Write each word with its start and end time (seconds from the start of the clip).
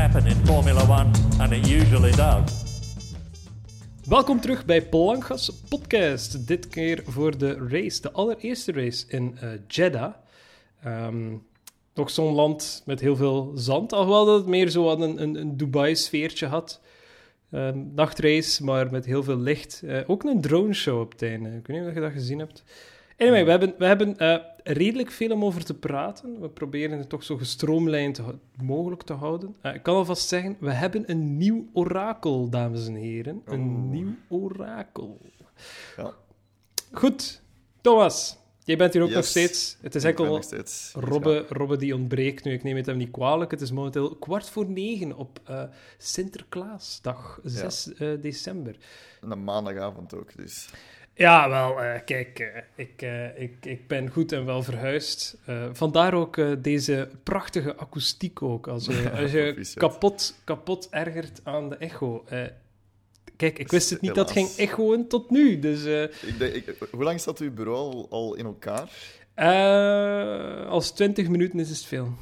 happen 0.00 0.26
in 0.26 0.46
Formula 0.46 0.82
One, 0.82 1.10
and 1.38 1.52
it 1.52 1.68
usually 1.68 2.10
does. 2.10 2.64
Welkom 4.08 4.40
terug 4.40 4.64
bij 4.64 4.82
Plankgas 4.82 5.50
Podcast. 5.68 6.46
Dit 6.46 6.68
keer 6.68 7.02
voor 7.06 7.38
de 7.38 7.66
race, 7.68 8.00
de 8.00 8.12
allereerste 8.12 8.72
race 8.72 9.04
in 9.08 9.38
uh, 9.42 9.50
Jeddah. 9.68 10.12
Um, 10.86 11.42
zo'n 12.06 12.34
land 12.34 12.82
met 12.86 13.00
heel 13.00 13.16
veel 13.16 13.52
zand, 13.54 13.92
alhoewel 13.92 14.24
dat 14.24 14.36
het 14.36 14.46
meer 14.46 14.68
zo 14.68 14.90
een, 14.90 15.22
een, 15.22 15.34
een 15.34 15.56
Dubai-sfeertje 15.56 16.46
had. 16.46 16.80
Uh, 17.50 17.70
nachtrace, 17.94 18.64
maar 18.64 18.90
met 18.90 19.04
heel 19.04 19.22
veel 19.22 19.38
licht. 19.38 19.80
Uh, 19.84 19.98
ook 20.06 20.24
een 20.24 20.40
drone 20.40 20.74
show 20.74 21.00
op 21.00 21.12
het 21.12 21.22
einde. 21.22 21.48
Ik 21.48 21.66
weet 21.66 21.78
niet 21.78 21.88
of 21.88 21.94
je 21.94 22.00
dat 22.00 22.12
gezien 22.12 22.38
hebt. 22.38 22.64
Anyway, 23.18 23.44
we 23.44 23.50
hebben, 23.50 23.74
we 23.78 23.86
hebben 23.86 24.14
uh, 24.18 24.36
redelijk 24.64 25.10
veel 25.10 25.30
om 25.30 25.44
over 25.44 25.64
te 25.64 25.74
praten. 25.74 26.40
We 26.40 26.48
proberen 26.48 26.98
het 26.98 27.08
toch 27.08 27.24
zo 27.24 27.36
gestroomlijnd 27.36 28.20
mogelijk 28.62 29.02
te 29.02 29.12
houden. 29.12 29.56
Uh, 29.62 29.74
ik 29.74 29.82
kan 29.82 29.94
alvast 29.94 30.28
zeggen, 30.28 30.56
we 30.60 30.72
hebben 30.72 31.10
een 31.10 31.36
nieuw 31.36 31.68
orakel, 31.72 32.48
dames 32.48 32.86
en 32.86 32.94
heren. 32.94 33.42
Een 33.44 33.60
Oeh. 33.60 33.90
nieuw 33.90 34.14
orakel. 34.28 35.20
Ja. 35.96 36.14
Goed, 36.92 37.42
Thomas. 37.80 38.38
Jij 38.64 38.76
bent 38.78 38.92
hier 38.92 39.02
ook 39.02 39.08
Yes. 39.08 39.16
nog 39.16 39.26
steeds. 39.26 39.76
Het 39.80 39.94
is 39.94 40.04
enkel 40.04 40.42
Robbe, 40.92 41.46
Robbe 41.48 41.76
die 41.76 41.94
ontbreekt 41.94 42.44
nu. 42.44 42.52
Ik 42.52 42.62
neem 42.62 42.76
het 42.76 42.86
hem 42.86 42.96
niet 42.96 43.10
kwalijk. 43.10 43.50
Het 43.50 43.60
is 43.60 43.70
momenteel 43.70 44.16
kwart 44.16 44.48
voor 44.50 44.70
negen 44.70 45.16
op 45.16 45.40
eh, 45.44 45.62
Sinterklaasdag, 45.98 47.40
6 47.44 47.94
eh, 47.94 48.08
december. 48.20 48.76
En 49.20 49.30
een 49.30 49.44
maandagavond 49.44 50.14
ook, 50.14 50.36
dus... 50.36 50.68
Ja, 51.14 51.48
wel, 51.48 51.82
eh, 51.82 52.00
kijk, 52.04 52.38
eh, 52.38 52.62
ik, 52.74 53.02
eh, 53.02 53.42
ik, 53.42 53.66
ik 53.66 53.86
ben 53.86 54.08
goed 54.10 54.32
en 54.32 54.44
wel 54.44 54.62
verhuisd. 54.62 55.36
Vandaar 55.72 56.14
ook 56.14 56.62
deze 56.62 57.08
prachtige 57.22 57.76
akoestiek 57.76 58.42
ook. 58.42 58.66
Als 58.68 58.86
je, 58.86 59.10
als 59.20 59.30
je 59.32 59.72
kapot, 59.74 60.34
kapot 60.44 60.88
ergert 60.90 61.40
aan 61.44 61.68
de 61.68 61.76
echo. 61.76 62.24
Kijk, 63.36 63.58
ik 63.58 63.70
wist 63.70 63.90
het 63.90 64.00
niet 64.00 64.14
dat 64.14 64.30
ging 64.30 64.48
echoen 64.56 65.06
tot 65.06 65.30
nu. 65.30 65.58
Dus 65.58 65.84
Ik 66.22 66.38
denk, 66.38 66.54
ik, 66.54 66.74
hoe 66.90 67.04
lang 67.04 67.20
staat 67.20 67.38
uw 67.38 67.52
bureau 67.52 67.92
al, 67.92 68.06
al 68.10 68.34
in 68.34 68.44
elkaar? 68.44 68.90
als 70.68 70.90
20 70.90 71.28
minuten 71.28 71.58
is 71.58 71.68
het 71.68 71.84
veel. 71.84 72.12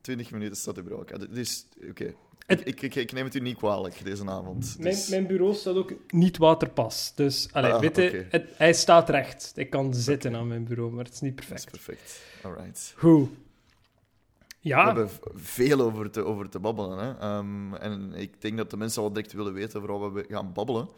20 0.00 0.30
minuten 0.30 0.56
staat 0.56 0.76
uw 0.76 0.82
bureau 0.82 1.04
elkaar. 1.06 1.34
Dus, 1.34 1.66
oké. 1.88 2.14
Het- 2.48 2.66
Ik, 2.68 2.82
ik, 2.82 2.94
ik 2.94 3.12
neem 3.12 3.24
het 3.24 3.34
u 3.34 3.40
niet 3.40 3.56
kwalijk 3.56 4.04
deze 4.04 4.26
avond. 4.30 4.76
Mijn, 4.78 4.94
Dus, 4.94 5.08
mijn 5.08 5.26
bureau 5.26 5.54
staat 5.54 5.74
ook 5.76 5.92
niet 6.08 6.36
waterpas. 6.36 7.12
Dus 7.14 7.48
allee, 7.52 7.72
Ah, 7.72 7.80
weet 7.80 7.96
je, 7.96 8.26
het- 8.30 8.48
hij 8.56 8.72
staat 8.72 9.08
recht. 9.08 9.52
Ik 9.54 9.70
kan 9.70 9.94
zitten 9.94 10.36
aan 10.36 10.48
mijn 10.48 10.64
bureau, 10.64 10.92
maar 10.92 11.04
het 11.04 11.14
is 11.14 11.20
niet 11.20 11.36
dat 11.36 11.44
is 11.44 11.64
perfect. 11.64 11.70
perfect. 11.70 12.20
Alright. 12.42 12.92
Goed. 12.96 13.28
We 13.28 14.68
Ja, 14.74 14.84
hebben 14.86 15.10
v- 15.10 15.18
veel 15.34 15.80
over 15.80 16.10
te, 16.10 16.24
over 16.24 16.48
te 16.48 16.58
babbelen. 16.58 16.98
Hè? 16.98 17.18
Ehm, 17.18 17.74
en 17.74 18.12
ik 18.14 18.40
denk 18.40 18.56
dat 18.56 18.70
de 18.70 18.76
mensen 18.76 19.02
al 19.02 19.12
direct 19.12 19.32
willen 19.32 19.52
weten 19.52 19.80
over 19.82 19.98
wat 19.98 20.12
we 20.12 20.24
gaan 20.28 20.52
babbelen. 20.52 20.88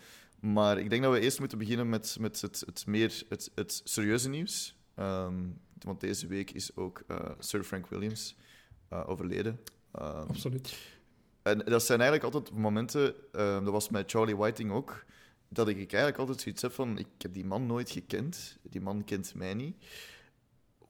Maar 0.40 0.78
ik 0.78 0.90
denk 0.90 1.02
dat 1.02 1.12
we 1.12 1.20
eerst 1.20 1.38
moeten 1.38 1.58
beginnen 1.58 1.88
met, 1.88 2.16
met 2.20 2.40
het, 2.40 2.62
het 2.66 2.86
meer 2.86 3.22
het, 3.28 3.50
het 3.54 3.80
serieuze 3.84 4.28
nieuws. 4.28 4.74
Ehm, 4.94 5.34
want 5.78 6.00
deze 6.00 6.26
week 6.26 6.50
is 6.50 6.76
ook 6.76 7.02
eh, 7.06 7.16
Sir 7.38 7.62
Frank 7.64 7.86
Williams 7.86 8.36
eh, 8.88 9.08
overleden. 9.08 9.60
Ehm, 9.92 10.28
absoluut. 10.28 10.78
En 11.50 11.58
dat 11.58 11.82
zijn 11.82 12.00
eigenlijk 12.00 12.34
altijd 12.34 12.58
momenten, 12.58 13.14
ehm, 13.32 13.64
dat 13.64 13.72
was 13.72 13.88
met 13.88 14.10
Charlie 14.10 14.36
Whiting 14.36 14.70
ook, 14.70 15.04
dat 15.48 15.68
ik 15.68 15.76
eigenlijk 15.76 16.16
altijd 16.18 16.40
zoiets 16.40 16.62
heb 16.62 16.72
van, 16.72 16.98
ik 16.98 17.06
heb 17.18 17.32
die 17.32 17.44
man 17.44 17.66
nooit 17.66 17.90
gekend, 17.90 18.58
die 18.62 18.80
man 18.80 19.04
kent 19.04 19.34
mij 19.34 19.54
niet. 19.54 19.76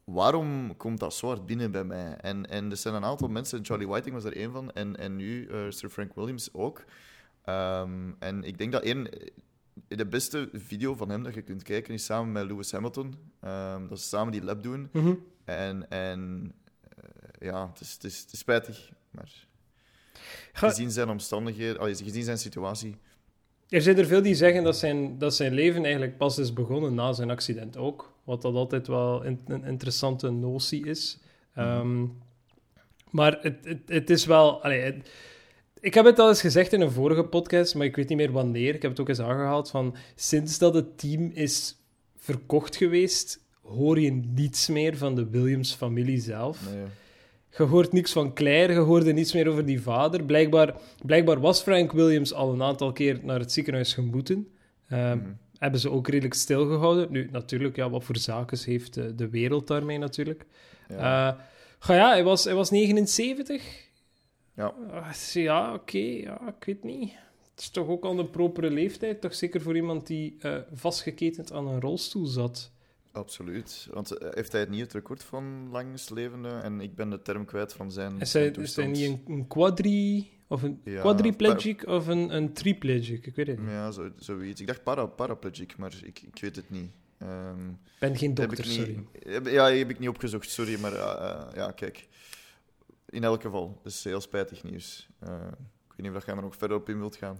Waarom 0.04 0.76
komt 0.76 1.00
dat 1.00 1.14
zo 1.14 1.26
hard 1.26 1.46
binnen 1.46 1.70
bij 1.70 1.84
mij? 1.84 2.16
En, 2.16 2.46
en 2.46 2.70
er 2.70 2.76
zijn 2.76 2.94
een 2.94 3.04
aantal 3.04 3.28
mensen, 3.28 3.58
en 3.58 3.64
Charlie 3.64 3.88
Whiting 3.88 4.14
was 4.14 4.24
er 4.24 4.36
één 4.36 4.52
van, 4.52 4.72
en, 4.72 4.96
en 4.96 5.16
nu 5.16 5.46
eh, 5.46 5.58
Sir 5.68 5.90
Frank 5.90 6.14
Williams 6.14 6.54
ook. 6.54 6.84
Ehm, 7.44 8.12
en 8.18 8.44
ik 8.44 8.58
denk 8.58 8.72
dat 8.72 8.82
één, 8.82 9.08
de 9.88 10.06
beste 10.06 10.48
video 10.52 10.94
van 10.94 11.08
hem 11.08 11.22
dat 11.22 11.34
je 11.34 11.42
kunt 11.42 11.62
kijken 11.62 11.94
is 11.94 12.04
samen 12.04 12.32
met 12.32 12.44
Lewis 12.44 12.72
Hamilton. 12.72 13.14
Ehm, 13.40 13.88
dat 13.88 14.00
ze 14.00 14.06
samen 14.06 14.32
die 14.32 14.44
lap 14.44 14.62
doen. 14.62 14.88
Mhm. 14.92 15.14
En, 15.44 15.90
en 15.90 16.52
eh, 16.88 17.48
ja, 17.48 17.68
het 17.68 17.80
is, 17.80 17.92
het, 17.92 18.04
is, 18.04 18.20
het 18.20 18.32
is 18.32 18.38
spijtig, 18.38 18.92
maar 19.10 19.48
Ga- 20.52 20.68
gezien 20.68 20.90
zijn 20.90 21.08
omstandigheden, 21.08 21.78
allee, 21.78 21.94
gezien 21.94 22.22
zijn 22.24 22.38
situatie. 22.38 22.96
Er 23.68 23.82
zijn 23.82 23.98
er 23.98 24.06
veel 24.06 24.22
die 24.22 24.34
zeggen 24.34 24.62
dat 24.64 24.76
zijn, 24.76 25.18
dat 25.18 25.34
zijn 25.34 25.52
leven 25.52 25.82
eigenlijk 25.82 26.16
pas 26.16 26.38
is 26.38 26.52
begonnen 26.52 26.94
na 26.94 27.12
zijn 27.12 27.30
accident 27.30 27.76
ook. 27.76 28.12
Wat 28.24 28.42
dat 28.42 28.54
altijd 28.54 28.86
wel 28.86 29.24
een, 29.26 29.40
een 29.46 29.64
interessante 29.64 30.30
notie 30.30 30.86
is. 30.86 31.18
Ehm, 31.54 32.04
maar 33.10 33.38
het, 33.40 33.56
het, 33.62 33.78
het 33.86 34.10
is 34.10 34.26
wel... 34.26 34.62
allee, 34.62 34.80
het- 34.80 35.10
ik 35.80 35.94
heb 35.94 36.04
het 36.04 36.18
al 36.18 36.28
eens 36.28 36.40
gezegd 36.40 36.72
in 36.72 36.80
een 36.80 36.90
vorige 36.90 37.24
podcast, 37.24 37.74
maar 37.74 37.86
ik 37.86 37.96
weet 37.96 38.08
niet 38.08 38.18
meer 38.18 38.32
wanneer. 38.32 38.74
Ik 38.74 38.82
heb 38.82 38.90
het 38.90 39.00
ook 39.00 39.08
eens 39.08 39.20
aangehaald 39.20 39.70
van... 39.70 39.96
Sinds 40.14 40.58
dat 40.58 40.74
het 40.74 40.98
team 40.98 41.30
is 41.34 41.76
verkocht 42.16 42.76
geweest, 42.76 43.40
hoor 43.62 44.00
je 44.00 44.10
niets 44.10 44.68
meer 44.68 44.96
van 44.96 45.14
de 45.14 45.28
Williams-familie 45.30 46.20
zelf. 46.20 46.72
Nee, 46.74 46.84
Je 47.56 47.62
hoort 47.62 47.92
niks 47.92 48.12
van 48.12 48.34
Claire, 48.34 48.72
je 48.72 48.78
hoorde 48.78 49.12
niets 49.12 49.32
meer 49.32 49.48
over 49.48 49.66
die 49.66 49.82
vader. 49.82 50.24
Blijkbaar, 50.24 50.74
blijkbaar 51.04 51.40
was 51.40 51.62
Frank 51.62 51.92
Williams 51.92 52.32
al 52.32 52.52
een 52.52 52.62
aantal 52.62 52.92
keer 52.92 53.20
naar 53.22 53.38
het 53.38 53.52
ziekenhuis 53.52 53.94
gemoeten. 53.94 54.48
Mhm. 54.88 55.18
Hebben 55.58 55.80
ze 55.80 55.90
ook 55.90 56.08
redelijk 56.08 56.34
stilgehouden. 56.34 57.06
Nu, 57.10 57.28
natuurlijk, 57.32 57.76
ja, 57.76 57.90
wat 57.90 58.04
voor 58.04 58.16
zaken 58.16 58.58
heeft 58.64 58.94
de, 58.94 59.14
de 59.14 59.28
wereld 59.28 59.66
daarmee 59.66 59.98
natuurlijk. 59.98 60.46
ja. 60.88 60.96
Ja, 60.96 61.46
ga 61.78 61.94
ja 61.94 62.08
hij, 62.08 62.24
was, 62.24 62.44
hij 62.44 62.54
was 62.54 62.70
79. 62.70 63.88
Ja. 64.56 64.74
Ah, 64.90 65.12
ja, 65.32 65.74
oké, 65.74 65.98
ja, 65.98 66.54
ik 66.58 66.64
weet 66.64 66.84
niet. 66.84 67.12
Het 67.50 67.60
is 67.60 67.70
toch 67.70 67.88
ook 67.88 68.04
al 68.04 68.18
een 68.18 68.30
propere 68.30 68.70
leeftijd, 68.70 69.20
toch 69.20 69.34
zeker 69.34 69.60
voor 69.60 69.76
iemand 69.76 70.06
die 70.06 70.36
eh, 70.40 70.56
vastgeketend 70.72 71.52
aan 71.52 71.66
een 71.66 71.80
rolstoel 71.80 72.26
zat. 72.26 72.70
Absoluut. 73.12 73.88
Want 73.92 74.10
eh, 74.10 74.28
heeft 74.30 74.52
hij 74.52 74.60
het 74.60 74.70
niet 74.70 74.80
het 74.80 74.92
record 74.92 75.22
van 75.24 75.68
langslevende? 75.70 76.48
En 76.48 76.80
ik 76.80 76.94
ben 76.94 77.10
de 77.10 77.22
term 77.22 77.44
kwijt 77.44 77.72
van 77.72 77.92
zijn, 77.92 78.20
Is 78.20 78.30
zijn 78.30 78.44
hij, 78.54 78.62
is 78.62 78.74
hij 78.74 78.84
toestand. 78.84 79.10
niet 79.10 79.28
een, 79.28 79.34
een 79.34 79.46
quadri... 79.46 80.30
Of 80.48 80.62
een 80.62 80.80
Ja, 80.84 81.00
quadriplegic 81.00 81.86
of 81.86 82.06
een, 82.06 82.34
een 82.36 82.52
triplegic? 82.52 83.26
Ik 83.26 83.34
weet 83.36 83.46
het 83.46 83.58
niet. 83.60 83.68
Ja, 83.70 83.90
zo, 83.90 84.10
zoiets. 84.16 84.60
Ik 84.60 84.66
dacht 84.66 84.82
para, 84.82 85.06
paraplegic, 85.06 85.76
maar 85.76 85.92
ik, 86.04 86.20
ik 86.20 86.40
weet 86.40 86.56
het 86.56 86.70
niet. 86.70 86.90
Ik 87.18 87.98
ben 87.98 88.16
geen 88.16 88.34
dokter, 88.34 88.66
niet, 88.66 88.74
sorry. 88.74 89.04
heb- 89.18 89.46
Ja, 89.46 89.70
heb 89.70 89.90
ik 89.90 89.98
niet 89.98 90.08
opgezocht, 90.08 90.50
sorry. 90.50 90.80
Maar 90.80 90.92
eh, 90.92 91.30
eh, 91.30 91.46
ja, 91.54 91.70
kijk. 91.70 92.08
In 93.08 93.24
elk 93.24 93.42
geval, 93.42 93.78
dat 93.82 93.92
is 93.92 94.04
heel 94.04 94.20
spijtig 94.20 94.62
nieuws. 94.62 95.08
Ik 95.20 95.28
weet 95.96 96.06
niet 96.06 96.16
of 96.16 96.26
jij 96.26 96.34
er 96.36 96.42
nog 96.42 96.56
verder 96.56 96.76
op 96.76 96.88
in 96.88 96.98
wilt 96.98 97.16
gaan. 97.16 97.36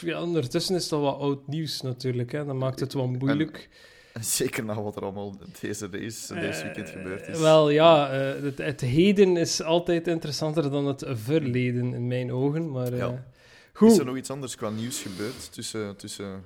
Ja, 0.00 0.22
ondertussen 0.22 0.74
is 0.76 0.88
dat 0.88 1.00
wat 1.00 1.18
oud 1.18 1.46
nieuws 1.46 1.80
natuurlijk. 1.80 2.32
Hè. 2.32 2.44
Dat 2.44 2.54
maakt 2.56 2.80
het 2.80 2.92
wel 2.92 3.08
moeilijk. 3.08 3.68
Zeker 4.20 4.64
na 4.64 4.82
wat 4.82 4.96
er 4.96 5.02
allemaal 5.02 5.34
deze 5.60 5.88
race, 5.90 6.34
deze 6.34 6.62
weekend 6.62 6.86
Eh, 6.88 6.92
gebeurd 6.92 7.28
is. 7.28 7.38
Wel 7.38 7.70
ja, 7.70 8.10
eh, 8.10 8.42
het, 8.42 8.58
het 8.58 8.80
heden 8.80 9.36
is 9.36 9.62
altijd 9.62 10.08
interessanter 10.08 10.70
dan 10.70 10.86
het 10.86 11.04
verleden 11.08 11.94
in 11.94 12.06
mijn 12.06 12.32
ogen. 12.32 12.70
Maar 12.70 12.92
eh, 12.92 12.98
Ja. 12.98 13.08
Is 13.08 13.78
goed. 13.78 13.98
er 13.98 14.04
nog 14.04 14.16
iets 14.16 14.30
anders 14.30 14.54
qua 14.56 14.70
nieuws 14.70 15.02
gebeurd 15.02 15.52
tussen, 15.52 15.96
tussen 15.96 16.42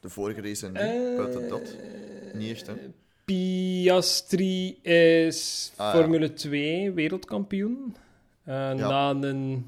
de 0.00 0.08
vorige 0.08 0.40
race 0.40 0.66
en 0.66 0.72
nu? 0.72 1.16
Buiten 1.16 1.48
dat? 1.48 1.76
Niet 2.34 2.50
echt, 2.50 2.66
hè? 2.66 2.72
Piastri 3.24 4.78
is 4.82 5.72
Ah, 5.76 5.94
ja. 5.94 6.00
Formule 6.00 6.32
2 6.32 6.92
wereldkampioen. 6.92 7.96
Eh, 8.44 8.72
Na 8.72 9.10
een, 9.10 9.66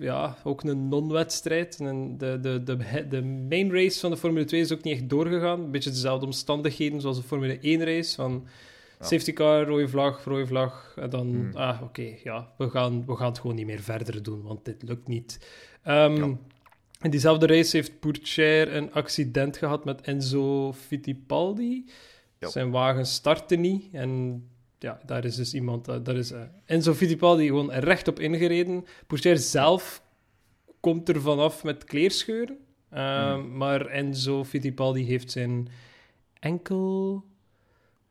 ja, 0.00 0.36
ook 0.44 0.62
een 0.62 0.88
non-wedstrijd. 0.88 1.80
En 1.80 2.18
De, 2.18 2.38
de, 2.40 2.62
de, 2.62 3.06
de 3.08 3.22
main 3.22 3.72
race 3.72 4.00
van 4.00 4.10
de 4.10 4.16
Formule 4.16 4.44
2 4.44 4.60
is 4.60 4.72
ook 4.72 4.82
niet 4.82 4.94
echt 4.94 5.08
doorgegaan. 5.08 5.60
Een 5.60 5.70
beetje 5.70 5.90
dezelfde 5.90 6.26
omstandigheden 6.26 7.00
zoals 7.00 7.16
de 7.16 7.22
Formule 7.22 7.58
1 7.60 7.84
race. 7.84 8.14
Van 8.14 8.46
Ja. 8.98 9.06
safety 9.06 9.32
car, 9.32 9.64
rode 9.66 9.88
vlag, 9.88 10.24
rode 10.24 10.46
vlag. 10.46 10.92
En 10.96 11.10
dan, 11.10 11.26
Hmm. 11.26 11.50
ah, 11.56 11.80
oké, 11.82 12.14
ja, 12.24 12.48
we 12.58 12.70
gaan, 12.70 13.04
we 13.06 13.16
gaan 13.16 13.28
het 13.28 13.38
gewoon 13.38 13.56
niet 13.56 13.66
meer 13.66 13.80
verder 13.80 14.22
doen, 14.22 14.42
want 14.42 14.64
dit 14.64 14.82
lukt 14.82 15.08
niet. 15.08 15.46
Ja. 15.84 16.06
In 17.02 17.10
diezelfde 17.10 17.46
race 17.46 17.76
heeft 17.76 18.00
Pourchaire 18.00 18.70
een 18.70 18.92
accident 18.92 19.56
gehad 19.56 19.84
met 19.84 20.00
Enzo 20.00 20.72
Fittipaldi. 20.72 21.84
Zijn 22.38 22.70
wagen 22.70 23.06
startte 23.06 23.56
niet 23.56 23.84
en 23.92 24.42
ja, 24.82 25.00
daar 25.06 25.24
is 25.24 25.36
dus 25.36 25.54
iemand, 25.54 25.88
eh, 25.88 25.96
daar 26.02 26.16
is 26.16 26.30
eh, 26.30 26.40
Enzo 26.64 26.94
Fittipaldi 26.94 27.46
gewoon 27.46 27.70
rechtop 27.72 28.20
ingereden. 28.20 28.84
Pourchaire 29.06 29.40
zelf 29.40 30.02
komt 30.80 31.08
er 31.08 31.20
vanaf 31.20 31.64
met 31.64 31.84
kleerscheuren, 31.84 32.58
Hmm. 32.88 33.56
maar 33.56 33.86
Enzo 33.86 34.44
Fittipaldi 34.44 35.04
heeft 35.04 35.30
zijn 35.30 35.68
enkel, 36.38 37.24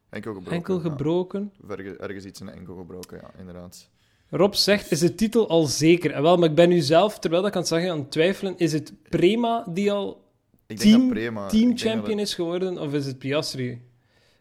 Enkel 0.09 0.33
gebroken. 0.33 0.55
enkel 0.57 0.79
gebroken. 0.79 1.53
Ergens, 1.69 1.97
ergens 1.97 2.25
iets 2.25 2.41
in 2.41 2.49
enkel 2.49 2.75
gebroken, 2.75 3.17
ja, 3.21 3.31
inderdaad. 3.39 3.89
Rob 4.29 4.53
zegt, 4.53 4.91
is 4.91 4.99
de 4.99 5.15
titel 5.15 5.49
al 5.49 5.65
zeker? 5.65 6.11
En 6.11 6.21
wel, 6.21 6.37
maar 6.37 6.49
ik 6.49 6.55
ben 6.55 6.69
nu 6.69 6.79
zelf, 6.79 7.19
terwijl 7.19 7.41
dat 7.41 7.51
ik 7.51 7.55
aan 7.57 7.63
het 7.63 7.71
zeggen, 7.71 7.91
aan 7.91 7.99
het 7.99 8.11
twijfelen. 8.11 8.57
Is 8.57 8.73
het 8.73 8.93
Prema 9.09 9.65
die 9.69 9.91
al 9.91 10.23
team, 10.65 11.13
team 11.13 11.69
dat 11.69 11.79
champion 11.79 12.19
is 12.19 12.33
geworden, 12.33 12.77
of 12.77 12.93
is 12.93 13.05
het 13.05 13.17
Piastri? 13.19 13.81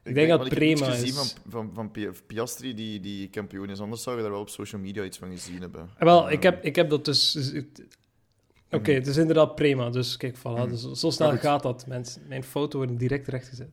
Ik 0.08 0.14
denk 0.14 0.28
dat 0.28 0.46
iets 0.46 0.54
Prema 0.54 0.90
gezien 0.90 1.06
is. 1.06 1.14
van, 1.14 1.26
van, 1.50 1.70
van 1.74 1.90
Pi- 1.90 2.10
Piastri 2.26 2.74
die, 2.74 3.00
die 3.00 3.28
kampioen 3.28 3.70
is. 3.70 3.80
Anders 3.80 4.02
zou 4.02 4.16
je 4.16 4.22
daar 4.22 4.30
wel 4.30 4.40
op 4.40 4.48
social 4.48 4.80
media 4.80 5.04
iets 5.04 5.18
van 5.18 5.30
gezien 5.30 5.60
hebben. 5.60 5.80
Ah, 5.98 6.02
Wel, 6.04 6.30
ik 6.30 6.42
heb, 6.42 6.64
ik 6.64 6.76
heb 6.76 6.90
dat 6.90 7.04
dus... 7.04 7.52
Oké, 8.70 8.92
het 8.92 9.06
is 9.06 9.16
inderdaad 9.16 9.54
prima. 9.54 9.90
Dus 9.90 10.16
kijk, 10.16 10.38
voilà. 10.38 10.42
Mhm. 10.42 10.68
Dus 10.68 10.90
zo 10.92 11.10
snel 11.10 11.36
gaat 11.36 11.62
dat, 11.62 11.86
mensen. 11.86 12.22
Mijn 12.28 12.42
foto 12.44 12.78
wordt 12.78 12.98
direct 12.98 13.28
rechtgezet. 13.28 13.68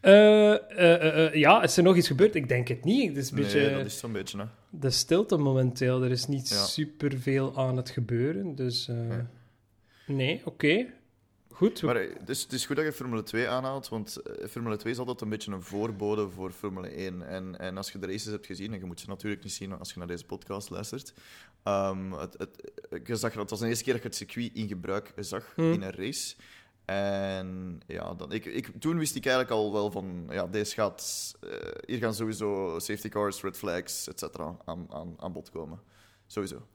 Eh, 0.00 1.34
ja, 1.34 1.62
is 1.62 1.76
er 1.76 1.82
nog 1.82 1.96
iets 1.96 2.06
gebeurd? 2.06 2.34
Ik 2.34 2.48
denk 2.48 2.68
het 2.68 2.84
niet. 2.84 3.08
Het 3.08 3.16
is 3.16 3.30
een 3.30 3.36
beetje 3.36 3.60
Nee, 3.60 3.74
dat 3.76 3.86
is 3.86 3.98
zo'n 3.98 4.12
beetje, 4.12 4.38
hè. 4.38 4.44
de 4.70 4.90
stilte 4.90 5.36
momenteel. 5.36 6.02
Er 6.02 6.10
is 6.10 6.26
niet 6.26 6.48
Ja. 6.48 6.64
superveel 6.64 7.56
aan 7.56 7.76
het 7.76 7.90
gebeuren. 7.90 8.54
Dus 8.54 8.86
Nee. 8.86 9.18
nee, 10.06 10.40
oké. 10.44 10.86
Goed. 11.58 11.82
Maar 11.82 11.96
eh, 11.96 12.16
het 12.18 12.28
is, 12.28 12.42
het 12.42 12.52
is 12.52 12.66
goed 12.66 12.76
dat 12.76 12.84
je 12.84 12.92
Formule 12.92 13.22
2 13.22 13.48
aanhaalt, 13.48 13.88
want 13.88 14.16
eh, 14.16 14.48
Formule 14.48 14.76
2 14.76 14.92
is 14.92 14.98
altijd 14.98 15.20
een 15.20 15.28
beetje 15.28 15.52
een 15.52 15.62
voorbode 15.62 16.30
voor 16.30 16.50
Formule 16.50 16.88
1. 16.88 17.22
En, 17.22 17.58
en 17.58 17.76
als 17.76 17.92
je 17.92 17.98
de 17.98 18.06
races 18.06 18.24
hebt 18.24 18.46
gezien, 18.46 18.72
en 18.72 18.78
je 18.78 18.84
moet 18.84 19.00
ze 19.00 19.08
natuurlijk 19.08 19.42
niet 19.42 19.52
zien 19.52 19.78
als 19.78 19.92
je 19.92 19.98
naar 19.98 20.06
deze 20.06 20.24
podcast 20.24 20.70
luistert, 20.70 21.12
ehm, 21.62 22.12
het, 22.12 22.34
het, 22.38 22.70
je 23.04 23.16
zag, 23.16 23.32
dat 23.32 23.50
was 23.50 23.58
de 23.58 23.66
eerste 23.66 23.84
keer 23.84 23.92
dat 23.92 24.02
je 24.02 24.08
het 24.08 24.16
circuit 24.16 24.50
in 24.54 24.68
gebruik 24.68 25.12
zag 25.16 25.52
Hmm. 25.54 25.72
in 25.72 25.82
een 25.82 25.92
race. 25.92 26.36
En 26.84 27.80
ja, 27.86 28.14
dan, 28.14 28.32
ik, 28.32 28.44
ik, 28.44 28.70
toen 28.80 28.98
wist 28.98 29.14
ik 29.14 29.26
eigenlijk 29.26 29.54
al 29.54 29.72
wel 29.72 29.90
van, 29.90 30.26
ja, 30.30 30.46
deze 30.46 30.74
gaat, 30.74 31.34
eh, 31.40 31.50
hier 31.86 31.98
gaan 31.98 32.14
sowieso 32.14 32.78
safety 32.78 33.08
cars, 33.08 33.42
red 33.42 33.56
flags, 33.56 34.08
et 34.08 34.18
cetera, 34.18 34.56
aan, 34.64 34.86
aan, 34.90 35.14
aan 35.18 35.32
bod 35.32 35.50
komen. 35.50 35.80
Sowieso. 36.26 36.66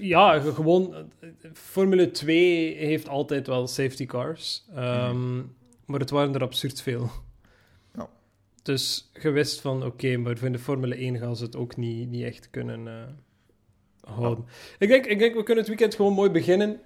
Ja, 0.00 0.40
ge- 0.40 0.54
gewoon. 0.54 1.10
Formule 1.52 2.10
2 2.10 2.74
heeft 2.76 3.08
altijd 3.08 3.46
wel 3.46 3.66
safety 3.66 4.06
cars. 4.06 4.64
ehm, 4.74 5.36
Maar 5.86 6.00
het 6.00 6.10
waren 6.10 6.34
er 6.34 6.42
absurd 6.42 6.80
veel. 6.82 7.10
Ja. 7.94 8.08
Dus 8.62 9.10
je 9.22 9.30
wist 9.30 9.60
van 9.60 9.84
oké, 9.84 10.16
maar 10.16 10.36
voor 10.38 10.52
de 10.52 10.58
Formule 10.58 10.94
1 11.00 11.18
gaan 11.18 11.36
ze 11.36 11.44
het 11.44 11.56
ook 11.56 11.76
niet, 11.76 12.08
niet 12.08 12.22
echt 12.24 12.50
kunnen 12.50 12.88
eh, 12.88 14.12
houden. 14.14 14.44
Ik, 14.78 14.88
denk, 14.88 15.06
ik 15.06 15.18
denk, 15.18 15.34
we 15.34 15.42
kunnen 15.42 15.64
het 15.64 15.68
weekend 15.72 15.94
gewoon 15.94 16.12
mooi 16.12 16.30
beginnen. 16.30 16.80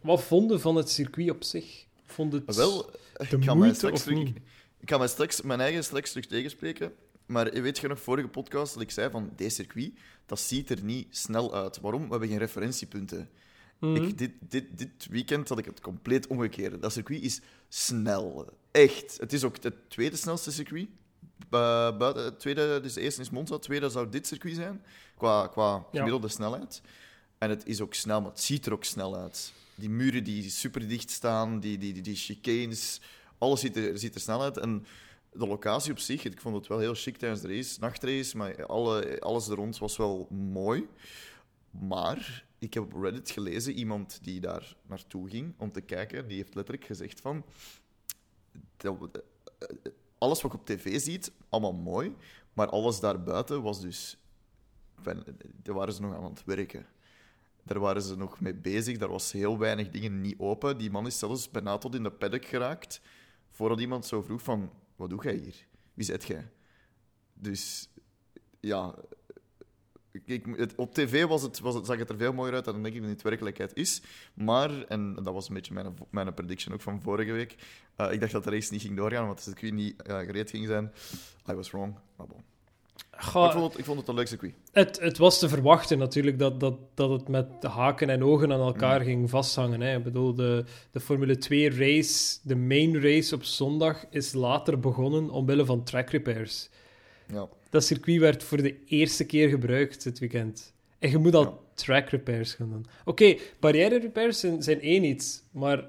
Wat 0.00 0.22
vonden 0.22 0.60
van 0.60 0.76
het 0.76 0.90
circuit 0.90 1.30
op 1.30 1.42
zich? 1.44 1.86
Vond 2.06 2.32
het 2.32 2.56
wel, 2.56 2.82
de 2.86 2.90
ik 3.18 3.28
ga, 3.28 3.36
mij 3.36 3.54
moeite 3.54 3.74
straks 3.74 3.94
of 3.94 4.02
terug, 4.02 4.18
niet? 4.18 4.36
ik 4.80 4.90
ga 4.90 4.98
mij 4.98 5.08
straks, 5.08 5.42
mijn 5.42 5.60
eigen 5.60 5.84
straks 5.84 6.10
terug 6.10 6.26
tegenspreken. 6.26 6.92
Maar 7.26 7.50
weet 7.52 7.78
je 7.78 7.88
nog, 7.88 8.00
vorige 8.00 8.28
podcast 8.28 8.72
dat 8.74 8.82
ik 8.82 8.90
zei 8.90 9.10
van 9.10 9.30
deze 9.36 9.54
circuit, 9.54 9.92
dat 10.26 10.40
ziet 10.40 10.70
er 10.70 10.82
niet 10.82 11.16
snel 11.16 11.54
uit. 11.54 11.80
Waarom? 11.80 12.02
We 12.04 12.10
hebben 12.10 12.28
geen 12.28 12.38
referentiepunten. 12.38 13.28
Mhm. 13.78 13.94
Ik, 14.04 14.18
dit, 14.18 14.30
dit, 14.48 14.78
dit 14.78 15.06
weekend 15.10 15.48
had 15.48 15.58
ik 15.58 15.64
het 15.64 15.80
compleet 15.80 16.26
omgekeerd. 16.26 16.82
Dat 16.82 16.92
circuit 16.92 17.22
is 17.22 17.40
snel. 17.68 18.52
Echt. 18.70 19.16
Het 19.20 19.32
is 19.32 19.44
ook 19.44 19.62
het 19.62 19.74
tweede 19.88 20.16
snelste 20.16 20.52
circuit. 20.52 20.88
Bu- 21.48 21.96
buiten, 21.98 22.24
het 22.24 22.40
tweede, 22.40 22.80
dus 22.82 22.92
de 22.92 23.00
eerste 23.00 23.20
is 23.20 23.30
Monza, 23.30 23.52
het 23.54 23.62
tweede 23.62 23.88
zou 23.88 24.08
dit 24.08 24.26
circuit 24.26 24.54
zijn. 24.54 24.82
Qua, 25.16 25.46
qua 25.46 25.72
Ja. 25.74 25.86
gemiddelde 25.92 26.28
snelheid. 26.28 26.82
En 27.38 27.50
het 27.50 27.66
is 27.66 27.80
ook 27.80 27.94
snel, 27.94 28.20
maar 28.20 28.30
het 28.30 28.40
ziet 28.40 28.66
er 28.66 28.72
ook 28.72 28.84
snel 28.84 29.16
uit. 29.16 29.52
Die 29.74 29.90
muren 29.90 30.24
die 30.24 30.50
super 30.50 30.88
dicht 30.88 31.10
staan, 31.10 31.60
die, 31.60 31.78
die, 31.78 31.92
die, 31.92 32.02
die 32.02 32.16
chicanes, 32.16 33.00
alles 33.38 33.60
ziet 33.60 33.76
er, 33.76 33.98
ziet 33.98 34.14
er 34.14 34.20
snel 34.20 34.42
uit. 34.42 34.56
En 34.56 34.86
de 35.34 35.46
locatie 35.46 35.92
op 35.92 35.98
zich, 35.98 36.24
ik 36.24 36.40
vond 36.40 36.56
het 36.56 36.66
wel 36.66 36.78
heel 36.78 36.94
chic 36.94 37.16
tijdens 37.16 37.40
de 37.40 37.48
race, 37.48 37.80
nachtrace, 37.80 38.36
maar 38.36 38.66
alle, 38.66 39.20
alles 39.20 39.48
er 39.48 39.56
rond 39.56 39.78
was 39.78 39.96
wel 39.96 40.26
mooi. 40.30 40.88
Maar 41.70 42.46
ik 42.58 42.74
heb 42.74 42.82
op 42.82 43.02
Reddit 43.02 43.30
gelezen, 43.30 43.72
iemand 43.72 44.18
die 44.22 44.40
daar 44.40 44.76
naartoe 44.86 45.28
ging 45.30 45.54
om 45.58 45.72
te 45.72 45.80
kijken, 45.80 46.28
die 46.28 46.36
heeft 46.36 46.54
letterlijk 46.54 46.86
gezegd 46.86 47.20
van... 47.20 47.44
eh, 48.76 49.92
alles 50.18 50.42
wat 50.42 50.52
je 50.52 50.58
op 50.58 50.66
tv 50.66 51.00
ziet, 51.00 51.32
allemaal 51.48 51.72
mooi, 51.72 52.14
maar 52.52 52.68
alles 52.68 53.00
daarbuiten 53.00 53.62
was 53.62 53.80
dus... 53.80 54.18
Daar 55.62 55.74
waren 55.74 55.94
ze 55.94 56.02
nog 56.02 56.14
aan 56.14 56.24
het 56.24 56.44
werken. 56.44 56.86
Daar 57.62 57.78
waren 57.78 58.02
ze 58.02 58.16
nog 58.16 58.40
mee 58.40 58.54
bezig, 58.54 58.98
daar 58.98 59.08
was 59.08 59.32
heel 59.32 59.58
weinig 59.58 59.90
dingen 59.90 60.20
niet 60.20 60.38
open. 60.38 60.78
Die 60.78 60.90
man 60.90 61.06
is 61.06 61.18
zelfs 61.18 61.50
bijna 61.50 61.78
tot 61.78 61.94
in 61.94 62.02
de 62.02 62.10
paddock 62.10 62.44
geraakt, 62.44 63.00
voordat 63.50 63.80
iemand 63.80 64.06
zo 64.06 64.22
vroeg 64.22 64.42
van... 64.42 64.70
Wat 64.96 65.10
doe 65.10 65.22
jij 65.22 65.34
hier? 65.34 65.66
Wie 65.94 66.04
zit 66.04 66.24
jij? 66.24 66.50
Dus 67.34 67.88
ja, 68.60 68.94
het, 70.56 70.74
op 70.74 70.94
tv 70.94 71.24
was 71.24 71.42
het, 71.42 71.60
was 71.60 71.74
het, 71.74 71.86
zag 71.86 71.98
het 71.98 72.10
er 72.10 72.16
veel 72.16 72.32
mooier 72.32 72.54
uit 72.54 72.64
dan 72.64 72.82
denk 72.82 72.94
ik 72.94 73.00
dat 73.00 73.10
het 73.10 73.22
werkelijkheid 73.22 73.74
is. 73.74 74.02
Maar, 74.34 74.82
en 74.82 75.14
dat 75.14 75.34
was 75.34 75.48
een 75.48 75.54
beetje 75.54 75.74
mijn, 75.74 75.94
mijn 76.10 76.34
prediction 76.34 76.74
ook 76.74 76.80
van 76.80 77.02
vorige 77.02 77.32
week, 77.32 77.56
eh, 77.96 78.12
ik 78.12 78.20
dacht 78.20 78.32
dat 78.32 78.44
de 78.44 78.50
race 78.50 78.72
niet 78.72 78.82
ging 78.82 78.96
doorgaan, 78.96 79.26
want 79.26 79.38
het 79.38 79.48
circuit 79.48 79.72
niet 79.72 80.02
eh, 80.02 80.18
gereed 80.18 80.50
ging 80.50 80.66
zijn. 80.66 80.92
I 81.50 81.52
was 81.52 81.70
wrong. 81.70 81.94
Maar 82.16 82.26
bon. 82.26 82.53
Goh, 83.18 83.44
ik, 83.46 83.52
vond 83.52 83.64
het, 83.70 83.78
ik 83.78 83.84
vond 83.84 83.98
het 83.98 84.08
een 84.08 84.14
leuk 84.14 84.26
circuit. 84.26 84.54
Het, 84.72 85.00
het 85.00 85.18
was 85.18 85.38
te 85.38 85.48
verwachten 85.48 85.98
natuurlijk 85.98 86.38
dat, 86.38 86.60
dat, 86.60 86.74
dat 86.94 87.10
het 87.10 87.28
met 87.28 87.46
de 87.62 87.68
haken 87.68 88.10
en 88.10 88.24
ogen 88.24 88.52
aan 88.52 88.60
elkaar 88.60 88.98
Mm. 89.00 89.04
ging 89.06 89.30
vasthangen. 89.30 89.80
Hè. 89.80 89.96
Ik 89.96 90.02
bedoel, 90.02 90.34
de, 90.34 90.64
de 90.90 91.00
Formule 91.00 91.36
2 91.36 91.70
race, 91.70 92.38
de 92.42 92.56
main 92.56 93.00
race 93.02 93.34
op 93.34 93.44
zondag, 93.44 94.04
is 94.10 94.32
later 94.32 94.80
begonnen 94.80 95.30
omwille 95.30 95.64
van 95.64 95.84
track 95.84 96.10
repairs. 96.10 96.68
Ja. 97.32 97.48
Dat 97.70 97.84
circuit 97.84 98.18
werd 98.20 98.42
voor 98.42 98.62
de 98.62 98.84
eerste 98.84 99.24
keer 99.26 99.48
gebruikt 99.48 100.02
dit 100.02 100.18
weekend. 100.18 100.72
En 100.98 101.10
je 101.10 101.18
moet 101.18 101.34
al 101.34 101.42
Ja. 101.42 101.52
track 101.74 102.08
repairs 102.08 102.54
gaan 102.54 102.70
doen. 102.70 102.86
Oké, 103.04 103.36
barrière 103.60 103.98
repairs 103.98 104.40
zijn, 104.40 104.62
zijn 104.62 104.80
één 104.80 105.04
iets, 105.04 105.42
maar 105.50 105.84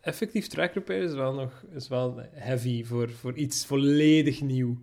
effectief 0.00 0.46
track 0.46 0.74
repairs 0.74 1.04
is 1.10 1.14
wel 1.16 1.32
nog 1.34 1.62
is 1.74 1.88
wel 1.88 2.20
heavy 2.32 2.84
voor, 2.84 3.10
voor 3.10 3.34
iets 3.34 3.66
volledig 3.66 4.40
nieuw. 4.40 4.78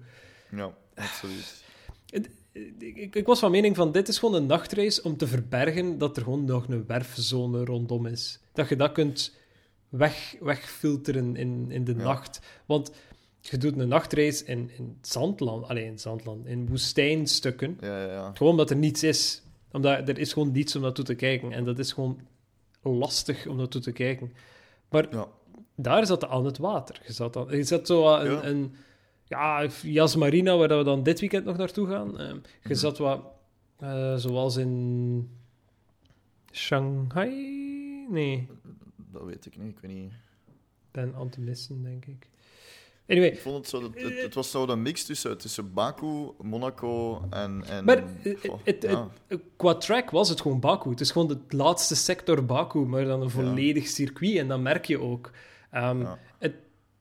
ja, 0.51 0.73
absoluut. 0.95 1.63
Ik, 2.79 3.15
ik, 3.15 3.25
was 3.25 3.39
van 3.39 3.51
mening 3.51 3.75
van, 3.75 3.91
dit 3.91 4.07
is 4.07 4.17
gewoon 4.19 4.35
een 4.35 4.45
nachtrace 4.45 5.03
om 5.03 5.17
te 5.17 5.27
verbergen 5.27 5.97
dat 5.97 6.17
er 6.17 6.23
gewoon 6.23 6.45
nog 6.45 6.67
een 6.67 6.85
werfzone 6.87 7.65
rondom 7.65 8.05
is. 8.05 8.39
Dat 8.53 8.69
je 8.69 8.75
dat 8.75 8.91
kunt 8.91 9.35
weg, 9.89 10.35
wegfilteren 10.39 11.35
in, 11.35 11.71
in 11.71 11.83
de 11.83 11.95
Ja. 11.95 12.03
nacht. 12.03 12.39
Want 12.65 12.91
je 13.41 13.57
doet 13.57 13.77
een 13.77 13.87
nachtrace 13.87 14.45
in, 14.45 14.69
in 14.77 14.97
zandland, 15.01 15.67
alleen 15.67 15.85
in 15.85 15.99
zandland, 15.99 16.45
in 16.45 16.67
woestijnstukken. 16.67 17.77
Ja, 17.81 18.01
ja, 18.01 18.11
ja. 18.11 18.31
Gewoon 18.33 18.51
omdat 18.51 18.69
er 18.69 18.75
niets 18.75 19.03
is. 19.03 19.41
Omdat 19.71 20.09
er 20.09 20.17
is 20.17 20.33
gewoon 20.33 20.51
niets 20.51 20.75
om 20.75 20.81
naartoe 20.81 21.05
te 21.05 21.15
kijken. 21.15 21.51
En 21.51 21.63
dat 21.63 21.79
is 21.79 21.91
gewoon 21.93 22.19
lastig 22.81 23.47
om 23.47 23.55
naartoe 23.55 23.81
te 23.81 23.91
kijken. 23.91 24.33
Maar 24.89 25.07
Ja. 25.11 25.27
daar 25.75 26.05
zat 26.05 26.25
aan 26.27 26.45
het 26.45 26.57
water. 26.57 27.01
Je 27.07 27.13
zat, 27.13 27.35
aan, 27.37 27.47
je 27.57 27.63
zat 27.63 27.87
zo 27.87 28.07
aan 28.07 28.25
een, 28.25 28.47
een 28.47 28.75
ja, 29.27 29.67
Yas 29.81 30.15
Marina, 30.15 30.57
waar 30.57 30.77
we 30.77 30.83
dan 30.83 31.03
dit 31.03 31.19
weekend 31.19 31.45
nog 31.45 31.57
naartoe 31.57 31.87
gaan. 31.87 32.19
Eh, 32.19 32.27
je 32.27 32.39
Mhm. 32.63 32.73
zat 32.73 32.97
wat, 32.97 33.21
eh, 33.79 34.15
zoals 34.15 34.55
in 34.55 35.29
Shanghai? 36.51 37.31
Nee, 38.09 38.47
Dat 39.11 39.23
weet 39.23 39.45
ik 39.45 39.57
niet. 39.57 39.69
Ik 39.71 39.79
weet 39.81 39.91
niet. 39.91 40.11
het 40.91 41.37
missen, 41.37 41.83
denk 41.83 42.05
ik. 42.05 42.29
Anyway, 43.07 43.29
Ik 43.29 43.39
vond 43.39 43.55
het 43.57 43.67
zo... 43.67 43.81
dat- 43.81 43.93
Het, 43.95 44.21
het 44.21 44.33
was 44.33 44.51
zo 44.51 44.67
een 44.67 44.81
mix 44.81 45.03
tussen, 45.05 45.37
tussen 45.37 45.73
Baku, 45.73 46.31
Monaco 46.41 47.21
en... 47.29 47.63
en 47.69 47.85
Maar 47.85 47.97
eh, 48.23 48.37
goh, 48.39 48.59
het, 48.63 48.81
het, 48.81 48.91
ja. 48.91 49.09
het- 49.27 49.41
qua 49.55 49.75
track 49.75 50.09
was 50.09 50.29
het 50.29 50.41
gewoon 50.41 50.59
Baku. 50.59 50.89
Het 50.89 50.99
is 51.01 51.11
gewoon 51.11 51.27
de 51.27 51.37
laatste 51.57 51.95
sector 51.95 52.45
Baku, 52.45 52.79
maar 52.79 53.05
dan 53.05 53.21
een 53.21 53.29
volledig 53.29 53.87
circuit. 53.87 54.37
En 54.37 54.47
dat 54.47 54.59
merk 54.59 54.85
je 54.85 54.99
ook. 54.99 55.31
Ehm, 55.71 56.01
Ja. 56.01 56.19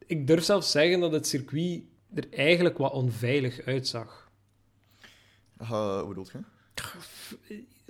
ik 0.07 0.26
durf 0.26 0.45
zelfs 0.45 0.71
zeggen 0.71 1.00
dat 1.00 1.12
het 1.12 1.26
circuit 1.26 1.83
er 2.14 2.26
eigenlijk 2.30 2.78
wat 2.78 2.92
onveilig 2.92 3.61
uitzag. 3.61 4.30
Eh, 5.56 5.99
hoe 5.99 6.09
bedoel 6.09 6.26
je? 6.33 6.38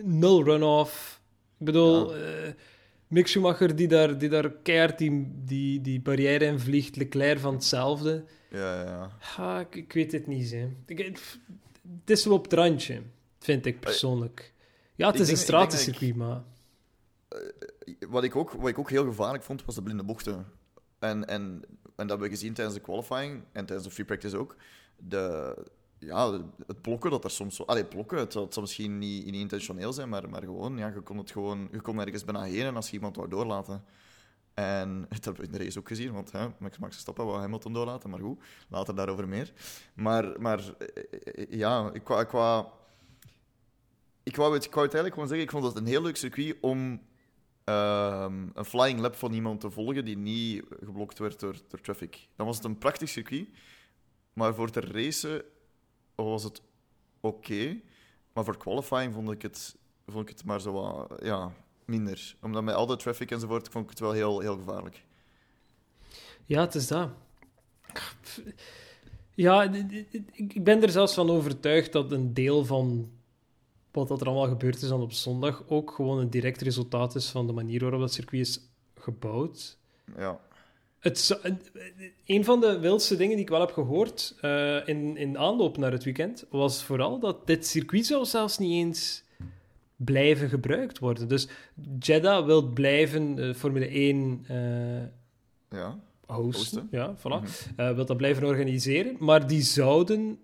Nul 0.02 0.44
runoff. 0.44 1.20
Ik 1.58 1.66
bedoel, 1.66 2.16
eh, 2.16 2.52
Mick 3.08 3.26
Schumacher 3.26 3.76
die 3.76 3.88
daar, 3.88 4.18
die 4.18 4.28
daar 4.28 4.50
keihard 4.50 4.98
die, 4.98 5.32
die, 5.44 5.80
die 5.80 6.00
barrière 6.00 6.44
in 6.44 6.58
vliegt. 6.58 6.96
Leclerc 6.96 7.38
van 7.38 7.54
hetzelfde. 7.54 8.24
Ja, 8.50 8.82
ja, 8.84 9.10
ja. 9.36 9.60
Ik, 9.60 9.74
ik 9.74 9.92
weet 9.92 10.12
het 10.12 10.26
niet, 10.26 10.50
hè. 10.50 10.68
Ik, 10.86 10.98
het 12.00 12.10
is 12.10 12.22
zo 12.22 12.32
op 12.32 12.44
het 12.44 12.52
randje, 12.52 13.02
vind 13.38 13.66
ik 13.66 13.80
persoonlijk. 13.80 14.52
Ja, 14.94 15.06
het 15.06 15.14
is 15.14 15.20
een 15.20 15.26
denk- 15.26 15.38
ik 15.38 15.44
stratencircuit, 15.44 16.14
maar... 16.14 16.42
Wat 18.08 18.24
ik, 18.24 18.36
ook, 18.36 18.52
wat 18.52 18.68
ik 18.68 18.78
ook 18.78 18.90
heel 18.90 19.04
gevaarlijk 19.04 19.44
vond, 19.44 19.64
was 19.64 19.74
de 19.74 19.82
blinde 19.82 20.02
bochten. 20.02 20.46
En, 20.98 21.28
en, 21.28 21.62
en 21.96 22.06
dat 22.06 22.08
hebben 22.08 22.28
we 22.28 22.34
gezien 22.34 22.54
tijdens 22.54 22.76
de 22.76 22.82
qualifying 22.82 23.42
en 23.52 23.66
tijdens 23.66 23.88
de 23.88 23.94
free 23.94 24.06
practice 24.06 24.36
ook. 24.36 24.56
De, 24.96 25.56
ja, 25.98 26.40
het 26.66 26.82
blokken 26.82 27.10
dat 27.10 27.24
er 27.24 27.30
soms 27.30 27.56
zo... 27.56 27.62
Allee, 27.62 27.84
blokken, 27.84 28.18
het, 28.18 28.34
het 28.34 28.52
zal 28.52 28.62
misschien 28.62 28.98
niet, 28.98 29.34
intentioneel 29.34 29.92
zijn, 29.92 30.08
maar, 30.08 30.28
maar 30.28 30.42
gewoon, 30.42 30.78
ja, 30.78 30.88
je 30.88 31.00
kon 31.00 31.18
het 31.18 31.30
gewoon... 31.30 31.68
Je 31.72 31.80
kon 31.80 32.00
ergens 32.00 32.24
bijna 32.24 32.42
heen 32.42 32.64
en 32.64 32.76
als 32.76 32.86
je 32.86 32.92
iemand 32.92 33.16
wou 33.16 33.28
doorlaten. 33.28 33.84
En 34.54 35.00
dat 35.08 35.24
hebben 35.24 35.42
we 35.42 35.46
in 35.46 35.52
de 35.58 35.64
race 35.64 35.78
ook 35.78 35.88
gezien, 35.88 36.12
want 36.12 36.32
hè, 36.32 36.46
Max 36.58 36.76
Verstappen 36.78 37.26
wou 37.26 37.38
Hamilton 37.38 37.72
doorlaten, 37.72 38.10
maar 38.10 38.20
goed, 38.20 38.42
later 38.68 38.94
daarover 38.94 39.28
meer. 39.28 39.52
Maar, 39.94 40.40
maar 40.40 40.74
eh, 40.78 40.88
eh, 41.34 41.46
ja, 41.50 41.90
ik 41.92 42.04
qua... 42.04 42.20
ik 42.20 42.30
wou, 44.36 44.54
het, 44.54 44.64
ik 44.64 44.74
wou 44.74 44.86
het 44.86 45.12
gewoon 45.12 45.28
zeggen, 45.28 45.46
ik 45.46 45.50
vond 45.50 45.64
het 45.64 45.76
een 45.76 45.86
heel 45.86 46.02
leuk 46.02 46.16
circuit 46.16 46.56
om 46.60 47.00
ehm, 47.64 48.47
een 48.54 48.64
flying 48.64 49.00
lap 49.00 49.14
van 49.14 49.33
iemand 49.33 49.61
te 49.61 49.71
volgen 49.71 50.04
die 50.04 50.16
niet 50.16 50.64
geblokt 50.85 51.18
werd 51.18 51.40
door, 51.40 51.56
door 51.68 51.80
traffic. 51.80 52.28
Dan 52.37 52.47
was 52.47 52.56
het 52.56 52.64
een 52.64 52.78
prachtig 52.78 53.09
circuit, 53.09 53.49
maar 54.33 54.54
voor 54.54 54.71
te 54.71 54.80
racen 54.80 55.42
was 56.14 56.42
het 56.42 56.62
oké. 57.21 57.80
maar 58.33 58.44
voor 58.44 58.56
qualifying 58.56 59.14
vond 59.14 59.30
ik 59.30 59.42
het, 59.42 59.76
vond 60.06 60.28
ik 60.28 60.37
het 60.37 60.44
maar 60.44 60.61
zo 60.61 60.73
wat, 60.73 61.21
ja, 61.23 61.52
minder. 61.85 62.37
Omdat 62.40 62.62
met 62.62 62.75
al 62.75 62.87
de 62.87 62.97
traffic 62.97 63.30
enzovoort 63.30 63.68
vond 63.68 63.85
ik 63.85 63.90
het 63.90 64.00
wel 64.00 64.12
heel, 64.12 64.40
heel 64.40 64.56
gevaarlijk. 64.56 65.04
Ja, 66.44 66.61
het 66.61 66.75
is 66.75 66.87
dat. 66.87 67.11
Ja, 69.35 69.62
ik 70.33 70.64
ben 70.64 70.83
er 70.83 70.90
zelfs 70.90 71.14
van 71.14 71.30
overtuigd 71.30 71.92
dat 71.92 72.12
een 72.12 72.35
deel 72.35 72.64
van 72.64 73.11
wat 73.94 74.08
dat 74.08 74.20
er 74.20 74.26
allemaal 74.26 74.48
gebeurd 74.48 74.82
is 74.82 74.88
dan 74.88 75.00
op 75.00 75.12
zondag 75.12 75.62
ook 75.68 75.90
gewoon 75.90 76.18
een 76.18 76.30
direct 76.30 76.60
resultaat 76.60 77.14
is 77.14 77.28
van 77.28 77.46
de 77.46 77.52
manier 77.52 77.80
waarop 77.80 78.00
dat 78.00 78.12
circuit 78.12 78.46
is 78.46 78.60
gebouwd. 78.94 79.78
Ja, 80.18 80.40
Het, 80.98 81.18
zou- 81.18 81.40
een- 82.24 82.44
van 82.44 82.60
de 82.60 82.78
wildste 82.78 83.16
dingen 83.16 83.34
die 83.34 83.44
ik 83.44 83.50
wel 83.50 83.60
heb 83.60 83.72
gehoord 83.72 84.34
eh, 84.40 84.88
in, 84.88 85.16
in 85.16 85.38
aanloop 85.38 85.76
naar 85.76 85.92
het 85.92 86.04
weekend 86.04 86.46
was 86.50 86.82
vooral 86.82 87.18
dat 87.18 87.46
dit 87.46 87.66
circuit 87.66 88.06
zou 88.06 88.24
zelfs 88.24 88.58
niet 88.58 88.70
eens 88.72 89.22
blijven 89.96 90.48
gebruikt 90.48 90.98
worden. 90.98 91.28
Dus 91.28 91.48
Jeddah 91.98 92.44
wil 92.46 92.62
blijven 92.68 93.38
eh, 93.38 93.54
Formule 93.54 93.86
1 93.86 94.44
eh, 94.48 94.56
ja. 95.78 95.98
hosten. 96.26 96.44
Hosten. 96.44 96.88
Ja, 96.90 97.14
voilà. 97.18 97.22
Mhm. 97.22 97.46
Eh, 97.76 97.94
wil 97.94 98.04
dat 98.04 98.16
blijven 98.16 98.44
organiseren. 98.46 99.16
Maar 99.18 99.46
die 99.46 99.62
zouden 99.62 100.38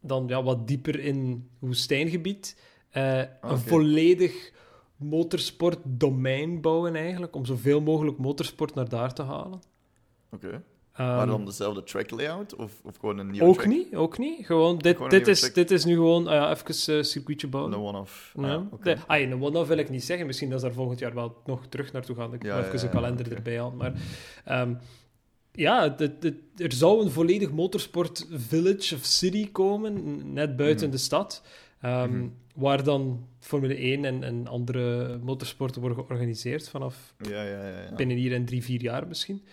dan 0.00 0.24
ja, 0.28 0.42
wat 0.42 0.68
dieper 0.68 1.00
in 1.00 1.48
woestijngebied 1.58 2.56
eh, 2.96 3.18
een 3.18 3.28
oké. 3.42 3.56
volledig 3.58 4.52
motorsportdomein 4.96 6.60
bouwen 6.60 6.94
eigenlijk, 6.96 7.34
om 7.36 7.44
zoveel 7.46 7.80
mogelijk 7.80 8.18
motorsport 8.18 8.74
naar 8.74 8.88
daar 8.88 9.14
te 9.14 9.22
halen. 9.22 9.60
Oké. 10.32 10.62
Ehm, 10.92 11.16
maar 11.16 11.26
dan 11.26 11.44
dezelfde 11.44 11.82
track 11.82 12.10
layout? 12.10 12.54
Of, 12.56 12.72
of 12.84 12.96
gewoon 12.96 13.18
een 13.18 13.30
nieuwe 13.30 13.46
ook 13.48 13.54
track? 13.54 13.66
niet, 13.68 13.94
ook 13.94 14.18
niet. 14.18 14.46
Gewoon, 14.46 14.78
dit, 14.78 14.94
Gewoon 14.96 15.10
dit, 15.10 15.28
is, 15.28 15.40
track. 15.40 15.54
dit 15.54 15.70
is 15.70 15.84
nu 15.84 15.94
gewoon, 15.94 16.26
ah 16.26 16.34
ja, 16.34 16.50
even 16.50 16.94
een 16.96 17.04
circuitje 17.04 17.46
bouwen. 17.46 17.72
Een 17.72 17.80
one-off. 17.80 18.32
Ja. 18.40 18.54
Ah. 18.54 18.62
De- 18.82 18.96
ah, 19.06 19.20
een 19.20 19.42
one-off 19.42 19.68
wil 19.68 19.76
ik 19.78 19.90
niet 19.90 20.04
zeggen. 20.04 20.26
Misschien 20.26 20.50
dat 20.50 20.60
ze 20.60 20.66
daar 20.66 20.74
volgend 20.74 20.98
jaar 20.98 21.14
wel 21.14 21.36
nog 21.46 21.66
terug 21.66 21.92
naartoe 21.92 22.16
gaan. 22.16 22.32
Ik 22.34 22.42
Ja, 22.42 22.58
even 22.58 22.78
ja, 22.78 22.84
een 22.84 22.90
kalender 22.90 23.32
erbij 23.32 23.58
halen. 23.60 23.76
Maar 23.76 23.92
ehm, 24.44 24.74
ja, 25.52 25.82
het- 25.82 25.98
het- 25.98 26.22
het- 26.22 26.40
er 26.56 26.72
zou 26.72 27.02
een 27.04 27.10
volledig 27.10 27.50
motorsport 27.50 28.26
village 28.30 28.94
of 28.94 29.04
city 29.04 29.50
komen, 29.52 30.20
net 30.32 30.56
buiten 30.56 30.86
Mhm. 30.86 30.96
de 30.96 31.02
stad. 31.02 31.42
ehm, 31.80 32.16
Mhm. 32.16 32.28
Waar 32.56 32.84
dan 32.84 33.28
Formule 33.40 33.74
1 33.74 34.04
en, 34.04 34.22
en 34.22 34.46
andere 34.46 35.18
motorsporten 35.18 35.80
worden 35.80 35.98
georganiseerd 36.04 36.68
vanaf 36.68 37.14
Ja, 37.18 37.42
ja, 37.42 37.66
ja. 37.68 37.80
ja. 37.82 37.94
binnen 37.94 38.16
hier 38.16 38.32
en 38.34 38.44
drie, 38.44 38.62
vier 38.62 38.82
jaar 38.82 39.06
misschien. 39.06 39.44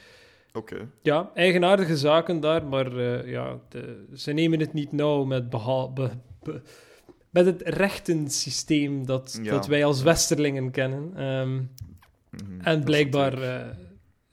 Oké. 0.54 0.90
Ja, 1.02 1.32
eigenaardige 1.34 1.98
zaken 1.98 2.40
daar, 2.40 2.66
maar 2.66 2.98
eh, 2.98 3.30
ja, 3.32 3.60
de- 3.70 4.06
ze 4.16 4.32
nemen 4.32 4.60
het 4.60 4.74
niet 4.74 4.92
nauw 4.92 5.24
met, 5.24 5.50
be- 5.50 6.10
be- 6.44 6.62
met 7.30 7.46
het 7.46 7.62
rechtensysteem 7.62 9.06
dat, 9.06 9.40
dat 9.44 9.68
wij 9.68 9.86
als 9.86 10.02
Westerlingen 10.02 10.72
kennen. 10.72 11.12
Ehm, 11.16 11.62
Mhm, 12.44 12.62
en 12.62 12.84
blijkbaar 12.84 13.42
eh, 13.42 13.68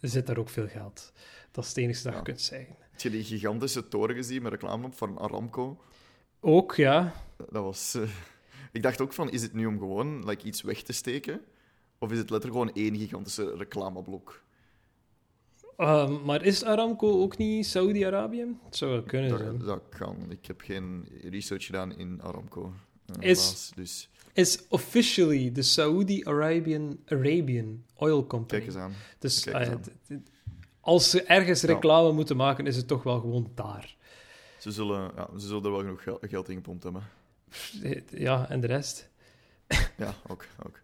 zit 0.00 0.26
daar 0.26 0.38
ook 0.38 0.48
veel 0.48 0.66
geld. 0.68 1.12
Dat 1.50 1.64
is 1.64 1.70
het 1.70 1.78
enige 1.78 2.02
dat 2.02 2.14
je 2.14 2.22
kunt 2.22 2.40
zeggen. 2.40 2.76
Heb 2.90 3.00
je 3.00 3.10
die 3.10 3.24
gigantische 3.24 3.88
toren 3.88 4.16
gezien 4.16 4.42
met 4.42 4.52
reclame 4.52 4.86
op 4.86 4.94
voor 4.94 5.18
Aramco? 5.18 5.80
Ook, 6.40 6.74
ja. 6.74 7.12
Dat 7.36 7.62
was... 7.64 7.94
eh, 7.94 8.02
Ik 8.72 8.82
dacht 8.82 9.00
ook 9.00 9.12
van, 9.12 9.30
is 9.30 9.42
het 9.42 9.52
nu 9.52 9.66
om 9.66 9.78
gewoon 9.78 10.24
like, 10.26 10.46
iets 10.46 10.62
weg 10.62 10.82
te 10.82 10.92
steken? 10.92 11.40
Of 11.98 12.10
is 12.12 12.18
het 12.18 12.30
letterlijk 12.30 12.60
gewoon 12.62 12.84
één 12.84 12.96
gigantische 12.96 13.54
reclameblok? 13.56 14.42
Ehm, 15.76 16.24
maar 16.24 16.44
is 16.44 16.64
Aramco 16.64 17.22
ook 17.22 17.36
niet 17.36 17.66
Saudi-Arabië? 17.66 18.46
Het 18.64 18.76
zou 18.76 18.90
wel 18.90 19.02
kunnen 19.02 19.38
zijn. 19.38 19.58
Dat, 19.58 19.82
kan. 19.98 20.16
Ik 20.28 20.46
heb 20.46 20.60
geen 20.60 21.08
research 21.30 21.64
gedaan 21.66 21.96
in 21.96 22.22
Aramco. 22.22 22.72
eh, 23.20 23.30
Is-. 23.30 23.72
Dus 23.74 24.08
Is 24.32 24.58
officially 24.68 25.52
de 25.52 25.62
Saudi-Arabian 25.62 26.98
Arabian 27.06 27.84
Oil 27.96 28.26
Company. 28.26 28.60
kijk 28.62 28.66
eens 28.74 28.82
aan. 28.82 28.92
Dus 29.18 29.40
Kijk 29.44 29.56
eens 29.56 29.66
ja, 29.68 29.72
aan. 29.74 29.80
d- 29.82 30.24
d- 30.24 30.30
als 30.80 31.10
ze 31.10 31.22
ergens 31.22 31.60
Ja. 31.60 31.68
reclame 31.68 32.12
moeten 32.12 32.36
maken, 32.36 32.66
is 32.66 32.76
het 32.76 32.86
toch 32.86 33.02
wel 33.02 33.20
gewoon 33.20 33.50
daar. 33.54 33.96
Ze 34.58 34.70
zullen, 34.70 35.12
ja, 35.16 35.28
ze 35.38 35.46
zullen 35.46 35.64
er 35.64 35.70
wel 35.70 35.80
genoeg 35.80 36.02
gel- 36.02 36.18
geld 36.20 36.48
in 36.48 36.54
gepompt 36.56 36.82
hebben. 36.82 37.02
Ja, 38.10 38.48
en 38.48 38.60
de 38.60 38.66
rest. 38.66 39.08
Ja, 39.96 40.14
ook. 40.26 40.46
ook. 40.66 40.80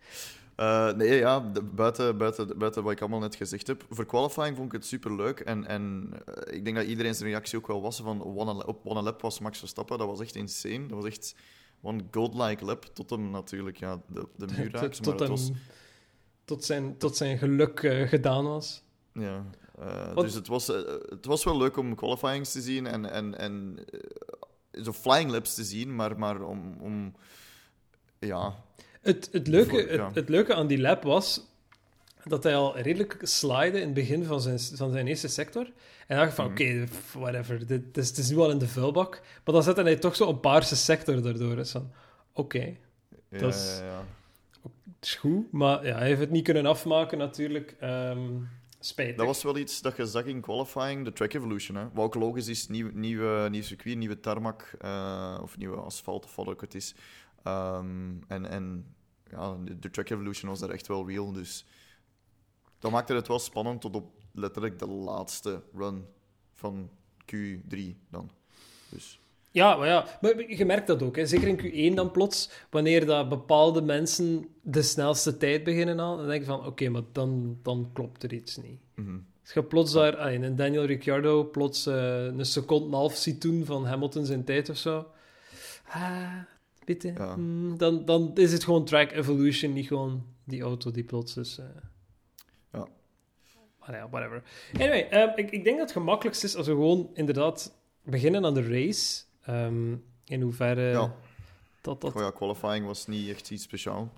Eh, 0.56 0.92
nee, 0.92 1.18
ja, 1.18 1.40
de- 1.40 1.62
buiten, 1.62 2.18
buiten, 2.18 2.58
buiten 2.58 2.82
wat 2.82 2.92
ik 2.92 3.00
allemaal 3.00 3.18
net 3.20 3.34
gezegd 3.34 3.66
heb. 3.66 3.84
Voor 3.90 4.06
qualifying 4.06 4.56
vond 4.56 4.66
ik 4.66 4.72
het 4.72 4.86
superleuk. 4.86 5.40
En, 5.40 5.66
en 5.66 6.10
eh, 6.26 6.54
ik 6.56 6.64
denk 6.64 6.76
dat 6.76 6.86
iedereen 6.86 7.14
zijn 7.14 7.28
reactie 7.28 7.58
ook 7.58 7.66
wel 7.66 7.82
was 7.82 8.00
van 8.00 8.24
one 8.24 8.66
op 8.66 8.80
one 8.86 9.02
lap 9.02 9.20
was 9.22 9.38
Max 9.38 9.58
Verstappen. 9.58 9.98
Dat 9.98 10.06
was 10.06 10.20
echt 10.20 10.34
insane. 10.34 10.86
Dat 10.86 10.96
was 11.02 11.04
echt 11.06 11.34
one 11.82 12.04
godlike 12.10 12.64
lap. 12.64 12.84
Tot 12.84 13.10
hem 13.10 13.30
natuurlijk 13.30 13.76
ja, 13.76 14.00
de, 14.08 14.26
de 14.36 14.46
muur 14.56 14.70
raakte. 14.76 15.02
tot, 15.02 15.28
was, 15.28 15.50
tot, 16.44 16.64
zijn, 16.64 16.98
tot 16.98 17.16
zijn 17.16 17.38
geluk 17.38 17.82
eh, 17.82 18.08
gedaan 18.08 18.44
was. 18.44 18.82
ja, 19.12 19.44
dus 20.14 20.34
het 20.34 20.46
was, 20.46 20.66
het 20.66 21.24
was 21.24 21.44
wel 21.44 21.56
leuk 21.56 21.76
om 21.76 21.94
qualifyings 21.94 22.52
te 22.52 22.60
zien 22.60 22.86
en, 22.86 23.10
en, 23.10 23.38
en 23.38 23.78
zo 24.84 24.92
flying 24.92 25.30
laps 25.30 25.54
te 25.54 25.64
zien. 25.64 25.94
Maar, 25.94 26.18
maar 26.18 26.40
om, 26.42 26.76
om 26.80 27.14
ja, 28.18 28.54
Het, 29.00 29.28
het, 29.32 29.46
leuke, 29.46 29.70
Voor- 29.70 29.92
ja. 29.92 30.06
het, 30.06 30.14
het 30.14 30.28
leuke 30.28 30.54
aan 30.54 30.66
die 30.66 30.80
lap 30.80 31.02
was 31.02 31.40
dat 32.24 32.42
hij 32.42 32.56
al 32.56 32.78
redelijk 32.78 33.18
slide 33.22 33.78
in 33.80 33.84
het 33.84 33.94
begin 33.94 34.24
van 34.24 34.40
zijn, 34.40 34.60
van 34.60 34.92
zijn 34.92 35.06
eerste 35.06 35.28
sector. 35.28 35.64
En 36.06 36.16
dan 36.16 36.24
dacht 36.24 36.34
van, 36.34 36.44
Mhm. 36.44 36.52
oké, 36.54 36.84
whatever, 37.18 37.58
dit, 37.58 37.68
dit 37.68 37.96
is, 37.96 38.08
het 38.08 38.18
is 38.18 38.30
nu 38.30 38.36
al 38.36 38.50
in 38.50 38.58
de 38.58 38.68
vuilbak. 38.68 39.20
Maar 39.44 39.54
dan 39.54 39.62
zette 39.62 39.82
hij 39.82 39.96
toch 39.96 40.16
zo 40.16 40.28
een 40.28 40.40
paarse 40.40 40.76
sector 40.76 41.22
daardoor. 41.22 41.56
Dus 41.56 41.70
van, 41.70 41.90
oké, 42.32 42.76
ja, 43.28 43.38
Dat 43.38 43.54
is- 43.54 43.80
ja, 43.82 44.04
is 45.00 45.14
goed. 45.14 45.52
Maar 45.52 45.86
ja, 45.86 45.96
hij 45.96 46.06
heeft 46.06 46.20
het 46.20 46.30
niet 46.30 46.44
kunnen 46.44 46.66
afmaken 46.66 47.18
natuurlijk. 47.18 47.76
Ehm 47.80 48.20
Dat 49.16 49.26
was 49.26 49.42
wel 49.42 49.56
iets 49.56 49.80
dat 49.80 49.96
je 49.96 50.06
zag 50.06 50.24
in 50.24 50.40
qualifying, 50.40 51.04
de 51.04 51.12
track 51.12 51.32
evolution. 51.32 51.76
Hè? 51.76 51.88
Wat 51.92 52.04
ook 52.04 52.14
logisch 52.14 52.48
is, 52.48 52.68
nieuw, 52.68 52.90
nieuwe, 52.92 53.48
nieuw 53.50 53.62
circuit, 53.62 53.96
nieuwe 53.96 54.20
tarmac 54.20 54.74
eh, 54.78 55.38
of 55.42 55.56
nieuwe 55.56 55.76
asfalt 55.76 56.24
of 56.24 56.36
wat 56.36 56.46
ook 56.46 56.60
het 56.60 56.74
is. 56.74 56.94
Ehm, 57.42 58.14
en 58.28 58.46
en 58.46 58.94
ja, 59.30 59.56
de, 59.78 59.90
track 59.90 60.10
evolution 60.10 60.50
was 60.50 60.60
er 60.60 60.70
echt 60.70 60.86
wel 60.86 61.08
real. 61.08 61.32
Dus 61.32 61.64
dat 62.78 62.90
maakte 62.90 63.14
het 63.14 63.28
wel 63.28 63.38
spannend 63.38 63.80
tot 63.80 63.94
op 63.94 64.22
letterlijk 64.32 64.78
de 64.78 64.88
laatste 64.88 65.62
run 65.74 66.06
van 66.52 66.90
Q3 67.34 67.78
dan. 68.10 68.30
Dus 68.88 69.20
Ja, 69.56 69.76
maar 69.76 69.86
ja, 69.88 70.06
maar 70.20 70.50
je 70.50 70.64
merkt 70.64 70.86
dat 70.86 71.02
ook. 71.02 71.16
Hè. 71.16 71.26
Zeker 71.26 71.48
in 71.48 71.90
Q1 71.92 71.94
dan 71.94 72.10
plots, 72.10 72.50
wanneer 72.70 73.06
dat 73.06 73.28
bepaalde 73.28 73.82
mensen 73.82 74.48
de 74.62 74.82
snelste 74.82 75.36
tijd 75.36 75.64
beginnen 75.64 76.00
aan, 76.00 76.16
dan 76.16 76.26
denk 76.26 76.40
je 76.40 76.46
van, 76.46 76.66
oké, 76.66 76.88
maar 76.88 77.02
dan, 77.12 77.58
dan 77.62 77.90
klopt 77.92 78.22
er 78.22 78.32
iets 78.32 78.56
niet. 78.56 78.80
Als 79.42 79.52
je 79.54 79.62
plots 79.64 79.92
daar, 79.92 80.16
ah, 80.16 80.32
een 80.32 80.56
Daniel 80.56 80.84
Ricciardo 80.84 81.44
plots 81.44 81.86
eh, 81.86 82.24
een 82.24 82.44
seconde 82.44 82.84
en 82.84 82.90
een 82.90 82.96
half 82.98 83.14
ziet 83.16 83.42
doen 83.42 83.64
van 83.64 83.86
Hamilton 83.86 84.24
zijn 84.24 84.44
tijd 84.44 84.68
of 84.70 84.76
zo, 84.76 85.06
ah, 85.88 86.32
Ja. 87.16 87.34
hmm, 87.34 87.78
dan, 87.78 88.04
dan 88.04 88.30
is 88.34 88.52
het 88.52 88.64
gewoon 88.64 88.84
track 88.84 89.12
evolution, 89.12 89.72
niet 89.72 89.86
gewoon 89.86 90.26
die 90.44 90.62
auto 90.62 90.90
die 90.90 91.04
plots 91.04 91.36
is... 91.36 91.58
eh, 91.58 91.64
Ja. 92.72 92.88
Maar 93.80 93.96
ja, 93.96 94.08
whatever. 94.10 94.42
Anyway, 94.78 95.08
ehm, 95.10 95.28
ik, 95.38 95.50
ik 95.50 95.64
denk 95.64 95.78
dat 95.78 95.88
het 95.88 95.96
gemakkelijkst 95.96 96.44
is 96.44 96.56
als 96.56 96.66
we 96.66 96.72
gewoon 96.72 97.10
inderdaad 97.14 97.78
beginnen 98.02 98.44
aan 98.44 98.54
de 98.54 98.68
race. 98.68 99.24
Ehm, 99.46 99.94
in 100.24 100.40
hoeverre 100.42 100.90
Ja. 100.90 101.14
dat... 101.80 102.00
dat 102.00 102.12
ja, 102.14 102.30
qualifying 102.30 102.86
was 102.86 103.06
niet 103.06 103.28
echt 103.30 103.50
iets 103.50 103.62
speciaals. 103.62 104.08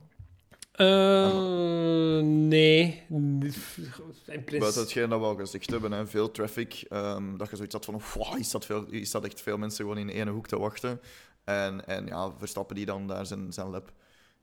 Eh, 0.73 2.19
nee. 2.21 3.03
Buiten 4.59 4.81
hetgeen 4.81 5.09
dat 5.09 5.21
we 5.21 5.27
al 5.27 5.35
gezegd 5.37 5.71
hebben, 5.71 5.93
hè, 5.93 6.07
veel 6.07 6.31
traffic. 6.31 6.85
ehm, 6.89 7.37
dat 7.37 7.51
je 7.51 7.57
zoiets 7.57 7.75
had 7.75 7.85
van, 7.85 8.01
wow, 8.15 8.39
is 8.39 8.51
dat, 8.51 8.65
veel, 8.65 8.87
is 8.91 9.11
dat 9.11 9.25
echt 9.25 9.41
veel 9.41 9.57
mensen 9.59 9.85
gewoon 9.85 9.99
in 9.99 10.11
één 10.11 10.29
hoek 10.29 10.47
te 10.47 10.59
wachten? 10.59 11.01
En, 11.45 11.87
en 11.87 12.07
ja, 12.07 12.33
Verstappen 12.39 12.77
die 12.77 12.87
dan 12.87 13.07
daar 13.07 13.27
zijn, 13.27 13.53
zijn 13.53 13.69
lap. 13.69 13.93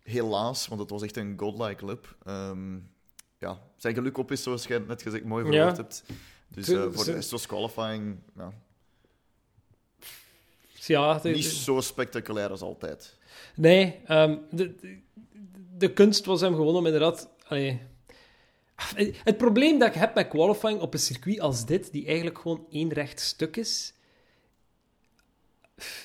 Helaas, 0.03 0.67
want 0.67 0.81
het 0.81 0.89
was 0.89 1.01
echt 1.01 1.17
een 1.17 1.33
godlike 1.37 1.85
lap. 1.85 2.15
ehm, 2.25 2.75
ja, 3.37 3.59
zijn 3.77 3.93
geluk 3.93 4.17
op 4.17 4.31
is, 4.31 4.43
zoals 4.43 4.67
jij 4.67 4.77
net 4.79 5.01
gezegd, 5.01 5.23
mooi 5.23 5.43
verwoord 5.45 5.75
Ja. 5.77 5.81
hebt. 5.81 6.03
Dus 6.47 6.67
eh, 6.67 6.85
voor 6.91 7.05
de 7.05 7.11
rest 7.13 7.31
was 7.31 7.45
qualifying 7.45 8.15
ja, 8.37 8.53
Ja, 10.87 11.19
de- 11.19 11.29
niet 11.29 11.43
zo 11.45 11.81
spectaculair 11.81 12.49
als 12.49 12.61
altijd. 12.61 13.17
Nee, 13.55 13.99
ehm, 14.05 14.37
de, 14.51 14.75
de, 14.75 14.97
de 15.77 15.93
kunst 15.93 16.25
was 16.25 16.41
hem 16.41 16.55
gewoon 16.55 16.75
om 16.75 16.85
inderdaad... 16.85 17.29
allee, 17.47 17.81
het 19.23 19.37
probleem 19.37 19.79
dat 19.79 19.87
ik 19.87 19.93
heb 19.95 20.15
met 20.15 20.27
qualifying 20.27 20.79
op 20.79 20.93
een 20.93 20.99
circuit 20.99 21.39
als 21.39 21.65
dit, 21.65 21.91
die 21.91 22.05
eigenlijk 22.05 22.39
gewoon 22.39 22.65
één 22.71 22.93
recht 22.93 23.19
stuk 23.19 23.57
is... 23.57 23.93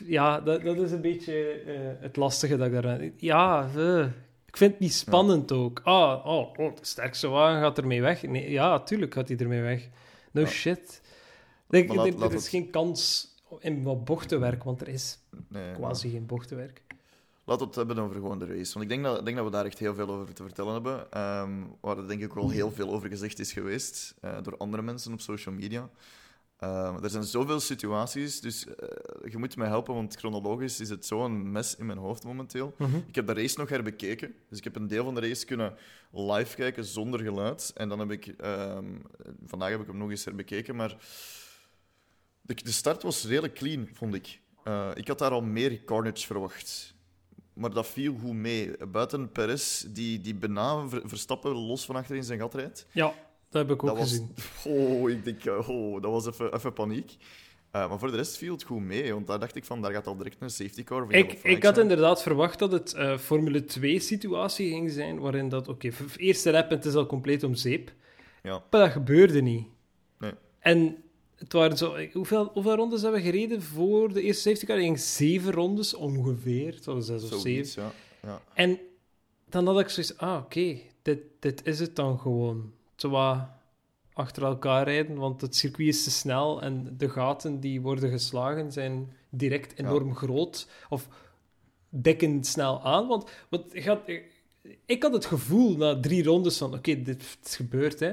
Ja, 0.04 0.40
dat, 0.40 0.62
dat 0.62 0.76
is 0.76 0.90
een 0.90 1.00
beetje 1.00 1.50
eh, 1.52 1.74
het 2.02 2.16
lastige 2.16 2.56
dat 2.56 2.66
ik 2.66 2.82
daar... 2.82 3.00
Ja, 3.16 3.70
eh, 3.76 4.06
Ik 4.46 4.56
vind 4.56 4.70
het 4.72 4.80
niet 4.80 4.94
spannend 4.94 5.52
ook. 5.52 5.80
Ah, 5.84 6.26
oh, 6.26 6.52
oh, 6.58 6.76
de 6.76 6.84
sterkste 6.84 7.28
wagen 7.28 7.60
gaat 7.60 7.78
ermee 7.78 8.00
weg. 8.02 8.22
Nee, 8.22 8.50
ja, 8.50 8.80
tuurlijk 8.80 9.14
gaat 9.14 9.28
hij 9.28 9.36
ermee 9.36 9.60
weg. 9.60 9.88
No 10.30 10.40
Ja. 10.40 10.46
shit. 10.46 11.00
Denk, 11.66 11.86
Maar 11.88 11.96
laat- 11.96 12.04
denk- 12.04 12.18
laat 12.18 12.28
er 12.30 12.36
is 12.36 12.40
het- 12.42 12.50
geen 12.50 12.70
kans 12.70 13.29
in 13.58 13.82
wat 13.82 14.04
bochtenwerk, 14.04 14.64
want 14.64 14.80
er 14.80 14.88
is 14.88 15.18
Nee, 15.48 15.74
quasi 15.74 16.10
geen 16.10 16.26
bochtenwerk. 16.26 16.82
Laten 17.44 17.62
we 17.64 17.68
het 17.68 17.86
hebben 17.86 18.04
over 18.04 18.14
gewoon 18.16 18.38
de 18.38 18.46
race. 18.46 18.72
Want 18.72 18.84
ik 18.84 18.88
denk 18.88 19.04
dat, 19.04 19.18
ik 19.18 19.24
denk 19.24 19.36
dat 19.36 19.46
we 19.46 19.52
daar 19.52 19.64
echt 19.64 19.78
heel 19.78 19.94
veel 19.94 20.08
over 20.08 20.34
te 20.34 20.42
vertellen 20.42 20.72
hebben. 20.72 21.12
Ehm, 21.12 21.52
waar 21.80 21.98
er 21.98 22.08
denk 22.08 22.22
ik 22.22 22.32
wel 22.32 22.50
heel 22.50 22.70
veel 22.70 22.90
over 22.90 23.08
gezegd 23.08 23.38
is 23.38 23.52
geweest 23.52 24.14
eh, 24.20 24.36
door 24.42 24.56
andere 24.56 24.82
mensen 24.82 25.12
op 25.12 25.20
social 25.20 25.54
media. 25.54 25.90
Ehm, 26.56 27.02
er 27.04 27.10
zijn 27.10 27.24
zoveel 27.24 27.60
situaties, 27.60 28.40
dus 28.40 28.66
eh, 28.66 28.88
je 29.30 29.38
moet 29.38 29.56
mij 29.56 29.68
helpen, 29.68 29.94
want 29.94 30.16
chronologisch 30.16 30.80
is 30.80 30.88
het 30.88 31.06
zo'n 31.06 31.52
mes 31.52 31.76
in 31.76 31.86
mijn 31.86 31.98
hoofd 31.98 32.24
momenteel. 32.24 32.74
Ik 33.06 33.14
heb 33.14 33.26
de 33.26 33.32
race 33.32 33.58
nog 33.58 33.68
herbekeken, 33.68 34.34
dus 34.48 34.58
ik 34.58 34.64
heb 34.64 34.76
een 34.76 34.86
deel 34.86 35.04
van 35.04 35.14
de 35.14 35.20
race 35.20 35.46
kunnen 35.46 35.74
live 36.12 36.56
kijken 36.56 36.84
zonder 36.84 37.20
geluid. 37.20 37.72
En 37.74 37.88
dan 37.88 37.98
heb 37.98 38.10
ik, 38.10 38.26
ehm, 38.26 38.84
vandaag 39.46 39.70
heb 39.70 39.80
ik 39.80 39.86
hem 39.86 39.96
nog 39.96 40.10
eens 40.10 40.24
herbekeken, 40.24 40.76
maar 40.76 40.96
de, 42.42 42.54
de 42.54 42.72
start 42.72 43.02
was 43.02 43.24
redelijk 43.26 43.54
clean, 43.54 43.88
vond 43.92 44.14
ik. 44.14 44.40
Eh, 44.64 44.90
ik 44.94 45.08
had 45.08 45.18
daar 45.18 45.30
al 45.30 45.42
meer 45.42 45.84
carnage 45.84 46.26
verwacht. 46.26 46.94
Maar 47.52 47.70
dat 47.70 47.86
viel 47.86 48.16
goed 48.22 48.32
mee. 48.34 48.70
Buiten 48.86 49.32
Perez, 49.32 49.80
die, 49.88 50.20
die 50.20 50.34
bijna 50.34 50.88
Ver- 50.88 51.02
Verstappen 51.04 51.52
los 51.54 51.84
van 51.84 51.96
achter 51.96 52.16
in 52.16 52.24
zijn 52.24 52.38
gat 52.38 52.54
rijdt. 52.54 52.86
Ja, 52.92 53.14
dat 53.50 53.62
heb 53.66 53.70
ik 53.76 53.82
ook 53.82 53.88
Dat 53.88 53.98
was, 53.98 54.08
gezien. 54.08 54.34
oh, 54.76 55.10
ik 55.10 55.24
denk, 55.24 55.44
eh, 55.44 55.68
oh, 55.68 56.02
dat 56.02 56.10
was 56.10 56.26
even, 56.26 56.54
even 56.54 56.72
paniek. 56.72 57.16
Eh, 57.70 57.88
maar 57.88 57.98
voor 57.98 58.10
de 58.10 58.16
rest 58.16 58.36
viel 58.36 58.52
het 58.52 58.62
goed 58.62 58.80
mee, 58.80 59.12
want 59.14 59.26
daar 59.26 59.38
dacht 59.38 59.56
ik 59.56 59.64
van, 59.64 59.82
daar 59.82 59.92
gaat 59.92 60.06
al 60.06 60.16
direct 60.16 60.36
een 60.40 60.50
safety 60.50 60.84
car. 60.84 61.12
Ik, 61.12 61.32
ik 61.32 61.62
had 61.62 61.74
zijn. 61.74 61.88
inderdaad 61.88 62.22
verwacht 62.22 62.58
dat 62.58 62.72
het 62.72 62.94
Formule 63.20 63.62
2-situatie 63.78 64.68
ging 64.68 64.90
zijn, 64.90 65.18
waarin 65.18 65.48
dat, 65.48 65.68
oké, 65.68 65.90
eerste 66.16 66.50
lap 66.50 66.70
en 66.70 66.76
het 66.76 66.84
is 66.84 66.94
al 66.94 67.06
compleet 67.06 67.42
om 67.42 67.54
zeep. 67.54 67.92
Ja. 68.42 68.62
Maar 68.70 68.80
dat 68.80 68.90
gebeurde 68.90 69.40
niet. 69.42 69.66
Nee. 70.18 70.32
En 70.58 70.96
het 71.40 71.52
waren 71.52 71.76
zo... 71.76 71.96
Hoeveel, 72.12 72.50
hoeveel 72.52 72.74
rondes 72.74 73.02
hebben 73.02 73.20
we 73.20 73.26
gereden 73.26 73.62
voor 73.62 74.12
de 74.12 74.22
eerste 74.22 74.48
safety 74.48 74.66
car? 74.66 74.76
Ik 74.76 74.82
denk 74.82 74.98
zeven 74.98 75.52
rondes 75.52 75.94
ongeveer. 75.94 76.74
Het 76.74 76.84
was 76.84 77.06
zes 77.06 77.32
of 77.32 77.40
zeven. 77.40 77.82
Ja. 77.82 77.92
ja. 78.22 78.40
En 78.54 78.78
dan 79.48 79.66
had 79.66 79.80
ik 79.80 79.88
zoiets... 79.88 80.16
Ah, 80.16 80.42
oké. 80.44 80.78
dit, 81.02 81.18
dit 81.38 81.66
is 81.66 81.78
het 81.78 81.96
dan 81.96 82.18
gewoon. 82.18 82.72
Wat 82.96 83.38
achter 84.12 84.42
elkaar 84.42 84.84
rijden, 84.84 85.16
want 85.16 85.40
het 85.40 85.56
circuit 85.56 85.88
is 85.88 86.04
te 86.04 86.10
snel 86.10 86.62
en 86.62 86.94
de 86.98 87.08
gaten 87.08 87.60
die 87.60 87.80
worden 87.80 88.10
geslagen 88.10 88.72
zijn 88.72 89.12
direct 89.28 89.78
enorm 89.78 90.14
groot. 90.14 90.68
Of 90.88 91.08
dekken 91.88 92.44
snel 92.44 92.82
aan. 92.82 93.06
Want, 93.06 93.30
want 93.48 93.72
je 93.72 93.82
gaat, 93.82 94.00
ik 94.86 95.02
had 95.02 95.12
het 95.12 95.24
gevoel 95.24 95.76
na 95.76 96.00
drie 96.00 96.24
rondes 96.24 96.58
van... 96.58 96.74
Oké, 96.74 97.02
dit 97.02 97.38
is 97.44 97.56
gebeurd, 97.56 98.00
hè. 98.00 98.12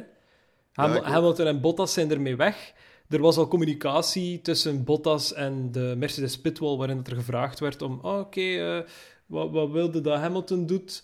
Hamilton 0.74 1.46
en 1.46 1.62
Bottas 1.62 1.94
zijn 1.94 2.12
ermee 2.12 2.36
weg. 2.36 2.74
Er 3.10 3.22
was 3.22 3.38
al 3.38 3.48
communicatie 3.48 4.42
tussen 4.42 4.84
Bottas 4.84 5.34
en 5.34 5.72
de 5.72 5.94
Mercedes 5.98 6.42
pitwall, 6.42 6.78
waarin 6.78 6.98
het 6.98 7.08
er 7.08 7.16
gevraagd 7.16 7.60
werd 7.60 7.82
om... 7.82 8.00
ah, 8.02 8.20
Oké, 8.20 8.42
eh, 8.42 8.90
wat, 9.26 9.52
wat 9.52 9.72
wilde 9.72 10.02
dat 10.02 10.20
Hamilton 10.20 10.66
doet? 10.66 11.04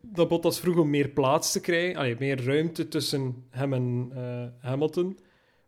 Dat 0.00 0.28
Bottas 0.28 0.60
vroeg 0.60 0.76
om 0.76 0.90
meer 0.90 1.08
plaats 1.08 1.52
te 1.52 1.60
krijgen, 1.60 1.96
allee, 1.96 2.16
meer 2.18 2.44
ruimte 2.44 2.88
tussen 2.88 3.44
hem 3.50 3.72
en 3.72 4.10
eh, 4.14 4.68
Hamilton. 4.70 5.18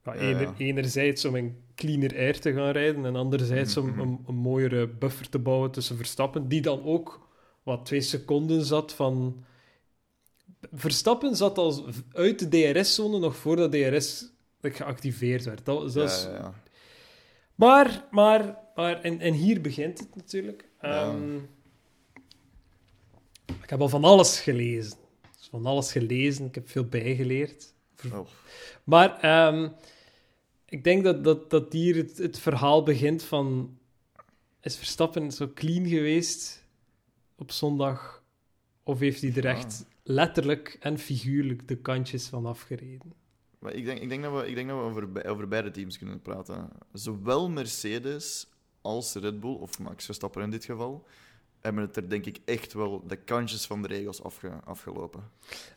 Ener- 0.04 0.40
ja. 0.40 0.54
enerzijds 0.56 1.25
om 1.25 1.35
een 1.35 1.56
cleaner 1.75 2.16
air 2.16 2.40
te 2.40 2.52
gaan 2.52 2.71
rijden 2.71 3.04
en 3.04 3.16
anderzijds 3.16 3.76
om 3.76 3.87
Mhm, 3.87 4.00
een, 4.00 4.25
een 4.26 4.35
mooiere 4.35 4.88
buffer 4.88 5.28
te 5.28 5.38
bouwen 5.38 5.71
tussen 5.71 5.97
Verstappen, 5.97 6.49
die 6.49 6.61
dan 6.61 6.82
ook 6.85 7.28
wat 7.62 7.85
twee 7.87 8.00
seconden 8.00 8.64
zat 8.64 8.92
van... 8.92 9.44
Verstappen 10.73 11.37
zat 11.37 11.59
al 11.59 11.85
uit 12.12 12.38
de 12.38 12.73
DRS-zone 12.73 13.18
nog 13.18 13.37
voordat 13.37 13.73
DRS 13.73 14.30
geactiveerd 14.71 15.45
werd. 15.45 15.64
Dat, 15.64 15.92
dat 15.92 16.11
is... 16.11 16.28
Maar, 17.54 18.04
maar, 18.10 18.58
maar 18.75 19.00
en, 19.00 19.21
en 19.21 19.32
hier 19.32 19.60
begint 19.60 19.99
het 19.99 20.17
natuurlijk. 20.17 20.69
Ehm, 20.78 21.36
ik 23.63 23.71
heb 23.71 23.80
al 23.80 23.89
van 23.89 24.04
alles 24.04 24.41
gelezen. 24.41 24.99
Dus 25.39 25.49
van 25.49 25.67
alles 25.67 25.93
gelezen, 25.93 26.47
ik 26.47 26.54
heb 26.54 26.69
veel 26.71 26.84
bijgeleerd. 26.84 27.75
Oh. 28.13 28.26
Maar 28.84 29.19
ehm, 29.21 29.69
ik 30.67 30.84
denk 30.84 31.04
dat, 31.04 31.25
dat, 31.25 31.50
dat 31.50 31.73
hier 31.73 31.97
het, 31.97 32.19
het 32.19 32.39
verhaal 32.39 32.82
begint 32.82 33.23
van... 33.23 33.76
Is 34.60 34.76
Verstappen 34.76 35.32
zo 35.32 35.50
clean 35.54 35.86
geweest 35.86 36.65
op 37.36 37.50
zondag? 37.50 38.25
Of 38.82 38.99
heeft 38.99 39.21
hij 39.23 39.32
er 39.34 39.43
Ja. 39.43 39.50
echt 39.50 39.84
letterlijk 40.02 40.76
en 40.80 40.99
figuurlijk 40.99 41.69
de 41.69 41.76
kantjes 41.76 42.26
van 42.26 42.47
afgereden? 42.47 43.13
Maar 43.62 43.75
ik 43.75 43.84
denk, 43.84 43.98
ik 44.00 44.08
denk 44.08 44.22
dat 44.22 44.40
we, 44.40 44.48
ik 44.48 44.54
denk 44.54 44.68
dat 44.68 44.78
we 44.78 44.84
over, 44.84 45.26
over 45.28 45.48
beide 45.48 45.70
teams 45.70 45.98
kunnen 45.98 46.20
praten. 46.22 46.68
Zowel 46.92 47.48
Mercedes 47.50 48.46
als 48.80 49.14
Red 49.14 49.40
Bull, 49.40 49.54
of 49.54 49.78
Max 49.78 50.04
Verstappen 50.04 50.42
in 50.42 50.50
dit 50.50 50.64
geval, 50.64 51.06
hebben 51.60 51.82
het 51.82 51.96
er 51.96 52.08
denk 52.08 52.26
ik 52.26 52.38
echt 52.44 52.72
wel 52.72 53.06
de 53.06 53.16
kantjes 53.16 53.66
van 53.66 53.82
de 53.82 53.88
regels 53.88 54.22
afge, 54.22 54.50
afgelopen. 54.64 55.30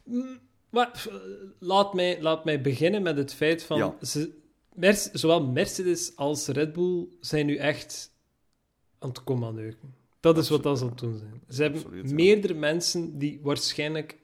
Mm, 0.03 0.39
Maar 0.69 0.91
pff, 0.91 1.09
laat 1.59 1.93
mij, 1.93 2.21
laat 2.21 2.45
mij 2.45 2.61
beginnen 2.61 3.01
met 3.01 3.17
het 3.17 3.33
feit 3.33 3.63
van... 3.63 3.77
Ja. 3.77 3.95
Ze, 4.01 4.31
zowel 5.13 5.45
Mercedes 5.45 6.15
als 6.15 6.47
Red 6.47 6.73
Bull 6.73 7.07
zijn 7.19 7.45
nu 7.45 7.55
echt 7.55 8.13
aan 8.99 9.09
het 9.09 9.23
commandeuken. 9.23 9.93
Dat 10.19 10.37
is 10.37 10.49
wat 10.49 10.63
dat 10.63 10.77
ze 10.77 10.83
aan 10.83 10.89
het 10.89 10.99
doen 10.99 11.17
zijn. 11.17 11.41
Ze 11.49 11.61
hebben 11.61 11.81
Absoluut, 11.81 12.09
ja. 12.09 12.15
meerdere 12.15 12.53
mensen 12.53 13.17
die 13.17 13.39
waarschijnlijk 13.43 14.17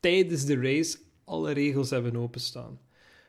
tijdens 0.00 0.44
de 0.44 0.60
race 0.60 0.98
alle 1.24 1.52
regels 1.52 1.90
hebben 1.90 2.16
openstaan. 2.16 2.78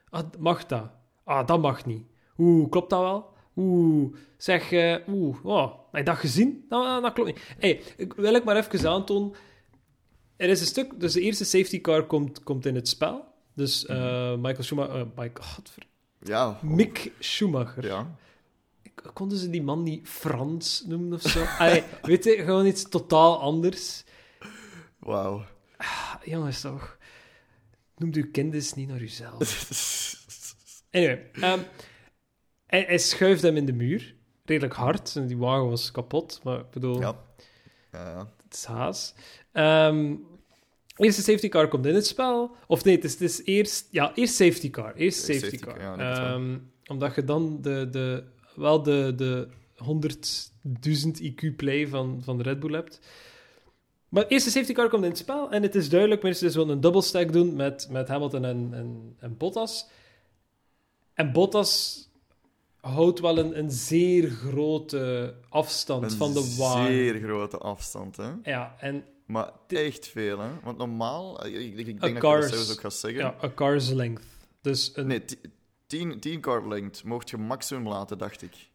Ah, 0.09 0.23
mag 0.39 0.65
dat? 0.65 0.89
Ah, 1.23 1.47
dat 1.47 1.61
mag 1.61 1.85
niet. 1.85 2.03
Oeh, 2.37 2.69
klopt 2.69 2.89
dat 2.89 2.99
wel? 3.01 3.33
Oeh, 3.55 4.15
zeg, 4.37 4.71
eh, 4.71 4.95
oeh, 5.07 5.45
oh, 5.45 5.71
heb 5.91 5.99
je 5.99 6.03
dat 6.03 6.17
gezien? 6.17 6.65
Dat, 6.69 7.01
dat 7.01 7.13
klopt 7.13 7.29
niet. 7.29 7.55
Hey, 7.59 7.81
ik- 7.97 8.13
wil 8.13 8.33
ik 8.33 8.43
maar 8.43 8.55
even 8.57 8.89
aantonen. 8.89 9.33
Er 10.35 10.49
is 10.49 10.59
een 10.59 10.65
stuk, 10.65 10.99
dus 10.99 11.13
de 11.13 11.21
eerste 11.21 11.45
safety 11.45 11.81
car 11.81 12.03
komt, 12.05 12.43
komt 12.43 12.65
in 12.65 12.75
het 12.75 12.87
spel. 12.87 13.25
Dus 13.53 13.85
eh, 13.85 14.35
Michael 14.35 14.63
Schumacher, 14.63 15.07
eh, 15.15 15.29
godver- 15.33 15.87
Ja. 16.19 16.59
Mick 16.61 17.11
Schumacher. 17.19 17.85
Ja. 17.85 18.15
Konden 19.13 19.37
ze 19.37 19.49
die 19.49 19.61
man 19.63 19.83
niet 19.83 20.07
Frans 20.09 20.83
noemen 20.87 21.13
of 21.13 21.21
zo? 21.21 21.43
Allee, 21.59 21.83
weet 22.01 22.23
je, 22.23 22.43
gewoon 22.43 22.65
iets 22.65 22.89
totaal 22.89 23.39
anders. 23.39 24.03
Wauw. 24.99 25.43
Ah, 25.77 26.13
jongens, 26.23 26.61
toch. 26.61 26.94
Noemt 27.97 28.15
uw 28.15 28.31
kind 28.31 28.53
eens 28.53 28.73
niet 28.73 28.87
naar 28.87 29.01
uzelf. 29.01 29.43
Anyway, 30.91 31.29
ehm, 31.33 31.59
hij, 32.65 32.83
hij 32.87 32.97
schuift 32.97 33.41
hem 33.41 33.57
in 33.57 33.65
de 33.65 33.73
muur. 33.73 34.15
Redelijk 34.43 34.73
hard. 34.73 35.15
En 35.15 35.27
die 35.27 35.37
wagen 35.37 35.69
was 35.69 35.91
kapot. 35.91 36.39
Maar 36.43 36.59
ik 36.59 36.69
bedoel, 36.69 36.99
ja. 36.99 37.25
Het 38.43 38.53
is 38.53 38.65
haas. 38.65 39.13
Ehm 39.51 40.13
eerste 40.97 41.21
safety 41.21 41.49
car 41.49 41.67
komt 41.67 41.85
in 41.85 41.95
het 41.95 42.07
spel. 42.07 42.55
Of 42.67 42.83
nee, 42.83 42.95
het 42.95 43.03
is, 43.03 43.11
het 43.11 43.21
is 43.21 43.41
eerst... 43.45 43.87
Ja, 43.91 44.11
eerst 44.15 44.35
safety 44.35 44.69
car. 44.69 44.95
Eerst 44.95 45.29
Eerst 45.29 45.41
safety, 45.41 45.57
safety 45.57 45.79
car. 45.79 45.97
ja. 45.97 46.33
Ehm, 46.33 46.57
omdat 46.85 47.15
je 47.15 47.23
dan 47.23 47.61
de, 47.61 47.87
de, 47.91 48.23
wel 48.55 48.83
de, 48.83 49.13
de 49.15 49.47
100.000 51.17 51.21
IQ-play 51.21 51.87
van, 51.87 52.21
van 52.23 52.41
Red 52.41 52.59
Bull 52.59 52.73
hebt. 52.73 52.99
Maar 54.15 54.27
eerste 54.27 54.49
safety 54.49 54.73
car 54.73 54.89
komt 54.89 55.03
in 55.03 55.09
het 55.09 55.17
spel. 55.17 55.51
En 55.51 55.61
het 55.61 55.75
is 55.75 55.89
duidelijk, 55.89 56.23
Mercedes 56.23 56.55
wil 56.55 56.69
een 56.69 56.81
double 56.81 57.01
stack 57.01 57.31
doen 57.33 57.55
met, 57.55 57.87
met 57.89 58.07
Hamilton 58.07 58.45
en, 58.45 58.69
en, 58.73 59.15
en 59.19 59.37
Bottas. 59.37 59.87
En 61.13 61.31
Bottas 61.31 62.03
houdt 62.81 63.19
wel 63.19 63.37
een, 63.37 63.57
een 63.57 63.71
zeer 63.71 64.29
grote 64.29 65.35
afstand 65.49 66.03
Een 66.03 66.09
van 66.17 66.33
de 66.33 66.55
wagen. 66.57 66.85
zeer 66.93 67.19
grote 67.21 67.57
afstand, 67.57 68.17
hè. 68.17 68.31
Ja, 68.43 68.75
en 68.79 69.03
Maar 69.25 69.51
echt 69.67 70.07
veel, 70.07 70.39
hè. 70.39 70.49
Want 70.63 70.77
normaal... 70.77 71.43
eh, 71.43 71.53
Ik, 71.53 71.77
ik, 71.77 71.87
ik 71.87 72.01
denk 72.01 72.21
dat 72.21 72.49
je 72.49 72.57
dat 72.57 72.71
ook 72.71 72.79
gaat 72.79 72.93
zeggen. 72.93 73.19
ja, 73.21 73.35
a 73.43 73.51
car's 73.55 73.89
length. 73.89 74.23
Dus 74.61 74.91
een, 74.93 75.07
Nee, 75.07 75.25
ti- 75.25 75.39
tien, 75.87 76.19
tien 76.19 76.39
car 76.41 76.67
length 76.67 77.03
mocht 77.03 77.29
je 77.29 77.37
maximum 77.37 77.87
laten, 77.87 78.17
dacht 78.17 78.41
ik. 78.41 78.69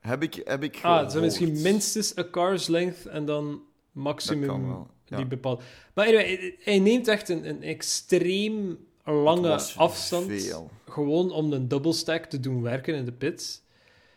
Heb 0.00 0.22
ik, 0.22 0.34
heb 0.44 0.62
ik 0.62 0.78
ah, 0.82 1.00
het 1.12 1.20
misschien 1.20 1.62
minstens 1.62 2.18
a 2.18 2.24
car's 2.30 2.66
length 2.66 3.06
en 3.06 3.24
dan 3.24 3.62
maximum 3.94 4.48
kan 4.48 4.66
wel, 4.68 4.86
ja. 5.04 5.16
die 5.16 5.26
bepaald. 5.26 5.62
Maar 5.94 6.06
anyway, 6.06 6.56
hij- 6.58 6.78
neemt 6.78 7.08
echt 7.08 7.28
een, 7.28 7.48
een 7.48 7.62
extreem 7.62 8.78
lange 9.04 9.60
afstand. 9.76 10.26
Veel. 10.26 10.70
Gewoon 10.88 11.30
om 11.32 11.52
een 11.52 11.68
double 11.68 11.92
stack 11.92 12.24
te 12.26 12.40
doen 12.40 12.62
werken 12.62 12.94
in 12.94 13.04
de 13.04 13.12
pits. 13.12 13.62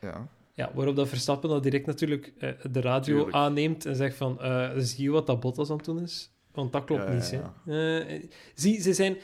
Ja. 0.02 0.28
Ja, 0.54 0.72
waarop 0.74 0.96
dat 0.96 1.08
Verstappen 1.08 1.50
dan 1.50 1.62
direct 1.62 1.86
natuurlijk 1.86 2.34
eh, 2.38 2.50
de 2.72 2.82
radio 2.82 3.14
Tuurlijk. 3.16 3.36
aanneemt 3.36 3.86
en 3.86 3.96
zegt 3.96 4.16
van, 4.16 4.42
eh, 4.42 4.70
zie 4.78 5.04
je 5.04 5.10
wat 5.10 5.28
dat 5.28 5.40
Bottas 5.40 5.70
aan 5.70 5.76
het 5.78 5.86
doen 5.86 6.02
is? 6.02 6.32
Want 6.52 6.72
dat 6.72 6.84
klopt 6.84 7.04
Ja, 7.04 7.14
niet, 7.14 7.30
ja. 7.30 7.54
hè. 7.66 8.00
Eh, 8.00 8.24
zie, 8.56 8.82
ze 8.82 8.94
zijn 8.94 9.18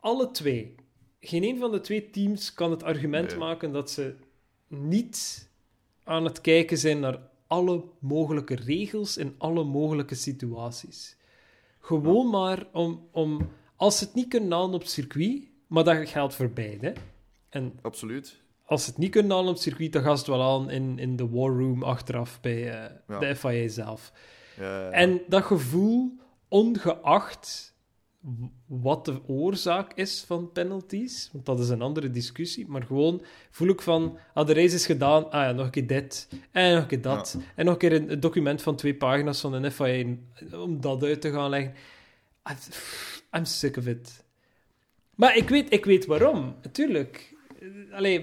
alle 0.00 0.30
twee... 0.30 0.74
Geen 1.20 1.44
een 1.44 1.58
van 1.58 1.70
de 1.70 1.80
twee 1.80 2.10
teams 2.10 2.54
kan 2.54 2.70
het 2.70 2.82
argument 2.82 3.28
Nee. 3.30 3.38
maken 3.38 3.72
dat 3.72 3.90
ze 3.90 4.14
niet 4.66 5.48
aan 6.04 6.24
het 6.24 6.40
kijken 6.40 6.78
zijn 6.78 7.00
naar 7.00 7.18
alle 7.50 7.84
mogelijke 7.98 8.54
regels 8.54 9.16
in 9.16 9.34
alle 9.38 9.64
mogelijke 9.64 10.14
situaties. 10.14 11.16
Gewoon 11.80 12.30
maar 12.30 12.66
om, 12.72 13.08
om, 13.12 13.48
als 13.76 13.98
ze 13.98 14.04
het 14.04 14.14
niet 14.14 14.28
kunnen 14.28 14.52
halen 14.52 14.74
op 14.74 14.80
het 14.80 14.90
circuit, 14.90 15.42
maar 15.66 15.84
dat 15.84 16.08
geldt 16.08 16.34
voor 16.34 16.50
beide. 16.50 16.92
En 17.48 17.78
Absoluut. 17.82 18.40
als 18.64 18.84
ze 18.84 18.90
het 18.90 18.98
niet 18.98 19.10
kunnen 19.10 19.30
halen 19.36 19.50
op 19.50 19.56
circuit, 19.56 19.92
dan 19.92 20.02
gaan 20.02 20.18
ze 20.18 20.24
het 20.24 20.32
wel 20.36 20.52
aan 20.54 20.70
in, 20.70 20.98
in 20.98 21.16
de 21.16 21.28
war 21.28 21.50
room 21.58 21.82
achteraf 21.82 22.40
bij 22.40 22.58
Ja. 23.08 23.18
de 23.18 23.36
FIA 23.36 23.68
zelf. 23.68 24.12
Ja, 24.56 24.80
ja. 24.80 24.90
En 24.90 25.20
dat 25.28 25.42
gevoel, 25.44 26.16
ongeacht 26.48 27.69
wat 28.66 29.04
de 29.04 29.20
oorzaak 29.28 29.92
is 29.94 30.24
van 30.26 30.52
penalties, 30.52 31.28
want 31.32 31.46
dat 31.46 31.60
is 31.60 31.68
een 31.68 31.82
andere 31.82 32.10
discussie, 32.10 32.68
maar 32.68 32.82
gewoon 32.82 33.22
voel 33.50 33.68
ik 33.68 33.80
van, 33.82 34.18
ah, 34.34 34.46
de 34.46 34.52
race 34.54 34.74
is 34.74 34.86
gedaan, 34.86 35.30
ah 35.30 35.42
ja, 35.42 35.52
nog 35.52 35.64
een 35.64 35.70
keer 35.70 35.86
dit, 35.86 36.28
en 36.50 36.72
nog 36.72 36.82
een 36.82 36.88
keer 36.88 37.00
dat, 37.00 37.38
en 37.56 37.64
nog 37.64 37.74
een 37.74 37.80
keer 37.80 37.92
een, 37.92 38.12
een 38.12 38.20
document 38.20 38.62
van 38.62 38.76
twee 38.76 38.94
pagina's 38.94 39.40
van 39.40 39.52
een 39.52 39.70
FIA 39.72 40.16
om 40.52 40.80
dat 40.80 41.02
uit 41.02 41.20
te 41.20 41.30
gaan 41.30 41.50
leggen. 41.50 41.74
I'm, 42.50 42.56
I'm 43.36 43.44
sick 43.44 43.76
of 43.76 43.86
it. 43.86 44.24
Maar 45.14 45.36
ik 45.36 45.48
weet, 45.48 45.72
ik 45.72 45.84
weet 45.84 46.06
waarom, 46.06 46.54
natuurlijk. 46.62 47.34
Allee, 47.92 48.22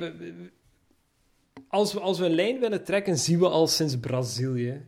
als, 1.67 1.93
we, 1.93 1.99
als 1.99 2.19
we 2.19 2.25
een 2.25 2.35
lijn 2.35 2.59
willen 2.59 2.83
trekken, 2.83 3.17
zien 3.17 3.39
we 3.39 3.49
al 3.49 3.67
sinds 3.67 3.99
Brazilië 3.99 4.85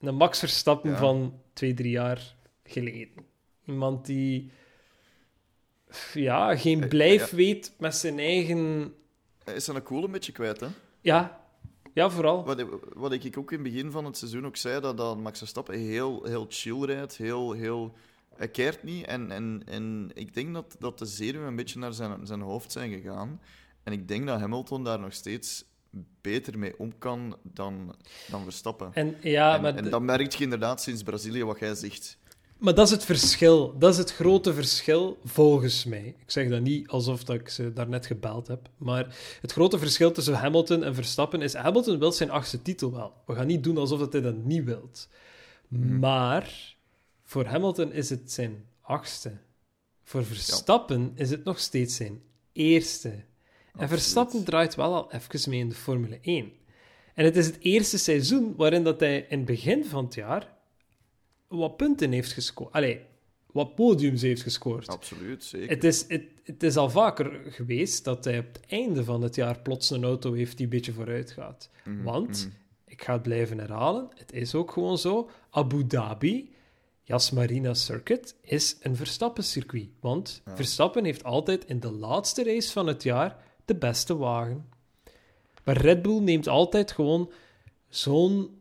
een 0.00 0.14
Max 0.14 0.38
Verstappen 0.38 0.90
Ja. 0.90 0.96
van 0.96 1.40
twee, 1.52 1.74
drie 1.74 1.90
jaar 1.90 2.34
geleden. 2.64 3.26
Iemand 3.68 4.06
die 4.06 4.50
ja, 6.12 6.56
geen 6.56 6.82
Eh, 6.82 6.88
blijf 6.88 7.30
ja. 7.30 7.36
weet 7.36 7.72
met 7.78 7.94
zijn 7.94 8.18
eigen... 8.18 8.92
Hij 9.44 9.54
is 9.54 9.64
zijn 9.64 9.82
cool 9.82 10.04
een 10.04 10.10
beetje 10.10 10.32
kwijt, 10.32 10.60
hè? 10.60 10.66
Ja, 11.00 11.40
ja 11.94 12.10
vooral. 12.10 12.44
Wat, 12.44 12.64
wat 12.92 13.12
ik 13.12 13.38
ook 13.38 13.52
in 13.52 13.64
het 13.64 13.72
begin 13.72 13.90
van 13.90 14.04
het 14.04 14.16
seizoen 14.16 14.46
ook 14.46 14.56
zei, 14.56 14.80
dat, 14.80 14.96
dat 14.96 15.16
Max 15.18 15.38
Verstappen 15.38 15.78
heel, 15.78 16.24
heel 16.24 16.46
chill 16.48 16.84
rijdt, 16.84 17.16
heel, 17.16 17.52
heel... 17.52 17.94
Hij 18.36 18.48
keert 18.48 18.82
niet 18.82 19.06
en, 19.06 19.30
en, 19.30 19.62
en 19.66 20.10
ik 20.14 20.34
denk 20.34 20.54
dat, 20.54 20.76
dat 20.78 20.98
de 20.98 21.06
zenuwen 21.06 21.48
een 21.48 21.56
beetje 21.56 21.78
naar 21.78 21.92
zijn, 21.92 22.26
zijn 22.26 22.40
hoofd 22.40 22.72
zijn 22.72 22.90
gegaan. 22.90 23.40
En 23.82 23.92
ik 23.92 24.08
denk 24.08 24.26
dat 24.26 24.40
Hamilton 24.40 24.84
daar 24.84 25.00
nog 25.00 25.12
steeds 25.12 25.64
beter 26.20 26.58
mee 26.58 26.78
om 26.78 26.98
kan 26.98 27.36
dan, 27.42 27.94
dan 28.30 28.42
Verstappen. 28.42 28.90
En, 28.92 29.16
ja, 29.20 29.54
en, 29.54 29.62
maar, 29.62 29.74
en 29.74 29.90
dat 29.90 30.02
merk 30.02 30.32
je 30.32 30.44
inderdaad 30.44 30.82
sinds 30.82 31.02
Brazilië, 31.02 31.44
wat 31.44 31.58
jij 31.58 31.74
zegt. 31.74 32.18
Maar 32.58 32.74
dat 32.74 32.86
is 32.86 32.92
het 32.92 33.04
verschil. 33.04 33.78
Dat 33.78 33.92
is 33.92 33.98
het 33.98 34.12
grote 34.12 34.54
verschil, 34.54 35.18
volgens 35.24 35.84
mij. 35.84 36.14
Ik 36.18 36.30
zeg 36.30 36.48
dat 36.48 36.60
niet 36.60 36.88
alsof 36.88 37.24
dat 37.24 37.36
ik 37.36 37.48
ze 37.48 37.72
daarnet 37.72 38.06
gebeld 38.06 38.46
heb. 38.46 38.68
Maar 38.76 39.16
het 39.40 39.52
grote 39.52 39.78
verschil 39.78 40.12
tussen 40.12 40.34
Hamilton 40.34 40.84
en 40.84 40.94
Verstappen 40.94 41.42
is... 41.42 41.54
Hamilton 41.54 41.98
wil 41.98 42.12
zijn 42.12 42.30
achtste 42.30 42.62
titel 42.62 42.92
wel. 42.92 43.12
We 43.26 43.34
gaan 43.34 43.46
niet 43.46 43.64
doen 43.64 43.78
alsof 43.78 43.98
dat 43.98 44.12
hij 44.12 44.22
dat 44.22 44.36
niet 44.36 44.64
wilt. 44.64 45.08
Maar 45.68 46.76
voor 47.24 47.44
Hamilton 47.44 47.92
is 47.92 48.10
het 48.10 48.32
zijn 48.32 48.64
achtste. 48.80 49.32
Voor 50.04 50.24
Verstappen 50.24 51.12
is 51.14 51.30
het 51.30 51.44
nog 51.44 51.58
steeds 51.58 51.96
zijn 51.96 52.22
eerste. 52.52 53.24
En. 53.76 53.88
Verstappen 53.88 54.44
draait 54.44 54.74
wel 54.74 54.94
al 54.94 55.12
even 55.12 55.50
mee 55.50 55.60
in 55.60 55.68
de 55.68 55.74
Formule 55.74 56.18
1. 56.22 56.52
En 57.14 57.24
het 57.24 57.36
is 57.36 57.46
het 57.46 57.58
eerste 57.60 57.98
seizoen 57.98 58.54
waarin 58.56 58.84
dat 58.84 59.00
hij 59.00 59.26
in 59.28 59.36
het 59.36 59.46
begin 59.46 59.84
van 59.84 60.04
het 60.04 60.14
jaar 60.14 60.56
wat 61.48 61.76
punten 61.76 62.12
heeft 62.12 62.32
gescoord. 62.32 62.72
Allee, 62.72 63.00
wat 63.52 63.74
podiums 63.74 64.22
heeft 64.22 64.42
gescoord. 64.42 64.88
Absoluut, 64.88 65.44
zeker. 65.44 65.68
Het 65.68 65.84
is, 65.84 66.08
het, 66.08 66.24
het 66.44 66.62
is 66.62 66.76
al 66.76 66.90
vaker 66.90 67.40
geweest 67.52 68.04
dat 68.04 68.24
hij 68.24 68.38
op 68.38 68.46
het 68.52 68.60
einde 68.68 69.04
van 69.04 69.22
het 69.22 69.34
jaar 69.34 69.60
plots 69.60 69.90
een 69.90 70.04
auto 70.04 70.32
heeft 70.32 70.56
die 70.56 70.64
een 70.66 70.72
beetje 70.72 70.92
vooruit 70.92 71.30
gaat. 71.30 71.70
Mhm, 71.84 72.02
Want, 72.02 72.46
mhm. 72.46 72.56
ik 72.84 73.02
ga 73.02 73.12
het 73.12 73.22
blijven 73.22 73.58
herhalen, 73.58 74.08
het 74.14 74.32
is 74.32 74.54
ook 74.54 74.70
gewoon 74.70 74.98
zo, 74.98 75.30
Abu 75.50 75.86
Dhabi, 75.86 76.52
Yas 77.02 77.30
Marina 77.30 77.74
Circuit, 77.74 78.36
is 78.40 78.76
een 78.80 78.96
Verstappen-circuit. 78.96 79.88
Want 80.00 80.42
Ja. 80.44 80.56
Verstappen 80.56 81.04
heeft 81.04 81.24
altijd 81.24 81.64
in 81.64 81.80
de 81.80 81.92
laatste 81.92 82.44
race 82.44 82.72
van 82.72 82.86
het 82.86 83.02
jaar 83.02 83.36
de 83.64 83.74
beste 83.74 84.16
wagen. 84.16 84.68
Maar 85.64 85.76
Red 85.76 86.02
Bull 86.02 86.20
neemt 86.20 86.48
altijd 86.48 86.92
gewoon 86.92 87.32
zo'n... 87.88 88.56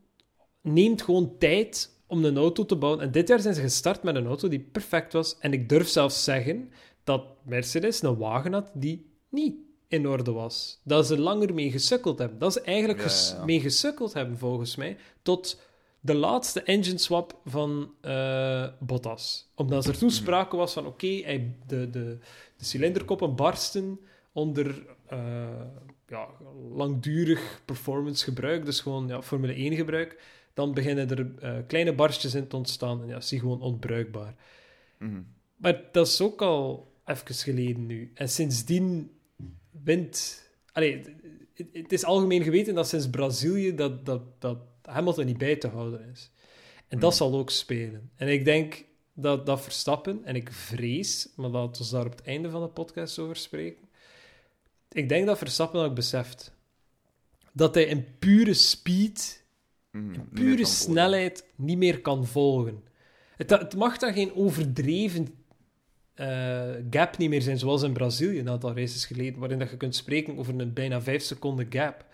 Neemt 0.62 1.02
gewoon 1.02 1.38
tijd 1.38 1.97
om 2.08 2.26
een 2.26 2.38
auto 2.38 2.66
te 2.66 2.76
bouwen. 2.76 3.02
En 3.04 3.12
dit 3.12 3.28
jaar 3.28 3.40
zijn 3.40 3.54
ze 3.54 3.62
gestart 3.62 4.04
met 4.04 4.16
een 4.16 4.26
auto 4.26 4.48
die 4.48 4.60
perfect 4.60 5.14
was. 5.14 5.38
En 5.40 5.54
ik 5.54 5.70
durf 5.70 5.88
zelfs 5.88 6.24
zeggen 6.24 6.72
dat 7.04 7.24
Mercedes 7.44 8.02
een 8.02 8.18
wagen 8.18 8.54
had 8.54 8.66
die 8.74 9.06
niet 9.30 9.56
in 9.88 10.08
orde 10.08 10.32
was. 10.32 10.82
Dat 10.84 11.08
ze 11.08 11.20
langer 11.20 11.54
mee 11.54 11.72
gesukkeld 11.72 12.20
hebben. 12.20 12.40
Dat 12.40 12.54
ze 12.54 12.62
eigenlijk 12.62 13.00
Ja, 13.00 13.06
ges- 13.06 13.30
ja, 13.32 13.38
ja. 13.38 13.46
mee 13.46 13.60
gesukkeld 13.60 14.14
hebben, 14.14 14.38
volgens 14.38 14.76
mij, 14.76 14.98
tot 15.22 15.62
de 16.00 16.14
laatste 16.16 16.62
engine 16.64 16.98
swap 16.98 17.40
van 17.46 17.92
eh, 18.02 18.68
Bottas. 18.80 19.52
Omdat 19.56 19.86
er 19.86 19.98
toen 19.98 20.12
sprake 20.12 20.56
was 20.56 20.74
van, 20.74 20.86
oké, 20.86 21.08
hij 21.08 21.56
de, 21.68 21.90
de, 21.90 22.18
de 22.58 22.66
cilinderkoppen 22.66 23.36
barsten 23.36 24.00
onder 24.32 24.86
eh, 25.08 25.48
ja, 26.08 26.28
langdurig 26.72 27.62
performance 27.66 28.24
gebruik, 28.24 28.66
dus 28.66 28.80
gewoon 28.80 29.08
ja, 29.08 29.22
Formule 29.22 29.54
1 29.54 29.76
gebruik. 29.76 30.20
Dan 30.58 30.74
beginnen 30.74 31.10
er 31.10 31.36
eh, 31.40 31.58
kleine 31.68 31.94
barstjes 31.94 32.36
in 32.36 32.48
te 32.48 32.56
ontstaan 32.56 33.02
en 33.02 33.08
ja, 33.08 33.18
is 33.18 33.28
die 33.28 33.40
gewoon 33.40 33.62
onbruikbaar. 33.62 34.36
Mhm. 34.98 35.22
Maar 35.56 35.82
dat 35.92 36.08
is 36.08 36.22
ook 36.22 36.42
al 36.42 36.92
even 37.06 37.36
geleden 37.36 37.86
nu. 37.86 38.12
En 38.14 38.30
sindsdien 38.30 39.12
wint... 39.84 40.44
Allee, 40.72 41.02
het, 41.54 41.68
het 41.72 41.92
is 41.92 42.04
algemeen 42.04 42.44
geweten 42.44 42.76
dat 42.76 42.88
sinds 42.88 43.10
Brazilië 43.10 43.76
dat, 43.76 44.06
dat, 44.06 44.22
dat 44.42 44.58
Hamilton 44.82 45.26
niet 45.26 45.38
bij 45.38 45.56
te 45.56 45.68
houden 45.68 46.10
is. 46.12 46.32
En 46.88 47.00
dat 47.00 47.16
zal 47.16 47.34
ook 47.34 47.50
spelen. 47.50 48.12
En 48.16 48.28
ik 48.28 48.46
denk 48.46 48.86
dat, 49.14 49.46
dat 49.46 49.62
Verstappen, 49.62 50.26
en 50.26 50.36
ik 50.36 50.52
vrees, 50.52 51.30
maar 51.36 51.50
laten 51.50 51.84
we 51.84 51.92
daar 51.92 52.06
op 52.06 52.12
het 52.12 52.26
einde 52.26 52.50
van 52.50 52.62
de 52.62 52.68
podcast 52.68 53.20
over 53.20 53.36
spreken, 53.36 53.90
ik 54.92 55.10
denk 55.10 55.26
dat 55.26 55.38
Verstappen 55.38 55.82
ook 55.82 55.96
beseft 55.96 56.56
dat 57.52 57.74
hij 57.74 57.84
in 57.84 58.06
pure 58.20 58.54
speed 58.54 59.46
Mhm. 60.06 60.20
Pure 60.34 60.66
snelheid 60.66 61.46
niet 61.56 61.78
meer 61.78 62.02
kan 62.02 62.26
volgen. 62.26 62.84
Het, 63.36 63.50
het 63.50 63.76
mag 63.76 63.98
dan 63.98 64.14
geen 64.14 64.36
overdreven 64.36 65.28
eh, 66.14 66.72
gap 66.90 67.18
niet 67.18 67.30
meer 67.30 67.42
zijn, 67.42 67.58
zoals 67.58 67.84
in 67.84 67.94
Brazilië 67.94 68.40
een 68.40 68.50
aantal 68.50 68.76
races 68.76 69.06
geleden, 69.06 69.40
waarin 69.40 69.60
dat 69.60 69.70
je 69.70 69.78
kunt 69.78 69.96
spreken 69.96 70.38
over 70.38 70.60
een 70.60 70.74
bijna 70.74 71.02
5 71.02 71.24
seconden 71.24 71.66
gap. 71.70 72.06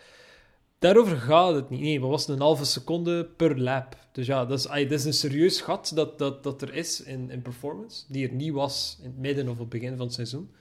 Daarover 0.79 1.17
gaat 1.17 1.55
het 1.55 1.69
niet. 1.69 1.81
Nee, 1.81 1.99
wat 1.99 2.09
was 2.09 2.27
een 2.27 2.39
halve 2.39 2.65
seconde 2.65 3.25
per 3.25 3.59
lap. 3.59 3.97
Dus 4.11 4.25
ja, 4.27 4.45
dat 4.45 4.57
is, 4.59 4.63
dat 4.63 4.91
is 4.91 5.05
een 5.05 5.13
serieus 5.13 5.61
gat 5.61 5.91
dat, 5.95 6.19
dat, 6.19 6.43
dat 6.43 6.61
er 6.61 6.73
is 6.73 7.01
in, 7.01 7.29
in 7.29 7.41
performance, 7.41 8.03
die 8.07 8.27
er 8.27 8.33
niet 8.33 8.53
was 8.53 8.97
in 8.99 9.05
het 9.05 9.17
midden 9.17 9.45
of 9.45 9.53
op 9.53 9.59
het 9.59 9.69
begin 9.69 9.97
van 9.97 10.05
het 10.05 10.13
seizoen. 10.15 10.51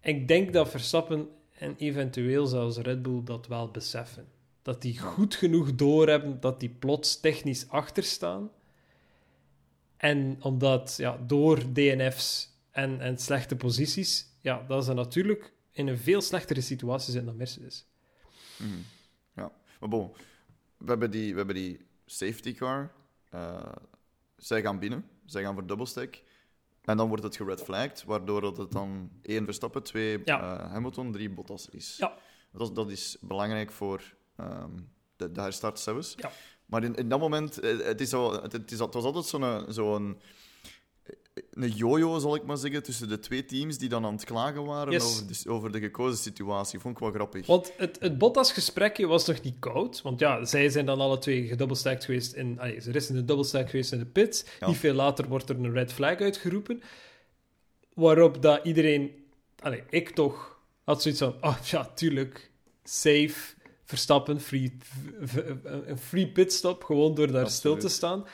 Ik 0.00 0.28
denk 0.28 0.52
dat 0.52 0.70
Verstappen 0.70 1.28
en 1.58 1.74
eventueel 1.78 2.46
zelfs 2.46 2.76
Red 2.76 3.02
Bull 3.02 3.20
dat 3.24 3.46
wel 3.46 3.70
beseffen. 3.70 4.26
Dat 4.70 4.82
die 4.82 4.98
goed 4.98 5.34
genoeg 5.34 5.74
doorhebben 5.74 6.40
dat 6.40 6.60
die 6.60 6.68
plots 6.68 7.20
technisch 7.20 7.68
achterstaan. 7.68 8.50
En 9.96 10.36
omdat 10.42 10.94
ja, 10.96 11.18
door 11.26 11.72
DNF's 11.72 12.50
en, 12.70 13.00
en 13.00 13.18
slechte 13.18 13.56
posities, 13.56 14.26
ja, 14.40 14.64
dat 14.68 14.84
ze 14.84 14.92
natuurlijk 14.92 15.52
in 15.70 15.86
een 15.88 15.98
veel 15.98 16.20
slechtere 16.20 16.60
situatie 16.60 17.12
zijn 17.12 17.24
dan 17.24 17.36
Mercedes. 17.36 17.86
Mhm. 18.56 18.68
Ja, 19.34 19.52
maar 19.80 19.88
bon, 19.88 20.12
we 20.76 20.86
hebben 20.86 21.10
die, 21.10 21.30
we 21.30 21.36
hebben 21.36 21.54
die 21.54 21.86
safety 22.06 22.54
car. 22.54 22.92
Eh, 23.30 23.72
zij 24.36 24.62
gaan 24.62 24.78
binnen, 24.78 25.04
zij 25.26 25.42
gaan 25.42 25.54
voor 25.54 25.66
doublestack. 25.66 26.22
En 26.84 26.96
dan 26.96 27.08
wordt 27.08 27.22
het 27.22 27.36
gered 27.36 27.62
flagged, 27.62 28.04
waardoor 28.04 28.40
dat 28.40 28.56
het 28.56 28.72
dan 28.72 29.10
één 29.22 29.44
Verstappen, 29.44 29.82
twee 29.82 30.20
Ja. 30.24 30.58
eh, 30.58 30.70
Hamilton, 30.70 31.12
drie 31.12 31.30
Bottas 31.30 31.68
is. 31.68 31.96
Ja. 31.96 32.14
Dat, 32.52 32.68
is- 32.68 32.74
dat 32.74 32.90
is 32.90 33.16
belangrijk 33.20 33.70
voor 33.72 34.18
ehm, 34.40 34.70
de, 35.16 35.32
de 35.32 35.40
herstart 35.40 35.78
zelfs. 35.78 36.14
Ja. 36.16 36.32
Maar 36.66 36.84
in, 36.84 36.94
in 36.94 37.08
dat 37.08 37.20
moment, 37.20 37.60
eh, 37.60 37.78
het, 37.78 38.00
is 38.00 38.08
zo, 38.08 38.42
het, 38.42 38.52
het, 38.52 38.72
is, 38.72 38.78
het 38.78 38.94
was 38.94 39.04
altijd 39.04 39.24
zo'n 39.24 39.64
zo'n 39.68 40.20
een 41.50 41.70
jojo, 41.70 42.18
zal 42.18 42.34
ik 42.34 42.44
maar 42.44 42.56
zeggen, 42.56 42.82
tussen 42.82 43.08
de 43.08 43.18
twee 43.18 43.44
teams 43.44 43.78
die 43.78 43.88
dan 43.88 44.04
aan 44.04 44.12
het 44.12 44.24
klagen 44.24 44.64
waren 44.64 44.92
Yes. 44.92 45.04
over, 45.04 45.26
de, 45.26 45.50
over 45.50 45.72
de 45.72 45.80
gekozen 45.80 46.18
situatie. 46.18 46.78
Vond 46.78 46.94
ik 46.94 47.00
wel 47.00 47.12
grappig. 47.12 47.46
Want 47.46 47.72
het, 47.76 47.96
het 48.00 48.18
Bottas-gesprekje 48.18 49.06
was 49.06 49.26
nog 49.26 49.42
niet 49.42 49.56
koud. 49.58 50.02
Want 50.02 50.20
ja, 50.20 50.44
zij 50.44 50.68
zijn 50.68 50.86
dan 50.86 51.00
alle 51.00 51.18
twee 51.18 51.46
gedubbelstacked 51.46 52.04
geweest 52.04 52.32
in... 52.32 52.60
allee, 52.60 52.80
er 52.80 52.96
is 52.96 53.08
een 53.08 53.26
dubbelstack 53.26 53.70
geweest 53.70 53.92
in 53.92 53.98
de 53.98 54.06
pits. 54.06 54.44
Ja. 54.60 54.66
Niet 54.66 54.76
veel 54.76 54.94
later 54.94 55.28
wordt 55.28 55.48
er 55.48 55.56
een 55.56 55.72
red 55.72 55.92
flag 55.92 56.18
uitgeroepen. 56.18 56.82
Waarop 57.94 58.42
dat 58.42 58.64
iedereen... 58.64 59.10
Allee, 59.58 59.82
ik 59.90 60.10
toch 60.10 60.58
had 60.84 61.02
zoiets 61.02 61.20
van... 61.20 61.34
Oh, 61.40 61.58
ja, 61.64 61.84
tuurlijk. 61.84 62.50
Safe. 62.84 63.54
Verstappen. 63.90 64.40
Free, 64.40 64.76
een 65.64 65.98
free 65.98 66.28
pitstop. 66.28 66.84
Gewoon 66.84 67.14
door 67.14 67.32
daar 67.32 67.50
stil 67.50 67.76
te 67.76 67.88
staan. 67.88 68.24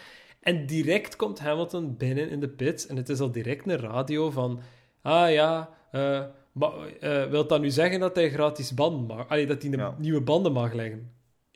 En 0.40 0.66
direct 0.66 1.16
komt 1.16 1.38
Hamilton 1.38 1.96
binnen 1.96 2.28
in 2.30 2.40
de 2.40 2.48
pits. 2.48 2.86
En 2.86 2.96
het 2.96 3.08
is 3.08 3.20
al 3.20 3.30
direct 3.32 3.66
een 3.66 3.76
radio 3.78 4.30
van... 4.30 4.60
Ah 5.02 5.32
ja, 5.32 5.70
eh 5.90 6.24
maar, 6.52 6.86
eh, 7.00 7.30
wil 7.30 7.46
dat 7.46 7.60
nu 7.60 7.70
zeggen 7.70 8.00
dat 8.00 8.16
hij 8.16 8.30
gratis 8.30 8.74
banden 8.74 9.16
mag... 9.16 9.28
Allee, 9.28 9.46
dat 9.46 9.62
hij 9.62 9.70
Ja. 9.70 9.94
nieuwe 9.98 10.20
banden 10.20 10.52
mag 10.52 10.72
leggen? 10.72 11.12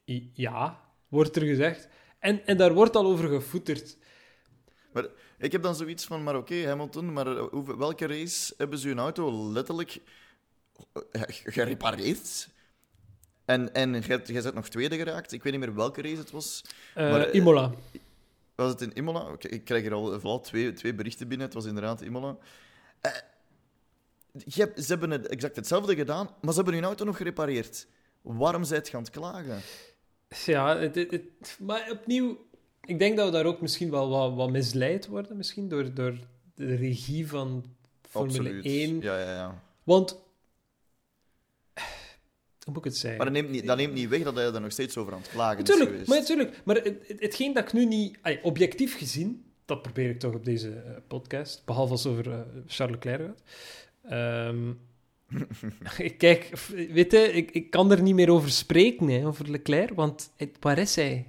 I- 0.09 0.31
ja. 0.35 0.81
wordt 1.09 1.37
er 1.37 1.43
gezegd. 1.43 1.89
En, 2.19 2.47
en 2.47 2.57
daar 2.57 2.75
wordt 2.75 2.97
al 2.97 3.07
over 3.07 3.29
gevoeterd. 3.29 3.97
Maar 4.93 5.07
ik 5.39 5.53
heb 5.53 5.63
dan 5.63 5.75
zoiets 5.75 6.05
van, 6.05 6.23
maar 6.23 6.37
oké, 6.37 6.67
Hamilton, 6.67 7.13
maar 7.13 7.37
eh, 7.37 7.45
welke 7.79 8.07
race 8.07 8.55
hebben 8.57 8.79
ze 8.79 8.89
hun 8.89 8.99
auto 8.99 9.53
letterlijk 9.53 10.01
gerepareerd? 11.45 12.49
En, 13.51 13.75
en 13.75 14.01
jij 14.01 14.21
jij 14.25 14.43
bent 14.43 14.55
nog 14.55 14.69
tweede 14.69 14.97
geraakt. 14.97 15.33
Ik 15.33 15.43
weet 15.43 15.53
niet 15.53 15.61
meer 15.61 15.75
welke 15.75 16.03
race 16.03 16.17
het 16.17 16.31
was. 16.31 16.65
Maar, 16.95 17.21
eh, 17.27 17.35
Imola. 17.35 17.73
Was 18.55 18.71
het 18.71 18.81
in 18.81 18.93
Imola? 18.95 19.21
Oké, 19.33 19.49
ik 19.49 19.65
krijg 19.65 19.85
er 19.85 19.93
al 19.93 20.21
vooral 20.21 20.41
twee, 20.41 20.73
twee 20.73 20.95
berichten 20.95 21.29
binnen. 21.29 21.47
Het 21.47 21.55
was 21.57 21.65
inderdaad 21.65 22.01
Imola. 22.01 22.37
Eh, 23.01 23.11
je 24.45 24.73
ze 24.77 24.87
hebben 24.87 25.11
het 25.11 25.27
exact 25.27 25.57
hetzelfde 25.57 25.95
gedaan, 25.95 26.27
maar 26.41 26.51
ze 26.51 26.57
hebben 26.57 26.75
hun 26.75 26.85
auto 26.85 27.05
nog 27.05 27.17
gerepareerd. 27.17 27.87
Waarom 28.23 28.65
zijt 28.65 28.89
je 28.89 28.97
aan 28.97 29.03
het 29.03 29.13
klagen? 29.13 29.61
Ja, 30.45 30.77
het, 30.79 30.95
het- 30.95 31.11
het- 31.11 31.57
maar 31.61 31.89
opnieuw, 31.91 32.39
ik 32.85 32.99
denk 32.99 33.17
dat 33.17 33.27
we 33.27 33.33
daar 33.33 33.45
ook 33.47 33.61
misschien 33.61 33.91
wel 33.91 34.09
wat, 34.09 34.35
wat 34.35 34.51
misleid 34.51 35.07
worden, 35.07 35.37
misschien 35.37 35.69
door, 35.69 35.95
door 35.95 36.19
de 36.55 36.75
regie 36.75 37.29
van 37.29 37.65
Formule 38.09 38.39
Absoluut. 38.39 38.65
1. 38.65 39.01
Ja, 39.01 39.19
ja, 39.21 39.33
ja. 39.35 39.63
Want, 39.83 40.19
hoe 42.65 42.73
moet 42.75 42.77
ik 42.77 42.91
het 42.91 42.97
zeggen? 42.97 43.17
Maar 43.25 43.33
dat 43.33 43.43
neemt, 43.43 43.51
niet, 43.55 43.67
dat 43.67 43.77
neemt 43.77 43.95
niet 43.95 44.09
weg 44.09 44.23
dat 44.23 44.35
hij 44.35 44.45
er 44.53 44.61
nog 44.61 44.73
steeds 44.73 44.97
over 44.97 45.13
aan 45.13 45.19
het 45.21 45.31
klagen 45.31 45.63
is 45.65 45.71
geweest. 45.71 46.07
maar 46.09 46.19
natuurlijk. 46.19 46.61
Maar 46.65 46.77
het, 46.77 46.85
het- 47.07 47.21
hetgeen 47.21 47.53
dat 47.53 47.63
ik 47.65 47.73
nu 47.73 47.85
niet... 47.85 48.19
allee, 48.23 48.43
objectief 48.45 48.99
gezien, 48.99 49.45
dat 49.65 49.83
probeer 49.83 50.11
ik 50.11 50.19
toch 50.19 50.35
op 50.35 50.45
deze 50.45 50.69
eh, 50.71 50.91
podcast, 51.09 51.63
behalve 51.65 51.93
als 51.93 52.05
het 52.05 52.13
over 52.13 52.33
eh, 52.33 52.39
Charles 52.67 52.97
Leclerc 52.97 53.21
gaat. 53.27 53.43
Ehm, 54.13 54.73
kijk, 56.19 56.51
weet 56.93 57.13
je, 57.13 57.19
ik, 57.33 57.51
ik 57.51 57.71
kan 57.71 57.91
er 57.91 58.03
niet 58.03 58.15
meer 58.15 58.31
over 58.31 58.51
spreken, 58.51 59.09
hè, 59.09 59.27
over 59.27 59.51
Leclerc, 59.51 59.95
want 59.95 60.31
het- 60.37 60.57
waar 60.61 60.79
is 60.79 60.97
hij? 60.97 61.27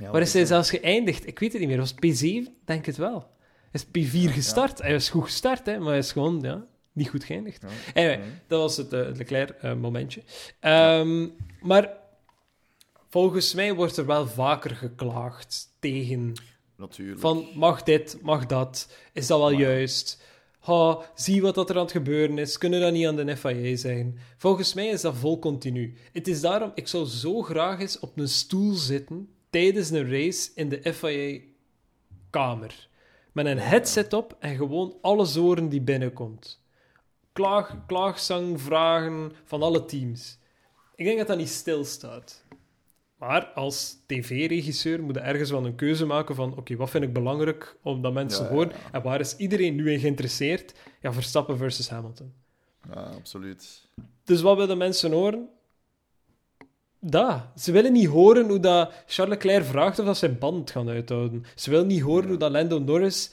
Ja, 0.00 0.10
waar 0.10 0.20
is 0.20 0.32
hij 0.32 0.44
zelfs 0.44 0.70
geëindigd? 0.70 1.26
Ik 1.26 1.38
weet 1.38 1.50
het 1.52 1.60
niet 1.60 1.70
meer. 1.70 1.78
Was 1.78 1.94
het 2.00 2.22
P7? 2.24 2.50
Denk 2.64 2.86
het 2.86 2.96
wel. 2.96 3.30
Hij 3.70 3.82
is 3.92 4.08
P4 4.10 4.30
gestart. 4.32 4.82
Hij 4.82 4.92
was 4.92 5.08
goed 5.10 5.24
gestart, 5.24 5.66
hè, 5.66 5.78
maar 5.78 5.88
hij 5.88 5.98
is 5.98 6.12
gewoon 6.12 6.40
ja, 6.42 6.66
niet 6.94 7.08
goed 7.08 7.24
geëindigd. 7.24 7.62
Ja. 7.62 7.68
Anyway, 7.94 8.16
Nee. 8.16 8.28
dat 8.46 8.60
was 8.60 8.76
het 8.76 8.92
eh, 8.92 9.00
Leclerc-momentje. 9.14 10.22
Ehm, 10.60 11.28
maar 11.60 11.90
volgens 13.10 13.54
mij 13.54 13.74
wordt 13.74 13.96
er 13.96 14.06
wel 14.06 14.26
vaker 14.26 14.76
geklaagd 14.76 15.68
tegen 15.78 16.32
Natuurlijk. 16.76 17.20
van 17.20 17.48
mag 17.54 17.82
dit, 17.82 18.18
mag 18.22 18.46
dat, 18.46 18.92
is 19.12 19.26
dat 19.26 19.38
wel 19.38 19.50
Maar 19.50 19.60
juist? 19.60 20.22
Ha, 20.58 20.98
zie 21.14 21.42
wat 21.42 21.54
dat 21.54 21.70
er 21.70 21.76
aan 21.76 21.82
het 21.82 21.90
gebeuren 21.92 22.38
is, 22.38 22.58
kunnen 22.58 22.80
dat 22.80 22.92
niet 22.92 23.06
aan 23.06 23.16
de 23.16 23.36
FIA 23.36 23.76
zijn? 23.76 24.18
Volgens 24.36 24.74
mij 24.74 24.86
is 24.86 25.00
dat 25.00 25.14
vol 25.16 25.38
continu. 25.38 25.94
Het 26.12 26.28
is 26.28 26.40
daarom, 26.40 26.72
ik 26.74 26.88
zou 26.88 27.06
zo 27.06 27.42
graag 27.42 27.80
eens 27.80 27.98
op 27.98 28.18
een 28.18 28.28
stoel 28.28 28.72
zitten 28.72 29.28
tijdens 29.50 29.90
een 29.90 30.10
race 30.10 30.50
in 30.54 30.68
de 30.68 30.92
FIA-kamer. 30.94 32.88
Met 33.32 33.46
een 33.46 33.58
headset 33.58 34.12
op 34.12 34.36
en 34.38 34.56
gewoon 34.56 34.94
alles 35.00 35.34
horen 35.34 35.68
die 35.68 35.80
binnenkomt. 35.80 36.62
Klaag, 37.34 37.76
klaagzang, 37.86 38.60
vragen 38.60 39.32
van 39.44 39.62
alle 39.62 39.84
teams. 39.84 40.38
Ik 40.94 41.04
denk 41.04 41.18
dat 41.18 41.26
dat 41.26 41.36
niet 41.36 41.48
stilstaat. 41.48 42.44
Maar 43.18 43.46
als 43.46 43.96
tv-regisseur 44.06 45.02
moet 45.02 45.14
je 45.14 45.20
ergens 45.20 45.50
wel 45.50 45.66
een 45.66 45.74
keuze 45.74 46.06
maken 46.06 46.34
van 46.34 46.56
oké, 46.56 46.76
wat 46.76 46.90
vind 46.90 47.04
ik 47.04 47.12
belangrijk 47.12 47.76
omdat 47.82 48.12
mensen 48.12 48.42
Ja, 48.44 48.50
ja, 48.50 48.54
horen 48.54 48.72
ja. 48.72 48.92
en 48.92 49.02
waar 49.02 49.20
is 49.20 49.36
iedereen 49.36 49.74
nu 49.74 49.92
in 49.92 50.00
geïnteresseerd? 50.00 50.74
Ja, 51.00 51.12
Verstappen 51.12 51.56
versus 51.56 51.88
Hamilton. 51.88 52.32
Ja, 52.94 53.00
absoluut. 53.02 53.88
Dus 54.24 54.40
wat 54.40 54.56
willen 54.56 54.78
mensen 54.78 55.12
horen? 55.12 55.48
Dat. 56.98 57.42
Ze 57.56 57.72
willen 57.72 57.92
niet 57.92 58.08
horen 58.08 58.48
hoe 58.48 58.60
dat 58.60 58.92
Charles 59.06 59.34
Leclerc 59.34 59.64
vraagt 59.64 59.98
of 59.98 60.06
dat 60.06 60.16
zijn 60.16 60.38
band 60.38 60.70
gaan 60.70 60.88
uithouden. 60.88 61.44
Ze 61.54 61.70
willen 61.70 61.86
niet 61.86 62.02
horen 62.02 62.28
hoe 62.28 62.36
dat 62.38 62.50
Lando 62.50 62.78
Norris 62.78 63.30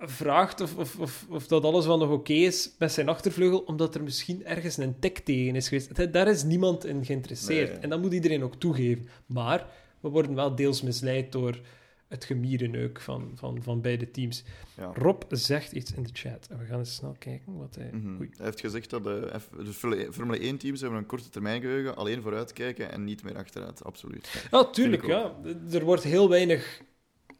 vraagt 0.00 0.60
of, 0.60 0.76
of, 0.76 0.98
of, 0.98 1.26
of 1.28 1.46
dat 1.46 1.64
alles 1.64 1.86
wel 1.86 1.98
nog 1.98 2.10
oké 2.10 2.32
is 2.32 2.70
met 2.78 2.92
zijn 2.92 3.08
achtervleugel, 3.08 3.58
omdat 3.58 3.94
er 3.94 4.02
misschien 4.02 4.44
ergens 4.46 4.76
een 4.76 4.98
tik 4.98 5.18
tegen 5.18 5.56
is 5.56 5.68
geweest. 5.68 6.12
Daar 6.12 6.28
is 6.28 6.42
niemand 6.42 6.84
in 6.84 7.04
geïnteresseerd. 7.04 7.70
Nee. 7.72 7.78
En 7.78 7.88
dat 7.88 8.00
moet 8.00 8.12
iedereen 8.12 8.42
ook 8.42 8.54
toegeven. 8.54 9.08
Maar 9.26 9.66
we 10.00 10.08
worden 10.08 10.34
wel 10.34 10.54
deels 10.54 10.82
misleid 10.82 11.32
door 11.32 11.60
het 12.08 12.24
gemierenneuk 12.24 13.00
van, 13.00 13.30
van, 13.34 13.62
van 13.62 13.80
beide 13.80 14.10
teams. 14.10 14.44
Ja. 14.76 14.92
Rob 14.94 15.22
zegt 15.28 15.72
iets 15.72 15.92
in 15.92 16.02
de 16.02 16.10
chat. 16.12 16.46
En 16.50 16.58
we 16.58 16.64
gaan 16.64 16.78
eens 16.78 16.94
snel 16.94 17.16
kijken 17.18 17.56
wat 17.56 17.74
hij... 17.74 17.90
Mhm. 17.92 18.18
Hij 18.18 18.28
heeft 18.44 18.60
gezegd 18.60 18.90
dat 18.90 19.04
de, 19.04 19.30
F- 19.38 19.48
de 19.64 19.72
Formule- 19.72 20.12
Formule 20.12 20.52
1-teams 20.52 20.80
hebben 20.80 20.98
een 20.98 21.06
korte 21.06 21.28
termijn 21.28 21.60
geheugen, 21.60 21.96
alleen 21.96 22.22
vooruitkijken 22.22 22.92
en 22.92 23.04
niet 23.04 23.22
meer 23.22 23.36
achteruit. 23.36 23.84
Absoluut. 23.84 24.46
Ja, 24.50 24.64
tuurlijk, 24.64 25.06
ja. 25.06 25.34
Er 25.72 25.84
wordt 25.84 26.02
heel 26.02 26.28
weinig 26.28 26.82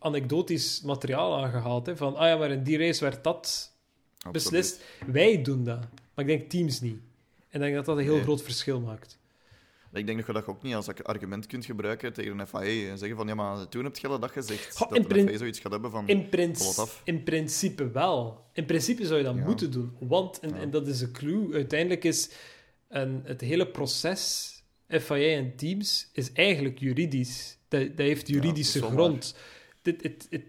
anekdotisch 0.00 0.80
materiaal 0.80 1.42
aangehaald. 1.44 1.86
Hè, 1.86 1.96
van, 1.96 2.16
ah 2.16 2.26
ja, 2.28 2.36
maar 2.36 2.50
in 2.50 2.62
die 2.62 2.78
race 2.78 3.04
werd 3.04 3.24
dat 3.24 3.72
Absoluut. 4.16 4.32
beslist. 4.32 4.84
Wij 5.06 5.42
doen 5.42 5.64
dat. 5.64 5.78
Maar 6.14 6.24
ik 6.24 6.38
denk 6.38 6.50
teams 6.50 6.80
niet. 6.80 6.98
En 7.48 7.56
ik 7.56 7.60
denk 7.60 7.74
dat 7.74 7.84
dat 7.84 7.96
een 7.96 8.02
heel 8.02 8.14
Nee. 8.14 8.22
groot 8.22 8.42
verschil 8.42 8.80
maakt. 8.80 9.18
Ik 9.92 10.06
denk 10.06 10.18
dat 10.18 10.26
je 10.26 10.32
dat 10.32 10.46
ook 10.46 10.62
niet 10.62 10.74
als 10.74 10.88
argument 11.02 11.46
kunt 11.46 11.64
gebruiken 11.64 12.12
tegen 12.12 12.38
een 12.38 12.46
FAE 12.46 12.88
en 12.90 12.98
zeggen 12.98 13.16
van 13.16 13.26
ja, 13.26 13.34
maar 13.34 13.68
toen 13.68 13.84
heb 13.84 13.96
je 13.96 14.08
dat 14.08 14.30
gezegd. 14.30 14.76
Goh, 14.76 14.90
dat 14.90 15.08
de 15.10 15.24
FAE 15.24 15.38
zoiets 15.38 15.58
gaat 15.58 15.72
hebben 15.72 15.90
van... 15.90 16.08
In, 16.08 16.28
af. 16.76 17.00
in 17.04 17.22
principe 17.22 17.90
wel. 17.90 18.44
In 18.52 18.64
principe 18.66 19.06
zou 19.06 19.18
je 19.18 19.24
dat 19.24 19.34
Ja. 19.34 19.44
moeten 19.44 19.70
doen. 19.70 19.96
Want, 20.00 20.40
en, 20.40 20.48
Ja. 20.48 20.56
en 20.56 20.70
dat 20.70 20.86
is 20.86 20.98
de 20.98 21.10
clue, 21.10 21.54
uiteindelijk 21.54 22.04
is 22.04 22.30
een, 22.88 23.20
het 23.24 23.40
hele 23.40 23.66
proces, 23.66 24.54
FIA 24.88 25.36
en 25.36 25.56
teams, 25.56 26.08
is 26.12 26.32
eigenlijk 26.32 26.78
juridisch. 26.78 27.56
Dat, 27.68 27.80
dat 27.88 27.96
heeft 28.06 28.28
juridische 28.28 28.82
grond. 28.82 29.34
Dit, 29.82 30.02
het, 30.02 30.26
het, 30.30 30.42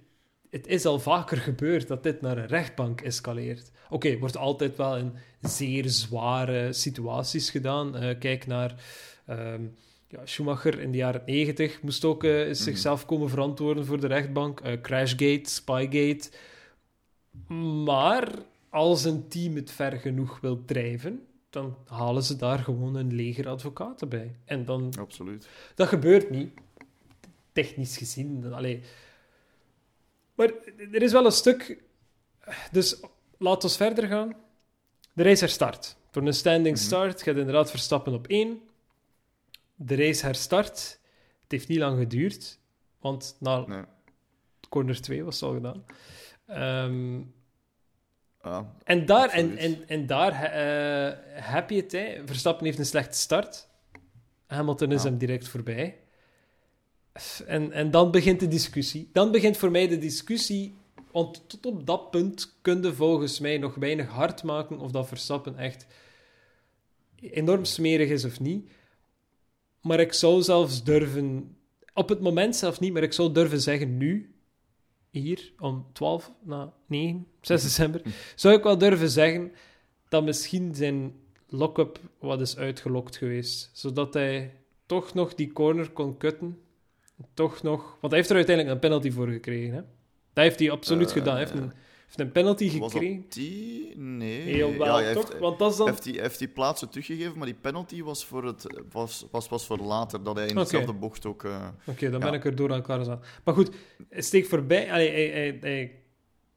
het 0.50 0.68
is 0.68 0.86
al 0.86 1.00
vaker 1.00 1.38
gebeurd 1.38 1.88
dat 1.88 2.04
dit 2.04 2.22
naar 2.22 2.38
een 2.38 2.48
rechtbank 2.48 3.02
escaleert. 3.02 3.72
Oké, 3.90 4.18
wordt 4.18 4.38
altijd 4.38 4.76
wel 4.78 4.98
in 4.98 5.14
zeer 5.42 5.90
zware 5.90 6.74
situaties 6.74 7.50
gedaan. 7.50 7.96
Eh, 7.96 8.20
kijk 8.20 8.48
naar 8.48 8.84
ehm, 9.26 9.62
ja, 10.08 10.26
Schumacher 10.26 10.80
in 10.80 10.92
de 10.92 10.98
jaren 10.98 11.22
90 11.26 11.82
moest 11.82 12.06
ook 12.06 12.24
eh, 12.24 12.44
Mhm. 12.46 12.54
zichzelf 12.54 13.06
komen 13.06 13.30
verantwoorden 13.30 13.86
voor 13.86 14.00
de 14.00 14.08
rechtbank. 14.08 14.60
Eh, 14.60 14.82
Crashgate, 14.82 15.50
Spygate. 15.50 16.30
Maar 17.84 18.32
als 18.70 19.04
een 19.04 19.28
team 19.28 19.56
het 19.56 19.72
ver 19.72 19.92
genoeg 19.92 20.40
wil 20.40 20.66
drijven, 20.66 21.26
dan 21.50 21.78
halen 21.86 22.24
ze 22.24 22.36
daar 22.36 22.60
gewoon 22.60 22.96
een 22.96 23.14
leger 23.14 23.48
advocaten 23.48 24.10
bij. 24.10 24.36
En 24.46 24.66
dan 24.66 24.94
Absoluut. 25.00 25.48
dat 25.76 25.88
gebeurt 25.88 26.30
niet. 26.30 26.50
Technisch 27.52 27.98
gezien. 27.98 28.54
Allee. 28.54 28.82
Maar 30.42 30.52
er 30.92 31.02
is 31.02 31.12
wel 31.12 31.26
een 31.26 31.32
stuk. 31.32 31.84
Dus 32.72 33.00
laten 33.38 33.70
we 33.70 33.76
verder 33.76 34.08
gaan. 34.08 34.34
De 35.14 35.24
race 35.24 35.40
herstart. 35.44 35.96
Door 36.12 36.24
een 36.28 36.34
standing 36.34 36.76
Mhm. 36.76 36.86
start 36.86 37.22
gaat 37.22 37.36
inderdaad 37.36 37.70
Verstappen 37.70 38.14
op 38.14 38.28
één. 38.28 38.62
De 39.76 39.96
race 39.96 40.26
herstart. 40.26 41.00
Het 41.42 41.52
heeft 41.52 41.68
niet 41.68 41.78
lang 41.78 41.98
geduurd. 42.00 42.60
Want 43.00 43.36
na 43.40 43.66
Nee. 43.68 43.84
corner 44.70 45.02
2 45.02 45.24
was 45.24 45.40
het 45.40 45.50
al 45.50 45.56
gedaan. 45.56 45.86
Ehm, 46.48 47.22
Ja, 48.44 48.76
en 48.84 49.06
daar, 49.06 49.30
en, 49.30 49.58
en, 49.58 49.88
en 49.88 50.06
daar 50.06 50.32
eh, 50.44 51.18
heb 51.44 51.70
je 51.70 51.76
het. 51.76 51.92
Hè. 51.92 52.22
Verstappen 52.26 52.66
heeft 52.66 52.80
een 52.80 52.86
slechte 52.86 53.18
start. 53.18 53.68
Hamilton 54.48 54.92
is 54.92 55.04
hem 55.04 55.18
direct 55.18 55.48
voorbij. 55.48 55.98
En, 57.46 57.72
en 57.72 57.92
dan 57.92 58.12
begint 58.12 58.40
de 58.40 58.48
discussie. 58.48 59.10
Dan 59.14 59.32
begint 59.32 59.58
voor 59.58 59.72
mij 59.72 59.88
de 59.88 59.98
discussie. 59.98 60.76
Want 61.12 61.50
tot 61.50 61.66
op 61.66 61.86
dat 61.86 62.12
punt 62.12 62.56
kun 62.62 62.82
je 62.82 62.94
volgens 62.94 63.40
mij 63.40 63.58
nog 63.58 63.76
weinig 63.76 64.08
hard 64.08 64.44
maken 64.44 64.80
of 64.80 64.92
dat 64.92 65.08
Verstappen 65.08 65.58
echt 65.58 65.86
enorm 67.22 67.66
smerig 67.66 68.10
is 68.10 68.26
of 68.26 68.40
niet. 68.40 68.70
Maar 69.82 70.00
ik 70.00 70.14
zou 70.14 70.42
zelfs 70.42 70.84
durven... 70.84 71.56
Op 71.94 72.10
het 72.10 72.20
moment 72.20 72.56
zelf 72.56 72.80
niet, 72.80 72.94
maar 72.94 73.04
ik 73.04 73.14
zou 73.14 73.32
durven 73.32 73.62
zeggen 73.62 73.98
nu, 73.98 74.36
hier, 75.10 75.54
om 75.60 75.86
12 75.94 76.32
na 76.44 76.74
9, 76.86 77.28
6 77.42 77.62
december, 77.62 78.02
zou 78.36 78.56
ik 78.56 78.64
wel 78.64 78.78
durven 78.78 79.10
zeggen 79.10 79.52
dat 80.10 80.24
misschien 80.24 80.76
zijn 80.76 81.14
lock-up 81.48 82.00
wat 82.20 82.42
is 82.42 82.58
uitgelokt 82.58 83.18
geweest. 83.18 83.70
Zodat 83.74 84.14
hij 84.14 84.54
toch 84.86 85.14
nog 85.14 85.36
die 85.36 85.52
corner 85.52 85.90
kon 85.90 86.18
kutten. 86.18 86.60
Toch 87.34 87.62
nog... 87.64 87.82
Want 87.82 88.14
hij 88.14 88.16
heeft 88.16 88.30
er 88.30 88.36
uiteindelijk 88.36 88.76
een 88.76 88.82
penalty 88.90 89.12
voor 89.12 89.28
gekregen. 89.28 89.74
Hè? 89.74 89.82
Dat 90.34 90.44
heeft 90.44 90.60
hij 90.60 90.72
absoluut 90.72 91.08
Eh, 91.08 91.14
gedaan. 91.14 91.36
Hij 91.36 91.44
heeft 91.44 91.56
een, 91.58 91.72
heeft 92.06 92.20
een 92.20 92.32
penalty 92.32 92.80
was 92.80 92.92
gekregen. 92.92 93.26
die? 93.30 93.98
Nee. 93.98 94.42
Heel 94.42 94.78
wel, 94.78 94.86
ja, 95.00 95.04
hij 95.04 95.14
toch? 95.14 95.28
heeft, 95.30 95.40
Want 95.40 95.60
dat 95.60 95.72
is 95.72 95.78
dan... 95.78 95.88
heeft, 95.88 96.04
die, 96.04 96.22
heeft 96.22 96.40
die 96.40 96.48
plaatsen 96.48 96.90
teruggegeven, 96.90 97.38
maar 97.38 97.46
die 97.46 97.56
penalty 97.62 98.04
was, 98.04 98.26
voor 98.26 98.46
het, 98.46 98.66
was, 98.92 99.26
was 99.32 99.48
pas 99.48 99.66
voor 99.66 99.78
later, 99.78 100.24
dat 100.24 100.36
hij 100.36 100.48
in 100.48 100.56
dezelfde 100.56 100.94
bocht 100.94 101.26
ook... 101.26 101.44
eh, 101.44 101.68
Oké, 101.86 102.10
dan 102.10 102.20
Ja. 102.20 102.26
ben 102.26 102.34
ik 102.34 102.46
er 102.46 102.56
door 102.56 102.70
aan 102.72 102.76
elkaar 102.76 103.10
aan. 103.10 103.22
Maar 103.44 103.54
goed, 103.54 103.70
hij 104.10 104.22
steekt 104.22 104.48
voorbij. 104.48 104.92
Allee, 104.92 105.10
hij, 105.12 105.28
hij, 105.30 105.58
hij 105.62 106.00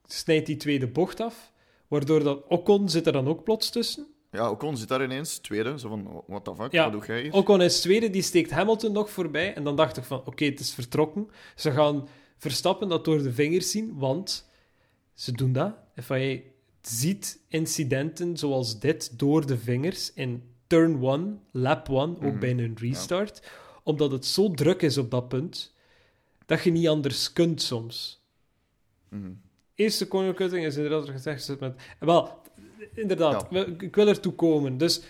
snijdt 0.06 0.46
die 0.46 0.56
tweede 0.56 0.86
bocht 0.88 1.20
af. 1.20 1.52
Waardoor 1.88 2.22
dat 2.22 2.44
Ocon 2.48 2.88
zit 2.88 3.06
er 3.06 3.12
dan 3.12 3.28
ook 3.28 3.44
plots 3.44 3.70
tussen. 3.70 4.06
Ja, 4.34 4.50
Ocon 4.50 4.76
zit 4.76 4.88
daar 4.88 5.02
ineens, 5.04 5.38
tweede. 5.38 5.78
Zo 5.78 5.88
van, 5.88 6.22
what 6.26 6.44
the 6.44 6.54
fuck, 6.54 6.72
Ja. 6.72 6.82
wat 6.82 6.92
doe 6.92 7.04
jij 7.06 7.22
hier? 7.22 7.32
Ocon 7.32 7.62
is 7.62 7.80
tweede, 7.80 8.10
die 8.10 8.22
steekt 8.22 8.50
Hamilton 8.50 8.92
nog 8.92 9.10
voorbij. 9.10 9.54
En 9.54 9.64
dan 9.64 9.76
dacht 9.76 9.96
ik 9.96 10.04
van, 10.04 10.22
oké, 10.24 10.44
het 10.44 10.60
is 10.60 10.74
vertrokken. 10.74 11.28
Ze 11.56 11.70
gaan 11.72 12.08
Verstappen 12.38 12.88
dat 12.88 13.04
door 13.04 13.22
de 13.22 13.32
vingers 13.32 13.70
zien, 13.70 13.98
want 13.98 14.48
ze 15.12 15.32
doen 15.32 15.52
dat. 15.52 15.74
FIA 16.02 16.38
ziet 16.82 17.38
incidenten 17.48 18.36
zoals 18.36 18.78
dit 18.80 19.18
door 19.18 19.46
de 19.46 19.58
vingers 19.58 20.12
in 20.12 20.42
turn 20.66 21.02
1, 21.02 21.40
lap 21.50 21.88
1, 21.88 21.96
ook 21.98 22.20
Mhm. 22.22 22.38
bij 22.38 22.50
een 22.50 22.76
restart. 22.80 23.50
Omdat 23.82 24.10
het 24.10 24.26
zo 24.26 24.50
druk 24.50 24.82
is 24.82 24.98
op 24.98 25.10
dat 25.10 25.28
punt, 25.28 25.74
dat 26.46 26.62
je 26.62 26.70
niet 26.70 26.88
anders 26.88 27.32
kunt 27.32 27.62
soms. 27.62 28.22
Mhm. 29.08 29.30
Eerste 29.74 30.08
corner 30.08 30.34
cutting 30.34 30.64
is 30.64 30.76
inderdaad 30.76 31.08
gezegd 31.08 31.60
met. 31.60 31.80
Wel, 31.98 32.38
inderdaad, 32.94 33.46
Ja. 33.50 33.64
ik 33.78 33.94
wil 33.94 34.08
ertoe 34.08 34.32
komen. 34.32 34.78
Dus 34.78 35.02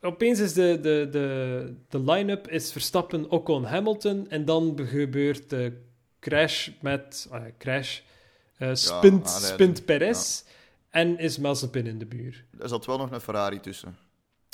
opeens 0.00 0.38
is 0.40 0.52
de, 0.52 0.78
de, 0.80 1.08
de, 1.10 1.74
de 1.88 2.00
line-up 2.12 2.48
is 2.48 2.72
Verstappen, 2.72 3.30
Ocon, 3.30 3.64
Hamilton. 3.64 4.28
En 4.30 4.44
dan 4.44 4.78
gebeurt 4.84 5.50
de 5.50 5.72
crash 6.20 6.68
met. 6.80 7.26
ah 7.30 7.40
ja, 7.46 7.50
crash. 7.58 8.00
eh, 8.58 8.70
spint, 8.74 9.26
aanrijding. 9.26 9.52
spint 9.52 9.84
Perez. 9.84 10.42
En 10.90 11.18
is 11.18 11.38
Mazepin 11.38 11.86
in 11.86 11.98
de 11.98 12.06
buurt. 12.06 12.44
Er 12.58 12.68
zat 12.68 12.86
wel 12.86 12.98
nog 12.98 13.10
een 13.10 13.20
Ferrari 13.20 13.60
tussen. 13.60 13.96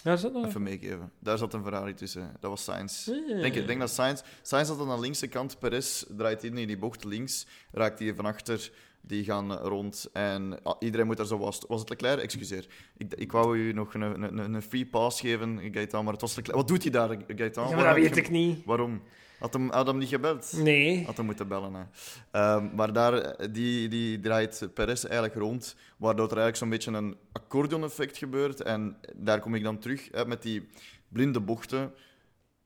Ja, 0.05 0.17
dat 0.17 0.33
nog? 0.33 0.47
Even 0.47 0.63
meegeven. 0.63 1.13
Daar 1.19 1.39
zat 1.39 1.55
een 1.55 1.63
Ferrari 1.63 1.95
tussen. 1.95 2.37
Dat 2.41 2.51
was 2.51 2.65
Sainz. 2.65 3.09
Ik 3.09 3.27
denk, 3.41 3.55
ik 3.55 3.67
denk 3.67 3.81
dat 3.81 3.91
Sainz... 3.91 4.21
Sainz 4.43 4.69
zat 4.69 4.81
aan 4.81 4.95
de 4.95 5.01
linkse 5.01 5.27
kant. 5.27 5.59
Perez 5.59 6.05
draait 6.17 6.45
in 6.45 6.57
in 6.59 6.67
die 6.67 6.79
bocht 6.79 7.05
links. 7.05 7.47
Raakt 7.73 7.99
die 7.99 8.15
van 8.15 8.25
achter. 8.27 8.71
Die 9.05 9.25
gaan 9.25 9.53
rond. 9.53 10.09
En 10.13 10.63
ah, 10.63 10.77
iedereen 10.79 11.07
moet 11.07 11.17
daar 11.17 11.27
zo... 11.27 11.39
Was, 11.39 11.61
was 11.69 11.81
het 11.81 11.89
Leclerc? 11.89 12.21
Excuseer. 12.21 12.67
Ik, 12.97 13.15
ik 13.15 13.33
wou 13.33 13.59
u 13.59 13.73
nog 13.73 13.95
een, 13.95 14.23
een, 14.23 14.39
een- 14.39 14.63
free 14.63 14.87
pass 14.87 15.21
geven, 15.21 15.61
Gaetan. 15.73 16.05
Maar 16.05 16.13
het 16.13 16.23
was 16.23 16.37
Leclerc. 16.37 16.57
Wat 16.59 16.69
doet 16.69 16.83
hij 16.83 16.93
daar, 16.93 17.17
Gaetan? 17.27 17.69
Ja, 17.69 17.75
maar 17.77 17.85
dat 17.85 17.95
weet 17.95 18.17
ik 18.17 18.31
niet. 18.31 18.65
Waarom? 18.65 19.03
Had 19.39 19.53
hem, 19.53 19.71
had 19.71 19.87
hem 19.87 19.99
niet 19.99 20.09
gebeld? 20.09 20.53
Nee. 20.57 21.05
Had 21.05 21.17
hem 21.17 21.27
moeten 21.27 21.49
bellen. 21.49 21.75
Hè. 21.75 21.83
Ehm, 22.31 22.75
maar 22.75 22.93
daar, 22.93 23.37
die, 23.53 23.89
die 23.89 24.21
draait 24.21 24.69
Perez 24.75 25.05
eigenlijk 25.05 25.35
rond, 25.35 25.77
waardoor 25.97 26.31
er 26.31 26.37
eigenlijk 26.39 26.57
zo'n 26.57 26.69
beetje 26.69 26.93
een 27.07 27.17
accordeon-effect 27.33 28.17
gebeurt. 28.19 28.61
En 28.63 28.97
daar 29.17 29.41
kom 29.41 29.55
ik 29.55 29.63
dan 29.63 29.79
terug 29.79 30.09
hè, 30.13 30.27
met 30.27 30.43
die 30.43 30.69
blinde 31.09 31.41
bochten. 31.41 31.93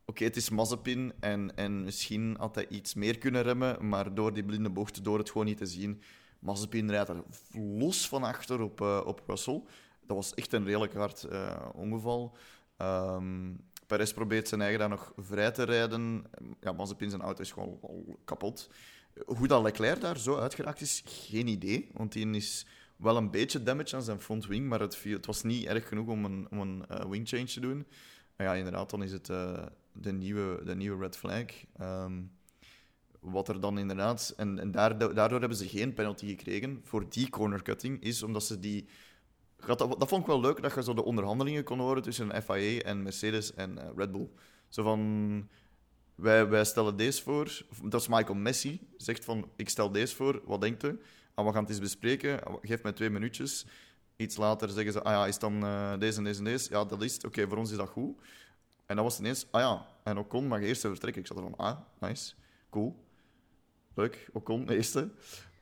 Oké, 0.04 0.24
het 0.24 0.36
is 0.36 0.50
Mazepin 0.50 1.12
en, 1.20 1.56
en 1.56 1.84
misschien 1.84 2.36
had 2.38 2.54
hij 2.54 2.66
iets 2.68 2.94
meer 2.94 3.18
kunnen 3.18 3.42
remmen, 3.42 3.88
maar 3.88 4.14
door 4.14 4.32
die 4.32 4.44
blinde 4.44 4.70
bochten, 4.70 5.02
door 5.02 5.18
het 5.18 5.30
gewoon 5.30 5.46
niet 5.46 5.56
te 5.58 5.66
zien, 5.66 6.02
Mazepin 6.38 6.90
rijdt 6.90 7.08
er 7.08 7.22
los 7.52 8.08
van 8.08 8.22
achter 8.22 8.60
op, 8.60 8.80
eh, 8.80 9.02
op 9.04 9.22
Russell. 9.26 9.62
Dat 10.06 10.16
was 10.16 10.34
echt 10.34 10.52
een 10.52 10.64
redelijk 10.64 10.94
hard 10.94 11.24
eh, 11.24 11.68
ongeval. 11.74 12.36
Ehm 12.76 13.52
Perez 13.86 14.12
probeert 14.12 14.48
zijn 14.48 14.60
eigen 14.60 14.78
daar 14.78 14.88
nog 14.88 15.12
vrij 15.16 15.50
te 15.50 15.62
rijden. 15.62 16.24
Ja, 16.60 16.72
Mazepin 16.72 17.10
zijn 17.10 17.22
auto 17.22 17.42
is 17.42 17.52
gewoon 17.52 17.78
al 17.82 18.18
kapot. 18.24 18.70
Hoe 19.26 19.46
dat 19.46 19.62
Leclerc 19.62 20.00
daar 20.00 20.18
zo 20.18 20.36
uitgeraakt 20.36 20.80
is, 20.80 21.02
geen 21.06 21.46
idee. 21.46 21.90
Want 21.92 22.12
die 22.12 22.30
is 22.30 22.66
wel 22.96 23.16
een 23.16 23.30
beetje 23.30 23.62
damage 23.62 23.96
aan 23.96 24.02
zijn 24.02 24.20
front 24.20 24.46
wing, 24.46 24.68
maar 24.68 24.80
het, 24.80 25.02
het 25.02 25.26
was 25.26 25.42
niet 25.42 25.66
erg 25.66 25.88
genoeg 25.88 26.08
om 26.08 26.24
een, 26.24 26.46
om 26.50 26.60
een 26.60 26.86
eh, 26.86 27.10
wing 27.10 27.28
change 27.28 27.44
te 27.44 27.60
doen. 27.60 27.86
Maar 28.36 28.46
ja, 28.46 28.54
inderdaad, 28.54 28.90
dan 28.90 29.02
is 29.02 29.12
het 29.12 29.26
de, 29.92 30.12
nieuwe, 30.12 30.64
de 30.64 30.74
nieuwe 30.74 31.02
red 31.02 31.16
flag. 31.16 31.44
Ehm, 31.76 32.22
wat 33.30 33.48
er 33.48 33.60
dan 33.60 33.78
inderdaad... 33.78 34.34
En, 34.36 34.58
en 34.58 34.70
daardoor, 34.70 35.40
hebben 35.40 35.58
ze 35.58 35.68
geen 35.68 35.94
penalty 35.94 36.26
gekregen 36.26 36.80
voor 36.82 37.08
die 37.08 37.28
corner 37.28 37.62
cutting, 37.62 38.02
is 38.02 38.22
omdat 38.22 38.44
ze 38.44 38.58
die... 38.60 38.88
Dat, 39.66 39.78
dat 39.78 40.08
vond 40.08 40.20
ik 40.20 40.26
wel 40.26 40.40
leuk, 40.40 40.62
dat 40.62 40.74
je 40.74 40.82
zo 40.82 40.94
de 40.94 41.04
onderhandelingen 41.04 41.64
kon 41.64 41.78
horen 41.78 42.02
tussen 42.02 42.42
FIA 42.42 42.80
en 42.80 43.02
Mercedes 43.02 43.54
en 43.54 43.78
eh, 43.78 43.88
Red 43.96 44.12
Bull. 44.12 44.28
Zo 44.68 44.82
van... 44.82 45.48
Wij, 46.14 46.48
wij 46.48 46.64
stellen 46.64 46.96
deze 46.96 47.22
voor. 47.22 47.62
Dat 47.82 48.00
is 48.00 48.08
Michael 48.08 48.34
Messi. 48.34 48.88
Zegt 48.96 49.24
van, 49.24 49.50
ik 49.56 49.68
stel 49.68 49.92
deze 49.92 50.16
voor. 50.16 50.42
Wat 50.44 50.60
denkt 50.60 50.84
u? 50.84 51.00
En 51.34 51.44
we 51.44 51.52
gaan 51.52 51.62
het 51.62 51.70
eens 51.70 51.80
bespreken. 51.80 52.40
Geef 52.62 52.82
mij 52.82 52.92
twee 52.92 53.10
minuutjes. 53.10 53.66
Iets 54.16 54.36
later 54.36 54.68
zeggen 54.68 54.92
ze, 54.92 55.02
ah 55.02 55.12
ja, 55.12 55.26
is 55.26 55.38
dan 55.38 55.62
eh, 55.62 55.98
deze 55.98 56.18
en 56.18 56.24
deze 56.24 56.38
en 56.38 56.44
deze? 56.44 56.70
Ja, 56.70 56.84
dat 56.84 57.02
is 57.02 57.14
het. 57.14 57.24
Oké, 57.24 57.48
voor 57.48 57.58
ons 57.58 57.70
is 57.70 57.76
dat 57.76 57.88
goed. 57.88 58.18
En 58.86 58.96
dan 58.96 59.04
was 59.04 59.18
ineens, 59.18 59.46
ah 59.50 59.60
ja, 59.60 59.86
en 60.02 60.18
Ocon 60.18 60.46
mag 60.46 60.60
eerst 60.60 60.80
vertrekken. 60.80 61.20
Ik 61.20 61.26
zat 61.26 61.36
er 61.36 61.42
van, 61.42 61.56
ah, 61.56 61.78
nice, 62.00 62.34
cool. 62.70 63.05
Leuk, 63.96 64.28
Ocon, 64.32 64.68
eerste. 64.68 65.08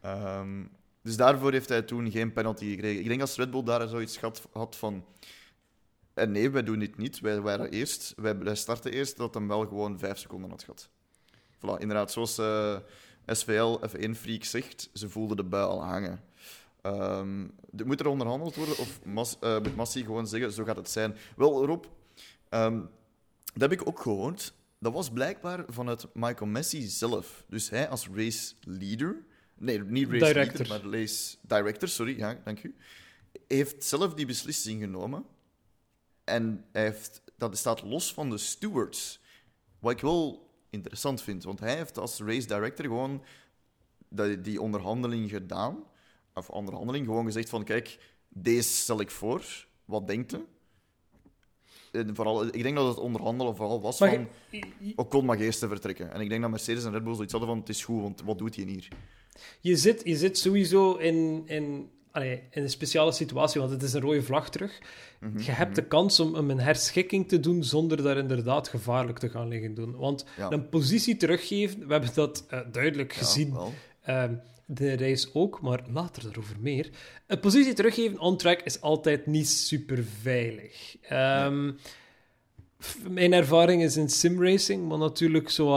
Ehm, 0.00 0.64
dus 1.02 1.16
daarvoor 1.16 1.52
heeft 1.52 1.68
hij 1.68 1.82
toen 1.82 2.10
geen 2.10 2.32
penalty 2.32 2.70
gekregen. 2.70 3.00
Ik 3.00 3.08
denk 3.08 3.20
als 3.20 3.36
Red 3.36 3.50
Bull 3.50 3.62
daar 3.62 3.88
zoiets 3.88 4.18
had, 4.52 4.76
van... 4.76 5.04
En 6.14 6.32
nee, 6.32 6.50
wij 6.50 6.62
doen 6.62 6.78
dit 6.78 6.96
niet. 6.96 7.20
Wij 7.20 7.40
waren 7.40 7.70
eerst. 7.70 8.14
Wij, 8.16 8.54
starten 8.54 8.92
eerst 8.92 9.16
dat 9.16 9.34
hem 9.34 9.48
wel 9.48 9.66
gewoon 9.66 9.98
vijf 9.98 10.18
seconden 10.18 10.50
had 10.50 10.62
gehad. 10.62 10.88
Voilà, 11.56 11.78
inderdaad, 11.78 12.12
zoals 12.12 12.38
eh, 12.38 12.76
SVL 13.26 13.78
F1 13.88 14.10
Freak 14.10 14.44
zegt, 14.44 14.90
ze 14.92 15.08
voelden 15.08 15.36
de 15.36 15.44
bui 15.44 15.64
al 15.64 15.84
hangen. 15.84 16.20
Ehm, 16.80 17.46
moet 17.84 18.00
er 18.00 18.06
onderhandeld 18.06 18.54
worden 18.54 18.78
of 18.78 19.04
Mas, 19.04 19.36
eh, 19.40 19.58
moet 19.58 19.76
Massi 19.76 20.04
gewoon 20.04 20.26
zeggen, 20.26 20.52
zo 20.52 20.64
gaat 20.64 20.76
het 20.76 20.90
zijn. 20.90 21.16
Wel, 21.36 21.66
Rob, 21.66 21.84
ehm, 22.48 22.80
dat 23.52 23.70
heb 23.70 23.72
ik 23.72 23.88
ook 23.88 24.00
gehoord. 24.00 24.54
Dat 24.84 24.92
was 24.92 25.10
blijkbaar 25.10 25.64
vanuit 25.68 26.06
Michael 26.14 26.50
Messi 26.50 26.82
zelf. 26.82 27.44
Dus 27.48 27.70
hij 27.70 27.88
als 27.88 28.08
race 28.14 28.54
leader... 28.60 29.24
Nee, 29.54 29.80
niet 29.80 30.08
race 30.08 30.24
Director. 30.24 30.66
leader, 30.66 30.88
maar 30.90 31.00
race 31.00 31.36
director, 31.42 31.88
sorry, 31.88 32.18
ja, 32.18 32.40
dank 32.44 32.62
u. 32.62 32.74
Heeft 33.48 33.84
zelf 33.84 34.14
die 34.14 34.26
beslissing 34.26 34.80
genomen. 34.80 35.24
En 36.24 36.64
hij 36.72 36.82
heeft, 36.82 37.22
dat 37.36 37.58
staat 37.58 37.82
los 37.82 38.14
van 38.14 38.30
de 38.30 38.38
stewards. 38.38 39.20
Wat 39.78 39.92
ik 39.92 40.00
wel 40.00 40.50
interessant 40.70 41.22
vind, 41.22 41.44
want 41.44 41.60
hij 41.60 41.76
heeft 41.76 41.98
als 41.98 42.20
race 42.20 42.46
director 42.46 42.84
gewoon 42.84 43.24
die, 44.08 44.40
die 44.40 44.60
onderhandeling 44.60 45.30
gedaan. 45.30 45.84
Of 46.34 46.50
onderhandeling, 46.50 47.06
gewoon 47.06 47.24
gezegd 47.24 47.48
van, 47.48 47.64
kijk, 47.64 47.98
deze 48.28 48.68
stel 48.68 49.00
ik 49.00 49.10
voor. 49.10 49.66
Wat 49.84 50.06
denkt 50.06 50.32
u? 50.32 50.46
En 51.94 52.14
vooral, 52.14 52.46
ik 52.46 52.62
denk 52.62 52.76
dat 52.76 52.86
het 52.88 52.98
onderhandelen 52.98 53.56
vooral 53.56 53.80
was 53.80 54.00
Maar 54.00 54.10
van... 54.14 54.28
je- 54.50 54.92
Ocon 54.96 55.24
mag 55.24 55.38
eerst 55.40 55.58
te 55.60 55.68
vertrekken. 55.68 56.12
En 56.12 56.20
ik 56.20 56.28
denk 56.28 56.40
dat 56.40 56.50
Mercedes 56.50 56.84
en 56.84 56.92
Red 56.92 57.04
Bull 57.04 57.14
zoiets 57.14 57.32
hadden 57.32 57.50
van, 57.50 57.58
het 57.58 57.68
is 57.68 57.84
goed, 57.84 58.02
want 58.02 58.22
wat 58.24 58.38
doet 58.38 58.56
hij 58.56 58.64
hier? 58.64 58.88
Je 59.60 59.76
zit, 59.76 60.00
je 60.04 60.16
zit 60.16 60.38
sowieso 60.38 60.94
in, 60.94 61.42
in, 61.46 61.88
allee, 62.10 62.42
in 62.50 62.62
een 62.62 62.70
speciale 62.70 63.12
situatie, 63.12 63.60
want 63.60 63.72
het 63.72 63.82
is 63.82 63.92
een 63.92 64.00
rode 64.00 64.22
vlag 64.22 64.50
terug. 64.50 64.80
Mhm, 65.20 65.38
Je 65.38 65.50
hebt 65.50 65.74
de 65.74 65.84
kans 65.86 66.20
om, 66.20 66.34
een 66.50 66.60
herschikking 66.60 67.28
te 67.28 67.40
doen 67.40 67.64
zonder 67.64 68.02
daar 68.02 68.16
inderdaad 68.16 68.68
gevaarlijk 68.68 69.18
te 69.18 69.28
gaan 69.28 69.48
liggen 69.48 69.74
doen. 69.74 69.96
Want 69.96 70.24
Ja. 70.36 70.50
een 70.52 70.68
positie 70.68 71.16
teruggeven, 71.16 71.86
we 71.86 71.92
hebben 71.92 72.10
dat 72.14 72.44
eh, 72.48 72.60
duidelijk 72.72 73.12
Ja, 73.12 73.18
gezien, 73.18 73.52
wel. 73.52 73.72
Ehm, 74.04 74.34
de 74.66 74.96
race 74.96 75.28
ook, 75.32 75.60
maar 75.60 75.80
later 75.92 76.22
daarover 76.22 76.56
meer. 76.60 76.90
Een 77.26 77.40
positie 77.40 77.72
teruggeven 77.72 78.18
on 78.18 78.36
track 78.36 78.60
is 78.60 78.80
altijd 78.80 79.26
niet 79.26 79.48
super 79.48 80.04
veilig. 80.20 80.96
Ehm, 81.02 81.72
Mijn 83.08 83.32
ervaring 83.32 83.82
is 83.82 83.96
in 83.96 84.08
simracing, 84.08 84.88
maar 84.88 84.98
natuurlijk 84.98 85.50
zo 85.50 85.74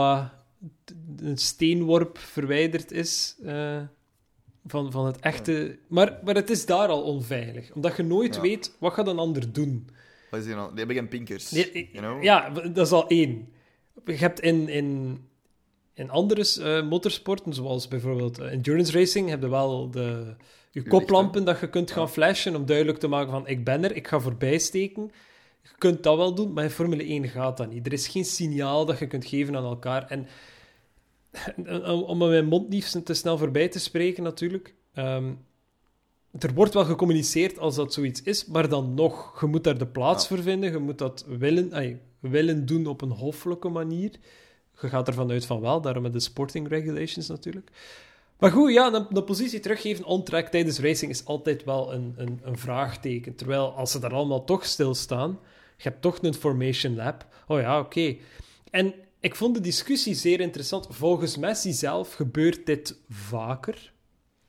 een 1.16 1.38
steenworp 1.38 2.18
verwijderd 2.18 2.92
is 2.92 3.36
eh, 3.44 3.80
van, 4.66 4.92
van 4.92 5.06
het 5.06 5.18
echte. 5.20 5.78
Maar, 5.88 6.18
maar 6.24 6.34
het 6.34 6.50
is 6.50 6.66
daar 6.66 6.88
al 6.88 7.02
onveilig, 7.02 7.72
omdat 7.72 7.96
je 7.96 8.02
nooit 8.02 8.34
Ja. 8.34 8.40
weet 8.40 8.76
wat 8.78 8.92
gaat 8.92 9.06
een 9.06 9.18
ander 9.18 9.52
doen. 9.52 9.88
Wat 10.30 10.40
is 10.40 10.46
die 10.46 10.54
nou? 10.54 10.68
Die 10.68 10.78
hebben 10.78 10.96
geen 10.96 11.08
pinkers. 11.08 11.50
Nee, 11.50 11.88
you 11.92 12.04
know? 12.06 12.22
Ja, 12.22 12.50
dat 12.50 12.86
is 12.86 12.92
al 12.92 13.06
één. 13.08 13.48
Je 14.04 14.12
hebt 14.12 14.40
in, 14.40 14.68
in, 14.68 15.18
in 15.98 16.10
andere 16.10 16.62
eh, 16.62 16.88
motorsporten, 16.88 17.52
zoals 17.52 17.88
bijvoorbeeld 17.88 18.38
eh, 18.38 18.52
endurance 18.52 18.92
racing, 18.92 19.28
heb 19.28 19.42
je 19.42 19.48
wel 19.48 19.90
de, 19.90 20.34
je 20.70 20.82
koplampen 20.82 21.44
dat 21.44 21.60
je 21.60 21.70
kunt 21.70 21.90
gaan 21.90 22.10
flashen 22.10 22.56
om 22.56 22.66
duidelijk 22.66 22.98
te 22.98 23.08
maken 23.08 23.30
van 23.30 23.46
ik 23.46 23.64
ben 23.64 23.84
er, 23.84 23.96
ik 23.96 24.08
ga 24.08 24.20
voorbij 24.20 24.58
steken. 24.58 25.10
Je 25.62 25.68
kunt 25.78 26.02
dat 26.02 26.16
wel 26.16 26.34
doen, 26.34 26.52
maar 26.52 26.64
in 26.64 26.70
Formule 26.70 27.04
1 27.04 27.28
gaat 27.28 27.56
dat 27.56 27.70
niet. 27.70 27.86
Er 27.86 27.92
is 27.92 28.08
geen 28.08 28.24
signaal 28.24 28.84
dat 28.84 28.98
je 28.98 29.06
kunt 29.06 29.24
geven 29.24 29.56
aan 29.56 29.64
elkaar. 29.64 30.06
En 30.06 30.26
om 32.06 32.18
mijn 32.18 32.46
mond 32.46 32.68
niet 32.68 33.04
te 33.04 33.14
snel 33.14 33.38
voorbij 33.38 33.68
te 33.68 33.78
spreken 33.78 34.22
natuurlijk... 34.22 34.74
ehm, 34.94 35.32
er 36.38 36.54
wordt 36.54 36.74
wel 36.74 36.84
gecommuniceerd 36.84 37.58
als 37.58 37.74
dat 37.74 37.92
zoiets 37.92 38.22
is, 38.22 38.46
maar 38.46 38.68
dan 38.68 38.94
nog, 38.94 39.40
je 39.40 39.46
moet 39.46 39.64
daar 39.64 39.78
de 39.78 39.86
plaats 39.86 40.28
Ja. 40.28 40.34
voor 40.34 40.44
vinden, 40.44 40.72
je 40.72 40.78
moet 40.78 40.98
dat 40.98 41.24
willen, 41.28 42.00
willen 42.20 42.66
doen 42.66 42.86
op 42.86 43.00
een 43.02 43.10
hoffelijke 43.10 43.68
manier. 43.68 44.10
Je 44.80 44.88
gaat 44.88 45.08
ervan 45.08 45.30
uit 45.30 45.46
van 45.46 45.60
wel, 45.60 45.80
daarom 45.80 46.02
met 46.02 46.12
de 46.12 46.20
sporting 46.20 46.68
regulations 46.68 47.28
natuurlijk. 47.28 47.70
Maar 48.38 48.50
goed, 48.50 48.72
ja, 48.72 48.92
een, 48.92 49.06
een 49.10 49.24
positie 49.24 49.60
teruggeven 49.60 50.04
on-track 50.04 50.48
tijdens 50.48 50.78
racing 50.78 51.10
is 51.10 51.24
altijd 51.24 51.64
wel 51.64 51.92
een, 51.92 52.14
een, 52.16 52.40
een 52.42 52.58
vraagteken. 52.58 53.34
Terwijl, 53.34 53.72
als 53.72 53.90
ze 53.90 53.98
daar 53.98 54.14
allemaal 54.14 54.44
toch 54.44 54.64
stilstaan, 54.64 55.38
je 55.76 55.88
hebt 55.88 56.02
toch 56.02 56.18
een 56.22 56.34
formation 56.34 56.96
lab. 56.96 57.26
Oh 57.46 57.60
ja, 57.60 57.78
oké. 57.78 58.16
En 58.70 58.94
ik 59.20 59.34
vond 59.34 59.54
de 59.54 59.60
discussie 59.60 60.14
zeer 60.14 60.40
interessant. 60.40 60.86
Volgens 60.90 61.36
Messi 61.36 61.72
zelf 61.72 62.14
gebeurt 62.14 62.66
dit 62.66 63.00
vaker. 63.08 63.92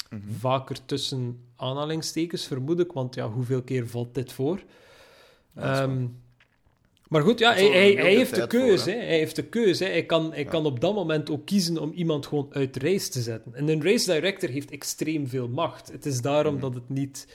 Mhm. 0.10 0.22
Vaker 0.40 0.86
tussen 0.86 1.44
aanhalingstekens, 1.56 2.48
vermoed 2.48 2.80
ik. 2.80 2.92
Want 2.92 3.16
ja, 3.16 3.30
hoeveel 3.30 3.62
keer 3.62 3.88
valt 3.88 4.14
dit 4.14 4.32
voor? 4.32 4.64
Ehm, 5.56 6.06
maar 7.10 7.22
goed, 7.22 7.40
ja, 7.40 7.54
hij, 7.54 7.68
hij, 7.70 7.92
hij 7.94 8.16
heeft 8.16 8.36
de 8.36 8.40
voor, 8.40 8.48
keuze. 8.50 8.90
hè? 8.92 8.98
Hij 8.98 9.18
heeft 9.18 9.36
de 9.36 9.44
keuze. 9.46 9.84
hè. 9.84 9.90
Hij, 9.90 10.06
kan, 10.06 10.32
hij 10.32 10.44
Ja. 10.44 10.50
kan 10.50 10.66
op 10.66 10.80
dat 10.80 10.94
moment 10.94 11.30
ook 11.30 11.46
kiezen 11.46 11.78
om 11.78 11.92
iemand 11.92 12.28
gewoon 12.28 12.48
uit 12.52 12.74
de 12.74 12.80
race 12.80 13.10
te 13.10 13.22
zetten. 13.22 13.54
En 13.56 13.70
een 13.70 13.84
race 13.84 14.12
director 14.14 14.50
heeft 14.50 14.72
extreem 14.72 15.28
veel 15.28 15.48
macht. 15.48 15.92
Het 15.92 16.06
is 16.06 16.22
daarom 16.22 16.54
Mhm. 16.54 16.62
dat 16.62 16.74
het 16.74 16.90
niet 16.90 17.28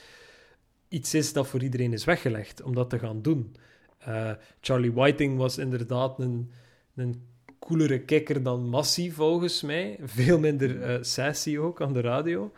iets 0.87 1.13
is 1.13 1.33
dat 1.33 1.47
voor 1.47 1.63
iedereen 1.63 1.93
is 1.93 2.03
weggelegd 2.05 2.61
om 2.61 2.75
dat 2.75 2.89
te 2.89 2.99
gaan 2.99 3.21
doen. 3.21 3.55
Eh, 3.97 4.31
Charlie 4.61 4.91
Whiting 4.93 5.37
was 5.37 5.57
inderdaad 5.57 6.19
een, 6.19 6.51
een 6.95 7.23
coolere 7.59 7.99
kikker 7.99 8.43
dan 8.43 8.69
Massie, 8.69 9.13
volgens 9.13 9.61
mij. 9.61 9.97
Veel 10.03 10.39
minder 10.39 10.81
eh, 10.81 10.97
sassy 11.01 11.57
ook 11.57 11.81
aan 11.81 11.93
de 11.93 12.01
radio. 12.01 12.51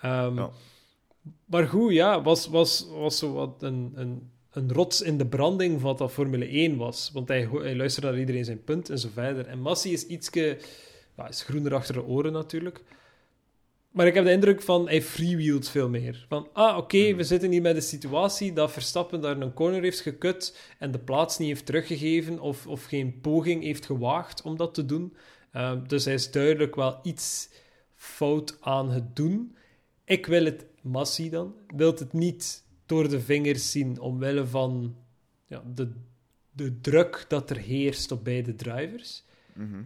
Ehm, 0.00 0.36
Ja. 0.36 0.50
Maar 1.44 1.66
goed, 1.68 1.92
ja, 1.92 2.22
was, 2.22 2.46
was, 2.46 2.86
was 2.90 3.18
zo 3.18 3.32
wat 3.32 3.62
een, 3.62 3.92
een, 3.94 4.30
een 4.52 4.72
rots 4.72 5.00
in 5.00 5.18
de 5.18 5.26
branding 5.26 5.80
van 5.80 5.88
wat 5.88 5.98
dat 5.98 6.12
Formule 6.12 6.46
1 6.46 6.76
was. 6.76 7.10
Want 7.12 7.28
hij, 7.28 7.48
luisterde 7.76 8.08
naar 8.08 8.18
iedereen 8.18 8.44
zijn 8.44 8.64
punt 8.64 8.90
en 8.90 8.98
zo 8.98 9.08
verder. 9.12 9.46
En 9.46 9.60
Massi 9.60 9.92
is 9.92 10.06
ietske... 10.06 10.58
Ja, 11.16 11.28
is 11.28 11.42
groener 11.42 11.74
achter 11.74 11.94
de 11.94 12.04
oren 12.04 12.32
natuurlijk. 12.32 12.82
Maar 13.90 14.06
ik 14.06 14.14
heb 14.14 14.24
de 14.24 14.32
indruk 14.32 14.62
van, 14.62 14.88
hij 14.88 15.02
freewheelt 15.02 15.68
veel 15.68 15.88
meer. 15.88 16.24
Van, 16.28 16.48
ah, 16.52 16.76
oké, 16.76 17.14
we 17.14 17.22
zitten 17.22 17.50
hier 17.50 17.62
met 17.62 17.76
een 17.76 17.82
situatie 17.82 18.52
dat 18.52 18.72
Verstappen 18.72 19.20
daar 19.20 19.40
een 19.40 19.52
corner 19.52 19.82
heeft 19.82 20.00
gekut 20.00 20.58
en 20.78 20.90
de 20.90 20.98
plaats 20.98 21.38
niet 21.38 21.48
heeft 21.48 21.66
teruggegeven 21.66 22.40
of, 22.40 22.66
of 22.66 22.84
geen 22.84 23.20
poging 23.20 23.62
heeft 23.62 23.86
gewaagd 23.86 24.42
om 24.42 24.56
dat 24.56 24.74
te 24.74 24.86
doen. 24.86 25.16
Ehm, 25.52 25.86
dus 25.86 26.04
hij 26.04 26.14
is 26.14 26.30
duidelijk 26.30 26.74
wel 26.74 26.98
iets 27.02 27.48
fout 27.94 28.56
aan 28.60 28.90
het 28.90 29.16
doen. 29.16 29.56
Ik 30.04 30.26
wil 30.26 30.44
het, 30.44 30.66
Massi 30.82 31.30
dan, 31.30 31.54
wil 31.76 31.92
het 31.94 32.12
niet 32.12 32.64
door 32.92 33.08
de 33.08 33.20
vingers 33.20 33.70
zien 33.70 34.00
omwille 34.00 34.46
van 34.46 34.96
ja, 35.46 35.62
de, 35.74 35.88
de 36.50 36.80
druk 36.80 37.24
dat 37.28 37.50
er 37.50 37.56
heerst 37.56 38.12
op 38.12 38.24
beide 38.24 38.54
drivers. 38.54 39.24
Mhm. 39.54 39.82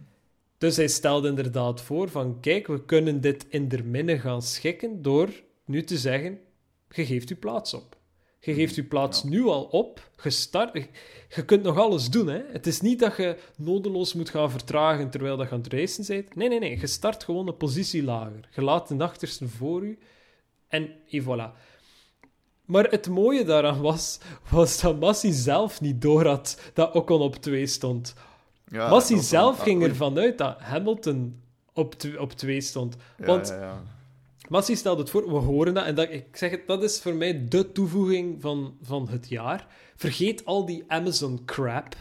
Dus 0.57 0.75
hij 0.75 0.87
stelde 0.87 1.27
inderdaad 1.27 1.81
voor 1.81 2.09
van, 2.09 2.39
kijk, 2.39 2.67
we 2.67 2.85
kunnen 2.85 3.21
dit 3.21 3.45
in 3.49 3.67
der 3.67 3.85
minne 3.85 4.19
gaan 4.19 4.41
schikken 4.41 5.01
door 5.01 5.29
nu 5.65 5.83
te 5.83 5.97
zeggen, 5.97 6.39
je 6.89 7.05
geeft 7.05 7.29
uw 7.29 7.37
plaats 7.39 7.73
op. 7.73 7.97
Je 8.39 8.53
geeft 8.53 8.75
uw 8.75 8.87
plaats 8.87 9.21
Ja. 9.21 9.29
nu 9.29 9.43
al 9.43 9.63
op. 9.63 10.09
Gestart, 10.15 10.87
je 11.35 11.45
kunt 11.45 11.63
nog 11.63 11.77
alles 11.77 12.09
doen. 12.09 12.27
Hè? 12.27 12.41
Het 12.47 12.67
is 12.67 12.81
niet 12.81 12.99
dat 12.99 13.17
je 13.17 13.37
nodeloos 13.57 14.13
moet 14.13 14.29
gaan 14.29 14.51
vertragen 14.51 15.09
terwijl 15.09 15.37
dat 15.37 15.47
je 15.47 15.53
aan 15.53 15.61
het 15.61 15.73
racen 15.73 16.05
bent. 16.07 16.35
Nee, 16.35 16.49
nee, 16.49 16.59
nee. 16.59 16.79
Je 16.79 16.87
start 16.87 17.23
gewoon 17.23 17.47
een 17.47 17.57
positie 17.57 18.03
lager. 18.03 18.49
Je 18.55 18.61
laat 18.61 18.87
de 18.87 19.03
achterste 19.03 19.47
voor 19.47 19.83
u. 19.83 19.97
En 20.67 20.89
et 21.09 21.23
voilà. 21.23 21.66
Maar 22.67 22.83
het 22.89 23.09
mooie 23.09 23.43
daaraan 23.43 23.81
was, 23.81 24.19
was 24.49 24.81
dat 24.81 24.99
Massi 24.99 25.31
zelf 25.31 25.81
niet 25.81 26.01
door 26.01 26.25
had 26.25 26.61
dat 26.73 26.93
Ocon 26.95 27.21
op 27.21 27.35
2 27.35 27.67
stond. 27.67 28.13
Ja, 28.67 28.89
Massi 28.89 29.17
zelf 29.19 29.59
ging 29.59 29.83
ervan 29.83 30.17
uit 30.17 30.37
dat 30.37 30.59
Hamilton 30.59 31.39
op, 31.73 31.95
op 32.19 32.31
2 32.33 32.61
stond. 32.61 32.95
Want- 33.17 33.47
ja, 33.47 33.59
ja. 33.59 33.83
Massi 34.49 34.75
stelde 34.75 35.01
het 35.01 35.09
voor, 35.09 35.25
we 35.31 35.37
horen 35.37 35.73
dat. 35.73 35.85
En 35.85 35.95
dat, 35.95 36.11
ik 36.11 36.25
zeg 36.37 36.51
het, 36.51 36.67
dat 36.67 36.83
is 36.83 36.99
voor 37.01 37.15
mij 37.15 37.45
de 37.47 37.71
toevoeging 37.71 38.41
van, 38.41 38.77
van 38.81 39.09
het 39.09 39.29
jaar. 39.29 39.67
Vergeet 39.95 40.45
al 40.45 40.65
die 40.65 40.83
Amazon-crap. 40.87 41.95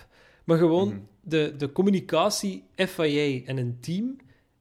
Maar 0.45 0.59
gewoon 0.59 0.89
Mhm. 0.89 0.99
de, 1.21 1.55
de 1.59 1.73
communicatie 1.73 2.65
FIA 2.77 3.41
en 3.47 3.57
een 3.57 3.79
team 3.81 4.17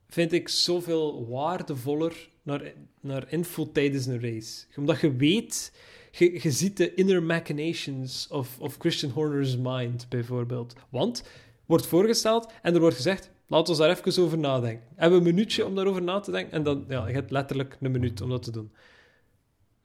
vind 0.09 0.31
ik 0.31 0.49
zoveel 0.49 1.27
waardevoller 1.29 2.29
naar, 2.43 2.73
naar 2.99 3.25
info 3.31 3.71
tijdens 3.71 4.05
een 4.05 4.21
race. 4.21 4.65
Omdat 4.77 4.99
je 4.99 5.15
weet, 5.15 5.73
je, 6.17 6.43
je 6.43 6.51
ziet 6.51 6.77
de 6.77 6.93
inner 6.93 7.23
machinations 7.23 8.27
of, 8.27 8.59
of 8.59 8.75
Christian 8.79 9.11
Horner's 9.11 9.57
mind, 9.57 10.09
bijvoorbeeld. 10.09 10.73
Want 10.89 11.23
wordt 11.65 11.85
voorgesteld 11.87 12.51
en 12.61 12.73
er 12.73 12.79
wordt 12.79 12.95
gezegd, 12.95 13.29
laten 13.47 13.73
we 13.73 13.79
daar 13.79 13.89
even 13.89 14.23
over 14.23 14.37
nadenken. 14.37 14.87
Hebben 14.95 15.19
we 15.21 15.27
een 15.29 15.35
minuutje 15.35 15.65
om 15.65 15.75
daarover 15.75 16.01
na 16.01 16.19
te 16.19 16.31
denken? 16.31 16.51
En 16.53 16.63
dan, 16.63 16.85
ja, 16.87 17.07
je 17.07 17.13
hebt 17.13 17.31
letterlijk 17.31 17.77
een 17.79 17.91
minuut 17.91 18.21
om 18.21 18.29
dat 18.29 18.43
te 18.43 18.51
doen. 18.51 18.71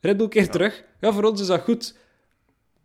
Red 0.00 0.16
Bull 0.16 0.28
keert 0.28 0.46
Ja. 0.46 0.52
terug. 0.52 0.84
Ja, 1.00 1.12
voor 1.12 1.24
ons 1.24 1.40
is 1.40 1.46
dat 1.46 1.60
goed. 1.60 1.96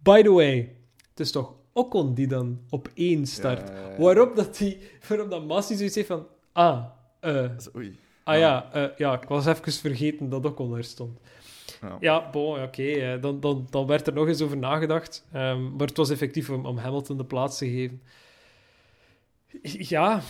By 0.03 0.21
the 0.21 0.31
way, 0.31 0.75
het 1.09 1.19
is 1.19 1.31
toch 1.31 1.53
Ocon 1.73 2.13
die 2.13 2.27
dan 2.27 2.59
op 2.69 2.89
één 2.93 3.27
start. 3.27 3.67
Ja, 3.69 3.75
ja, 3.75 3.89
ja. 3.89 3.97
Waarop 3.97 4.35
dat 4.35 4.57
die, 4.57 4.77
waarop 5.07 5.29
dat 5.29 5.45
Massi 5.45 5.75
zoiets 5.75 5.95
heeft 5.95 6.07
van, 6.07 6.27
ah, 6.51 6.85
eh, 7.19 7.49
ah 8.23 8.37
ja, 8.37 8.73
eh, 8.73 8.97
ja, 8.97 9.21
ik 9.21 9.27
was 9.27 9.45
even 9.45 9.71
vergeten 9.73 10.29
dat 10.29 10.45
Ocon 10.45 10.77
er 10.77 10.83
stond. 10.83 11.19
Ja. 11.81 11.97
Ja, 11.99 12.29
bon, 12.29 12.61
oké. 12.63 12.83
eh, 12.83 13.21
dan, 13.21 13.39
dan, 13.39 13.67
dan 13.69 13.87
werd 13.87 14.07
er 14.07 14.13
nog 14.13 14.27
eens 14.27 14.41
over 14.41 14.57
nagedacht. 14.57 15.25
Ehm, 15.31 15.75
maar 15.75 15.87
het 15.87 15.97
was 15.97 16.09
effectief 16.09 16.49
om, 16.49 16.65
om 16.65 16.77
Hamilton 16.77 17.17
de 17.17 17.25
plaats 17.25 17.57
te 17.57 17.65
geven. 17.69 18.01
Ja, 19.91 20.21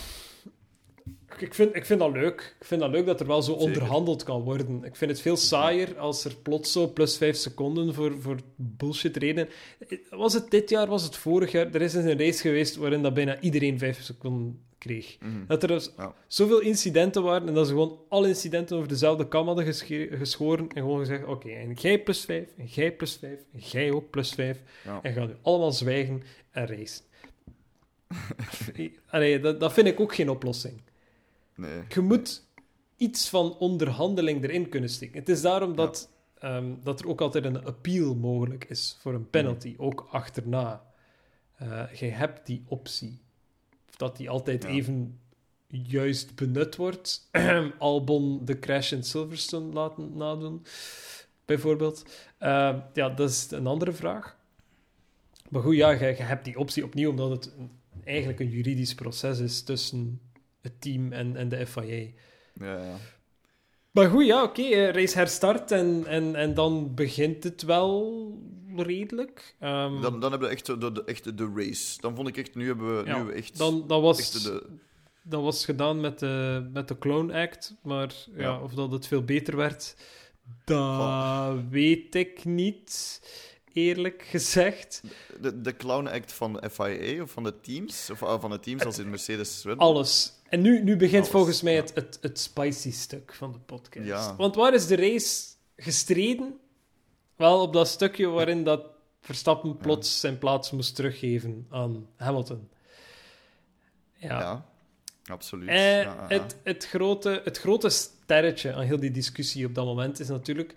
ik 1.38 1.54
vind, 1.54 1.76
ik 1.76 1.86
vind 1.86 2.00
dat 2.00 2.12
leuk. 2.12 2.56
Ik 2.60 2.66
vind 2.66 2.80
dat 2.80 2.90
leuk 2.90 3.06
dat 3.06 3.20
er 3.20 3.26
wel 3.26 3.42
zo 3.42 3.52
Zeker. 3.52 3.66
onderhandeld 3.66 4.22
kan 4.22 4.42
worden. 4.42 4.84
Ik 4.84 4.96
vind 4.96 5.10
het 5.10 5.20
veel 5.20 5.36
saaier 5.36 5.98
als 5.98 6.24
er 6.24 6.36
plots 6.42 6.72
zo 6.72 6.88
plus 6.92 7.16
vijf 7.16 7.36
seconden 7.36 7.94
voor, 7.94 8.20
voor 8.20 8.36
bullshit 8.56 9.16
reden. 9.16 9.48
Was 10.10 10.32
het 10.32 10.50
dit 10.50 10.70
jaar, 10.70 10.86
was 10.86 11.02
het 11.02 11.16
vorig 11.16 11.52
jaar? 11.52 11.74
Er 11.74 11.82
is 11.82 11.94
eens 11.94 12.04
een 12.04 12.18
race 12.18 12.40
geweest 12.40 12.76
waarin 12.76 13.02
dat 13.02 13.14
bijna 13.14 13.40
iedereen 13.40 13.78
vijf 13.78 14.02
seconden 14.02 14.65
kreeg. 14.86 15.16
Mhm. 15.20 15.46
Dat 15.46 15.62
er 15.62 15.68
dus 15.68 15.90
Ja. 15.96 16.14
zoveel 16.26 16.60
incidenten 16.60 17.22
waren 17.22 17.48
en 17.48 17.54
dat 17.54 17.66
ze 17.66 17.72
gewoon 17.72 17.98
alle 18.08 18.28
incidenten 18.28 18.76
over 18.76 18.88
dezelfde 18.88 19.28
kam 19.28 19.46
hadden 19.46 19.64
geschoren 20.18 20.68
en 20.68 20.82
gewoon 20.82 20.98
gezegd, 20.98 21.24
oké, 21.24 21.48
en 21.48 21.72
jij 21.72 22.02
plus 22.02 22.24
5, 22.24 22.48
en 22.56 22.64
jij 22.66 22.92
plus 22.92 23.14
5, 23.16 23.38
en 23.52 23.58
jij 23.60 23.90
ook 23.92 24.10
plus 24.10 24.30
5, 24.32 24.60
Ja. 24.84 24.98
en 25.02 25.12
gaan 25.12 25.26
nu 25.26 25.34
allemaal 25.42 25.72
zwijgen 25.72 26.22
en 26.50 26.66
racen. 26.66 27.04
Allee, 29.10 29.40
dat, 29.40 29.60
dat 29.60 29.72
vind 29.72 29.86
ik 29.86 30.00
ook 30.00 30.14
geen 30.14 30.30
oplossing. 30.30 30.80
Nee. 31.54 31.80
Je 31.88 32.00
moet 32.00 32.44
iets 32.96 33.28
van 33.28 33.56
onderhandeling 33.58 34.44
erin 34.44 34.68
kunnen 34.68 34.90
steken. 34.90 35.18
Het 35.18 35.28
is 35.28 35.40
daarom 35.42 35.76
dat, 35.76 36.10
ehm, 36.38 36.74
dat 36.82 37.00
er 37.00 37.08
ook 37.08 37.20
altijd 37.20 37.44
een 37.44 37.64
appeal 37.64 38.14
mogelijk 38.14 38.64
is 38.64 38.96
voor 39.00 39.14
een 39.14 39.30
penalty, 39.30 39.74
ook 39.78 40.06
achterna. 40.10 40.84
Eh 41.56 41.82
je 41.94 42.06
hebt 42.06 42.46
die 42.46 42.64
optie. 42.68 43.20
Dat 43.96 44.16
die 44.16 44.30
altijd 44.30 44.62
Ja. 44.62 44.68
even 44.68 45.18
juist 45.68 46.34
benut 46.34 46.76
wordt. 46.76 47.28
Albon 47.78 48.44
de 48.44 48.58
crash 48.58 48.92
in 48.92 49.02
Silverstone 49.04 49.72
laten 49.72 50.16
nadoen, 50.16 50.62
bijvoorbeeld. 51.44 52.04
Eh, 52.38 52.76
ja, 52.92 53.08
dat 53.08 53.30
is 53.30 53.50
een 53.50 53.66
andere 53.66 53.92
vraag. 53.92 54.36
Maar 55.48 55.62
goed, 55.62 55.76
ja, 55.76 55.90
je, 55.90 56.06
je 56.06 56.22
hebt 56.22 56.44
die 56.44 56.58
optie 56.58 56.84
opnieuw, 56.84 57.10
omdat 57.10 57.30
het 57.30 57.52
eigenlijk 58.04 58.40
een 58.40 58.48
juridisch 58.50 58.94
proces 58.94 59.38
is 59.38 59.62
tussen 59.62 60.20
het 60.60 60.80
team 60.80 61.12
en, 61.12 61.36
en 61.36 61.48
de 61.48 61.66
FIA. 61.66 62.06
Ja, 62.60 62.82
ja. 62.84 62.96
Maar 63.90 64.10
goed, 64.10 64.26
ja, 64.26 64.42
oké. 64.42 64.62
eh, 64.62 64.90
race 64.90 65.18
herstart 65.18 65.70
en, 65.70 66.06
en, 66.06 66.34
en 66.34 66.54
dan 66.54 66.94
begint 66.94 67.44
het 67.44 67.62
wel 67.62 68.28
redelijk. 68.80 69.54
Ehm, 69.60 70.00
Dan, 70.00 70.20
dan 70.20 70.30
hebben 70.30 70.48
we 70.48 70.54
echt 70.54 70.66
de, 70.66 70.92
de, 70.92 71.04
echt 71.04 71.38
de 71.38 71.52
race. 71.54 72.00
Dan 72.00 72.14
vond 72.14 72.28
ik 72.28 72.36
echt, 72.36 72.54
nu 72.54 72.66
hebben 72.66 72.96
we, 72.96 73.02
nu 73.02 73.08
Ja, 73.08 73.16
hebben 73.16 73.34
we 73.34 73.40
echt, 73.40 73.58
dan, 73.58 73.86
dat, 73.86 74.00
was, 74.00 74.18
echt 74.18 74.44
de... 74.44 74.66
dat 75.22 75.42
was 75.42 75.64
gedaan 75.64 76.00
met 76.00 76.18
de, 76.18 76.66
met 76.72 76.88
de 76.88 76.98
Clone 76.98 77.40
Act, 77.40 77.74
maar 77.82 78.14
ja. 78.36 78.42
Ja. 78.42 78.60
of 78.60 78.74
dat 78.74 78.92
het 78.92 79.06
veel 79.06 79.22
beter 79.22 79.56
werd, 79.56 79.96
dat 80.64 81.58
weet 81.70 82.14
ik 82.14 82.44
niet, 82.44 83.20
eerlijk 83.72 84.22
gezegd. 84.28 85.02
De, 85.40 85.60
de 85.60 85.76
clown 85.76 86.06
act 86.06 86.32
van 86.32 86.52
de 86.52 86.70
FIA 86.70 87.22
of 87.22 87.30
van 87.30 87.42
de 87.42 87.60
teams? 87.60 88.10
Of 88.10 88.22
ah, 88.22 88.40
van 88.40 88.50
de 88.50 88.60
teams 88.60 88.84
als 88.84 88.98
in 88.98 89.10
Mercedes? 89.10 89.66
Alles. 89.76 90.32
En 90.48 90.60
nu, 90.60 90.82
nu 90.82 90.96
begint 90.96 91.14
Alles, 91.14 91.28
volgens 91.28 91.62
mij 91.62 91.74
ja. 91.74 91.80
het, 91.80 91.94
het, 91.94 92.18
het 92.20 92.40
spicy 92.40 92.92
stuk 92.92 93.34
van 93.34 93.52
de 93.52 93.58
podcast. 93.58 94.06
Ja. 94.06 94.36
Want 94.36 94.54
waar 94.54 94.74
is 94.74 94.86
de 94.86 94.96
race 94.96 95.44
gestreden? 95.76 96.58
Wel 97.36 97.60
op 97.60 97.72
dat 97.72 97.88
stukje 97.88 98.26
waarin 98.26 98.64
dat 98.64 98.80
Verstappen 99.20 99.76
plots 99.76 100.20
zijn 100.20 100.38
plaats 100.38 100.70
moest 100.70 100.94
teruggeven 100.94 101.66
aan 101.70 102.06
Hamilton. 102.16 102.68
Ja. 104.16 104.40
Ja, 104.40 104.64
absoluut. 105.26 105.68
Eh, 105.68 105.76
Ja, 105.76 106.00
ja, 106.00 106.02
ja. 106.02 106.26
Het, 106.28 106.56
het, 106.62 106.86
grote, 106.86 107.40
het 107.44 107.58
grote 107.58 107.88
sterretje 107.88 108.74
aan 108.74 108.82
heel 108.82 109.00
die 109.00 109.10
discussie 109.10 109.66
op 109.66 109.74
dat 109.74 109.84
moment 109.84 110.20
is 110.20 110.28
natuurlijk... 110.28 110.74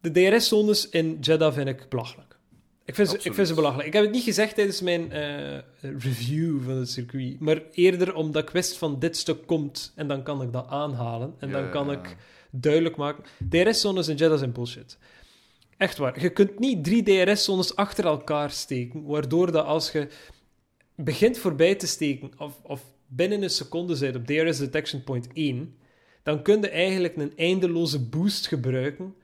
De 0.00 0.10
DRS-zones 0.10 0.88
in 0.88 1.18
Jeddah 1.20 1.54
vind 1.54 1.68
ik 1.68 1.88
belachelijk. 1.88 2.36
Ik 2.84 2.94
vind, 2.94 3.08
ze, 3.08 3.16
ik 3.22 3.34
vind 3.34 3.48
ze 3.48 3.54
belachelijk. 3.54 3.86
Ik 3.86 3.92
heb 3.92 4.02
het 4.02 4.12
niet 4.12 4.22
gezegd 4.22 4.54
tijdens 4.54 4.80
mijn 4.80 5.12
eh, 5.12 5.58
review 5.80 6.62
van 6.64 6.76
het 6.76 6.90
circuit, 6.90 7.40
maar 7.40 7.62
eerder 7.72 8.14
omdat 8.14 8.42
ik 8.42 8.50
wist 8.50 8.76
van 8.76 8.98
dit 8.98 9.16
stuk 9.16 9.46
komt 9.46 9.92
en 9.94 10.08
dan 10.08 10.22
kan 10.22 10.42
ik 10.42 10.52
dat 10.52 10.66
aanhalen 10.68 11.34
en 11.38 11.50
dan 11.50 11.70
kan 11.70 11.92
ik 11.92 12.16
duidelijk 12.50 12.96
maken. 12.96 13.24
DRS-zones 13.48 14.08
in 14.08 14.16
Jeddah 14.16 14.38
zijn 14.38 14.52
bullshit. 14.52 14.98
Echt 15.76 15.96
waar. 15.98 16.20
Je 16.20 16.30
kunt 16.30 16.58
niet 16.58 16.84
drie 16.84 17.02
DRS-zones 17.02 17.76
achter 17.76 18.04
elkaar 18.04 18.50
steken, 18.50 19.04
waardoor 19.04 19.52
dat 19.52 19.64
als 19.64 19.92
je 19.92 20.08
begint 20.94 21.38
voorbij 21.38 21.74
te 21.74 21.86
steken 21.86 22.30
of, 22.38 22.58
of 22.62 22.82
binnen 23.06 23.42
een 23.42 23.50
seconde 23.50 23.94
zit 23.94 24.16
op 24.16 24.26
DRS 24.26 24.58
Detection 24.58 25.04
Point 25.04 25.28
1, 25.32 25.76
dan 26.22 26.42
kun 26.42 26.60
je 26.60 26.68
eigenlijk 26.68 27.16
een 27.16 27.36
eindeloze 27.36 28.08
boost 28.08 28.46
gebruiken 28.46 29.14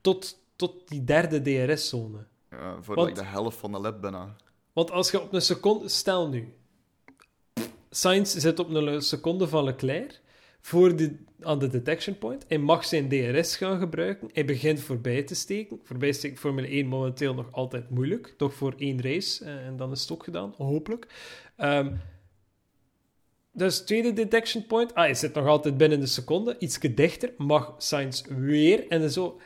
tot, 0.00 0.38
tot 0.56 0.88
die 0.88 1.04
derde 1.04 1.42
DRS-zone. 1.42 2.26
Ja, 2.50 2.82
voor 2.82 2.94
Want- 2.94 3.08
like, 3.08 3.20
de 3.20 3.26
helft 3.26 3.58
van 3.58 3.72
de 3.72 3.78
lap 3.78 4.00
bijna. 4.00 4.36
Want 4.72 4.90
als 4.90 5.10
je 5.10 5.20
op 5.20 5.32
een 5.32 5.42
seconde... 5.42 5.88
Stel 5.88 6.28
nu. 6.28 6.54
Sainz 7.90 8.34
zit 8.34 8.58
op 8.58 8.74
een 8.74 9.02
seconde 9.02 9.48
van 9.48 9.64
Leclerc 9.64 10.20
voor 10.60 10.96
de, 10.96 11.16
aan 11.40 11.58
de 11.58 11.68
detection 11.68 12.18
point. 12.18 12.44
Hij 12.48 12.58
mag 12.58 12.84
zijn 12.84 13.08
DRS 13.08 13.56
gaan 13.56 13.78
gebruiken. 13.78 14.28
Hij 14.32 14.44
begint 14.44 14.80
voorbij 14.80 15.22
te 15.22 15.34
steken. 15.34 15.80
Voorbij 15.82 16.12
steken 16.12 16.36
Formule 16.38 16.66
1 16.68 16.86
momenteel 16.86 17.34
nog 17.34 17.52
altijd 17.52 17.90
moeilijk. 17.90 18.34
Toch 18.36 18.54
voor 18.54 18.74
één 18.78 19.02
race. 19.02 19.44
eh, 19.44 19.66
en 19.66 19.76
dan 19.76 19.92
is 19.92 20.00
het 20.00 20.12
ook 20.12 20.24
gedaan, 20.24 20.54
hopelijk. 20.56 21.06
Ehm, 21.56 21.92
dus 23.52 23.78
tweede 23.80 24.12
detection 24.12 24.66
point. 24.66 24.94
Ah, 24.94 25.04
hij 25.04 25.14
zit 25.14 25.34
nog 25.34 25.46
altijd 25.46 25.76
binnen 25.76 26.00
de 26.00 26.06
seconde. 26.06 26.56
Ietske 26.58 26.94
dichter. 26.94 27.32
Mag 27.36 27.74
Sainz 27.78 28.22
weer. 28.28 28.88
En 28.88 29.10
zo... 29.10 29.40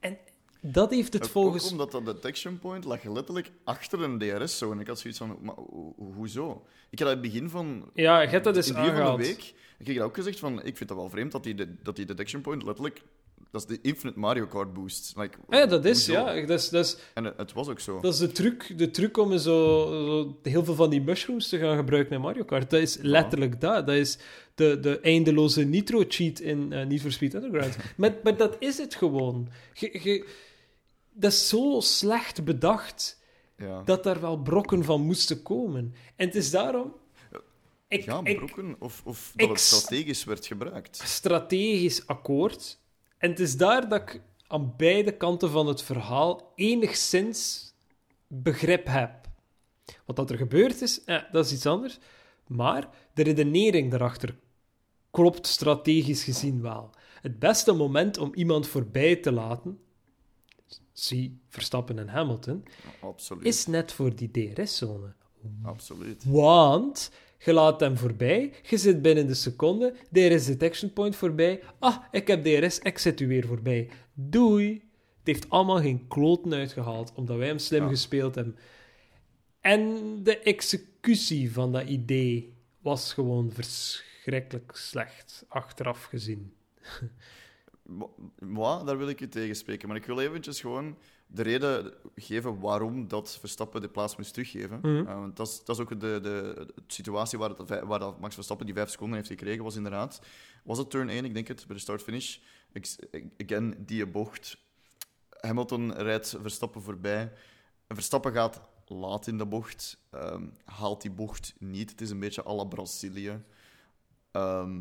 En 0.00 0.18
dat 0.60 0.90
heeft 0.90 1.12
het 1.12 1.22
Ook 1.24 1.30
volgens... 1.30 1.70
omdat 1.70 1.92
dat 1.92 2.04
detection 2.04 2.58
point 2.58 2.84
lag 2.84 3.02
letterlijk 3.04 3.50
achter 3.64 4.02
een 4.02 4.18
DRS-zone. 4.18 4.80
Ik 4.80 4.86
had 4.86 4.98
zoiets 4.98 5.18
van, 5.18 5.38
maar 5.42 5.54
ho- 5.54 5.94
ho- 5.98 6.12
hoezo? 6.14 6.64
Ik 6.90 6.98
had 6.98 7.08
het 7.08 7.20
begin 7.20 7.48
van... 7.50 7.90
Ja, 7.94 8.20
je 8.20 8.28
hebt 8.28 8.44
dat 8.44 8.66
van 8.66 8.76
aangehaald. 8.76 9.20
de 9.20 9.26
week 9.26 9.54
ik 9.88 9.94
heb 9.94 10.04
ook 10.04 10.14
gezegd 10.14 10.38
van, 10.38 10.62
ik 10.64 10.76
vind 10.76 10.88
dat 10.88 10.98
wel 10.98 11.10
vreemd 11.10 11.32
dat 11.32 11.44
die, 11.44 11.54
de- 11.54 11.74
dat 11.82 11.96
die 11.96 12.04
detection 12.06 12.42
point 12.42 12.62
letterlijk... 12.62 13.02
Dat 13.50 13.60
is 13.60 13.66
de 13.76 13.88
Infinite 13.88 14.18
Mario 14.18 14.46
Kart 14.46 14.72
boost. 14.72 15.12
Like, 15.16 15.38
Ah 15.48 15.58
Ja, 15.58 15.66
dat 15.66 15.84
is, 15.84 16.06
hoezo? 16.06 16.20
ja. 16.30 16.46
Dat 16.46 16.58
is, 16.60 16.68
dat 16.68 16.84
is, 16.84 16.96
En 17.14 17.24
het, 17.24 17.36
het 17.36 17.52
was 17.52 17.68
ook 17.68 17.80
zo. 17.80 18.00
dat 18.00 18.12
is 18.12 18.18
de, 18.18 18.32
truc, 18.32 18.78
de 18.78 18.90
truc 18.90 19.16
om 19.16 19.30
zo, 19.38 19.38
zo 19.38 20.36
heel 20.42 20.64
veel 20.64 20.74
van 20.74 20.90
die 20.90 21.00
mushrooms 21.00 21.48
te 21.48 21.58
gaan 21.58 21.76
gebruiken 21.76 22.14
in 22.14 22.20
Mario 22.20 22.44
Kart. 22.44 22.70
Dat 22.70 22.80
is 22.80 22.96
letterlijk 23.00 23.60
dat. 23.60 23.86
Dat 23.86 23.96
is 23.96 24.18
de, 24.54 24.80
de 24.80 25.00
eindeloze 25.00 25.62
nitro-cheat 25.64 26.40
in 26.40 26.72
eh 26.72 26.86
Need 26.86 27.00
for 27.00 27.12
Speed 27.12 27.34
Underground. 27.34 27.76
maar, 27.96 28.14
maar 28.22 28.36
dat 28.36 28.56
is 28.58 28.78
het 28.78 28.94
gewoon. 28.94 29.48
Je- 29.74 30.00
je- 30.02 30.28
dat 31.12 31.32
is 31.32 31.48
zo 31.48 31.80
slecht 31.80 32.44
bedacht 32.44 33.18
Ja, 33.56 33.82
dat 33.82 34.04
daar 34.04 34.20
wel 34.20 34.36
brokken 34.42 34.84
van 34.84 35.00
moesten 35.00 35.42
komen. 35.42 35.94
En 36.16 36.26
het 36.26 36.34
is 36.34 36.50
daarom... 36.50 36.94
Ik, 37.90 38.04
ja 38.04 38.20
ik. 38.24 38.56
Of, 38.78 39.02
of 39.04 39.32
dat 39.36 39.48
het 39.48 39.60
strategisch 39.60 40.24
werd 40.24 40.46
gebruikt. 40.46 40.96
strategisch 40.96 42.06
akkoord. 42.06 42.78
En 43.18 43.30
het 43.30 43.40
is 43.40 43.56
daar 43.56 43.88
dat 43.88 44.00
ik 44.00 44.22
aan 44.46 44.74
beide 44.76 45.16
kanten 45.16 45.50
van 45.50 45.66
het 45.66 45.82
verhaal 45.82 46.52
enigszins 46.54 47.72
begrip 48.26 48.86
heb. 48.86 49.28
Wat 50.06 50.16
dat 50.16 50.30
er 50.30 50.36
gebeurd 50.36 50.80
is, 50.80 51.04
eh, 51.04 51.22
dat 51.32 51.44
is 51.44 51.52
iets 51.52 51.66
anders. 51.66 51.98
Maar 52.46 52.88
de 53.14 53.22
redenering 53.22 53.90
daarachter 53.90 54.38
klopt 55.10 55.46
strategisch 55.46 56.24
gezien 56.24 56.62
wel. 56.62 56.90
Het 57.20 57.38
beste 57.38 57.72
moment 57.72 58.18
om 58.18 58.34
iemand 58.34 58.66
voorbij 58.66 59.16
te 59.16 59.32
laten, 59.32 59.80
zie 60.92 61.40
Verstappen 61.48 61.98
en 61.98 62.08
Hamilton, 62.08 62.64
Absoluut. 63.00 63.44
is 63.44 63.66
net 63.66 63.92
voor 63.92 64.14
die 64.14 64.30
DRS-zone. 64.30 65.14
Absoluut. 65.62 66.24
Want 66.26 67.10
je 67.44 67.52
laat 67.52 67.80
hem 67.80 67.96
voorbij, 67.96 68.52
je 68.62 68.76
zit 68.76 69.02
binnen 69.02 69.26
de 69.26 69.34
seconde, 69.34 69.94
DRS 70.12 70.46
detection 70.46 70.92
point 70.92 71.16
voorbij. 71.16 71.62
Ah, 71.78 71.96
ik 72.10 72.26
heb 72.26 72.44
DRS, 72.44 72.78
ik 72.78 72.98
zit 72.98 73.20
u 73.20 73.26
weer 73.28 73.46
voorbij. 73.46 73.90
Doei. 74.14 74.72
Het 75.18 75.26
heeft 75.26 75.50
allemaal 75.50 75.80
geen 75.80 76.08
kloten 76.08 76.52
uitgehaald, 76.52 77.12
omdat 77.14 77.36
wij 77.36 77.46
hem 77.46 77.58
slim 77.58 77.82
Ja. 77.82 77.88
gespeeld 77.88 78.34
hebben. 78.34 78.56
En 79.60 79.98
de 80.22 80.38
executie 80.38 81.52
van 81.52 81.72
dat 81.72 81.88
idee 81.88 82.54
was 82.80 83.12
gewoon 83.12 83.50
verschrikkelijk 83.52 84.70
slecht, 84.76 85.44
achteraf 85.48 86.04
gezien. 86.04 86.52
Maar, 88.38 88.84
daar 88.84 88.98
wil 88.98 89.08
ik 89.08 89.20
u 89.20 89.28
tegenspreken. 89.28 89.88
Maar 89.88 89.96
ik 89.96 90.04
wil 90.04 90.20
eventjes 90.20 90.60
gewoon 90.60 90.96
de 91.32 91.42
reden 91.42 91.94
geven 92.14 92.60
waarom 92.60 93.08
dat 93.08 93.38
Verstappen 93.40 93.80
de 93.80 93.88
plaats 93.88 94.16
moest 94.16 94.32
teruggeven. 94.32 94.78
Mhm. 94.82 95.06
Eh, 95.06 95.14
want 95.14 95.36
dat, 95.36 95.48
is, 95.48 95.64
dat 95.64 95.76
is 95.76 95.82
ook 95.82 95.88
de, 95.88 95.96
de, 95.96 96.20
de 96.22 96.82
situatie 96.86 97.38
waar, 97.38 97.50
vij- 97.58 97.84
waar 97.84 97.98
dat 97.98 98.20
Max 98.20 98.34
Verstappen 98.34 98.66
die 98.66 98.74
vijf 98.74 98.90
seconden 98.90 99.16
heeft 99.16 99.28
gekregen, 99.28 99.64
was 99.64 99.76
inderdaad... 99.76 100.20
Was 100.64 100.78
het 100.78 100.90
turn 100.90 101.08
1, 101.08 101.24
ik 101.24 101.34
denk 101.34 101.48
het, 101.48 101.66
bij 101.66 101.76
de 101.76 101.82
start-finish. 101.82 102.38
Again, 103.42 103.74
die 103.86 104.06
bocht. 104.06 104.56
Hamilton 105.40 105.92
rijdt 105.92 106.36
Verstappen 106.40 106.82
voorbij. 106.82 107.32
Verstappen 107.88 108.32
gaat 108.32 108.60
laat 108.86 109.26
in 109.26 109.38
de 109.38 109.46
bocht. 109.46 109.98
ehm, 110.10 110.46
haalt 110.64 111.02
die 111.02 111.10
bocht 111.10 111.54
niet. 111.58 111.90
Het 111.90 112.00
is 112.00 112.10
een 112.10 112.18
beetje 112.18 112.44
à 112.44 112.54
la 112.54 112.64
Brazilië. 112.64 113.42
Ehm, 114.30 114.78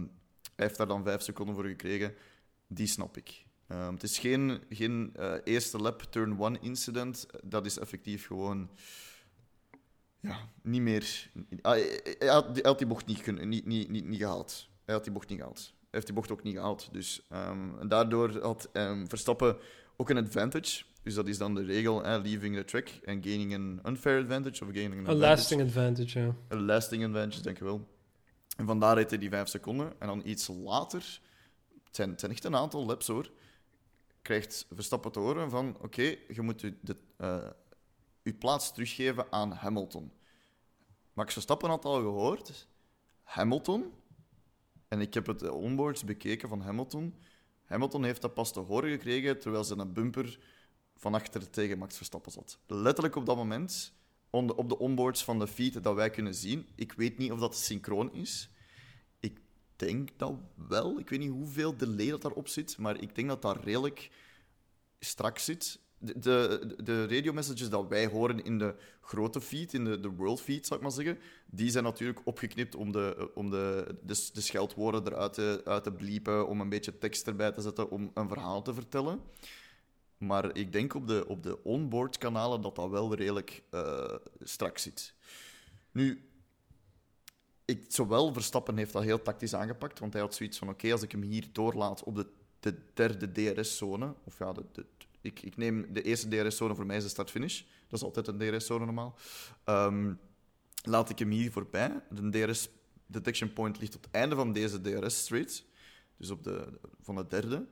hij 0.56 0.66
heeft 0.66 0.78
daar 0.78 0.88
dan 0.88 1.04
vijf 1.04 1.22
seconden 1.22 1.56
voor 1.56 1.66
gekregen. 1.66 2.16
Die 2.68 2.88
snap 2.88 3.18
ik. 3.18 3.46
Ehm, 3.70 3.94
het 3.94 4.04
is 4.04 4.20
geen, 4.20 4.62
geen 4.70 5.12
eh, 5.16 5.34
eerste 5.44 5.78
lap 5.78 6.02
turn 6.02 6.40
one 6.40 6.58
incident. 6.62 7.26
Dat 7.44 7.66
is 7.66 7.80
effectief 7.80 8.28
gewoon. 8.28 8.70
Ja, 10.20 10.38
niet 10.62 10.82
meer. 10.82 11.32
Ah, 11.62 11.72
Hij, 11.72 12.00
hij 12.20 12.28
had, 12.28 12.46
hij 12.46 12.62
had 12.64 12.78
die 12.78 12.88
bocht 12.88 13.06
niet, 13.06 13.22
kunnen, 13.22 13.50
niet, 13.50 13.66
niet, 13.66 13.90
niet, 13.90 14.06
niet 14.06 14.20
gehaald. 14.20 14.70
Hij 14.86 14.96
had 14.96 15.04
die 15.04 15.14
bocht 15.14 15.30
niet 15.30 15.38
gehaald. 15.38 15.60
Hij 15.60 15.88
heeft 15.90 16.06
die 16.06 16.16
bocht 16.16 16.32
ook 16.32 16.44
niet 16.44 16.56
gehaald. 16.56 16.90
Dus, 16.92 17.26
ehm, 17.30 17.80
en 17.80 17.88
daardoor 17.88 18.40
had 18.42 18.70
ehm, 18.74 19.06
Verstappen 19.08 19.58
ook 19.98 20.10
een 20.10 20.18
advantage. 20.18 20.84
Dus 21.04 21.14
dat 21.14 21.28
is 21.28 21.38
dan 21.38 21.56
de 21.56 21.64
regel: 21.64 22.04
hè, 22.04 22.18
leaving 22.18 22.56
the 22.56 22.66
track 22.66 22.90
and 23.06 23.26
gaining 23.26 23.54
an 23.54 23.80
unfair 23.86 24.22
advantage. 24.22 24.64
Of 24.66 24.72
gaining 24.72 24.94
an 24.94 25.00
advantage. 25.00 25.28
lasting 25.28 25.62
advantage, 25.62 26.20
ja. 26.20 26.36
Een 26.48 26.66
lasting 26.66 27.06
advantage, 27.06 27.42
denk 27.42 27.56
ik 27.58 27.64
wel. 27.64 27.88
En 28.58 28.66
vandaar 28.66 28.96
heeft 28.96 29.10
hij 29.10 29.20
die 29.20 29.30
vijf 29.30 29.48
seconden. 29.48 29.94
En 30.00 30.08
dan 30.08 30.22
iets 30.26 30.48
later, 30.48 31.20
het 31.84 31.96
zijn, 31.96 32.10
het 32.10 32.20
zijn 32.20 32.32
echt 32.32 32.44
een 32.44 32.56
aantal 32.56 32.86
laps 32.86 33.08
hoor, 33.08 33.32
krijgt 34.22 34.66
Verstappen 34.74 35.12
te 35.12 35.20
horen 35.20 35.50
van 35.50 35.78
oké, 35.82 36.16
je 36.28 36.42
moet 36.42 36.62
je, 36.62 36.78
de, 36.82 36.96
je 38.22 38.34
plaats 38.34 38.72
teruggeven 38.74 39.32
aan 39.32 39.52
Hamilton. 39.52 40.12
Max 41.14 41.34
Verstappen 41.34 41.70
had 41.70 41.86
al 41.86 42.02
gehoord, 42.02 42.68
Hamilton, 43.24 43.94
en 44.88 45.02
ik 45.02 45.14
heb 45.14 45.28
het 45.28 45.50
onboards 45.50 46.04
bekeken 46.04 46.50
van 46.50 46.62
Hamilton, 46.62 47.16
Hamilton 47.64 48.04
heeft 48.04 48.22
dat 48.22 48.34
pas 48.34 48.54
te 48.54 48.60
horen 48.60 48.90
gekregen 48.90 49.40
terwijl 49.40 49.64
ze 49.64 49.78
een 49.78 49.94
bumper 49.94 50.40
van 50.96 51.14
achter 51.14 51.50
tegen 51.50 51.78
Max 51.78 51.98
Verstappen 51.98 52.32
zat. 52.32 52.60
Letterlijk 52.68 53.16
op 53.16 53.26
dat 53.26 53.36
moment, 53.36 53.94
on 54.30 54.48
de- 54.48 54.56
op 54.56 54.70
de 54.70 54.78
onboards 54.78 55.24
van 55.24 55.40
de 55.40 55.48
feed 55.48 55.84
dat 55.84 55.96
wij 55.96 56.10
kunnen 56.10 56.36
zien. 56.36 56.68
Ik 56.76 56.92
weet 56.92 57.18
niet 57.18 57.32
of 57.32 57.40
dat 57.40 57.58
synchroon 57.58 58.14
is. 58.14 58.50
Denk 59.80 60.10
dat 60.18 60.34
wel. 60.68 61.00
Ik 61.00 61.10
weet 61.10 61.20
niet 61.20 61.32
hoeveel 61.32 61.78
delay 61.78 62.10
dat 62.10 62.22
daarop 62.22 62.48
zit, 62.48 62.78
maar 62.78 63.02
ik 63.02 63.16
denk 63.16 63.28
dat 63.28 63.42
dat 63.42 63.64
redelijk 63.64 64.12
strak 65.00 65.38
zit. 65.38 65.80
De, 65.98 66.76
de, 66.84 67.06
radio 67.08 67.34
dat 67.70 67.88
wij 67.88 68.08
horen 68.08 68.44
in 68.44 68.58
de 68.58 68.76
grote 69.02 69.42
feed, 69.42 69.74
in 69.74 69.84
de, 69.84 70.00
de 70.00 70.10
world 70.10 70.42
feed, 70.42 70.66
zou 70.66 70.80
ik 70.80 70.86
maar 70.86 70.96
zeggen, 70.96 71.20
die 71.46 71.70
zijn 71.70 71.84
natuurlijk 71.84 72.22
opgeknipt 72.24 72.76
om 72.76 72.92
de, 72.92 73.32
om 73.34 73.50
de, 73.50 73.96
de, 74.02 74.30
de 74.34 74.42
scheldwoorden 74.42 75.08
eruit 75.08 75.34
te, 75.34 75.62
uit 75.66 75.84
te 75.84 75.92
bliepen, 75.92 76.48
om 76.48 76.62
een 76.62 76.70
beetje 76.70 76.98
tekst 76.98 77.28
erbij 77.28 77.52
te 77.52 77.62
zetten, 77.62 77.90
om 77.90 78.12
een 78.14 78.28
verhaal 78.28 78.62
te 78.62 78.74
vertellen. 78.74 79.22
Maar 80.18 80.56
ik 80.56 80.72
denk 80.72 80.94
op 80.94 81.08
de, 81.08 81.28
op 81.28 81.44
de 81.44 81.64
onboard 81.64 82.18
kanalen 82.18 82.62
dat 82.62 82.76
dat 82.76 82.90
wel 82.90 83.16
redelijk 83.16 83.64
eh, 83.70 84.16
strak 84.40 84.78
zit. 84.78 85.14
Nu, 85.92 86.29
ik, 87.70 87.86
zowel 87.88 88.34
Verstappen 88.34 88.78
heeft 88.78 88.94
dat 88.94 89.04
heel 89.04 89.22
tactisch 89.22 89.54
aangepakt, 89.54 90.00
want 90.00 90.14
hij 90.14 90.22
had 90.22 90.36
zoiets 90.36 90.58
van: 90.58 90.70
oké, 90.70 90.92
als 90.92 91.02
ik 91.02 91.12
hem 91.12 91.22
hier 91.22 91.48
doorlaat 91.52 92.04
op 92.04 92.16
de, 92.16 92.28
de 92.60 92.76
derde 92.94 93.32
DRS-zone, 93.32 94.14
of 94.24 94.40
ja, 94.40 94.52
de, 94.54 94.86
ik, 95.22 95.42
ik 95.42 95.58
neem 95.58 95.94
de 95.94 96.02
eerste 96.02 96.28
DRS-zone 96.28 96.76
voor 96.76 96.86
mij 96.86 96.98
is 96.98 97.04
de 97.04 97.10
start-finish, 97.10 97.62
dat 97.88 98.00
is 98.00 98.06
altijd 98.06 98.28
een 98.28 98.38
DRS-zone 98.38 98.86
normaal. 98.86 99.16
Ehm, 99.64 100.14
laat 100.84 101.10
ik 101.10 101.20
hem 101.20 101.30
hier 101.30 101.52
voorbij. 101.52 102.02
De 102.10 102.30
DRS 102.30 102.70
detection 103.06 103.54
point 103.54 103.80
ligt 103.80 103.96
op 103.96 104.04
het 104.04 104.12
einde 104.12 104.36
van 104.36 104.54
deze 104.54 104.82
DRS-straight, 104.82 105.66
dus 106.18 106.30
op 106.30 106.44
de, 106.44 106.80
van 107.02 107.16
de 107.16 107.28
derde. 107.28 107.68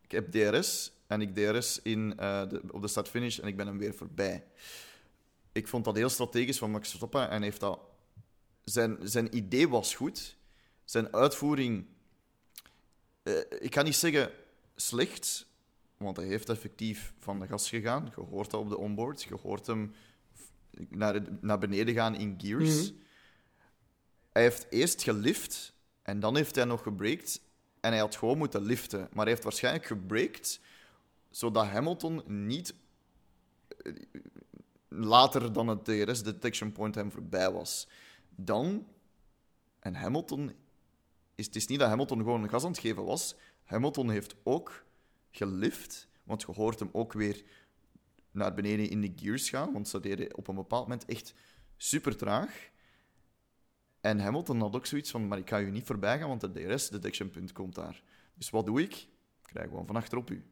Ik 0.00 0.10
heb 0.10 0.30
DRS 0.30 0.92
en 1.06 1.20
ik 1.20 1.34
DRS 1.34 1.82
in, 1.82 2.18
eh, 2.18 2.42
op 2.70 2.82
de 2.82 2.88
start-finish 2.88 3.38
en 3.38 3.48
ik 3.48 3.56
ben 3.56 3.66
hem 3.66 3.78
weer 3.78 3.94
voorbij. 3.94 4.44
Ik 5.52 5.68
vond 5.68 5.84
dat 5.84 5.96
heel 5.96 6.08
strategisch 6.08 6.58
van 6.58 6.70
Max 6.70 6.88
Verstappen 6.88 7.30
en 7.30 7.42
heeft 7.42 7.60
dat 7.60 7.80
zijn, 8.68 8.98
zijn 9.02 9.36
idee 9.36 9.68
was 9.68 9.94
goed. 9.94 10.36
Zijn 10.84 11.12
uitvoering, 11.12 11.86
eh, 13.22 13.34
ik 13.58 13.74
ga 13.74 13.82
niet 13.82 13.96
zeggen 13.96 14.30
slecht, 14.76 15.46
want 15.96 16.16
hij 16.16 16.26
heeft 16.26 16.48
effectief 16.48 17.12
van 17.18 17.40
de 17.40 17.46
gas 17.46 17.68
gegaan. 17.68 18.12
Je 18.16 18.20
hoort 18.20 18.50
dat 18.50 18.60
op 18.60 18.68
de 18.68 18.78
onboard. 18.78 19.22
Je 19.22 19.34
hoort 19.34 19.66
hem 19.66 19.94
naar, 20.88 21.22
naar 21.40 21.58
beneden 21.58 21.94
gaan 21.94 22.14
in 22.14 22.34
gears. 22.38 22.90
Mhm. 22.90 23.00
Hij 24.32 24.42
heeft 24.42 24.66
eerst 24.70 25.02
gelift 25.02 25.72
en 26.02 26.20
dan 26.20 26.36
heeft 26.36 26.54
hij 26.54 26.64
nog 26.64 26.82
gebreakt. 26.82 27.40
En 27.80 27.90
hij 27.90 28.00
had 28.00 28.16
gewoon 28.16 28.38
moeten 28.38 28.62
liften. 28.62 28.98
Maar 28.98 29.24
hij 29.24 29.32
heeft 29.32 29.42
waarschijnlijk 29.42 29.86
gebreakt 29.86 30.60
zodat 31.30 31.66
Hamilton 31.66 32.22
niet 32.26 32.74
eh, 33.82 33.92
later 34.88 35.52
dan 35.52 35.68
het 35.68 35.84
DRS 35.84 36.22
detection 36.22 36.72
point 36.72 36.94
hem 36.94 37.12
voorbij 37.12 37.50
was. 37.50 37.88
Dan, 38.40 38.86
en 39.78 39.94
Hamilton, 39.94 40.52
is, 41.34 41.46
het 41.46 41.56
is 41.56 41.66
niet 41.66 41.78
dat 41.78 41.88
Hamilton 41.88 42.18
gewoon 42.18 42.48
gas 42.48 42.64
aan 42.64 42.70
het 42.70 42.80
geven 42.80 43.04
was. 43.04 43.34
Hamilton 43.64 44.10
heeft 44.10 44.34
ook 44.42 44.84
gelift, 45.30 46.08
want 46.22 46.42
je 46.42 46.52
hoort 46.52 46.78
hem 46.78 46.88
ook 46.92 47.12
weer 47.12 47.44
naar 48.30 48.54
beneden 48.54 48.90
in 48.90 49.00
de 49.00 49.12
gears 49.16 49.48
gaan, 49.48 49.72
want 49.72 49.88
ze 49.88 50.00
deden 50.00 50.36
op 50.36 50.48
een 50.48 50.54
bepaald 50.54 50.82
moment 50.82 51.04
echt 51.04 51.34
super 51.76 52.16
traag. 52.16 52.70
En 54.00 54.18
Hamilton 54.18 54.60
had 54.60 54.76
ook 54.76 54.86
zoiets 54.86 55.10
van, 55.10 55.28
maar 55.28 55.38
ik 55.38 55.48
ga 55.48 55.60
u 55.60 55.70
niet 55.70 55.86
voorbij 55.86 56.18
gaan, 56.18 56.28
want 56.28 56.40
de 56.40 56.52
DRS-detection-punt 56.52 57.52
komt 57.52 57.74
daar. 57.74 58.02
Dus 58.34 58.50
wat 58.50 58.66
doe 58.66 58.82
ik? 58.82 58.94
Ik 58.94 59.08
krijg 59.42 59.68
gewoon 59.68 59.86
van 59.86 59.96
achterop 59.96 60.30
u. 60.30 60.44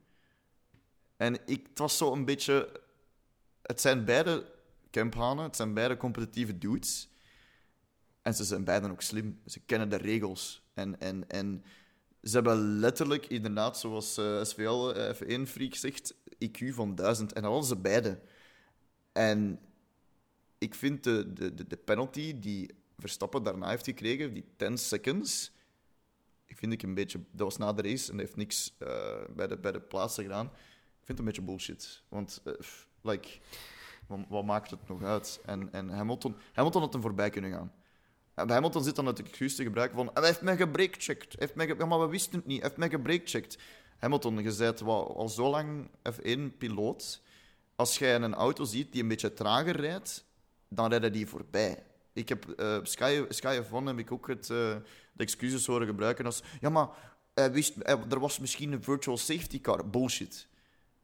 En 1.16 1.46
ik, 1.46 1.66
het 1.68 1.78
was 1.78 1.96
zo 1.96 2.12
een 2.12 2.24
beetje... 2.24 2.80
Het 3.62 3.80
zijn 3.80 4.04
beide 4.04 4.52
camphanen, 4.90 5.44
het 5.44 5.56
zijn 5.56 5.74
beide 5.74 5.96
competitieve 5.96 6.58
dudes. 6.58 7.08
En 8.26 8.34
ze 8.34 8.44
zijn 8.44 8.64
beiden 8.64 8.90
ook 8.90 9.02
slim. 9.02 9.40
Ze 9.46 9.60
kennen 9.60 9.88
de 9.88 9.96
regels. 9.96 10.62
En, 10.74 11.00
en, 11.00 11.28
en 11.28 11.64
ze 12.22 12.34
hebben 12.34 12.78
letterlijk, 12.78 13.26
inderdaad, 13.26 13.78
zoals 13.78 14.18
uh, 14.18 14.44
SVL 14.44 14.96
uh, 14.96 15.14
F1-freak 15.14 15.74
zegt, 15.74 16.14
IQ 16.44 16.68
van 16.68 16.94
1000. 16.94 17.32
En 17.32 17.42
dat 17.42 17.50
hadden 17.50 17.68
ze 17.68 17.76
beide. 17.76 18.20
En 19.12 19.60
ik 20.58 20.74
vind 20.74 21.04
de, 21.04 21.32
de, 21.32 21.66
de, 21.66 21.76
penalty 21.76 22.38
die 22.38 22.70
Verstappen 22.98 23.42
daarna 23.42 23.68
heeft 23.68 23.84
gekregen, 23.84 24.34
die 24.34 24.44
10 24.56 24.78
seconds, 24.78 25.52
ik 26.46 26.56
vind 26.58 26.72
ik 26.72 26.82
een 26.82 26.94
beetje... 26.94 27.20
Dat 27.30 27.46
was 27.46 27.56
na 27.56 27.72
de 27.72 27.82
race 27.82 28.12
en 28.12 28.18
heeft 28.18 28.36
niks 28.36 28.74
uh, 28.78 28.88
bij, 29.36 29.46
de, 29.46 29.58
bij 29.58 29.72
de 29.72 29.80
plaatsen 29.80 30.22
gedaan. 30.22 30.46
Ik 30.46 31.04
vind 31.04 31.08
het 31.08 31.18
een 31.18 31.24
beetje 31.24 31.42
bullshit. 31.42 32.02
Want, 32.08 32.42
like, 33.02 33.28
wat, 34.06 34.20
wat, 34.28 34.44
maakt 34.44 34.70
het 34.70 34.88
nog 34.88 35.02
uit? 35.02 35.40
En, 35.44 35.72
en 35.72 35.88
Hamilton, 35.88 36.36
Hamilton 36.52 36.82
had 36.82 36.92
hem 36.92 37.02
voorbij 37.02 37.30
kunnen 37.30 37.50
gaan. 37.52 37.72
Hamilton 38.44 38.84
zit 38.84 38.96
dan 38.96 39.04
natuurlijk 39.04 39.30
excuus 39.30 39.56
te 39.56 39.62
gebruiken 39.62 39.96
van... 39.96 40.10
Hij 40.14 40.24
heeft 40.24 40.40
mij 40.40 40.56
gebreakcheckt. 40.56 41.34
Heeft 41.38 41.54
mij. 41.54 41.66
Ja, 41.66 41.86
maar 41.86 42.00
we 42.00 42.06
wisten 42.06 42.38
het 42.38 42.46
niet. 42.46 42.60
Hij 42.60 42.66
heeft 42.66 42.78
mij 42.78 42.88
gebreakcheckt. 42.88 43.58
Hamilton, 43.98 44.42
je 44.42 44.54
bent 44.58 44.82
al 44.82 45.28
zo 45.28 45.50
lang 45.50 45.90
F1-piloot. 46.12 47.22
Als 47.76 47.98
jij 47.98 48.14
een 48.14 48.34
auto 48.34 48.64
ziet 48.64 48.92
die 48.92 49.02
een 49.02 49.08
beetje 49.08 49.32
trager 49.32 49.76
rijdt, 49.76 50.24
dan 50.68 50.90
rijden 50.90 51.12
die 51.12 51.26
voorbij. 51.26 51.82
Ik 52.12 52.28
heb 52.28 52.54
uh, 52.56 52.78
Sky, 52.82 53.24
Sky 53.28 53.60
F1 53.62 53.84
heb 53.84 53.98
ik 53.98 54.12
ook 54.12 54.28
het, 54.28 54.48
uh, 54.48 54.56
de 55.12 55.22
excuses 55.22 55.66
horen 55.66 55.86
gebruiken 55.86 56.24
als... 56.24 56.42
Ja, 56.60 56.68
maar 56.68 56.88
hij 57.34 57.52
wist, 57.52 57.76
er 57.84 58.20
was 58.20 58.38
misschien 58.38 58.72
een 58.72 58.82
virtual 58.82 59.16
safety 59.16 59.60
car. 59.60 59.90
Bullshit. 59.90 60.48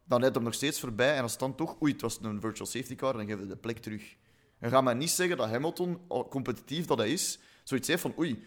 Dan 0.05 0.21
rijdt 0.21 0.35
hem 0.35 0.45
nog 0.45 0.55
steeds 0.55 0.81
voorbij 0.81 1.17
en 1.17 1.23
als 1.23 1.39
dan 1.39 1.55
toch... 1.55 1.83
Oei, 1.83 1.93
het 1.93 2.01
was 2.01 2.19
een 2.23 2.41
virtual 2.41 2.67
safety 2.67 2.95
car, 2.95 3.13
dan 3.13 3.27
geef 3.27 3.39
je 3.39 3.47
de 3.47 3.57
plek 3.57 3.79
terug. 3.79 4.17
En 4.63 4.71
ga 4.71 4.81
mij 4.81 4.95
niet 4.95 5.11
zeggen 5.11 5.37
dat 5.37 5.49
Hamilton, 5.49 6.01
competitief 6.29 6.87
dat 6.87 6.99
hij 6.99 7.13
is, 7.13 7.39
zoiets 7.65 7.89
heeft 7.89 8.03
van... 8.03 8.15
Oei, 8.19 8.45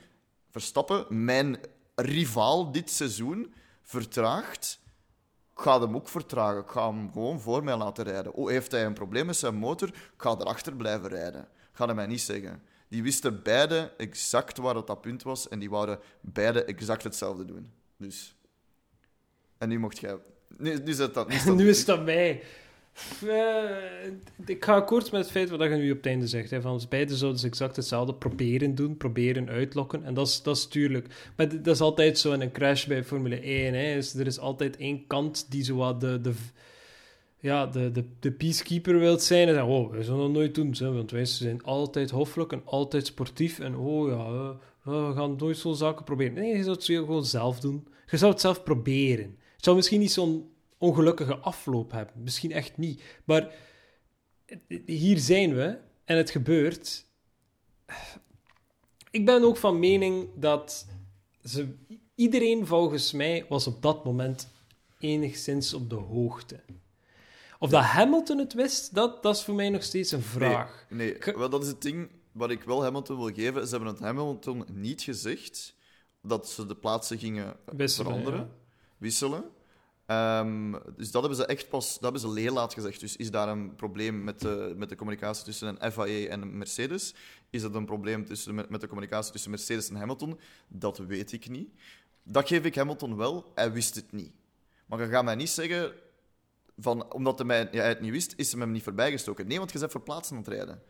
Verstappen, 0.49 1.24
mijn 1.26 1.57
rivaal 1.95 2.72
dit 2.72 2.89
seizoen, 2.89 3.53
vertraagt... 3.82 4.84
Ik 5.55 5.61
ga 5.61 5.80
hem 5.80 5.95
ook 5.95 6.07
vertragen. 6.07 6.61
Ik 6.61 6.70
ga 6.70 6.88
hem 6.88 7.11
gewoon 7.11 7.39
voor 7.39 7.63
mij 7.63 7.78
laten 7.78 8.03
rijden. 8.03 8.34
Oh, 8.34 8.49
heeft 8.49 8.72
hij 8.72 8.86
een 8.86 8.93
probleem 8.93 9.26
met 9.26 9.36
zijn 9.36 9.55
motor? 9.55 9.88
Ik 9.88 10.13
ga 10.18 10.30
erachter 10.30 10.76
blijven 10.76 11.09
rijden 11.09 11.47
ga 11.76 11.86
hij 11.86 11.95
mij 11.95 12.07
niet 12.07 12.22
zeggen. 12.22 12.63
Die 12.88 13.03
wisten 13.03 13.43
beide 13.43 13.93
exact 13.97 14.57
waar 14.57 14.76
het 14.76 14.88
dat 14.88 15.01
punt 15.01 15.24
was 15.24 15.47
en 15.47 15.59
die 15.59 15.70
wouden 15.70 15.99
beide 16.22 16.63
exact 16.63 17.03
hetzelfde 17.03 17.45
doen. 17.45 17.72
Dus. 17.97 18.36
En 19.57 19.70
nu 19.70 19.80
mocht 19.80 19.97
jij. 19.97 20.18
Nu, 20.57 20.78
nu, 20.84 20.93
zit 20.93 21.13
dat, 21.13 21.28
nu, 21.28 21.36
is, 21.36 21.43
dat 21.43 21.55
nu 21.61 21.70
is 21.70 21.86
dat 21.86 22.03
mij. 22.03 22.43
Uh, 23.24 24.46
ik 24.46 24.66
ga 24.66 24.76
akkoord 24.76 25.12
met 25.12 25.22
het 25.22 25.32
feit 25.32 25.50
wat 25.50 25.62
je 25.62 25.70
nu 25.70 25.91
op 25.91 25.98
het 25.98 26.06
einde 26.06 26.28
zegt. 26.28 26.50
Hè, 26.50 26.62
van 26.62 26.82
beide 26.89 27.16
zouden 27.16 27.39
ze 27.39 27.48
exact 27.48 27.76
hetzelfde 27.76 28.14
proberen 28.14 28.76
doen, 28.76 28.98
proberen 28.98 29.50
uitlokken. 29.50 30.04
En 30.04 30.14
dat 30.14 30.28
is, 30.28 30.41
dat 30.41 30.58
is 30.58 30.68
tuurlijk. 30.68 31.32
Maar 31.36 31.50
dat 31.50 31.76
is 31.76 31.82
altijd 31.82 32.20
zo 32.20 32.32
in 32.32 32.41
een 32.41 32.52
crash 32.52 32.86
bij 32.86 33.04
Formule 33.04 33.39
1. 33.39 33.74
Hè, 33.74 33.96
is, 33.96 34.14
er 34.14 34.26
is 34.26 34.39
altijd 34.39 34.78
één 34.78 35.08
kant 35.08 35.52
die 35.52 35.64
zo 35.64 35.76
wat 35.76 36.02
de, 36.02 36.22
de, 36.22 36.34
ja, 37.39 37.66
de, 37.66 37.91
de, 37.91 38.06
de 38.20 38.32
peacekeeper 38.32 39.00
wilt 39.00 39.22
zijn 39.22 39.48
en 39.48 39.54
zeggen, 39.54 39.74
oh, 39.74 39.91
wij 39.91 40.04
zullen 40.04 40.20
dat 40.20 40.32
nooit 40.32 40.56
doen, 40.56 40.76
hè, 40.78 40.91
want 40.91 41.12
wij 41.12 41.26
zijn 41.26 41.64
altijd 41.64 42.10
hoffelijk 42.10 42.52
en 42.52 42.62
altijd 42.66 43.06
sportief 43.06 43.60
en 43.60 43.76
oh 43.76 44.10
ja, 44.10 44.56
we 44.84 45.14
gaan 45.16 45.36
nooit 45.38 45.58
zo'n 45.58 45.76
zaken 45.76 46.06
proberen. 46.06 46.34
Nee, 46.34 46.58
je 46.58 46.64
zou 46.64 46.76
het 46.76 46.86
gewoon 46.86 47.26
zelf 47.26 47.60
doen. 47.60 47.88
Je 48.10 48.18
zou 48.18 48.32
het 48.32 48.41
zelf 48.41 48.64
proberen. 48.64 49.38
Het 49.56 49.64
zou 49.64 49.76
misschien 49.76 50.00
niet 50.00 50.12
zo'n 50.12 50.50
ongelukkige 50.86 51.38
afloop 51.38 51.91
hebben, 51.91 52.23
misschien 52.23 52.51
echt 52.51 52.77
niet, 52.77 53.03
maar 53.23 53.53
hier 54.86 55.19
zijn 55.19 55.55
we 55.55 55.77
en 56.05 56.17
het 56.17 56.29
gebeurt. 56.29 57.05
Ik 59.11 59.25
ben 59.25 59.43
ook 59.43 59.57
van 59.57 59.79
mening 59.79 60.29
dat 60.36 60.88
ze, 61.43 61.75
iedereen 62.15 62.65
volgens 62.65 63.11
mij 63.11 63.45
was 63.49 63.67
op 63.67 63.81
dat 63.81 64.05
moment 64.05 64.49
enigszins 64.99 65.73
op 65.73 65.89
de 65.89 65.95
hoogte. 65.95 66.63
Of 67.59 67.69
dat 67.69 67.83
Hamilton 67.83 68.38
het 68.38 68.53
wist, 68.53 68.95
dat, 68.95 69.23
dat 69.23 69.36
is 69.36 69.43
voor 69.43 69.55
mij 69.55 69.69
nog 69.69 69.83
steeds 69.83 70.11
een 70.11 70.21
vraag. 70.21 70.86
Nee, 70.89 71.17
nee. 71.25 71.36
Wel, 71.36 71.49
dat 71.49 71.61
is 71.61 71.67
het 71.67 71.81
ding 71.81 72.09
wat 72.31 72.49
ik 72.49 72.63
wel 72.63 72.83
Hamilton 72.83 73.17
wil 73.17 73.33
geven. 73.33 73.67
Ze 73.67 73.75
hebben 73.75 73.93
het 73.93 73.99
Hamilton 73.99 74.65
niet 74.71 75.01
gezegd 75.01 75.75
dat 76.21 76.49
ze 76.49 76.65
de 76.65 76.75
plaatsen 76.75 77.17
gingen 77.17 77.55
wisselen, 77.65 78.11
veranderen, 78.11 78.51
wisselen. 78.97 79.43
Um, 80.08 80.72
dus 80.97 81.12
dat 81.12 81.22
hebben 81.22 81.36
ze 81.39 81.45
echt 81.45 81.70
pas, 81.70 81.93
dat 81.93 82.01
hebben 82.01 82.22
ze 82.22 82.39
heel 82.39 82.53
laat 82.53 82.74
gezegd. 82.74 82.99
Dus 82.99 83.16
is 83.16 83.32
daar 83.32 83.47
een 83.47 83.76
probleem 83.76 84.24
met 84.24 84.39
de, 84.39 84.74
met 84.78 84.89
de 84.89 84.95
communicatie 84.95 85.43
tussen 85.43 85.78
een 85.80 85.91
FIA 85.91 86.30
en 86.30 86.41
een 86.41 86.58
Mercedes? 86.58 87.16
Is 87.49 87.62
dat 87.62 87.76
een 87.76 87.86
probleem 87.86 88.26
tussen, 88.26 88.56
met, 88.56 88.70
met 88.70 88.82
de 88.82 88.88
communicatie 88.88 89.32
tussen 89.32 89.49
Mercedes 89.49 89.89
en 89.89 89.95
Hamilton? 89.95 90.39
Dat 90.68 90.97
weet 90.97 91.32
ik 91.32 91.49
niet. 91.49 91.70
Dat 92.24 92.47
geef 92.47 92.64
ik 92.64 92.76
Hamilton 92.76 93.16
wel, 93.16 93.51
hij 93.56 93.72
wist 93.72 93.95
het 93.95 94.12
niet. 94.12 94.32
Maar 94.86 95.01
je 95.01 95.08
gaat 95.08 95.24
mij 95.24 95.36
niet 95.36 95.49
zeggen 95.49 95.93
van, 96.78 97.14
omdat 97.14 97.38
hij, 97.38 97.47
mij, 97.47 97.68
ja, 97.72 97.80
hij 97.80 97.89
het 97.89 98.01
niet 98.01 98.12
wist, 98.12 98.34
is 98.36 98.51
hij 98.51 98.62
hem 98.62 98.72
niet 98.72 98.84
voorbijgestoken. 98.84 99.47
Nee, 99.47 99.58
want 99.58 99.72
je 99.72 99.80
bent 99.80 99.91
voor 99.91 100.01
plaatsen 100.01 100.36
aan 100.36 100.41
het 100.43 100.51
rijden. 100.51 100.82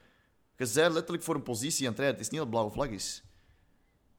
Je 0.58 0.70
bent 0.74 0.94
letterlijk 0.94 1.24
voor 1.24 1.36
een 1.36 1.44
positie 1.44 1.86
aan 1.86 1.92
het 1.92 2.00
rijden. 2.00 2.18
Het 2.18 2.26
is 2.26 2.32
niet 2.32 2.42
dat 2.42 2.50
blauwe 2.50 2.72
vlag 2.72 2.88
is. 2.88 3.24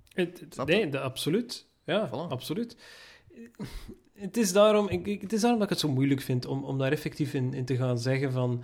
Het, 0.08 0.56
nee, 0.64 0.88
de, 0.88 1.00
absoluut. 1.00 1.66
Ja, 1.84 1.98
absoluut. 2.08 2.76
Het 4.16 4.36
is, 4.36 4.52
daarom, 4.52 4.88
ik, 4.88 5.20
het 5.20 5.32
is 5.32 5.40
daarom 5.40 5.58
dat 5.58 5.68
ik 5.68 5.74
het 5.74 5.84
zo 5.84 5.92
moeilijk 5.94 6.20
vind 6.20 6.46
om, 6.46 6.64
om 6.64 6.78
daar 6.78 6.92
effectief 6.92 7.34
in, 7.34 7.54
in 7.54 7.64
te 7.64 7.76
gaan 7.76 7.98
zeggen 7.98 8.32
van... 8.32 8.62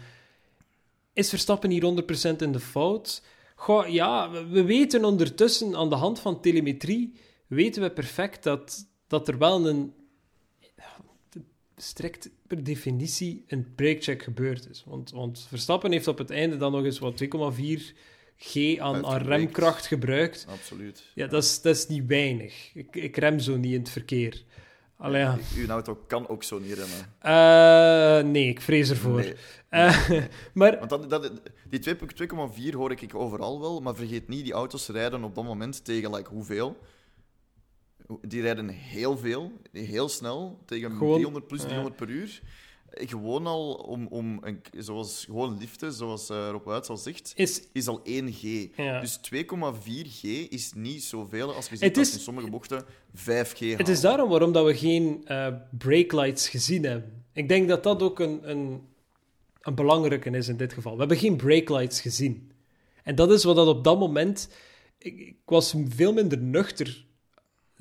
Is 1.13 1.29
Verstappen 1.29 1.71
hier 1.71 2.05
100% 2.35 2.37
in 2.37 2.53
de 2.53 2.61
fout? 2.61 3.23
Goh, 3.55 3.89
ja, 3.89 4.31
we 4.31 4.65
weten 4.65 5.05
ondertussen 5.05 5.77
aan 5.77 5.89
de 5.89 5.95
hand 5.95 6.21
van 6.21 6.41
telemetrie... 6.41 7.13
weten 7.47 7.83
we 7.83 7.91
perfect 7.91 8.43
dat, 8.43 8.89
dat 9.07 9.29
er 9.29 9.39
wel 9.39 9.69
een 9.69 9.93
strikt 11.83 12.31
per 12.47 12.65
definitie 12.65 13.45
een 13.47 13.75
breakcheck 13.75 14.23
gebeurd 14.23 14.69
is. 14.69 14.85
Want, 14.87 15.11
want 15.11 15.47
Verstappen 15.49 15.93
heeft 15.93 16.07
op 16.07 16.19
het 16.19 16.31
einde 16.31 16.57
dan 16.57 16.73
nog 16.73 16.85
eens 16.85 16.99
wat 16.99 17.23
2,4 17.23 17.29
G 18.37 18.79
aan, 18.79 19.07
aan 19.07 19.23
remkracht 19.23 19.87
gebruikt. 19.87 20.47
Absoluut. 20.49 21.03
Ja, 21.15 21.27
Dat, 21.27 21.43
is, 21.43 21.61
dat 21.61 21.77
is 21.77 21.87
niet 21.87 22.07
weinig. 22.07 22.71
Ik, 22.75 22.97
ik 22.97 23.17
rem 23.17 23.39
zo 23.39 23.57
niet 23.57 23.73
in 23.73 23.79
het 23.79 23.91
verkeer. 23.91 24.45
Allee, 25.03 25.21
ja. 25.21 25.39
Uw 25.57 25.67
auto 25.67 25.95
kan 26.07 26.29
ook 26.29 26.43
zo 26.43 26.59
niet 26.59 26.73
remmen. 26.73 26.99
Uh, 27.23 28.31
nee, 28.31 28.49
ik 28.49 28.61
vrees 28.61 28.91
ervoor. 28.91 29.19
Nee. 29.19 29.35
Uh, 29.71 30.11
maar... 30.55 30.79
Want 30.79 30.91
dat, 30.91 31.11
dat, 31.11 31.41
die 31.69 31.97
2,4 32.71 32.75
hoor 32.75 32.91
ik 32.91 33.15
overal 33.15 33.61
wel, 33.61 33.81
maar 33.81 33.95
vergeet 33.95 34.29
niet, 34.29 34.45
die 34.45 34.53
auto's 34.53 34.89
rijden 34.89 35.25
op 35.25 35.35
dat 35.35 35.45
moment 35.45 35.85
tegen 35.85 36.15
like, 36.15 36.31
hoeveel? 36.31 36.77
Die 38.21 38.43
rijden 38.43 38.69
heel 38.69 39.19
veel, 39.19 39.53
heel 39.73 40.09
snel, 40.09 40.63
tegen 40.65 40.91
gewoon, 40.91 41.13
300 41.13 41.47
plus 41.47 41.61
300 41.61 41.97
per 41.97 42.09
uur. 42.09 42.43
Gewoon 42.95 43.47
al 43.47 43.73
om, 43.73 44.07
om 44.07 44.39
een, 44.41 44.61
zoals 44.79 45.25
gewoon 45.25 45.59
liften, 45.59 45.93
zoals 45.93 46.31
uh, 46.31 46.49
Rob 46.51 46.65
Wuits 46.65 46.89
al 46.89 46.97
zegt, 46.97 47.33
is, 47.35 47.63
is 47.73 47.87
al 47.87 48.01
1G. 48.01 48.75
Dus 48.77 49.21
2,4G 49.35 50.49
is 50.49 50.73
niet 50.75 51.03
zoveel 51.03 51.55
als 51.55 51.69
je 51.69 51.77
ziet 51.77 51.95
dat 51.95 52.13
in 52.13 52.21
sommige 52.21 52.51
bochten 52.51 52.85
5G 53.17 53.59
Het 53.59 53.89
is 53.89 54.01
daarom 54.01 54.29
waarom 54.29 54.53
dat 54.53 54.67
we 54.67 54.77
geen 54.77 55.25
uh, 55.29 55.47
brake 55.79 56.17
lights 56.17 56.49
gezien 56.49 56.85
hebben. 56.85 57.25
Ik 57.33 57.49
denk 57.49 57.69
dat 57.69 57.83
dat 57.83 58.03
ook 58.03 58.19
een, 58.19 58.51
een, 58.51 58.83
een 59.61 59.75
belangrijke 59.75 60.31
is 60.31 60.49
in 60.49 60.57
dit 60.57 60.73
geval. 60.73 60.93
We 60.93 60.99
hebben 60.99 61.17
geen 61.17 61.37
brake 61.37 61.73
lights 61.73 62.01
gezien. 62.01 62.53
En 63.03 63.15
dat 63.15 63.33
is 63.33 63.45
wat 63.45 63.57
dat 63.57 63.67
op 63.67 63.85
dat 63.85 63.99
moment... 63.99 64.49
Ik, 64.99 65.19
ik 65.19 65.37
was 65.45 65.75
veel 65.89 66.13
minder 66.13 66.39
nuchter 66.39 67.07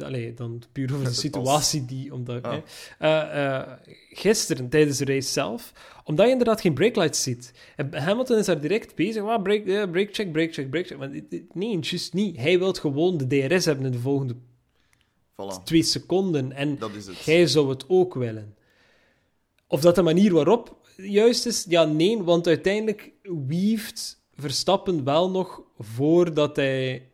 Allee, 0.02 0.34
dan 0.34 0.62
puur 0.72 0.94
over 0.94 1.06
de 1.06 1.14
situatie 1.14 1.86
die... 1.86 2.14
Omdat, 2.14 2.44
ah. 2.44 2.58
uh, 3.02 3.10
uh, 3.36 3.62
gisteren, 4.10 4.70
tijdens 4.70 4.98
de 4.98 5.06
race 5.06 5.30
zelf, 5.30 5.74
omdat 6.04 6.26
je 6.26 6.32
inderdaad 6.32 6.62
geen 6.62 6.74
breaklights 6.74 7.24
ziet. 7.24 7.54
Hamilton 7.92 8.38
is 8.38 8.46
daar 8.46 8.62
direct 8.62 8.96
bezig. 8.96 9.24
Ah, 9.24 9.42
break, 9.42 9.66
uh, 9.66 9.92
break 9.92 10.10
check, 10.12 10.32
break 10.32 10.54
check, 10.54 10.70
break 10.70 10.88
check. 10.88 10.98
Maar 10.98 11.10
nee, 11.54 11.80
juist 11.80 12.14
niet. 12.14 12.38
Hij 12.38 12.60
wil 12.60 12.74
gewoon 12.74 13.18
de 13.18 13.28
DRS 13.28 13.66
hebben 13.66 13.86
in 13.86 13.92
de 13.92 14.00
volgende 14.00 14.36
voilà. 15.34 15.64
twee 15.64 15.84
seconden. 15.84 16.52
En 16.52 16.80
hij 17.26 17.48
zou 17.48 17.70
het 17.70 17.86
ook 17.88 18.14
willen. 18.14 18.56
Of 19.68 19.82
dat 19.82 19.96
de 19.96 20.02
manier 20.02 20.34
waarop 20.34 20.80
juist 20.96 21.46
is, 21.46 21.66
ja, 21.70 21.84
nee, 21.84 22.24
want 22.24 22.48
uiteindelijk 22.48 23.12
wieft 23.48 24.22
Verstappen 24.36 25.04
wel 25.04 25.30
nog 25.30 25.62
voordat 25.78 26.56
hij 26.56 27.11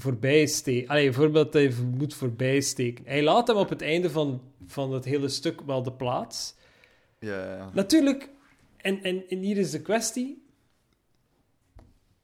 voorbij 0.00 0.46
steken. 0.46 0.88
Allee, 0.88 1.04
bijvoorbeeld 1.04 1.52
hij 1.52 1.72
moet 1.94 2.14
voorbij 2.14 2.60
steken. 2.60 3.04
Hij 3.06 3.22
laat 3.22 3.46
hem 3.48 3.56
op 3.56 3.68
het 3.68 3.82
einde 3.82 4.10
van, 4.10 4.42
van 4.66 4.92
het 4.92 5.04
hele 5.04 5.28
stuk 5.28 5.60
wel 5.60 5.82
de 5.82 5.92
plaats. 5.92 6.54
Ja, 7.18 7.54
ja. 7.56 7.70
Natuurlijk, 7.74 8.28
En, 8.76 9.02
en, 9.02 9.24
en 9.28 9.38
hier 9.38 9.56
is 9.56 9.70
de 9.70 9.82
kwestie. 9.82 10.42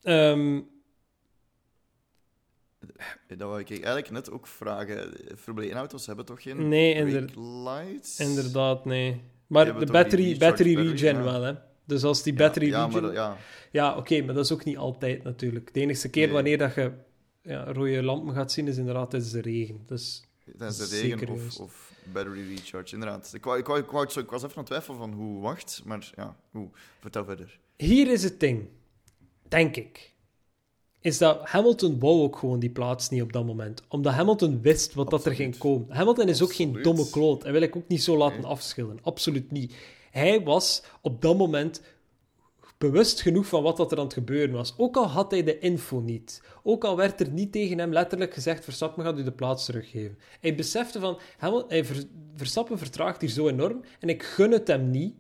Ehm, 0.03 0.61
Dat 3.29 3.39
wou 3.49 3.61
ik 3.61 3.71
eigenlijk 3.71 4.11
net 4.11 4.31
ook 4.31 4.47
vragen. 4.47 5.13
Formule 5.39 5.71
1-auto's 5.73 6.07
hebben 6.07 6.25
toch 6.25 6.43
geen 6.43 6.69
Nee, 6.69 6.95
brake 6.95 7.11
inder- 7.19 7.41
lights? 7.65 8.21
inderdaad, 8.21 8.85
nee. 8.85 9.21
Maar 9.47 9.79
de 9.79 9.87
battery, 9.87 10.39
battery 10.39 10.75
regen 10.77 11.17
ja. 11.17 11.23
wel, 11.23 11.43
hè. 11.43 11.53
Dus 11.85 12.05
als 12.05 12.23
die 12.23 12.35
battery 12.35 12.67
ja, 12.67 12.77
regen... 12.85 12.93
maar 12.93 13.03
dat- 13.03 13.13
ja, 13.13 13.37
Ja, 13.71 13.97
oké, 13.97 14.23
maar 14.23 14.35
dat 14.35 14.45
is 14.45 14.53
ook 14.53 14.65
niet 14.65 14.77
altijd 14.77 15.23
natuurlijk. 15.23 15.75
De 15.75 15.81
enige 15.81 16.09
keer 16.11 16.25
Nee. 16.25 16.35
wanneer 16.35 16.59
dat 16.59 16.75
je 16.75 16.93
ja, 17.45 17.65
rode 17.73 18.03
lampen 18.03 18.35
gaat 18.35 18.53
zien, 18.53 18.69
is 18.69 18.77
inderdaad 18.77 19.11
tijdens 19.11 19.33
de 19.33 19.41
regen. 19.41 19.81
Dus 19.87 20.23
tijdens 20.59 20.89
de 20.91 21.01
regen 21.01 21.29
of, 21.61 21.93
battery 22.13 22.49
recharge, 22.49 22.95
inderdaad. 22.95 23.31
Ik, 23.35 23.45
wou, 23.45 23.59
ik, 23.59 23.67
wou, 23.67 23.79
ik, 23.79 23.91
wou 23.91 24.03
het 24.05 24.13
zo- 24.13 24.21
ik 24.21 24.31
was 24.31 24.43
even 24.43 24.53
aan 24.57 24.63
het 24.63 24.67
twijfelen 24.67 24.99
van 24.99 25.13
hoe 25.13 25.41
wacht, 25.41 25.83
maar 25.85 26.11
ja, 26.17 26.37
hoe. 26.51 26.69
Vertel 27.01 27.25
verder. 27.25 27.59
hier 27.77 28.11
is 28.13 28.23
het 28.23 28.41
ding, 28.41 28.69
denk 29.49 29.77
ik. 29.77 30.13
Is 31.01 31.19
dat 31.19 31.49
Hamilton 31.49 31.99
wou 31.99 32.23
ook 32.23 32.37
gewoon 32.37 32.59
die 32.59 32.71
plaats 32.71 33.09
niet 33.11 33.23
op 33.23 33.33
dat 33.33 33.47
moment. 33.47 33.83
Omdat 33.89 34.13
Hamilton 34.13 34.61
wist 34.63 34.95
wat 34.95 35.11
dat 35.11 35.27
er 35.27 35.35
ging 35.35 35.59
komen. 35.59 35.93
Hamilton 35.97 36.29
is 36.29 36.43
ook 36.43 36.55
geen 36.55 36.83
domme 36.83 37.11
kloot. 37.11 37.43
Hij 37.43 37.53
wil 37.53 37.61
ik 37.63 37.77
ook 37.77 37.89
niet 37.89 38.03
zo 38.03 38.17
laten 38.17 38.41
Nee. 38.41 38.47
afschillen. 38.51 38.99
Absoluut 39.03 39.51
niet. 39.51 39.75
Hij 40.11 40.43
was 40.43 40.83
op 41.01 41.23
dat 41.23 41.37
moment 41.37 41.83
bewust 42.91 43.21
genoeg 43.21 43.47
van 43.47 43.63
wat 43.63 43.77
dat 43.77 43.93
er 43.93 43.99
aan 43.99 44.05
het 44.05 44.13
gebeuren 44.13 44.55
was. 44.55 44.75
Ook 44.77 44.97
al 44.97 45.07
had 45.07 45.31
hij 45.31 45.43
de 45.43 45.59
info 45.59 46.01
niet. 46.01 46.43
Ook 46.63 46.85
al 46.85 46.97
werd 46.97 47.21
er 47.21 47.31
niet 47.31 47.53
tegen 47.53 47.79
hem 47.79 47.93
letterlijk 47.93 48.35
gezegd: 48.35 48.65
Verstappen 48.65 49.05
gaat 49.05 49.19
u 49.19 49.23
de 49.23 49.33
plaats 49.33 49.65
teruggeven. 49.65 50.19
Hij 50.41 50.55
besefte 50.55 51.01
van: 51.01 51.19
hij 51.69 51.85
Ver- 51.85 52.05
Verstappen 52.35 52.79
vertraagt 52.79 53.21
hier 53.21 53.31
zo 53.31 53.49
enorm 53.49 53.81
en 54.01 54.09
ik 54.09 54.23
gun 54.23 54.51
het 54.51 54.67
hem 54.67 54.91
niet 54.91 55.15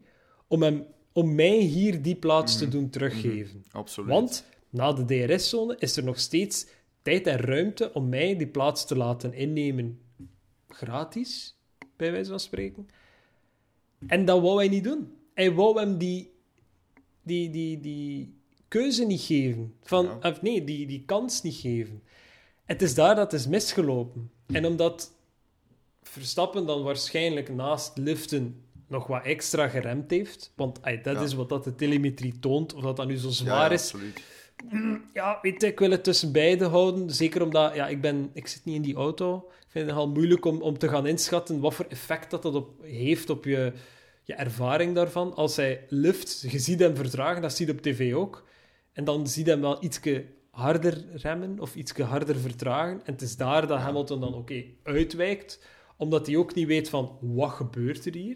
om, 0.46 0.62
hem, 0.62 0.86
om 1.12 1.34
mij 1.34 1.56
hier 1.56 2.02
die 2.02 2.16
plaats 2.16 2.58
te 2.58 2.68
doen 2.68 2.90
teruggeven. 2.90 3.64
Absoluut. 3.70 4.10
Want 4.10 4.44
na 4.70 4.92
de 4.92 5.04
DRS-zone 5.04 5.76
is 5.78 5.96
er 5.96 6.04
nog 6.04 6.18
steeds 6.18 6.66
tijd 7.02 7.26
en 7.26 7.38
ruimte 7.38 7.92
om 7.92 8.08
mij 8.08 8.36
die 8.36 8.46
plaats 8.46 8.86
te 8.86 8.96
laten 8.96 9.32
innemen. 9.32 10.00
Gratis, 10.68 11.58
bij 11.96 12.12
wijze 12.12 12.30
van 12.30 12.40
spreken. 12.40 12.88
En 14.06 14.24
dat 14.24 14.40
wou 14.40 14.56
hij 14.56 14.68
niet 14.68 14.84
doen. 14.84 15.12
Hij 15.34 15.54
wou 15.54 15.78
hem 15.80 15.98
die, 15.98 16.33
die, 17.24 17.50
die, 17.50 17.80
die 17.80 18.34
keuze 18.68 19.04
niet 19.04 19.20
geven. 19.20 19.74
Van, 19.82 20.04
Ja. 20.04 20.30
of 20.30 20.42
nee, 20.42 20.64
die, 20.64 20.86
die 20.86 21.02
kans 21.06 21.42
niet 21.42 21.54
geven. 21.56 22.02
Het 22.64 22.82
is 22.82 22.94
daar 22.94 23.14
dat 23.14 23.32
het 23.32 23.40
is 23.40 23.46
misgelopen. 23.46 24.30
En 24.46 24.66
omdat 24.66 25.12
Verstappen 26.02 26.66
dan 26.66 26.82
waarschijnlijk 26.82 27.54
naast 27.54 27.98
liften 27.98 28.62
nog 28.88 29.06
wat 29.06 29.24
extra 29.24 29.68
geremd 29.68 30.10
heeft, 30.10 30.52
want 30.56 30.82
ay, 30.82 31.00
dat 31.02 31.14
Ja. 31.16 31.22
is 31.22 31.34
wat 31.34 31.48
dat 31.48 31.64
de 31.64 31.74
telemetrie 31.74 32.38
toont, 32.38 32.74
of 32.74 32.82
dat 32.82 32.96
dat 32.96 33.06
nu 33.06 33.16
zo 33.16 33.28
zwaar 33.30 33.68
ja, 33.68 33.74
is, 33.74 33.82
Absoluut. 33.82 34.20
ja, 35.14 35.38
weet 35.42 35.60
je, 35.60 35.66
ik 35.66 35.78
wil 35.78 35.90
het 35.90 36.04
tussen 36.04 36.32
beide 36.32 36.64
houden. 36.64 37.10
Zeker 37.10 37.42
omdat 37.42 37.74
ja, 37.74 37.88
ik, 37.88 38.00
ben, 38.00 38.30
ik 38.32 38.46
zit 38.46 38.64
niet 38.64 38.74
in 38.74 38.82
die 38.82 38.94
auto. 38.94 39.36
Ik 39.36 39.66
vind 39.68 39.86
het 39.86 39.94
nogal 39.94 40.10
moeilijk 40.12 40.44
om, 40.44 40.62
om 40.62 40.78
te 40.78 40.88
gaan 40.88 41.06
inschatten 41.06 41.60
wat 41.60 41.74
voor 41.74 41.86
effect 41.88 42.30
dat, 42.30 42.42
dat 42.42 42.54
op, 42.54 42.70
heeft 42.82 43.30
op 43.30 43.44
je, 43.44 43.72
je 44.24 44.34
ervaring 44.34 44.94
daarvan. 44.94 45.34
Als 45.34 45.56
hij 45.56 45.84
lift, 45.88 46.40
je 46.50 46.58
ziet 46.58 46.78
hem 46.80 46.96
vertragen, 46.96 47.42
dat 47.42 47.52
zie 47.56 47.66
je 47.66 47.72
op 47.72 47.80
tv 47.80 48.14
ook. 48.14 48.44
En 48.92 49.04
dan 49.04 49.26
zie 49.28 49.44
je 49.44 49.50
hem 49.50 49.60
wel 49.60 49.84
ietsje 49.84 50.24
harder 50.50 51.04
remmen 51.12 51.60
of 51.60 51.74
ietsje 51.74 52.02
harder 52.02 52.36
vertragen. 52.38 53.00
En 53.04 53.12
het 53.12 53.22
is 53.22 53.36
daar 53.36 53.66
dat 53.66 53.78
Hamilton 53.78 54.20
dan 54.20 54.34
oké 54.34 54.64
uitwijkt, 54.82 55.64
omdat 55.96 56.26
hij 56.26 56.36
ook 56.36 56.54
niet 56.54 56.66
weet 56.66 56.88
van 56.88 57.18
wat 57.20 57.50
gebeurt 57.50 58.04
er 58.06 58.14
hier. 58.14 58.34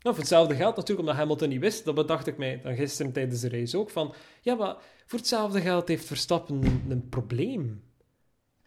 Nou, 0.00 0.14
voor 0.14 0.24
hetzelfde 0.24 0.54
geldt 0.54 0.76
natuurlijk, 0.76 1.08
omdat 1.08 1.22
Hamilton 1.22 1.48
niet 1.48 1.60
wist, 1.60 1.84
dat 1.84 1.94
bedacht 1.94 2.26
ik 2.26 2.38
mij 2.38 2.60
dan 2.62 2.74
gisteren 2.76 3.12
tijdens 3.12 3.40
de 3.40 3.48
race 3.48 3.78
ook, 3.78 3.90
van 3.90 4.14
ja, 4.42 4.54
maar 4.54 4.76
voor 5.06 5.18
hetzelfde 5.18 5.60
geld 5.60 5.88
heeft 5.88 6.04
Verstappen 6.04 6.64
een, 6.64 6.84
een 6.88 7.08
probleem. 7.08 7.82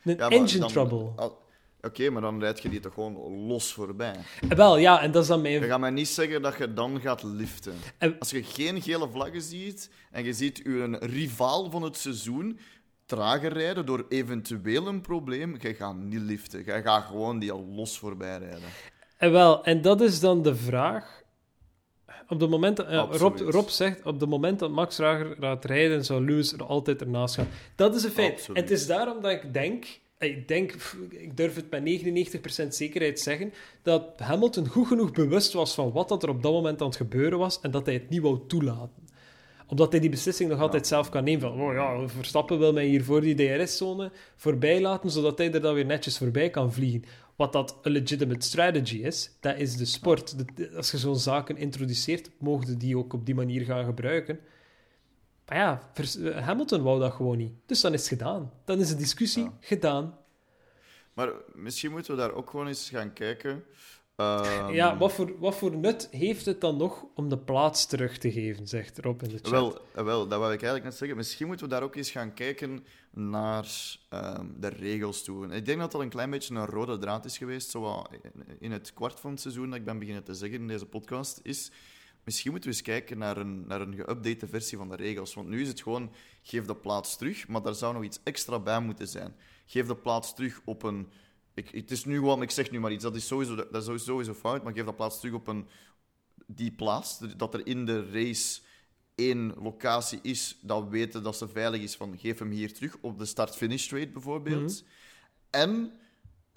Een 0.04 0.16
Ja, 0.18 0.30
engine 0.30 0.60
dan- 0.60 0.70
trouble. 0.70 1.12
al- 1.16 1.40
Oké, 1.82 2.10
maar 2.10 2.22
dan 2.22 2.40
rijd 2.40 2.62
je 2.62 2.70
die 2.70 2.80
toch 2.80 2.94
gewoon 2.94 3.46
los 3.48 3.74
voorbij. 3.74 4.16
Eh, 4.50 4.58
Wel, 4.58 4.78
ja, 4.78 5.02
en 5.02 5.12
dat 5.12 5.22
is 5.22 5.28
dan 5.28 5.38
Je 5.42 5.60
mijn... 5.60 5.64
gaat 5.70 5.80
mij 5.80 5.90
niet 5.90 6.08
zeggen 6.08 6.42
dat 6.42 6.58
je 6.58 6.74
dan 6.74 7.00
gaat 7.02 7.24
liften. 7.24 7.74
En- 7.98 8.16
Als 8.20 8.30
je 8.30 8.44
geen 8.44 8.82
gele 8.82 9.10
vlaggen 9.12 9.42
ziet 9.42 9.90
en 10.12 10.24
je 10.24 10.34
ziet 10.34 10.58
je 10.64 10.98
rivaal 11.00 11.70
van 11.72 11.82
het 11.82 11.98
seizoen 11.98 12.60
trager 13.06 13.54
rijden 13.54 13.86
door 13.86 14.06
eventueel 14.10 14.88
een 14.88 15.02
probleem, 15.02 15.56
je 15.60 15.74
gaat 15.74 15.96
niet 15.96 16.22
liften. 16.22 16.66
Je 16.66 16.82
gaat 16.82 17.04
gewoon 17.06 17.40
die 17.40 17.52
al 17.52 17.66
los 17.76 17.98
voorbij 18.00 18.38
rijden. 18.38 18.70
En 19.18 19.32
wel, 19.32 19.64
en 19.64 19.82
dat 19.82 20.02
is 20.02 20.20
dan 20.20 20.42
de 20.42 20.56
vraag. 20.56 21.20
Op 22.28 22.40
het 22.40 22.50
moment 22.50 22.80
Rob. 22.80 23.40
Rob 23.40 23.68
zegt, 23.68 24.06
op 24.06 24.20
het 24.20 24.30
moment 24.30 24.60
dat 24.60 24.72
Max 24.72 24.98
Rager 24.98 25.36
gaat 25.40 25.66
rijden, 25.66 26.06
zou 26.06 26.26
Lewis 26.26 26.54
er 26.54 26.64
altijd 26.64 27.02
ernaast 27.02 27.36
gaan. 27.36 27.48
Dat 27.76 27.96
is 27.96 28.04
een 28.04 28.12
feit. 28.12 28.32
Absoluut. 28.32 28.58
En 28.58 28.64
het 28.64 28.72
is 28.72 28.88
daarom 28.88 29.22
dat 29.22 29.32
ik 29.32 29.54
denk, 29.54 29.84
eh, 29.84 29.92
ik 30.22 30.48
denk, 30.48 30.74
ik 31.10 31.38
durf 31.38 31.56
het 31.56 31.70
met 31.70 32.64
99% 32.66 32.68
zekerheid 32.68 33.20
zeggen, 33.20 33.54
dat 33.82 34.20
Hamilton 34.20 34.68
goed 34.68 34.88
genoeg 34.88 35.12
bewust 35.12 35.54
was 35.54 35.74
van 35.74 35.92
wat 35.92 36.10
dat 36.10 36.24
er 36.24 36.30
op 36.30 36.44
dat 36.44 36.52
moment 36.52 36.82
aan 36.82 36.88
het 36.88 36.96
gebeuren 36.96 37.40
was 37.40 37.60
en 37.62 37.72
dat 37.72 37.86
hij 37.86 37.96
het 37.96 38.10
niet 38.10 38.22
wou 38.22 38.40
toelaten. 38.48 39.10
Omdat 39.68 39.92
hij 39.92 40.02
die 40.02 40.10
beslissing 40.10 40.50
nog 40.50 40.60
altijd 40.60 40.88
zelf 40.88 41.10
kan 41.10 41.24
nemen 41.24 41.42
van, 41.42 41.62
oh 41.62 41.74
ja, 41.74 42.08
Verstappen 42.08 42.60
wil 42.60 42.74
mij 42.74 42.86
hier 42.86 43.04
voor 43.04 43.22
die 43.22 43.36
DRS-zone 43.36 44.12
voorbij 44.36 44.82
laten, 44.82 45.10
zodat 45.10 45.38
hij 45.38 45.54
er 45.54 45.62
dan 45.62 45.74
weer 45.74 45.86
netjes 45.86 46.18
voorbij 46.18 46.50
kan 46.50 46.74
vliegen. 46.74 47.04
Wat 47.36 47.54
dat 47.54 47.78
een 47.82 47.92
legitimate 47.92 48.46
strategy 48.46 48.98
is, 48.98 49.32
dat 49.40 49.58
is 49.58 49.78
de 49.78 49.86
sport. 49.86 50.36
Als 50.76 50.92
je 50.92 50.98
zo'n 50.98 51.20
zaken 51.20 51.58
introduceert, 51.58 52.30
mogen 52.38 52.78
die 52.78 52.98
ook 52.98 53.14
op 53.14 53.26
die 53.26 53.36
manier 53.36 53.66
gaan 53.66 53.86
gebruiken. 53.86 54.40
Maar 55.52 55.60
ja, 55.60 55.82
eh, 56.24 56.46
Hamilton 56.46 56.82
wou 56.82 57.00
dat 57.00 57.14
gewoon 57.14 57.38
niet. 57.38 57.54
Dus 57.66 57.82
dan 57.82 57.94
is 57.94 58.00
het 58.00 58.10
gedaan. 58.10 58.52
Dan 58.66 58.80
is 58.80 58.88
de 58.90 58.96
discussie 58.96 59.44
Ja. 59.44 59.52
gedaan. 59.60 60.18
Maar 61.14 61.30
misschien 61.54 61.92
moeten 61.92 62.12
we 62.16 62.18
daar 62.22 62.34
ook 62.34 62.50
gewoon 62.50 62.68
eens 62.68 62.90
gaan 62.90 63.14
kijken. 63.14 63.64
Ehm, 64.16 64.70
ja, 64.74 64.98
wat 64.98 65.12
voor, 65.12 65.40
wat 65.40 65.56
voor 65.56 65.76
nut 65.76 66.08
heeft 66.12 66.46
het 66.46 66.62
dan 66.62 66.78
nog 66.78 67.06
om 67.16 67.30
de 67.30 67.38
plaats 67.38 67.86
terug 67.86 68.18
te 68.18 68.32
geven, 68.32 68.68
zegt 68.68 69.00
Rob 69.00 69.22
in 69.24 69.30
de 69.30 69.38
chat. 69.38 69.50
Wel, 69.52 69.78
eh, 69.96 70.04
wel, 70.04 70.28
dat 70.28 70.40
wou 70.40 70.54
ik 70.54 70.62
eigenlijk 70.62 70.84
net 70.84 70.96
zeggen. 70.96 71.18
Misschien 71.18 71.48
moeten 71.48 71.66
we 71.66 71.72
daar 71.72 71.84
ook 71.84 71.96
eens 71.96 72.12
gaan 72.12 72.34
kijken 72.34 72.86
naar 73.12 73.98
ehm, 74.10 74.46
de 74.58 74.68
regels 74.68 75.24
toe. 75.24 75.48
Ik 75.48 75.66
denk 75.66 75.80
dat 75.80 75.92
dat 75.92 76.02
een 76.02 76.10
klein 76.10 76.30
beetje 76.30 76.56
een 76.56 76.66
rode 76.66 76.98
draad 76.98 77.26
is 77.26 77.38
geweest, 77.38 77.70
zo 77.70 77.82
wat 77.82 78.10
in- 78.22 78.46
in 78.60 78.72
het 78.72 78.94
kwart 78.94 79.20
van 79.20 79.32
het 79.32 79.42
seizoen 79.42 79.70
dat 79.70 79.80
ik 79.80 79.86
ben 79.86 80.00
beginnen 80.00 80.24
te 80.24 80.34
zeggen 80.34 80.60
in 80.60 80.68
deze 80.68 80.86
podcast, 80.86 81.40
is 81.44 81.72
misschien 82.24 82.52
moeten 82.52 82.70
we 82.70 82.76
eens 82.76 82.86
kijken 82.86 83.18
naar 83.18 83.38
een, 83.38 83.68
naar 83.68 83.82
een 83.82 83.96
geüpdate 83.96 84.50
versie 84.50 84.78
van 84.78 84.90
de 84.90 84.96
regels. 84.96 85.34
Want 85.34 85.48
nu 85.48 85.62
is 85.62 85.68
het 85.68 85.82
gewoon, 85.82 86.12
geef 86.42 86.66
de 86.66 86.76
plaats 86.76 87.18
terug, 87.18 87.48
maar 87.48 87.62
daar 87.62 87.76
zou 87.76 87.94
nog 87.94 88.04
iets 88.04 88.20
extra 88.24 88.60
bij 88.60 88.80
moeten 88.80 89.08
zijn. 89.08 89.36
Geef 89.66 89.88
de 89.88 89.96
plaats 89.96 90.36
terug 90.36 90.62
op 90.66 90.84
een... 90.84 91.08
Ik, 91.54 91.70
het 91.70 91.92
is 91.92 92.06
nu 92.06 92.16
gewoon, 92.16 92.42
ik 92.42 92.52
zeg 92.52 92.72
nu 92.72 92.80
maar 92.80 92.92
iets, 92.92 93.04
dat 93.04 93.16
is 93.16 93.28
sowieso, 93.28 93.56
dat 93.56 93.90
is 93.90 94.04
sowieso 94.04 94.34
fout, 94.34 94.64
maar 94.64 94.74
geef 94.74 94.86
de 94.86 94.94
plaats 94.94 95.20
terug 95.20 95.36
op 95.36 95.48
een 95.48 95.68
die 96.56 96.72
plaats, 96.72 97.20
dat 97.38 97.54
er 97.54 97.68
in 97.68 97.86
de 97.86 98.12
race 98.12 98.62
één 99.16 99.54
locatie 99.58 100.20
is 100.22 100.58
dat 100.62 100.84
we 100.84 100.90
weten 100.90 101.24
dat 101.24 101.38
ze 101.38 101.48
veilig 101.48 101.82
is, 101.82 101.96
van 101.96 102.20
geef 102.20 102.40
hem 102.40 102.52
hier 102.52 102.74
terug, 102.74 102.98
op 103.02 103.20
de 103.20 103.26
start-finish 103.26 103.84
straight 103.84 104.14
bijvoorbeeld. 104.14 104.84
En 105.50 105.92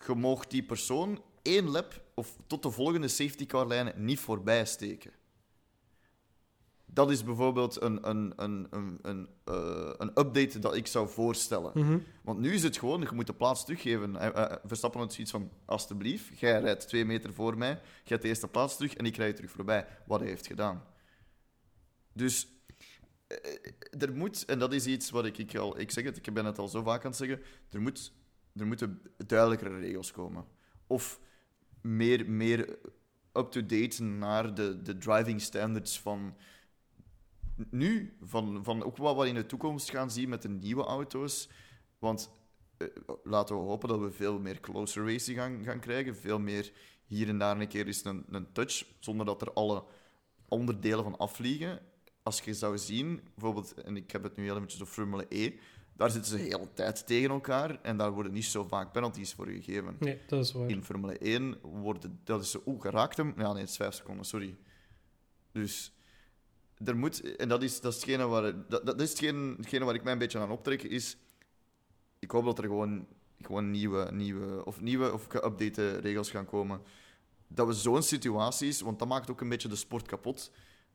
je 0.06 0.14
mag 0.14 0.46
die 0.46 0.62
persoon 0.62 1.22
één 1.42 1.68
lap 1.68 2.02
of 2.14 2.36
tot 2.46 2.62
de 2.62 2.70
volgende 2.70 3.08
safety 3.08 3.46
car 3.46 3.66
lijn 3.66 3.92
niet 3.96 4.18
voorbij 4.18 4.64
steken. 4.64 5.12
Dat 6.94 7.10
is 7.10 7.24
bijvoorbeeld 7.24 7.82
een, 7.82 8.08
een, 8.08 8.32
een, 8.36 8.66
een, 8.70 8.98
een, 9.02 9.28
eh, 9.44 9.92
een 9.96 10.08
update 10.08 10.58
dat 10.58 10.74
ik 10.76 10.86
zou 10.86 11.08
voorstellen. 11.08 12.02
Want 12.22 12.38
nu 12.38 12.52
is 12.52 12.62
het 12.62 12.76
gewoon, 12.76 13.00
je 13.00 13.08
moet 13.14 13.26
de 13.26 13.34
plaats 13.34 13.64
teruggeven. 13.64 14.16
Eh, 14.16 14.26
eh, 14.26 14.56
Verstappen 14.64 15.00
had 15.00 15.12
zoiets 15.12 15.32
van, 15.32 15.50
alstublieft, 15.64 16.38
jij 16.38 16.60
rijdt 16.60 16.88
twee 16.88 17.04
meter 17.04 17.32
voor 17.32 17.58
mij, 17.58 17.70
jij 17.70 17.80
hebt 18.04 18.22
de 18.22 18.28
eerste 18.28 18.48
plaats 18.48 18.76
terug 18.76 18.94
en 18.94 19.06
ik 19.06 19.16
rijd 19.16 19.30
je 19.30 19.36
terug 19.36 19.50
voorbij. 19.50 19.86
Wat 20.06 20.20
hij 20.20 20.28
heeft 20.28 20.46
gedaan. 20.46 20.84
Dus 22.12 22.48
er 23.98 24.14
moet, 24.14 24.44
en 24.44 24.58
dat 24.58 24.72
is 24.72 24.86
iets 24.86 25.10
wat 25.10 25.24
ik, 25.24 25.38
ik 25.38 25.56
al, 25.56 25.78
ik 25.78 25.90
zeg 25.90 26.04
het, 26.04 26.16
ik 26.16 26.34
ben 26.34 26.44
het 26.44 26.58
al 26.58 26.68
zo 26.68 26.82
vaak 26.82 27.04
aan 27.04 27.10
het 27.10 27.16
zeggen, 27.16 27.40
er, 27.70 27.80
moet, 27.80 28.12
er 28.54 28.66
moeten 28.66 29.02
duidelijkere 29.26 29.78
regels 29.78 30.10
komen. 30.10 30.44
Of 30.86 31.20
meer, 31.80 32.30
meer 32.30 32.78
up-to-date 33.32 34.02
naar 34.02 34.54
de, 34.54 34.82
de 34.82 34.98
driving 34.98 35.40
standards 35.40 36.00
van 36.00 36.36
nu, 37.70 38.16
van, 38.20 38.64
van 38.64 38.84
ook 38.84 38.96
wat 38.96 39.16
we 39.16 39.28
in 39.28 39.34
de 39.34 39.46
toekomst 39.46 39.90
gaan 39.90 40.10
zien 40.10 40.28
met 40.28 40.42
de 40.42 40.48
nieuwe 40.48 40.84
auto's. 40.84 41.48
Want 41.98 42.30
eh, 42.76 42.88
laten 43.24 43.56
we 43.56 43.62
hopen 43.62 43.88
dat 43.88 44.00
we 44.00 44.10
veel 44.10 44.38
meer 44.38 44.60
closer 44.60 45.04
racing 45.06 45.38
gaan, 45.38 45.64
gaan 45.64 45.80
krijgen. 45.80 46.16
Veel 46.16 46.38
meer 46.38 46.72
hier 47.04 47.28
en 47.28 47.38
daar 47.38 47.60
een 47.60 47.68
keer 47.68 47.86
eens 47.86 48.04
een, 48.04 48.24
een 48.28 48.52
touch, 48.52 48.86
zonder 48.98 49.26
dat 49.26 49.42
er 49.42 49.52
alle 49.52 49.84
onderdelen 50.48 51.04
van 51.04 51.18
afvliegen. 51.18 51.80
Als 52.22 52.40
je 52.40 52.54
zou 52.54 52.78
zien, 52.78 53.20
bijvoorbeeld, 53.34 53.74
en 53.74 53.96
ik 53.96 54.10
heb 54.10 54.22
het 54.22 54.36
nu 54.36 54.44
heel 54.44 54.56
eventjes 54.56 54.80
op 54.80 54.88
Formule 54.88 55.26
E, 55.28 55.52
daar 55.96 56.10
zitten 56.10 56.30
ze 56.30 56.36
de 56.36 56.42
hele 56.42 56.72
tijd 56.72 57.06
tegen 57.06 57.30
elkaar 57.30 57.80
en 57.82 57.96
daar 57.96 58.12
worden 58.12 58.32
niet 58.32 58.44
zo 58.44 58.64
vaak 58.64 58.92
penalties 58.92 59.32
voor 59.32 59.46
gegeven. 59.46 59.96
Nee, 59.98 60.18
dat 60.26 60.44
is 60.44 60.52
waar. 60.52 60.68
In 60.68 60.84
Formule 60.84 61.18
1 61.18 61.58
worden, 61.62 62.20
dat 62.24 62.42
is 62.42 62.50
zo, 62.50 62.62
oeh, 62.66 62.80
geraakt 62.80 63.16
hem. 63.16 63.34
Ja, 63.36 63.52
nee, 63.52 63.60
het 63.60 63.70
is 63.70 63.76
vijf 63.76 63.94
seconden, 63.94 64.24
sorry. 64.24 64.56
Dus 65.52 65.92
er 66.84 66.96
moet, 66.96 67.36
en 67.36 67.48
dat 67.48 67.62
is, 67.62 67.80
dat 67.80 67.92
is, 67.92 68.00
hetgene, 68.00 68.26
waar, 68.26 68.54
dat, 68.68 68.86
dat 68.86 69.00
is 69.00 69.10
hetgene, 69.10 69.54
hetgene 69.56 69.84
waar 69.84 69.94
ik 69.94 70.02
mij 70.02 70.12
een 70.12 70.18
beetje 70.18 70.38
aan 70.38 70.50
optrek, 70.50 70.82
is... 70.82 71.16
Ik 72.18 72.30
hoop 72.30 72.44
dat 72.44 72.58
er 72.58 72.64
gewoon, 72.64 73.06
gewoon 73.40 73.70
nieuwe, 73.70 74.08
nieuwe, 74.12 74.64
of 74.64 74.80
nieuwe 74.80 75.12
of 75.12 75.26
geüpdate 75.28 76.00
regels 76.00 76.30
gaan 76.30 76.44
komen. 76.44 76.80
Dat 77.48 77.66
we 77.66 77.72
zo'n 77.72 78.02
situaties, 78.02 78.80
want 78.80 78.98
dat 78.98 79.08
maakt 79.08 79.30
ook 79.30 79.40
een 79.40 79.48
beetje 79.48 79.68
de 79.68 79.76
sport 79.76 80.06
kapot, 80.06 80.50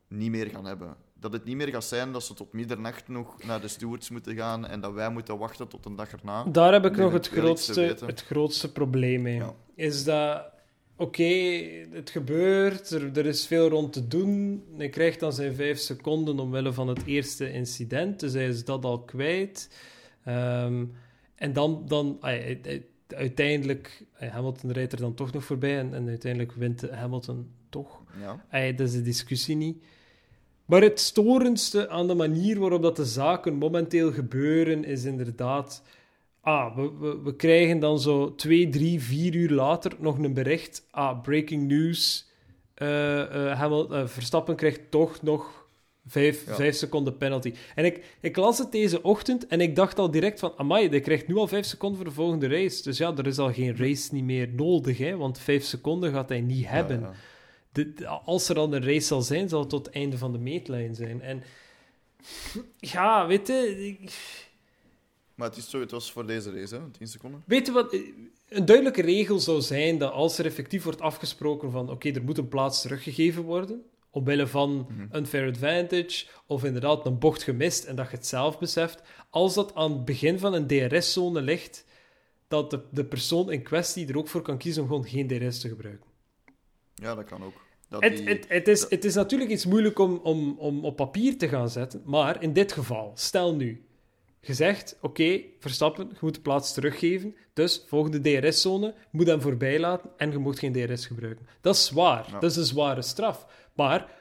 niet 0.07 0.31
meer 0.31 0.47
gaan 0.47 0.65
hebben. 0.65 0.95
Dat 1.13 1.33
het 1.33 1.43
niet 1.43 1.55
meer 1.55 1.67
gaat 1.67 1.83
zijn 1.83 2.11
dat 2.11 2.23
ze 2.23 2.33
tot 2.33 2.53
middernacht 2.53 3.07
nog 3.07 3.43
naar 3.43 3.61
de 3.61 3.67
stewards 3.67 4.09
moeten 4.09 4.35
gaan 4.35 4.67
en 4.67 4.81
dat 4.81 4.93
wij 4.93 5.09
moeten 5.09 5.37
wachten 5.37 5.67
tot 5.67 5.85
een 5.85 5.95
dag 5.95 6.11
erna. 6.11 6.43
Daar 6.43 6.73
heb 6.73 6.85
ik 6.85 6.95
nog 6.95 7.13
het 7.13 7.27
grootste, 7.27 7.97
het 8.05 8.21
grootste 8.21 8.71
probleem 8.71 9.21
mee. 9.21 9.35
Ja. 9.35 9.53
Is 9.75 10.03
dat, 10.03 10.45
oké, 10.99 11.23
het 11.91 12.09
gebeurt, 12.09 12.89
er, 12.89 13.17
er 13.17 13.25
is 13.25 13.47
veel 13.47 13.69
rond 13.69 13.93
te 13.93 14.07
doen. 14.07 14.63
Hij 14.77 14.89
krijgt 14.89 15.19
dan 15.19 15.33
zijn 15.33 15.53
vijf 15.53 15.77
seconden 15.77 16.39
omwille 16.39 16.73
van 16.73 16.87
het 16.87 17.05
eerste 17.05 17.51
incident, 17.51 18.19
dus 18.19 18.33
hij 18.33 18.47
is 18.47 18.65
dat 18.65 18.85
al 18.85 19.01
kwijt. 19.01 19.69
Ehm, 20.23 20.85
en 21.35 21.53
dan, 21.53 21.83
dan 21.87 22.17
ai, 22.19 22.41
ai, 22.41 22.59
ai, 22.65 22.85
uiteindelijk, 23.07 24.05
ai, 24.19 24.29
Hamilton 24.29 24.71
rijdt 24.71 24.91
er 24.91 24.99
dan 24.99 25.13
toch 25.13 25.31
nog 25.31 25.43
voorbij 25.43 25.79
en, 25.79 25.93
en 25.93 26.07
uiteindelijk 26.07 26.51
wint 26.51 26.89
Hamilton 26.89 27.47
toch. 27.69 28.01
Ja. 28.21 28.71
Dat 28.71 28.87
is 28.87 28.93
de 28.93 29.01
discussie 29.01 29.55
niet. 29.55 29.83
Maar 30.65 30.81
het 30.81 30.99
storendste 30.99 31.89
aan 31.89 32.07
de 32.07 32.15
manier 32.15 32.59
waarop 32.59 32.81
dat 32.81 32.95
de 32.95 33.05
zaken 33.05 33.53
momenteel 33.53 34.11
gebeuren, 34.11 34.83
is 34.83 35.03
inderdaad... 35.03 35.81
Ah, 36.41 36.75
we, 36.75 36.91
we, 36.99 37.21
we 37.23 37.35
krijgen 37.35 37.79
dan 37.79 37.99
zo 37.99 38.35
twee, 38.35 38.69
drie, 38.69 39.01
vier 39.01 39.35
uur 39.35 39.49
later 39.49 39.91
nog 39.99 40.17
een 40.17 40.33
bericht. 40.33 40.87
Ah, 40.91 41.21
breaking 41.21 41.67
news. 41.67 42.27
Eh, 42.73 43.21
eh, 43.51 43.57
Hamil- 43.59 43.93
eh, 43.95 44.07
Verstappen 44.07 44.55
krijgt 44.55 44.91
toch 44.91 45.21
nog 45.21 45.67
vijf, 46.05 46.45
Ja. 46.45 46.55
vijf 46.55 46.75
seconden 46.75 47.17
penalty. 47.17 47.53
En 47.75 47.85
ik, 47.85 48.17
ik 48.21 48.35
las 48.37 48.57
het 48.57 48.71
deze 48.71 49.01
ochtend 49.03 49.47
en 49.47 49.61
ik 49.61 49.75
dacht 49.75 49.99
al 49.99 50.11
direct 50.11 50.39
van... 50.39 50.53
Amai, 50.57 50.89
die 50.89 50.99
krijgt 50.99 51.27
nu 51.27 51.35
al 51.35 51.47
vijf 51.47 51.65
seconden 51.65 51.97
voor 51.97 52.07
de 52.09 52.13
volgende 52.15 52.47
race. 52.47 52.83
Dus 52.83 52.97
ja, 52.97 53.15
er 53.17 53.27
is 53.27 53.37
al 53.37 53.53
geen 53.53 53.77
race 53.77 54.13
niet 54.13 54.23
meer 54.23 54.49
nodig, 54.53 54.97
hè, 54.97 55.17
want 55.17 55.39
vijf 55.39 55.63
seconden 55.63 56.11
gaat 56.11 56.29
hij 56.29 56.41
niet 56.41 56.67
hebben 56.67 56.99
Ja, 56.99 57.05
ja. 57.07 57.13
de, 57.71 57.93
de- 57.93 58.07
als 58.07 58.49
er 58.49 58.57
al 58.57 58.73
een 58.73 58.83
race 58.83 59.05
zal 59.07 59.21
zijn, 59.21 59.49
zal 59.49 59.59
het 59.59 59.69
tot 59.69 59.85
het 59.85 59.95
einde 59.95 60.17
van 60.17 60.31
de 60.31 60.39
meetlijn 60.39 60.95
zijn. 60.95 61.21
En 61.21 61.43
ja, 62.77 63.27
weet 63.27 63.47
je, 63.47 63.87
ik- 63.87 64.47
Maar 65.39 65.47
het, 65.49 65.57
is 65.57 65.69
zo, 65.69 65.79
het 65.79 65.91
was 65.91 66.11
voor 66.11 66.27
deze 66.27 66.51
race, 66.51 66.75
hè? 66.75 66.81
10 66.91 67.07
seconden. 67.07 67.43
weet 67.45 67.65
je 67.65 67.71
wat? 67.71 67.93
Een 68.49 68.65
duidelijke 68.65 69.01
regel 69.01 69.39
zou 69.39 69.61
zijn 69.61 69.97
dat 69.97 70.11
als 70.11 70.37
er 70.37 70.45
effectief 70.45 70.83
wordt 70.83 71.01
afgesproken 71.01 71.71
van 71.71 71.89
oké, 71.89 72.09
er 72.11 72.23
moet 72.23 72.37
een 72.37 72.47
plaats 72.47 72.81
teruggegeven 72.81 73.43
worden, 73.43 73.81
omwille 74.09 74.47
van 74.47 74.87
unfair 75.13 75.47
advantage, 75.49 76.25
of 76.47 76.63
inderdaad 76.63 77.05
een 77.05 77.19
bocht 77.19 77.43
gemist 77.43 77.83
en 77.85 77.95
dat 77.95 78.09
je 78.09 78.15
het 78.15 78.25
zelf 78.27 78.59
beseft, 78.59 79.01
als 79.29 79.53
dat 79.53 79.75
aan 79.75 79.91
het 79.91 80.05
begin 80.05 80.39
van 80.39 80.53
een 80.53 80.67
DRS-zone 80.67 81.41
ligt, 81.41 81.85
dat 82.47 82.69
de, 82.71 82.81
de 82.91 83.05
persoon 83.05 83.51
in 83.51 83.63
kwestie 83.63 84.07
er 84.07 84.17
ook 84.17 84.27
voor 84.27 84.41
kan 84.41 84.57
kiezen 84.57 84.81
om 84.81 84.87
gewoon 84.87 85.07
geen 85.07 85.27
DRS 85.27 85.59
te 85.59 85.67
gebruiken. 85.69 86.09
Ja, 86.95 87.15
dat 87.15 87.25
kan 87.25 87.43
ook. 87.43 87.53
Dat 87.89 88.03
Het, 88.03 88.17
die- 88.17 88.27
het, 88.27 88.45
het, 88.47 88.67
is, 88.67 88.79
dat- 88.81 88.89
het 88.89 89.05
is 89.05 89.15
natuurlijk 89.15 89.51
iets 89.51 89.65
moeilijk 89.65 89.99
om, 89.99 90.19
om, 90.23 90.55
om 90.59 90.85
op 90.85 90.95
papier 90.95 91.37
te 91.37 91.47
gaan 91.47 91.69
zetten, 91.69 92.01
maar 92.05 92.43
in 92.43 92.53
dit 92.53 92.71
geval, 92.71 93.11
stel 93.15 93.55
nu, 93.55 93.83
gezegd, 94.41 94.97
oké, 95.01 95.41
Verstappen, 95.59 96.07
je 96.11 96.17
moet 96.21 96.35
de 96.35 96.41
plaats 96.41 96.73
teruggeven, 96.73 97.35
dus 97.53 97.83
volgende 97.87 98.21
DRS-zone, 98.21 98.93
moet 99.11 99.27
hem 99.27 99.41
voorbij 99.41 99.79
laten 99.79 100.09
en 100.17 100.31
je 100.31 100.37
moet 100.37 100.59
geen 100.59 100.73
DRS 100.73 101.05
gebruiken. 101.05 101.47
Dat 101.61 101.75
is 101.75 101.85
zwaar, 101.85 102.25
Ja. 102.31 102.39
dat 102.39 102.51
is 102.51 102.57
een 102.57 102.65
zware 102.65 103.01
straf, 103.01 103.45
maar 103.73 104.11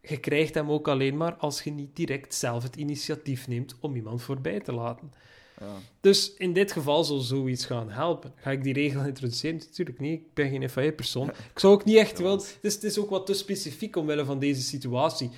je 0.00 0.16
krijgt 0.16 0.54
hem 0.54 0.70
ook 0.70 0.88
alleen 0.88 1.16
maar 1.16 1.34
als 1.34 1.62
je 1.62 1.70
niet 1.70 1.96
direct 1.96 2.34
zelf 2.34 2.62
het 2.62 2.76
initiatief 2.76 3.48
neemt 3.48 3.76
om 3.80 3.96
iemand 3.96 4.22
voorbij 4.22 4.60
te 4.60 4.72
laten. 4.72 5.12
ja. 5.60 5.66
Dus 6.00 6.34
in 6.34 6.52
dit 6.52 6.72
geval 6.72 7.04
zal 7.04 7.18
zoiets 7.18 7.66
gaan 7.66 7.90
helpen. 7.90 8.32
Ga 8.36 8.50
ik 8.50 8.62
die 8.62 8.72
regel 8.72 9.04
introduceren? 9.04 9.56
Natuurlijk 9.58 10.00
niet. 10.00 10.20
Ik 10.20 10.34
ben 10.34 10.50
geen 10.50 10.70
FIA-persoon. 10.70 11.28
Ik 11.52 11.58
zou 11.58 11.72
ook 11.72 11.84
niet 11.84 11.96
echt 11.96 12.18
wel... 12.18 12.32
Het 12.36 12.58
is, 12.60 12.74
het 12.74 12.84
is 12.84 12.98
ook 12.98 13.10
wat 13.10 13.26
te 13.26 13.34
specifiek 13.34 13.96
omwille 13.96 14.24
van 14.24 14.38
deze 14.38 14.62
situatie. 14.62 15.30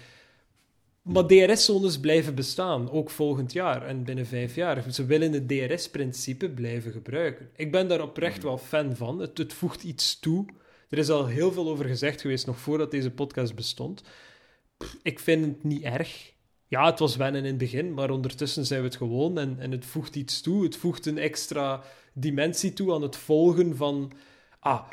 Maar 1.07 1.27
DRS-zones 1.27 2.01
blijven 2.01 2.35
bestaan, 2.35 2.91
ook 2.91 3.11
volgend 3.11 3.53
jaar 3.53 3.87
en 3.87 4.05
binnen 4.05 4.27
vijf 4.27 4.55
jaar. 4.55 4.93
Ze 4.93 5.05
willen 5.05 5.33
het 5.33 5.49
DRS-principe 5.49 6.51
blijven 6.51 6.93
gebruiken. 6.93 7.51
Ik 7.57 7.73
ben 7.73 7.89
daar 7.89 8.03
oprecht 8.03 8.43
wel 8.43 8.59
fan 8.59 8.97
van. 8.97 9.19
Het, 9.19 9.39
het 9.39 9.53
voegt 9.53 9.83
iets 9.83 10.19
toe. 10.19 10.47
Er 10.89 10.99
is 10.99 11.09
al 11.09 11.27
heel 11.27 11.53
veel 11.53 11.69
over 11.69 11.85
gezegd 11.85 12.21
geweest, 12.21 12.47
nog 12.47 12.59
voordat 12.59 12.91
deze 12.91 13.11
podcast 13.11 13.55
bestond. 13.55 14.03
Pff, 14.77 14.97
Ik 15.03 15.19
vind 15.19 15.45
het 15.47 15.65
niet 15.65 15.83
erg. 15.83 16.33
Ja, 16.69 16.87
het 16.87 16.99
was 16.99 17.17
wennen 17.17 17.41
in 17.41 17.47
het 17.47 17.59
begin, 17.59 17.95
maar 17.95 18.11
ondertussen 18.11 18.67
zijn 18.67 18.81
we 18.81 18.87
het 18.87 18.97
gewoon 18.97 19.39
en, 19.39 19.57
en 19.59 19.71
het 19.71 19.85
voegt 19.87 20.17
iets 20.17 20.41
toe. 20.41 20.65
Het 20.65 20.77
voegt 20.77 21.07
een 21.07 21.19
extra 21.19 21.83
dimensie 22.13 22.73
toe 22.73 22.95
aan 22.95 23.03
het 23.03 23.17
volgen 23.17 23.77
van... 23.77 24.13
Ah, 24.61 24.91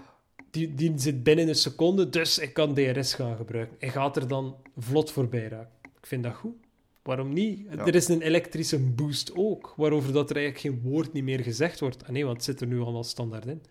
die, 0.52 0.74
die 0.74 0.94
zit 0.96 1.24
binnen 1.24 1.48
een 1.48 1.56
seconde, 1.56 2.10
dus 2.10 2.38
ik 2.38 2.54
kan 2.54 2.74
DRS 2.74 3.14
gaan 3.14 3.36
gebruiken. 3.36 3.76
Hij 3.80 3.90
gaat 3.90 4.16
er 4.16 4.28
dan 4.28 4.56
vlot 4.78 5.12
voorbij 5.12 5.48
raken. 5.48 5.73
Ik 6.04 6.10
vind 6.10 6.24
dat 6.24 6.34
goed. 6.34 6.56
Waarom 7.04 7.34
niet? 7.34 7.60
Ja. 7.72 7.86
Er 7.86 7.96
is 7.96 8.08
een 8.08 8.22
elektrische 8.22 8.80
boost 8.80 9.36
ook, 9.36 9.74
waarover 9.78 10.14
dat 10.14 10.30
er 10.30 10.36
eigenlijk 10.36 10.66
geen 10.66 10.92
woord 10.92 11.14
niet 11.14 11.24
meer 11.24 11.40
gezegd 11.40 11.80
wordt. 11.80 12.04
Ah 12.04 12.10
nee, 12.10 12.26
want 12.26 12.36
het 12.36 12.46
zit 12.46 12.62
er 12.62 12.68
nu 12.68 12.80
allemaal 12.80 13.04
standaard 13.04 13.46
in. 13.46 13.64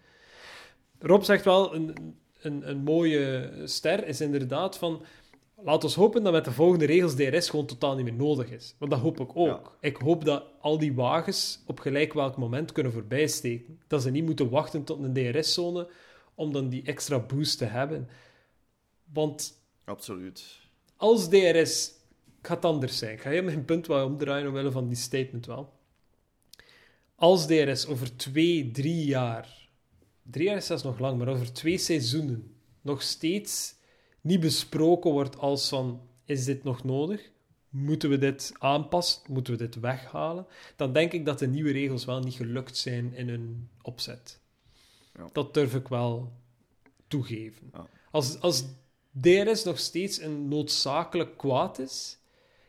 Rob 0.99 1.23
zegt 1.23 1.45
wel, 1.45 1.75
een, 1.75 1.95
een, 2.41 2.69
een 2.69 2.79
mooie 2.79 3.53
ster 3.65 4.07
is 4.07 4.21
inderdaad 4.21 4.79
van... 4.79 5.05
Laat 5.65 5.85
ons 5.85 5.95
hopen 5.95 6.23
dat 6.23 6.33
met 6.33 6.45
de 6.45 6.53
volgende 6.53 6.85
regels 6.85 7.15
DRS 7.15 7.51
gewoon 7.51 7.67
totaal 7.67 7.95
niet 7.95 8.05
meer 8.05 8.15
nodig 8.15 8.51
is. 8.51 8.75
Want 8.79 8.91
dat 8.91 9.01
hoop 9.01 9.21
ik 9.21 9.37
ook. 9.37 9.77
Ik 9.81 9.97
hoop 9.97 10.25
dat 10.25 10.45
al 10.61 10.79
die 10.79 10.95
wagens 10.95 11.63
op 11.67 11.81
gelijk 11.81 12.13
welk 12.13 12.37
moment 12.37 12.73
kunnen 12.73 12.93
voorbijsteken. 12.93 13.81
Dat 13.87 14.03
ze 14.03 14.11
niet 14.11 14.25
moeten 14.25 14.51
wachten 14.51 14.85
tot 14.85 15.03
een 15.03 15.13
DRS-zone 15.13 15.89
om 16.35 16.53
dan 16.53 16.69
die 16.69 16.83
extra 16.83 17.19
boost 17.19 17.59
te 17.59 17.65
hebben. 17.65 18.09
Want 19.13 19.63
Absoluut. 19.85 20.59
als 20.97 21.29
DRS... 21.29 22.01
Ik 22.43 22.49
ga 22.49 22.55
het 22.55 22.65
anders 22.65 22.99
zijn. 22.99 23.13
Ik 23.13 23.21
ga 23.21 23.31
je 23.31 23.43
mijn 23.43 23.65
punt 23.65 23.87
wel 23.87 24.07
omdraaien 24.07 24.47
omwille 24.47 24.71
van 24.71 24.89
die 24.89 24.97
statement 24.97 25.47
wel. 25.47 25.73
Als 27.15 27.47
DRS 27.47 27.87
over 27.87 28.17
twee, 28.17 28.71
drie 28.71 29.05
jaar... 29.05 29.69
Drie 30.23 30.47
jaar 30.47 30.57
is 30.57 30.67
zelfs 30.67 30.83
nog 30.83 30.99
lang, 30.99 31.19
maar 31.19 31.29
over 31.29 31.53
twee 31.53 31.79
seizoenen 31.79 32.55
nog 32.81 33.03
steeds 33.03 33.75
niet 34.21 34.41
besproken 34.41 35.11
wordt 35.11 35.39
als 35.39 35.69
van... 35.69 36.01
Is 36.25 36.45
dit 36.45 36.65
nog 36.65 36.85
nodig? 36.85 37.31
Moeten 37.69 38.11
we 38.11 38.19
dit 38.19 38.53
aanpassen? 38.59 39.23
Moeten 39.29 39.53
we 39.53 39.59
dit 39.59 39.75
weghalen? 39.75 40.47
Dan 40.77 40.93
denk 40.93 41.13
ik 41.13 41.25
dat 41.25 41.39
de 41.39 41.49
nieuwe 41.49 41.73
regels 41.73 42.05
wel 42.05 42.21
niet 42.21 42.35
gelukt 42.35 42.77
zijn 42.77 43.15
in 43.15 43.29
hun 43.29 43.69
opzet. 43.83 44.41
Ja. 45.15 45.29
Dat 45.33 45.55
durf 45.55 45.75
ik 45.75 45.89
wel 45.89 46.33
toegeven. 47.09 47.71
Ja. 47.73 47.87
Als, 48.11 48.41
als 48.41 48.65
DRS 49.21 49.65
nog 49.65 49.79
steeds 49.79 50.21
een 50.21 50.49
noodzakelijk 50.49 51.37
kwaad 51.37 51.79
is... 51.79 52.21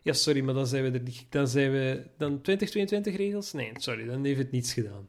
Ja, 0.04 0.14
sorry, 0.14 0.42
maar 0.42 0.54
dan 0.54 0.68
zijn 0.68 0.84
we 0.84 0.98
er 0.98 1.04
niet... 1.04 1.26
Dan 1.30 1.48
zijn 1.48 1.72
we... 1.72 2.04
Dan 2.18 2.42
2022 2.42 3.16
regels? 3.16 3.54
Nee, 3.54 3.72
sorry, 3.78 4.06
dan 4.06 4.24
heeft 4.26 4.38
het 4.38 4.52
niets 4.52 4.74
gedaan. 4.74 5.08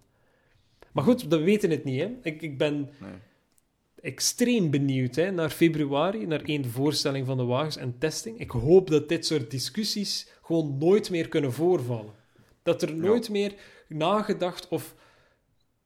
Maar 0.92 1.04
goed, 1.04 1.22
we 1.22 1.36
weten 1.38 1.70
het 1.70 1.84
niet, 1.84 2.00
hè. 2.00 2.10
Ik, 2.22 2.42
ik 2.42 2.58
ben 2.58 2.90
Nee. 3.00 3.10
extreem 4.00 4.70
benieuwd 4.70 5.14
hè, 5.14 5.30
naar 5.30 5.50
februari, 5.50 6.26
naar 6.26 6.42
één 6.42 6.64
voorstelling 6.64 7.26
van 7.26 7.36
de 7.36 7.42
wagens 7.44 7.76
en 7.76 7.98
testing. 7.98 8.38
Ik 8.40 8.50
hoop 8.50 8.90
dat 8.90 9.08
dit 9.08 9.26
soort 9.26 9.50
discussies 9.50 10.28
gewoon 10.42 10.78
nooit 10.78 11.10
meer 11.10 11.28
kunnen 11.28 11.52
voorvallen. 11.52 12.12
Dat 12.62 12.82
er 12.82 12.94
nooit 12.96 13.30
meer 13.30 13.54
nagedacht 13.88 14.68
of 14.68 14.94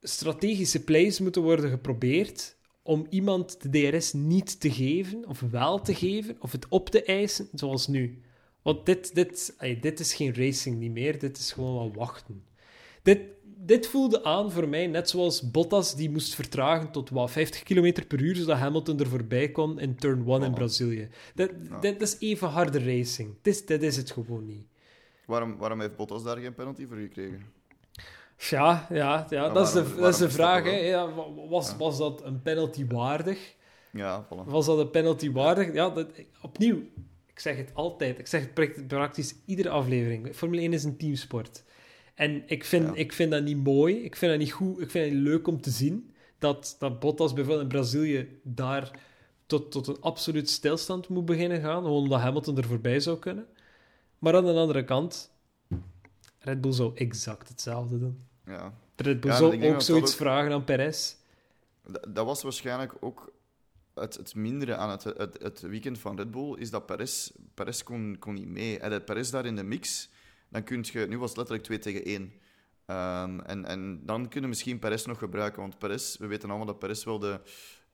strategische 0.00 0.84
plays 0.84 1.20
moeten 1.20 1.42
worden 1.42 1.70
geprobeerd 1.70 2.56
om 2.82 3.06
iemand 3.10 3.62
de 3.62 3.90
DRS 3.90 4.12
niet 4.12 4.60
te 4.60 4.70
geven, 4.70 5.26
of 5.26 5.40
wel 5.50 5.80
te 5.80 5.94
geven, 5.94 6.36
of 6.40 6.52
het 6.52 6.66
op 6.68 6.88
te 6.90 7.02
eisen, 7.04 7.48
zoals 7.52 7.86
nu. 7.86 8.22
Want 8.68 8.86
dit, 8.86 9.14
dit, 9.14 9.54
ey, 9.58 9.80
dit 9.80 10.00
is 10.00 10.14
geen 10.14 10.34
racing 10.34 10.78
niet 10.78 10.92
meer, 10.92 11.18
dit 11.18 11.38
is 11.38 11.52
gewoon 11.52 11.74
wel 11.74 11.92
wachten. 11.94 12.44
Dit, 13.02 13.20
dit 13.56 13.86
voelde 13.86 14.24
aan 14.24 14.52
voor 14.52 14.68
mij 14.68 14.86
net 14.86 15.08
zoals 15.10 15.50
Bottas 15.50 15.94
die 15.94 16.10
moest 16.10 16.34
vertragen 16.34 16.90
tot 16.90 17.10
wat, 17.10 17.30
50 17.30 17.62
km 17.62 17.92
per 18.08 18.20
uur, 18.20 18.36
zodat 18.36 18.58
Hamilton 18.58 18.98
er 19.00 19.06
voorbij 19.08 19.48
kon 19.50 19.80
in 19.80 19.96
turn 19.96 20.24
1 20.26 20.42
in 20.42 20.48
Oh. 20.48 20.54
Brazilië. 20.54 21.08
Dat, 21.34 21.50
Ja. 21.70 21.78
dit 21.80 22.00
is 22.02 22.16
even 22.18 22.48
harde 22.48 22.78
racing. 22.84 23.34
Dit 23.42 23.54
is, 23.54 23.66
dit 23.66 23.82
is 23.82 23.96
het 23.96 24.10
gewoon 24.10 24.46
niet. 24.46 24.66
Waarom, 25.26 25.56
waarom 25.56 25.80
heeft 25.80 25.96
Bottas 25.96 26.22
daar 26.22 26.36
geen 26.36 26.54
penalty 26.54 26.86
voor 26.86 26.96
gekregen? 26.96 27.42
Ja, 28.50 28.86
ja, 28.90 29.26
ja 29.30 29.48
dat, 29.48 29.66
is 29.66 29.72
de, 29.72 29.82
waarom- 29.82 30.00
dat 30.00 30.12
is 30.12 30.18
de 30.18 30.30
vraag. 30.30 30.64
Hè. 30.64 30.70
Ja, 30.70 31.14
wa- 31.14 31.48
was, 31.48 31.76
was 31.76 31.98
dat 31.98 32.24
een 32.24 32.42
penalty 32.42 32.86
waardig? 32.86 33.54
Ja, 33.92 34.26
voilà. 34.26 34.44
Was 34.44 34.66
dat 34.66 34.78
een 34.78 34.90
penalty 34.90 35.32
waardig? 35.32 35.72
Ja, 35.74 35.90
dat, 35.90 36.06
opnieuw, 36.42 36.78
ik 37.38 37.44
zeg 37.44 37.56
het 37.56 37.70
altijd. 37.74 38.18
Ik 38.18 38.26
zeg 38.26 38.40
het 38.54 38.86
praktisch 38.88 39.34
iedere 39.44 39.68
aflevering. 39.68 40.34
Formule 40.34 40.60
1 40.62 40.72
is 40.72 40.84
een 40.84 40.96
teamsport. 40.96 41.62
En 42.14 42.42
ik 42.46 42.64
vind, 42.64 42.86
Ja. 42.86 42.94
ik 42.94 43.12
vind 43.12 43.30
dat 43.30 43.42
niet 43.42 43.64
mooi. 43.64 43.96
Ik 44.04 44.16
vind 44.16 44.30
dat 44.30 44.40
niet 44.40 44.52
goed. 44.52 44.80
Ik 44.80 44.90
vind 44.90 45.04
het 45.04 45.14
niet 45.14 45.22
leuk 45.22 45.46
om 45.46 45.60
te 45.60 45.70
zien 45.70 46.14
dat, 46.38 46.76
dat 46.78 47.00
Bottas 47.00 47.32
bijvoorbeeld 47.32 47.62
in 47.62 47.68
Brazilië 47.68 48.40
daar 48.42 48.90
tot, 49.46 49.70
tot 49.70 49.86
een 49.86 50.00
absoluut 50.00 50.50
stilstand 50.50 51.08
moet 51.08 51.24
beginnen 51.24 51.60
gaan, 51.60 51.82
gewoon 51.82 52.02
omdat 52.02 52.20
Hamilton 52.20 52.56
er 52.56 52.64
voorbij 52.64 53.00
zou 53.00 53.18
kunnen. 53.18 53.46
Maar 54.18 54.36
aan 54.36 54.44
de 54.44 54.52
andere 54.52 54.84
kant, 54.84 55.30
Red 56.38 56.60
Bull 56.60 56.72
zou 56.72 56.92
exact 56.94 57.48
hetzelfde 57.48 57.98
doen. 57.98 58.22
Ja. 58.46 58.74
Red 58.96 59.20
Bull 59.20 59.30
Ja, 59.30 59.36
zou 59.36 59.72
ook 59.74 59.80
zoiets 59.82 60.10
ook- 60.12 60.16
vragen 60.18 60.52
aan 60.52 60.64
Perez. 60.64 61.14
Dat, 61.86 62.06
dat 62.08 62.26
was 62.26 62.42
waarschijnlijk 62.42 62.94
ook 63.00 63.32
het, 64.00 64.16
het 64.16 64.34
mindere 64.34 64.76
aan 64.76 64.90
het, 64.90 65.04
het, 65.04 65.38
het 65.42 65.60
weekend 65.60 65.98
van 65.98 66.16
Red 66.16 66.30
Bull, 66.30 66.54
is 66.56 66.70
dat 66.70 66.86
Perez, 66.86 67.30
Perez 67.54 67.82
kon, 67.82 68.16
kon 68.18 68.34
niet 68.34 68.48
mee. 68.48 68.78
En 68.78 69.04
Perez 69.04 69.30
daar 69.30 69.46
in 69.46 69.56
de 69.56 69.62
mix, 69.62 70.08
dan 70.48 70.62
kun 70.64 70.84
je... 70.92 71.06
Nu 71.06 71.18
was 71.18 71.28
het 71.28 71.36
letterlijk 71.38 71.66
2 71.66 71.78
tegen 71.78 72.04
1. 72.04 72.32
Ehm, 72.86 73.40
en, 73.40 73.64
en 73.64 74.00
dan 74.04 74.22
kunnen 74.22 74.42
we 74.42 74.48
misschien 74.48 74.78
Perez 74.78 75.04
nog 75.04 75.18
gebruiken, 75.18 75.60
want 75.60 75.78
Perez, 75.78 76.16
we 76.16 76.26
weten 76.26 76.48
allemaal 76.48 76.66
dat 76.66 76.78
Perez 76.78 77.04
wel 77.04 77.18
de, 77.18 77.40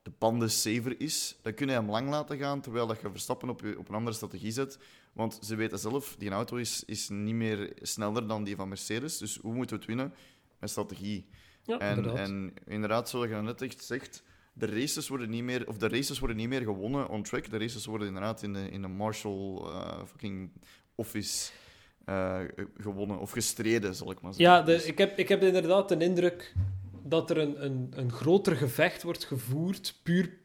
de 0.02 0.10
pandensaver 0.10 1.00
is. 1.00 1.36
Dan 1.42 1.54
kun 1.54 1.66
je 1.66 1.72
hem 1.72 1.90
lang 1.90 2.08
laten 2.10 2.38
gaan, 2.38 2.60
terwijl 2.60 2.86
dat 2.86 3.00
je 3.00 3.10
Verstappen 3.10 3.48
op, 3.48 3.60
je- 3.60 3.78
op 3.78 3.88
een 3.88 3.94
andere 3.94 4.16
strategie 4.16 4.50
zet. 4.52 4.78
Want 5.12 5.38
ze 5.42 5.54
weten 5.54 5.78
zelf, 5.78 6.14
die 6.18 6.30
auto 6.30 6.56
is, 6.56 6.84
is 6.84 7.08
niet 7.08 7.34
meer 7.34 7.72
sneller 7.82 8.26
dan 8.28 8.44
die 8.44 8.56
van 8.56 8.68
Mercedes. 8.68 9.18
Dus 9.18 9.36
hoe 9.36 9.54
moeten 9.54 9.76
we 9.76 9.82
het 9.84 9.94
winnen? 9.94 10.14
Met 10.58 10.70
strategie. 10.70 11.26
Ja, 11.62 11.78
En 11.78 11.96
inderdaad. 11.96 12.28
inderdaad. 12.28 12.58
en 12.66 12.72
inderdaad, 12.72 13.08
zoals 13.08 13.28
je 13.28 13.34
net 13.34 13.62
echt 13.62 13.84
zegt, 13.84 14.22
de 14.56 14.66
races 14.66 15.08
worden 15.08 15.30
niet 15.30 15.42
meer, 15.42 15.68
of 15.68 15.76
de 15.78 15.88
races 15.88 16.18
worden 16.18 16.36
niet 16.36 16.48
meer 16.48 16.62
gewonnen 16.62 17.08
on 17.08 17.22
track. 17.22 17.50
De 17.50 17.58
races 17.58 17.86
worden 17.86 18.06
inderdaad 18.06 18.42
in 18.42 18.52
de, 18.52 18.70
in 18.70 18.82
de 18.82 18.88
Marshall 18.88 19.56
eh, 19.56 20.04
fucking 20.06 20.50
office 20.94 21.50
eh, 22.04 22.40
gewonnen, 22.76 23.18
of 23.18 23.30
gestreden, 23.30 23.94
zal 23.94 24.10
ik 24.10 24.20
maar 24.20 24.34
zeggen. 24.34 24.54
Ja, 24.56 24.62
de, 24.62 24.72
Dus- 24.72 24.84
ik, 24.84 24.98
heb, 24.98 25.18
ik 25.18 25.28
heb 25.28 25.42
inderdaad 25.42 25.88
de 25.88 25.96
indruk 25.98 26.54
dat 27.02 27.30
er 27.30 27.38
een, 27.38 27.64
een, 27.64 27.88
een 27.94 28.12
groter 28.12 28.56
gevecht 28.56 29.02
wordt 29.02 29.24
gevoerd, 29.24 30.00
puur 30.02 30.38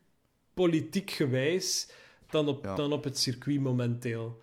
politiek 0.53 1.11
gewijs, 1.11 1.91
dan 2.29 2.47
op, 2.47 2.63
Ja. 2.65 2.75
dan 2.75 2.93
op 2.93 3.03
het 3.03 3.17
circuit 3.17 3.59
momenteel. 3.59 4.41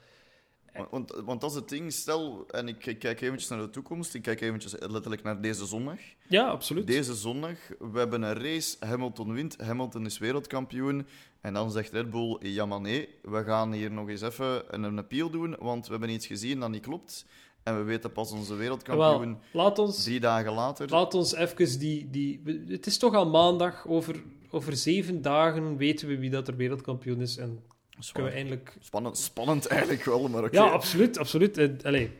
Want, 0.76 0.90
want, 0.90 1.24
want 1.24 1.40
dat 1.40 1.50
is 1.50 1.56
het 1.56 1.68
ding, 1.68 1.92
stel, 1.92 2.46
en 2.50 2.68
ik, 2.68 2.86
ik 2.86 2.98
kijk 2.98 3.20
eventjes 3.20 3.48
naar 3.50 3.58
de 3.58 3.70
toekomst, 3.70 4.14
ik 4.14 4.22
kijk 4.22 4.40
eventjes 4.40 4.72
letterlijk 4.78 5.22
naar 5.22 5.40
deze 5.40 5.66
zondag. 5.66 5.98
Ja, 6.28 6.48
absoluut. 6.48 6.86
Deze 6.86 7.14
zondag, 7.14 7.58
we 7.78 7.98
hebben 7.98 8.22
een 8.22 8.42
race, 8.42 8.76
Hamilton 8.80 9.32
wint, 9.32 9.56
Hamilton 9.60 10.06
is 10.06 10.18
wereldkampioen. 10.18 11.06
En 11.40 11.54
dan 11.54 11.70
zegt 11.70 11.92
Red 11.92 12.10
Bull, 12.10 12.36
ja 12.40 12.66
maar 12.66 12.80
nee, 12.80 13.08
we 13.22 13.44
gaan 13.44 13.72
hier 13.72 13.90
nog 13.90 14.08
eens 14.08 14.20
even 14.20 14.74
een, 14.74 14.82
een 14.82 14.98
appeal 14.98 15.30
doen, 15.30 15.56
want 15.58 15.86
we 15.86 15.90
hebben 15.90 16.10
iets 16.10 16.26
gezien 16.26 16.60
dat 16.60 16.70
niet 16.70 16.82
klopt. 16.82 17.26
En 17.62 17.76
we 17.76 17.82
weten 17.82 18.12
pas 18.12 18.32
onze 18.32 18.54
wereldkampioen 18.54 19.38
Wel, 19.52 19.62
laat 19.62 19.78
ons, 19.78 20.02
drie 20.02 20.20
dagen 20.20 20.52
later. 20.52 20.90
laat 20.90 21.14
ons 21.14 21.34
even 21.34 21.78
die, 21.78 22.10
die... 22.10 22.42
Het 22.68 22.86
is 22.86 22.98
toch 22.98 23.14
al 23.14 23.26
maandag, 23.30 23.86
over, 23.86 24.22
over 24.50 24.76
zeven 24.76 25.22
dagen 25.22 25.76
weten 25.76 26.08
we 26.08 26.18
wie 26.18 26.30
dat 26.30 26.48
er 26.48 26.56
wereldkampioen 26.56 27.20
is 27.20 27.36
en 27.36 27.62
Zwaar. 27.98 28.12
kunnen 28.12 28.32
we 28.32 28.38
eindelijk... 28.38 28.76
Spannend, 28.80 29.18
spannend 29.18 29.66
eigenlijk 29.76 30.04
wel, 30.04 30.28
maar 30.28 30.44
oké. 30.44 30.56
Ja, 30.56 30.64
absoluut, 30.64 31.18
absoluut. 31.18 31.58
Eh, 31.58 31.68
allee, 31.82 32.10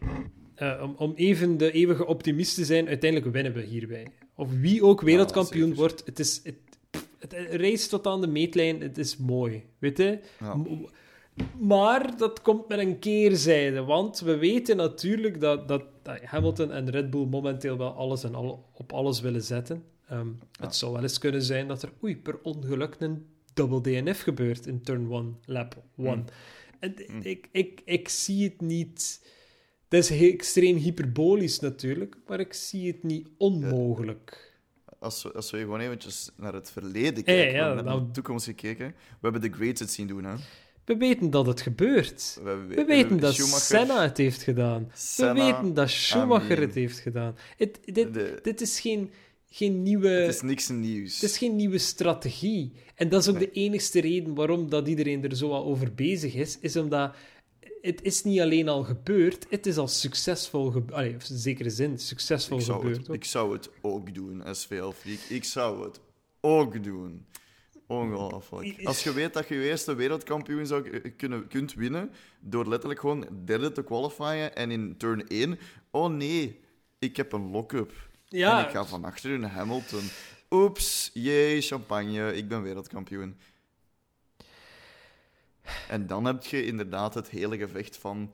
eh, 0.55 0.81
om, 0.83 0.95
om 0.97 1.13
even 1.15 1.57
de 1.57 1.73
eeuwige 1.73 2.07
optimist 2.07 2.55
te 2.55 2.65
zijn, 2.65 2.89
uiteindelijk 2.89 3.33
winnen 3.33 3.53
we 3.53 3.63
hierbij. 3.63 4.07
Of 4.35 4.51
wie 4.61 4.85
ook 4.85 5.01
wereldkampioen 5.01 5.75
wordt, 5.75 6.03
het 6.05 6.19
is... 6.19 6.41
Het, 6.45 6.57
pff, 6.91 7.07
het, 7.19 7.33
race 7.51 7.89
tot 7.89 8.07
aan 8.07 8.21
de 8.21 8.27
meetlijn, 8.27 8.81
het 8.81 8.99
is 8.99 9.17
mooi. 9.17 9.65
Weet 9.79 9.97
je? 9.97 10.19
Ja. 10.41 10.57
Maar 11.59 12.17
dat 12.17 12.43
komt 12.43 12.69
met 12.69 12.79
een 12.79 12.99
keerzijde, 12.99 13.85
want 13.85 14.21
we 14.21 14.37
weten 14.37 14.77
natuurlijk 14.77 15.41
dat, 15.41 15.69
dat, 15.69 15.83
dat 16.03 16.23
Hamilton 16.23 16.73
en 16.73 16.91
Red 16.91 17.11
Bull 17.11 17.27
momenteel 17.27 17.77
wel 17.77 17.93
alles 17.93 18.25
en 18.25 18.35
al, 18.35 18.69
op 18.73 18.93
alles 18.93 19.21
willen 19.21 19.43
zetten. 19.43 19.85
Ehm, 20.09 20.29
Het 20.61 20.75
zou 20.75 20.93
wel 20.93 21.03
eens 21.03 21.19
kunnen 21.19 21.43
zijn 21.43 21.69
dat 21.69 21.83
er 21.83 21.93
oei, 22.03 22.17
per 22.17 22.39
ongeluk 22.43 22.97
een 22.99 23.27
double 23.57 23.81
DNF 23.81 24.21
gebeurt 24.23 24.67
in 24.67 24.83
turn 24.83 25.11
1, 25.13 25.37
lap 25.45 25.83
1. 25.99 26.25
En 26.81 26.95
ik, 27.23 27.49
ik, 27.53 27.83
ik 27.85 28.09
zie 28.09 28.45
het 28.45 28.61
niet... 28.61 29.25
Dat 29.89 30.11
is 30.11 30.11
extreem 30.33 30.77
hyperbolisch 30.77 31.59
natuurlijk, 31.61 32.17
maar 32.27 32.41
ik 32.41 32.53
zie 32.53 32.87
het 32.87 33.03
niet 33.03 33.29
onmogelijk. 33.39 34.55
Als, 34.99 35.23
we, 35.23 35.33
als 35.33 35.51
we 35.51 35.59
gewoon 35.59 35.81
eventjes 35.81 36.31
naar 36.37 36.53
het 36.55 36.71
verleden 36.71 37.25
kijken, 37.25 37.55
ja, 37.55 37.73
nou- 37.75 37.85
naar 37.85 37.99
de 37.99 38.11
toekomst 38.11 38.45
gekeken, 38.45 38.87
we 38.87 38.95
hebben 39.21 39.41
de 39.41 39.53
Greats 39.53 39.81
het 39.81 39.91
zien 39.91 40.07
doen. 40.07 40.25
Hè. 40.25 40.35
We 40.85 40.97
weten 40.97 41.31
dat 41.31 41.47
het 41.47 41.61
gebeurt. 41.61 42.39
We, 42.43 42.49
hebben- 42.49 42.69
We 42.69 42.75
we 42.75 42.85
weten 42.85 43.19
dat 43.21 43.35
Schumacher, 43.35 43.61
Senna 43.61 44.03
het 44.03 44.17
heeft 44.17 44.43
gedaan. 44.43 44.91
Senna, 44.95 45.35
we 45.35 45.41
weten 45.53 45.75
dat 45.75 45.91
Schumacher 45.91 46.61
het 46.61 46.75
heeft 46.75 46.99
gedaan. 46.99 47.37
Het, 47.57 47.79
dit, 47.85 48.15
De- 48.15 48.39
dit 48.43 48.61
is 48.61 48.81
geen, 48.81 49.11
geen 49.49 49.83
nieuwe... 49.83 50.09
Het 50.09 50.35
is 50.35 50.43
niks 50.43 50.69
nieuws. 50.69 51.15
Het 51.21 51.31
is 51.31 51.39
geen 51.39 51.57
nieuwe 51.57 51.79
strategie. 51.79 52.73
En 52.95 53.09
dat 53.09 53.23
is 53.23 53.29
ook 53.29 53.35
Nee. 53.39 53.45
de 53.45 53.53
enigste 53.53 54.01
reden 54.01 54.35
waarom 54.35 54.71
dat 54.71 54.89
iedereen 54.89 55.25
er 55.25 55.37
zo 55.37 55.51
al 55.51 55.65
over 55.65 55.95
bezig 55.95 56.35
is, 56.35 56.59
is 56.61 56.77
omdat 56.77 57.15
het 57.81 58.03
is 58.03 58.25
niet 58.25 58.41
alleen 58.41 58.69
al 58.69 58.85
gebeurd, 58.85 59.47
het 59.51 59.67
is 59.67 59.77
al 59.77 59.89
succesvol 59.89 60.71
gebeurd. 60.71 61.31
in 61.31 61.37
zekere 61.39 61.71
zin 61.71 61.99
succesvol 61.99 62.59
ik, 62.59 62.65
gebeurd. 62.65 62.97
het, 62.97 63.09
ik 63.17 63.25
zou 63.25 63.53
het 63.53 63.71
ook 63.81 64.15
doen, 64.15 64.43
SVL 64.51 64.91
Freak. 64.91 65.19
Ik 65.29 65.45
zou 65.45 65.85
het 65.85 66.01
ook 66.41 66.85
doen. 66.85 67.27
Ongelooflijk. 67.87 68.85
Als 68.85 69.03
je 69.03 69.13
weet 69.13 69.33
dat 69.33 69.49
je 69.49 69.55
je 69.55 69.69
eerste 69.69 69.95
wereldkampioen 69.95 70.67
zou 70.67 71.01
kunnen, 71.17 71.49
kunt 71.49 71.75
winnen 71.75 72.11
door 72.41 72.69
letterlijk 72.69 73.01
gewoon 73.01 73.29
derde 73.45 73.73
te 73.73 73.83
qualifyen 73.85 74.57
en 74.57 74.71
in 74.71 74.95
turn 74.97 75.29
1, 75.29 75.59
oh 75.91 76.11
nee, 76.13 76.61
ik 76.99 77.17
heb 77.17 77.33
een 77.33 77.51
lock-up. 77.51 78.06
Ja. 78.29 78.59
En 78.59 78.65
ik 78.65 78.71
ga 78.71 78.85
van 78.85 79.05
achter 79.05 79.31
in 79.31 79.43
Hamilton. 79.43 80.03
Oeps, 80.51 81.11
jee, 81.15 81.61
champagne, 81.61 82.37
ik 82.37 82.49
ben 82.49 82.63
wereldkampioen. 82.63 83.37
En 85.89 86.07
dan 86.07 86.25
heb 86.25 86.45
je 86.45 86.65
inderdaad 86.67 87.15
het 87.15 87.29
hele 87.29 87.57
gevecht 87.59 87.97
van 87.97 88.33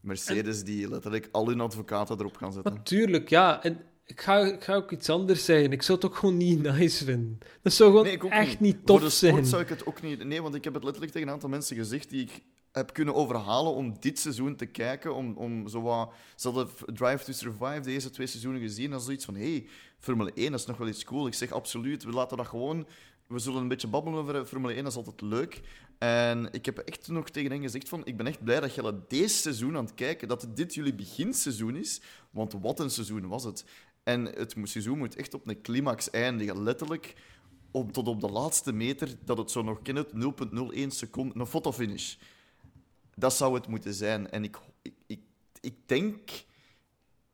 Mercedes 0.00 0.64
die 0.64 0.88
letterlijk 0.88 1.28
al 1.32 1.46
hun 1.48 1.60
advocaten 1.60 2.18
erop 2.18 2.36
gaan 2.36 2.52
zetten. 2.52 2.74
Natuurlijk, 2.74 3.28
ja. 3.28 3.62
En 3.62 3.80
ik 4.04 4.20
ga, 4.20 4.38
ik 4.38 4.64
ga 4.64 4.74
ook 4.74 4.90
iets 4.90 5.08
anders 5.10 5.44
zeggen. 5.44 5.72
Ik 5.72 5.82
zou 5.82 5.98
het 5.98 6.06
ook 6.10 6.16
gewoon 6.16 6.36
niet 6.36 6.62
nice 6.72 7.04
vinden. 7.04 7.38
Dat 7.62 7.72
zou 7.72 7.90
gewoon 7.90 8.04
Nee, 8.04 8.30
echt 8.30 8.60
niet, 8.60 8.76
Voor 8.76 8.84
tof 8.84 9.00
de 9.00 9.10
sport 9.10 9.32
zijn. 9.34 9.46
zou 9.46 9.62
ik 9.62 9.68
het 9.68 9.86
ook 9.86 10.02
niet... 10.02 10.24
Nee, 10.24 10.42
want 10.42 10.54
ik 10.54 10.64
heb 10.64 10.74
het 10.74 10.82
letterlijk 10.84 11.12
tegen 11.12 11.28
een 11.28 11.34
aantal 11.34 11.48
mensen 11.48 11.76
gezegd 11.76 12.10
die 12.10 12.22
ik 12.22 12.42
heb 12.72 12.92
kunnen 12.92 13.14
overhalen 13.14 13.72
om 13.72 13.96
dit 14.00 14.18
seizoen 14.18 14.56
te 14.56 14.66
kijken, 14.66 15.14
om, 15.14 15.36
om 15.36 15.68
zo 15.68 15.82
wat... 15.82 16.12
Ze 16.36 16.48
hadden 16.48 16.68
Drive 16.94 17.24
to 17.24 17.32
Survive 17.32 17.80
deze 17.80 18.10
twee 18.10 18.26
seizoenen 18.26 18.60
gezien, 18.60 18.92
en 18.92 19.00
zoiets 19.00 19.24
van, 19.24 19.34
hey, 19.34 19.66
Formule 19.98 20.32
1, 20.34 20.50
dat 20.50 20.60
is 20.60 20.66
nog 20.66 20.76
wel 20.76 20.88
iets 20.88 21.04
cool. 21.04 21.26
Ik 21.26 21.34
zeg, 21.34 21.52
absoluut, 21.52 22.04
we 22.04 22.10
laten 22.12 22.36
dat 22.36 22.46
gewoon... 22.46 22.86
We 23.26 23.38
zullen 23.38 23.60
een 23.60 23.68
beetje 23.68 23.88
babbelen 23.88 24.20
over 24.20 24.46
Formule 24.46 24.72
1, 24.72 24.82
dat 24.82 24.92
is 24.92 24.98
altijd 24.98 25.20
leuk. 25.20 25.60
En 25.98 26.48
ik 26.52 26.64
heb 26.64 26.78
echt 26.78 27.08
nog 27.08 27.28
tegen 27.28 27.50
hen 27.50 27.60
gezegd 27.60 27.88
van, 27.88 28.02
ik 28.04 28.16
ben 28.16 28.26
echt 28.26 28.44
blij 28.44 28.60
dat 28.60 28.74
jullie 28.74 29.00
deze 29.08 29.36
seizoen 29.36 29.76
aan 29.76 29.84
het 29.84 29.94
kijken, 29.94 30.28
dat 30.28 30.46
dit 30.54 30.74
jullie 30.74 30.94
beginseizoen 30.94 31.76
is, 31.76 32.00
want 32.30 32.52
wat 32.60 32.80
een 32.80 32.90
seizoen 32.90 33.28
was 33.28 33.44
het. 33.44 33.64
En 34.02 34.24
het 34.24 34.54
seizoen 34.62 34.98
moet 34.98 35.16
echt 35.16 35.34
op 35.34 35.48
een 35.48 35.62
climax 35.62 36.10
eindigen, 36.10 36.62
letterlijk 36.62 37.14
op, 37.70 37.92
tot 37.92 38.08
op 38.08 38.20
de 38.20 38.30
laatste 38.30 38.72
meter, 38.72 39.16
dat 39.24 39.38
het 39.38 39.50
zo 39.50 39.62
nog 39.62 39.82
kent, 39.82 40.06
0,01 40.06 40.86
seconde, 40.86 41.40
een 41.40 41.46
fotofinish. 41.46 42.16
Dat 43.20 43.34
zou 43.34 43.54
het 43.54 43.66
moeten 43.66 43.94
zijn. 43.94 44.30
En 44.30 44.44
ik, 44.44 44.58
ik, 44.82 44.94
ik, 45.06 45.20
ik 45.60 45.74
denk 45.86 46.30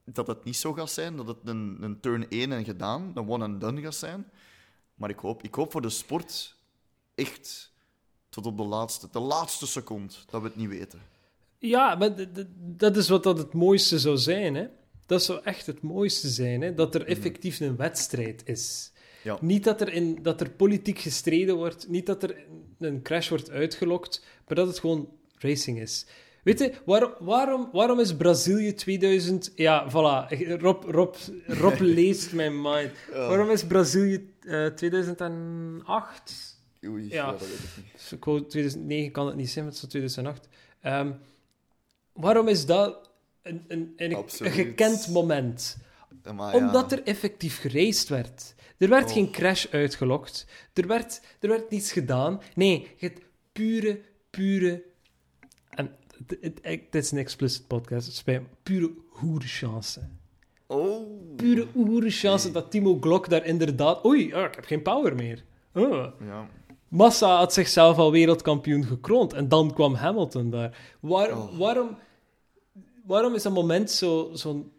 dat 0.04 0.26
het 0.26 0.44
niet 0.44 0.56
zo 0.56 0.72
gaat 0.72 0.90
zijn, 0.90 1.16
dat 1.16 1.26
het 1.26 1.36
een, 1.44 1.78
een 1.80 2.00
turn 2.00 2.28
1 2.28 2.52
en 2.52 2.64
gedaan, 2.64 3.10
een 3.14 3.28
one 3.28 3.44
and 3.44 3.60
done 3.60 3.80
gaat 3.80 3.94
zijn. 3.94 4.30
Maar 4.94 5.10
ik 5.10 5.18
hoop, 5.18 5.42
ik 5.42 5.54
hoop 5.54 5.72
voor 5.72 5.82
de 5.82 5.90
sport 5.90 6.56
echt 7.14 7.72
tot 8.28 8.46
op 8.46 8.56
de 8.56 8.64
laatste, 8.64 9.08
de 9.12 9.20
laatste 9.20 9.66
seconde 9.66 10.14
dat 10.30 10.40
we 10.40 10.46
het 10.46 10.56
niet 10.56 10.68
weten. 10.68 11.00
Ja, 11.58 11.94
maar 11.94 12.14
dat 12.56 12.96
is 12.96 13.08
wat 13.08 13.22
dat 13.22 13.38
het 13.38 13.52
mooiste 13.52 13.98
zou 13.98 14.16
zijn, 14.16 14.54
hè. 14.54 14.66
Dat 15.06 15.22
zou 15.22 15.40
echt 15.42 15.66
het 15.66 15.82
mooiste 15.82 16.28
zijn, 16.28 16.62
hè. 16.62 16.74
Dat 16.74 16.94
er 16.94 17.06
effectief 17.06 17.60
een 17.60 17.76
wedstrijd 17.76 18.42
is. 18.48 18.92
Ja. 19.22 19.38
Niet 19.40 19.64
dat 19.64 19.80
er, 19.80 19.92
in, 19.92 20.22
dat 20.22 20.40
er 20.40 20.50
politiek 20.50 20.98
gestreden 20.98 21.56
wordt, 21.56 21.88
niet 21.88 22.06
dat 22.06 22.22
er 22.22 22.44
een 22.78 23.02
crash 23.02 23.28
wordt 23.28 23.50
uitgelokt, 23.50 24.24
maar 24.46 24.56
dat 24.56 24.66
het 24.66 24.78
gewoon 24.78 25.08
racing 25.38 25.80
is. 25.80 26.06
Weet 26.42 26.58
je, 26.58 26.72
waar- 26.84 27.10
waarom, 27.18 27.68
waarom 27.72 28.00
is 28.00 28.16
Brazilië 28.16 28.74
2000... 28.74 29.52
Ja, 29.54 29.90
voilà. 29.90 30.38
Rob, 30.60 30.84
Rob, 30.84 31.14
Rob 31.46 31.78
leest 31.98 32.32
mijn 32.32 32.60
mind. 32.62 32.90
Waarom 33.12 33.50
is 33.50 33.64
Brazilië 33.66 34.32
eh, 34.40 34.66
2008... 34.66 36.54
Oei, 36.86 37.08
Ja. 37.08 37.30
dat 37.30 37.40
weet 37.40 37.48
ik 37.48 37.76
niet. 37.76 38.10
Ik 38.12 38.24
wou 38.24 38.46
2009 38.46 39.12
kan 39.12 39.26
het 39.26 39.36
niet 39.36 39.50
zijn, 39.50 39.64
want 39.64 39.76
het 39.80 39.84
is 39.84 39.90
2008. 39.90 40.48
Ehm, 40.80 41.12
waarom 42.12 42.48
is 42.48 42.66
dat 42.66 43.10
een, 43.42 43.64
een, 43.68 43.92
een, 43.96 44.24
gekend 44.28 45.08
moment? 45.08 45.76
Maar 46.34 46.56
ja. 46.56 46.66
Omdat 46.66 46.92
er 46.92 47.02
effectief 47.02 47.60
geraced 47.60 48.08
werd. 48.08 48.54
Er 48.78 48.88
werd 48.88 49.06
Oh. 49.06 49.12
geen 49.12 49.30
crash 49.30 49.66
uitgelokt. 49.70 50.46
Er 50.72 50.86
werd, 50.86 51.20
er 51.40 51.48
werd 51.48 51.70
niets 51.70 51.92
gedaan. 51.92 52.40
Nee, 52.54 52.88
het 52.98 53.20
pure, 53.52 54.00
pure... 54.30 54.82
En 55.76 55.94
dit 56.90 56.94
is 56.94 57.10
een 57.10 57.18
explicit 57.18 57.66
podcast, 57.66 58.06
het 58.06 58.16
spijt 58.16 58.40
me. 58.40 58.46
Pure 58.62 58.90
hoerenchance. 59.08 60.00
Oh. 60.66 61.06
Pure 61.36 61.66
hoerenchance 61.72 62.50
dat 62.50 62.70
Timo 62.70 62.96
Glock 63.00 63.28
daar 63.28 63.44
inderdaad... 63.46 64.04
Oei, 64.04 64.22
ik 64.26 64.54
heb 64.54 64.64
geen 64.64 64.82
power 64.82 65.14
meer. 65.14 65.44
Oh. 65.74 66.06
Ja. 66.20 66.48
Massa 66.88 67.36
had 67.36 67.52
zichzelf 67.52 67.96
al 67.96 68.10
wereldkampioen 68.10 68.84
gekroond 68.84 69.32
en 69.32 69.48
dan 69.48 69.74
kwam 69.74 69.94
Hamilton 69.94 70.50
daar. 70.50 70.96
Waar, 71.00 71.30
Oh. 71.36 71.58
waarom, 71.58 71.96
waarom 73.04 73.34
is 73.34 73.42
dat 73.42 73.52
moment 73.52 73.90
zo- 73.90 74.30
zo'n 74.32 74.72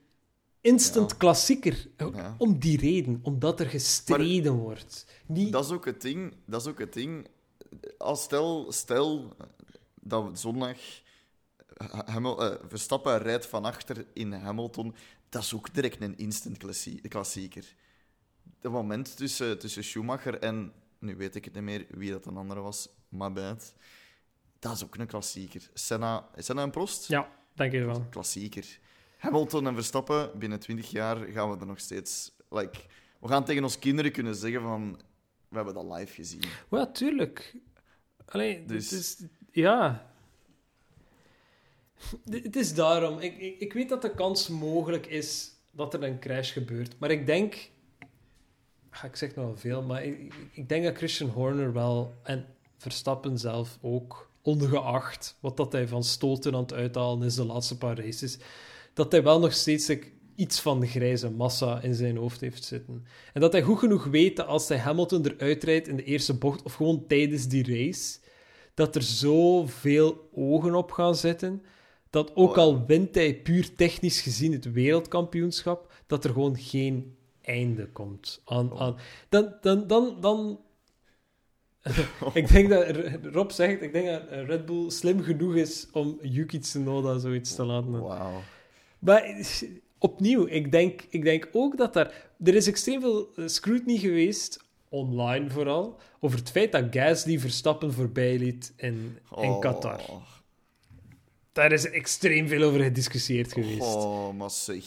instant 0.61 1.11
Ja. 1.11 1.17
klassieker? 1.17 1.87
Ja. 1.97 2.35
Om 2.37 2.59
die 2.59 2.77
reden, 2.79 3.19
omdat 3.23 3.59
er 3.59 3.65
gestreden 3.65 4.53
wordt. 4.53 5.05
Niet, 5.25 5.51
Dat 5.51 5.65
is 5.65 5.71
ook 5.71 5.85
het 5.85 6.01
ding. 6.01 6.33
Dat 6.45 6.61
is 6.61 6.67
ook 6.67 6.79
het 6.79 6.93
ding. 6.93 7.27
Als 7.97 8.21
stel, 8.23 8.71
stel 8.71 9.33
dat 10.07 10.29
we 10.29 10.35
zondag 10.35 10.77
Ha- 11.77 12.03
Hamil- 12.05 12.43
eh, 12.43 12.63
Verstappen 12.67 13.17
rijdt 13.17 13.45
van 13.45 13.65
achter 13.65 14.05
in 14.13 14.31
Hamilton. 14.33 14.95
Dat 15.29 15.43
is 15.43 15.53
ook 15.53 15.73
direct 15.73 16.01
een 16.01 16.17
instant 16.17 16.57
klassie- 16.57 17.01
klassieker. 17.07 17.75
Het 18.61 18.71
moment 18.71 19.17
tussen, 19.17 19.59
tussen 19.59 19.83
Schumacher 19.83 20.39
en... 20.39 20.73
Nu 20.99 21.15
weet 21.15 21.35
ik 21.35 21.45
het 21.45 21.53
niet 21.53 21.63
meer 21.63 21.85
wie 21.89 22.11
dat 22.11 22.25
een 22.25 22.37
andere 22.37 22.59
was. 22.61 22.89
Maar 23.09 23.33
bad. 23.33 23.73
Dat 24.59 24.75
is 24.75 24.83
ook 24.83 24.95
een 24.97 25.07
klassieker. 25.07 25.69
Senna, 25.73 26.29
Senna 26.35 26.61
en 26.61 26.71
Prost? 26.71 27.07
Ja, 27.07 27.29
denk 27.53 27.73
ik 27.73 27.83
wel. 27.85 28.05
Klassieker. 28.09 28.79
Hamilton 29.17 29.67
en 29.67 29.73
Verstappen, 29.73 30.39
binnen 30.39 30.59
20 30.59 30.91
jaar 30.91 31.17
gaan 31.17 31.51
we 31.51 31.57
er 31.59 31.65
nog 31.65 31.79
steeds... 31.79 32.31
Like, 32.49 32.79
we 33.19 33.27
gaan 33.27 33.45
tegen 33.45 33.63
onze 33.63 33.79
kinderen 33.79 34.11
kunnen 34.11 34.35
zeggen 34.35 34.61
van... 34.61 34.99
We 35.49 35.55
hebben 35.55 35.73
dat 35.73 35.97
live 35.97 36.13
gezien. 36.13 36.43
Ja, 36.71 36.85
tuurlijk. 36.87 37.55
Allee, 38.25 38.65
Dus- 38.65 38.89
het 38.91 38.99
is... 38.99 39.23
Ja. 39.61 40.05
Het 42.29 42.55
is 42.55 42.73
daarom. 42.73 43.19
Ik, 43.19 43.37
ik, 43.37 43.59
ik 43.59 43.73
weet 43.73 43.89
dat 43.89 44.01
de 44.01 44.11
kans 44.15 44.47
mogelijk 44.47 45.05
is 45.05 45.51
dat 45.71 45.93
er 45.93 46.03
een 46.03 46.19
crash 46.19 46.53
gebeurt. 46.53 46.99
Maar 46.99 47.11
ik 47.11 47.25
denk... 47.25 47.69
Ah, 48.89 49.03
Ik 49.03 49.15
zeg 49.15 49.35
nog 49.35 49.45
wel 49.45 49.57
veel, 49.57 49.81
maar 49.81 50.03
ik, 50.05 50.33
ik- 50.51 50.69
denk 50.69 50.83
dat 50.83 50.97
Christian 50.97 51.29
Horner 51.29 51.73
wel... 51.73 52.13
En 52.23 52.45
Verstappen 52.77 53.37
zelf 53.37 53.77
ook, 53.81 54.29
ongeacht 54.41 55.37
wat 55.39 55.57
dat 55.57 55.71
hij 55.71 55.87
van 55.87 56.03
stoten 56.03 56.53
aan 56.55 56.61
het 56.61 56.73
uithalen 56.73 57.25
is 57.27 57.35
de 57.35 57.45
laatste 57.45 57.77
paar 57.77 57.97
races, 57.99 58.37
dat 58.93 59.11
hij 59.11 59.23
wel 59.23 59.39
nog 59.39 59.53
steeds 59.53 59.91
iets 60.35 60.59
van 60.59 60.79
de 60.79 60.87
grijze 60.87 61.29
massa 61.31 61.81
in 61.81 61.93
zijn 61.93 62.17
hoofd 62.17 62.41
heeft 62.41 62.63
zitten. 62.63 63.05
En 63.33 63.41
dat 63.41 63.51
hij 63.51 63.61
goed 63.61 63.79
genoeg 63.79 64.03
weet 64.05 64.35
dat 64.35 64.47
als 64.47 64.67
hij 64.67 64.77
Hamilton 64.77 65.25
eruit 65.25 65.63
rijdt 65.63 65.87
in 65.87 65.95
de 65.95 66.03
eerste 66.03 66.33
bocht, 66.33 66.63
of 66.63 66.73
gewoon 66.73 67.07
tijdens 67.07 67.47
die 67.47 67.63
race, 67.85 68.19
dat 68.77 68.95
er 68.95 69.01
zoveel 69.01 70.29
ogen 70.33 70.75
op 70.75 70.91
gaan 70.91 71.15
zitten, 71.15 71.63
dat 72.09 72.35
ook 72.35 72.57
al 72.57 72.85
wint 72.85 73.15
hij 73.15 73.41
puur 73.41 73.75
technisch 73.75 74.21
gezien 74.21 74.51
het 74.51 74.71
wereldkampioenschap, 74.71 75.91
dat 76.07 76.23
er 76.23 76.31
gewoon 76.31 76.57
geen 76.57 77.15
einde 77.41 77.87
komt 77.87 78.41
aan... 78.45 78.71
Oh. 78.71 78.81
aan 78.81 78.97
dan, 79.29 79.53
dan, 79.61 79.87
dan, 79.87 80.21
dan 80.21 80.59
ik 82.33 82.47
denk 82.47 82.69
dat 82.69 82.85
Rob 83.21 83.49
zegt, 83.49 83.81
ik 83.81 83.93
denk 83.93 84.07
dat 84.07 84.23
Red 84.29 84.65
Bull 84.65 84.89
slim 84.89 85.21
genoeg 85.21 85.55
is 85.55 85.87
om 85.91 86.19
Yuki 86.21 86.59
Tsunoda 86.59 87.17
zoiets 87.17 87.55
te 87.55 87.65
laten 87.65 87.91
doen. 87.91 88.11
Maar 88.99 89.23
eh, 89.23 89.45
opnieuw, 89.97 90.47
ik 90.47 90.71
denk, 90.71 91.05
ik 91.09 91.23
denk 91.23 91.49
ook 91.51 91.77
dat 91.77 91.93
daar... 91.93 92.31
Er 92.43 92.55
is 92.55 92.67
extreem 92.67 93.01
veel 93.01 93.29
eh, 93.35 93.47
scrutiny 93.47 93.97
geweest, 93.97 94.66
online 94.89 95.49
vooral, 95.49 95.99
over 96.19 96.37
het 96.37 96.51
feit 96.51 96.71
dat 96.71 96.83
Gasly 96.91 97.39
Verstappen 97.39 97.93
voorbij 97.93 98.37
liet 98.37 98.73
in, 98.75 99.17
in 99.35 99.49
Oh. 99.49 99.59
Qatar. 99.59 100.01
Daar 101.51 101.71
is 101.71 101.89
extreem 101.89 102.47
veel 102.47 102.63
over 102.63 102.79
gediscussieerd 102.83 103.53
geweest. 103.53 103.81
Oh, 103.95 104.33
maar 104.33 104.51
zeg. 104.51 104.85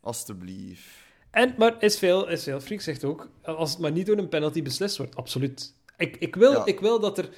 Alsjeblieft. 0.00 0.88
En, 1.30 1.54
maar 1.58 1.82
is 1.82 1.98
veel, 1.98 2.28
is 2.28 2.42
veel 2.42 2.60
Freak 2.60 2.80
zegt 2.80 3.04
ook, 3.04 3.30
als 3.42 3.70
het 3.70 3.78
maar 3.78 3.92
niet 3.92 4.06
door 4.06 4.18
een 4.18 4.28
penalty 4.28 4.62
beslist 4.62 4.96
wordt, 4.96 5.16
absoluut. 5.16 5.74
Ik, 5.96 6.16
ik, 6.16 6.36
wil, 6.36 6.52
Ja. 6.52 6.64
ik 6.64 6.80
wil 6.80 7.00
dat 7.00 7.18
er 7.18 7.28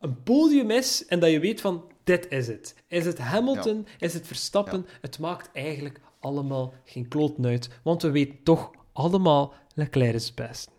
een 0.00 0.22
podium 0.22 0.70
is 0.70 1.06
en 1.06 1.20
dat 1.20 1.30
je 1.30 1.40
weet 1.40 1.60
van, 1.60 1.84
dit 2.04 2.28
is 2.28 2.46
het. 2.46 2.74
Is 2.88 3.04
het 3.04 3.18
Hamilton, 3.18 3.86
is 3.98 4.14
het 4.14 4.26
Verstappen? 4.26 4.86
Het 5.00 5.18
maakt 5.18 5.50
eigenlijk 5.52 6.00
allemaal 6.20 6.74
geen 6.84 7.08
kloot 7.08 7.44
uit, 7.44 7.68
want 7.82 8.02
we 8.02 8.10
weten 8.10 8.42
toch 8.42 8.70
allemaal, 8.96 9.54
Leclerc 9.74 10.14
is 10.14 10.26
het 10.26 10.34
beste. 10.34 10.70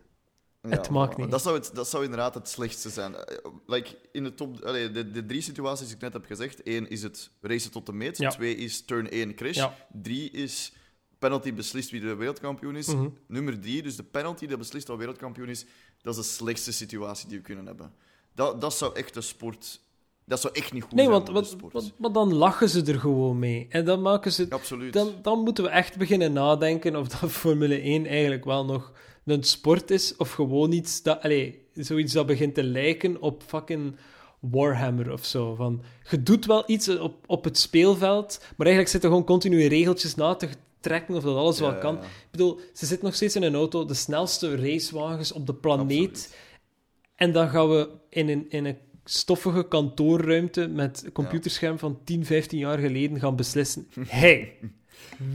Het 0.62 0.90
maakt 0.90 1.18
niet. 1.18 1.32
Dat 1.32 1.42
zou, 1.42 1.56
het, 1.56 1.72
dat 1.74 1.88
zou 1.88 2.04
inderdaad 2.04 2.34
het 2.34 2.50
slechtste 2.50 2.90
zijn. 2.90 3.16
Eh, 3.16 3.52
Like, 3.66 3.98
in 4.12 4.24
de, 4.24 4.34
top, 4.34 4.62
allee, 4.64 4.92
de, 4.92 5.12
de 5.12 5.26
drie 5.26 5.42
situaties 5.42 5.86
die 5.86 5.96
ik 5.96 6.02
net 6.02 6.14
heb 6.14 6.26
gezegd. 6.26 6.62
Eén 6.64 6.90
is 6.90 7.04
het 7.04 7.30
racen 7.42 7.72
tot 7.72 7.86
de 7.86 7.94
meet. 7.94 8.18
Ja. 8.18 8.30
Twee 8.30 8.56
is 8.56 8.86
turn 8.86 9.10
1 9.10 9.36
crash. 9.36 9.56
Ja. 9.56 9.76
Drie 10.02 10.32
is 10.32 10.74
penalty 11.20 11.54
beslist 11.54 11.90
wie 11.90 12.02
de 12.02 12.16
wereldkampioen 12.16 12.76
is. 12.76 12.88
Mhm. 12.88 13.10
Nummer 13.28 13.60
drie, 13.60 13.84
dus 13.84 13.96
de 13.96 14.04
penalty 14.04 14.48
dat 14.48 14.58
beslist 14.58 14.88
wie 14.88 14.98
wereldkampioen 14.98 15.50
is. 15.50 15.66
Dat 16.02 16.18
is 16.18 16.28
de 16.28 16.34
slechtste 16.34 16.72
situatie 16.72 17.28
die 17.28 17.38
we 17.38 17.44
kunnen 17.44 17.66
hebben. 17.66 17.94
Dat, 18.34 18.62
dat 18.62 18.74
zou 18.74 18.96
echt 18.96 19.14
de 19.14 19.22
sport... 19.22 19.86
Dat 20.28 20.42
zou 20.42 20.54
echt 20.54 20.74
niet 20.74 20.84
goed 20.84 20.92
Nee, 20.94 21.06
zijn 21.06 21.18
want, 21.24 21.30
want, 21.30 21.56
want- 21.72 21.94
maar 21.98 22.12
dan 22.12 22.34
lachen 22.34 22.70
ze 22.70 22.84
er 22.84 23.00
gewoon 23.00 23.40
mee. 23.40 23.66
En 23.70 23.86
dan 23.86 24.02
maken 24.02 24.32
ze... 24.32 24.46
Absoluut. 24.50 24.94
Dan, 24.94 25.10
dan 25.22 25.40
moeten 25.40 25.64
we 25.64 25.70
echt 25.70 25.98
beginnen 25.98 26.34
nadenken 26.34 26.96
of 26.96 27.08
dat 27.08 27.32
Formule 27.42 27.80
1 27.82 28.06
eigenlijk 28.06 28.46
wel 28.46 28.66
nog 28.66 28.92
een 29.26 29.44
sport 29.44 29.92
is, 29.92 30.16
of 30.16 30.32
gewoon 30.32 30.72
iets 30.72 31.02
dat... 31.04 31.22
Allee, 31.22 31.66
zoiets 31.74 32.14
dat 32.14 32.26
begint 32.26 32.54
te 32.56 32.64
lijken 32.64 33.22
op 33.22 33.44
fucking 33.46 33.96
Warhammer 34.40 35.12
of 35.12 35.26
zo. 35.26 35.56
Van, 35.56 35.82
je 36.10 36.24
doet 36.24 36.46
wel 36.46 36.64
iets 36.68 36.90
op, 36.90 37.16
op 37.26 37.44
het 37.44 37.58
speelveld, 37.58 38.38
maar 38.40 38.68
eigenlijk 38.68 38.90
zitten 38.90 39.10
gewoon 39.10 39.26
continu 39.26 39.68
regeltjes 39.68 40.16
na 40.16 40.36
te 40.36 40.50
trekken 40.80 41.16
of 41.16 41.24
dat 41.24 41.36
alles 41.36 41.60
wel 41.60 41.78
kan. 41.78 41.96
ja. 41.96 42.02
Ik 42.02 42.08
bedoel, 42.32 42.60
ze 42.74 42.86
zitten 42.86 43.06
nog 43.06 43.16
steeds 43.16 43.36
in 43.36 43.44
een 43.44 43.56
auto, 43.56 43.86
de 43.86 43.94
snelste 43.94 44.56
racewagens 44.56 45.32
op 45.32 45.46
de 45.46 45.54
planeet. 45.54 46.10
Absoluut. 46.10 46.36
En 47.16 47.32
dan 47.32 47.50
gaan 47.50 47.70
we 47.70 47.90
in 48.10 48.30
een, 48.30 48.46
in 48.50 48.66
een 48.66 48.78
stoffige 49.10 49.68
kantoorruimte 49.68 50.68
met 50.68 51.10
computerscherm 51.14 51.80
van 51.80 52.00
10, 52.04 52.26
15 52.26 52.60
jaar 52.60 52.78
geleden 52.78 53.20
gaan 53.20 53.36
beslissen. 53.36 53.88
hey, 54.08 54.56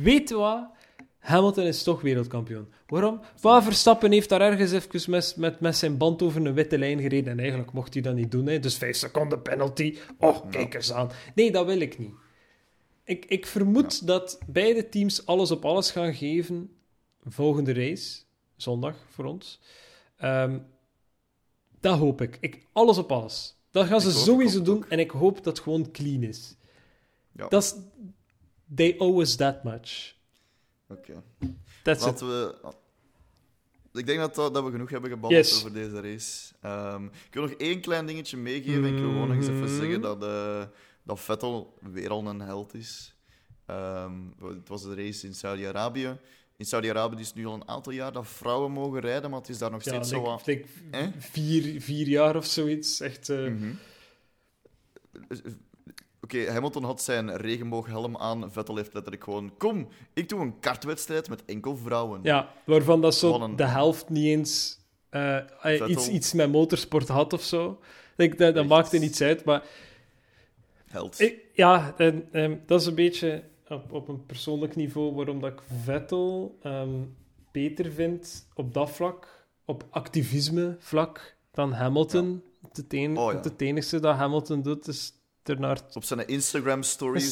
weet 0.03 0.31
wat? 0.31 0.71
Hamilton 1.19 1.65
is 1.65 1.83
toch 1.83 2.01
wereldkampioen. 2.01 2.69
Waarom? 2.87 3.21
Waar 3.41 3.63
Verstappen 3.63 4.13
heeft 4.13 4.29
daar 4.29 4.41
ergens 4.41 4.73
even 4.73 5.11
met, 5.11 5.35
met, 5.37 5.61
met 5.61 5.77
zijn 5.77 5.97
band 5.97 6.23
over 6.23 6.47
een 6.47 6.55
witte 6.55 6.79
lijn 6.79 7.01
gereden. 7.01 7.33
En 7.33 7.39
eigenlijk 7.39 7.73
mocht 7.73 7.93
hij 7.95 8.03
dat 8.03 8.15
niet 8.15 8.31
doen. 8.31 8.47
Hè. 8.47 8.59
Dus 8.59 8.77
5 8.77 8.97
seconden 8.97 9.43
penalty. 9.43 9.97
Oh, 10.19 10.51
kijk 10.51 10.75
eens 10.75 10.93
aan. 10.93 11.11
Nee, 11.35 11.53
dat 11.53 11.67
wil 11.67 11.81
ik 11.81 11.99
niet. 11.99 12.15
Ik, 13.05 13.25
ik 13.25 13.47
vermoed 13.47 14.07
dat 14.07 14.39
beide 14.47 14.89
teams 14.89 15.27
alles 15.27 15.51
op 15.51 15.65
alles 15.65 15.91
gaan 15.91 16.15
geven 16.15 16.71
volgende 17.25 17.73
race. 17.73 18.21
Zondag 18.57 18.97
voor 19.09 19.25
ons. 19.25 19.61
Ehm, 20.17 20.59
dat 21.81 21.99
hoop 21.99 22.21
ik. 22.21 22.39
ik. 22.41 22.67
Alles 22.73 22.99
op 22.99 23.13
alles. 23.13 23.57
Dat 23.73 23.87
gaan 23.87 24.01
ze 24.01 24.07
hoop- 24.11 24.17
sowieso 24.25 24.57
hoop 24.57 24.65
doen. 24.67 24.77
ook. 24.77 24.85
En 24.85 24.99
ik 24.99 25.11
hoop 25.11 25.35
dat 25.37 25.45
het 25.45 25.61
gewoon 25.61 25.91
clean 25.91 26.23
is. 26.23 26.57
Ja. 27.33 27.49
Dat 27.49 27.63
is... 27.63 27.75
They 28.75 28.95
owe 28.99 29.21
us 29.21 29.37
that 29.37 29.65
much. 29.65 30.15
Oké. 30.89 31.23
That's 31.83 32.07
it. 32.07 32.21
We... 32.21 32.55
Ik 33.93 34.07
denk 34.07 34.19
dat, 34.19 34.35
dat 34.35 34.65
we 34.65 34.71
genoeg 34.71 34.91
hebben 34.91 35.11
gebabbeld 35.11 35.45
Yes. 35.47 35.59
over 35.59 35.73
deze 35.73 36.01
race. 36.01 36.53
Ehm, 36.61 37.05
ik 37.05 37.35
wil 37.35 37.43
nog 37.43 37.53
één 37.53 37.81
klein 37.81 38.07
dingetje 38.07 38.37
meegeven. 38.37 38.85
Ik 38.85 38.99
wil 38.99 39.09
gewoon 39.11 39.29
nog 39.29 39.37
eens 39.37 39.47
even 39.49 39.61
Mhm. 39.61 39.77
zeggen 39.81 40.01
dat, 40.01 40.23
eh, 40.25 40.63
dat 41.03 41.21
Vettel 41.21 41.79
weer 41.81 42.11
al 42.11 42.27
een 42.27 42.41
held 42.41 42.75
is. 42.75 43.15
Ehm, 43.67 44.13
het 44.43 44.69
was 44.69 44.83
de 44.83 44.95
race 44.95 45.27
in 45.27 45.35
Saudi-Arabië. 45.35 46.19
In 46.63 46.69
Saudi-Arabië 46.69 47.21
is 47.21 47.27
het 47.27 47.37
nu 47.37 47.47
al 47.47 47.55
een 47.55 47.69
aantal 47.69 47.93
jaar 47.93 48.13
dat 48.13 48.27
vrouwen 48.29 48.71
mogen 48.73 49.01
rijden, 49.01 49.31
maar 49.31 49.39
het 49.41 49.49
is 49.49 49.59
daar 49.59 49.71
nog 49.71 49.85
Ja, 49.85 49.93
steeds 49.93 50.09
zo 50.09 50.21
wat... 50.21 50.45
denk 50.45 50.65
Eh? 50.91 51.07
vier, 51.19 51.81
vier 51.81 52.07
jaar 52.09 52.37
of 52.37 52.45
zoiets. 52.47 53.01
Echt... 53.01 53.29
eh, 53.29 53.39
Mhm. 53.39 53.73
Oké, 56.21 56.51
Hamilton 56.51 56.85
had 56.85 57.03
zijn 57.03 57.37
regenbooghelm 57.37 58.17
aan. 58.17 58.53
Vettel 58.53 58.77
heeft 58.77 58.93
letterlijk 58.95 59.25
gewoon... 59.25 59.57
Kom, 59.57 59.89
ik 60.13 60.29
doe 60.29 60.41
een 60.41 60.59
kartwedstrijd 60.61 61.29
met 61.29 61.45
enkel 61.45 61.77
vrouwen. 61.77 62.21
Ja, 62.23 62.53
waarvan 62.65 63.01
dat 63.01 63.15
zo 63.15 63.41
een- 63.41 63.57
de 63.57 63.65
helft 63.67 64.09
niet 64.09 64.25
eens 64.27 64.79
eh, 65.09 65.37
eh, 65.37 65.45
Vettel. 65.61 65.89
iets, 65.89 66.09
iets 66.09 66.33
met 66.33 66.51
motorsport 66.53 67.09
had 67.09 67.33
of 67.33 67.43
zo. 67.43 67.81
Ik, 68.17 68.39
dat 68.39 68.55
dat 68.55 68.67
maakte 68.67 68.99
niets 68.99 69.21
uit, 69.21 69.45
maar 69.45 69.63
Held. 70.87 71.21
ik- 71.21 71.39
ja, 71.53 71.95
en, 71.97 72.29
ehm, 72.33 72.57
dat 72.67 72.81
is 72.81 72.87
een 72.87 72.95
beetje 72.95 73.45
op, 73.73 73.93
op 73.93 74.09
een 74.09 74.27
persoonlijk 74.27 74.77
niveau 74.77 75.15
waarom 75.15 75.41
dat 75.41 75.53
ik 75.53 75.61
Vettel 75.83 76.59
ehm, 76.63 76.91
beter 77.53 77.93
vind 77.93 78.49
op 78.55 78.75
dat 78.75 78.91
vlak, 78.91 79.47
op 79.65 79.87
activisme 79.91 80.77
vlak, 80.79 81.37
dan 81.51 81.73
Hamilton. 81.73 82.43
Het, 82.73 82.93
Oh, 82.93 83.33
ja. 83.33 83.41
het 83.43 83.61
enige 83.61 84.01
dat 84.01 84.17
Hamilton 84.17 84.63
doet, 84.63 84.89
is 84.89 85.13
er 85.43 85.61
naar 85.61 85.81
Op 85.93 86.05
zijn 86.05 86.21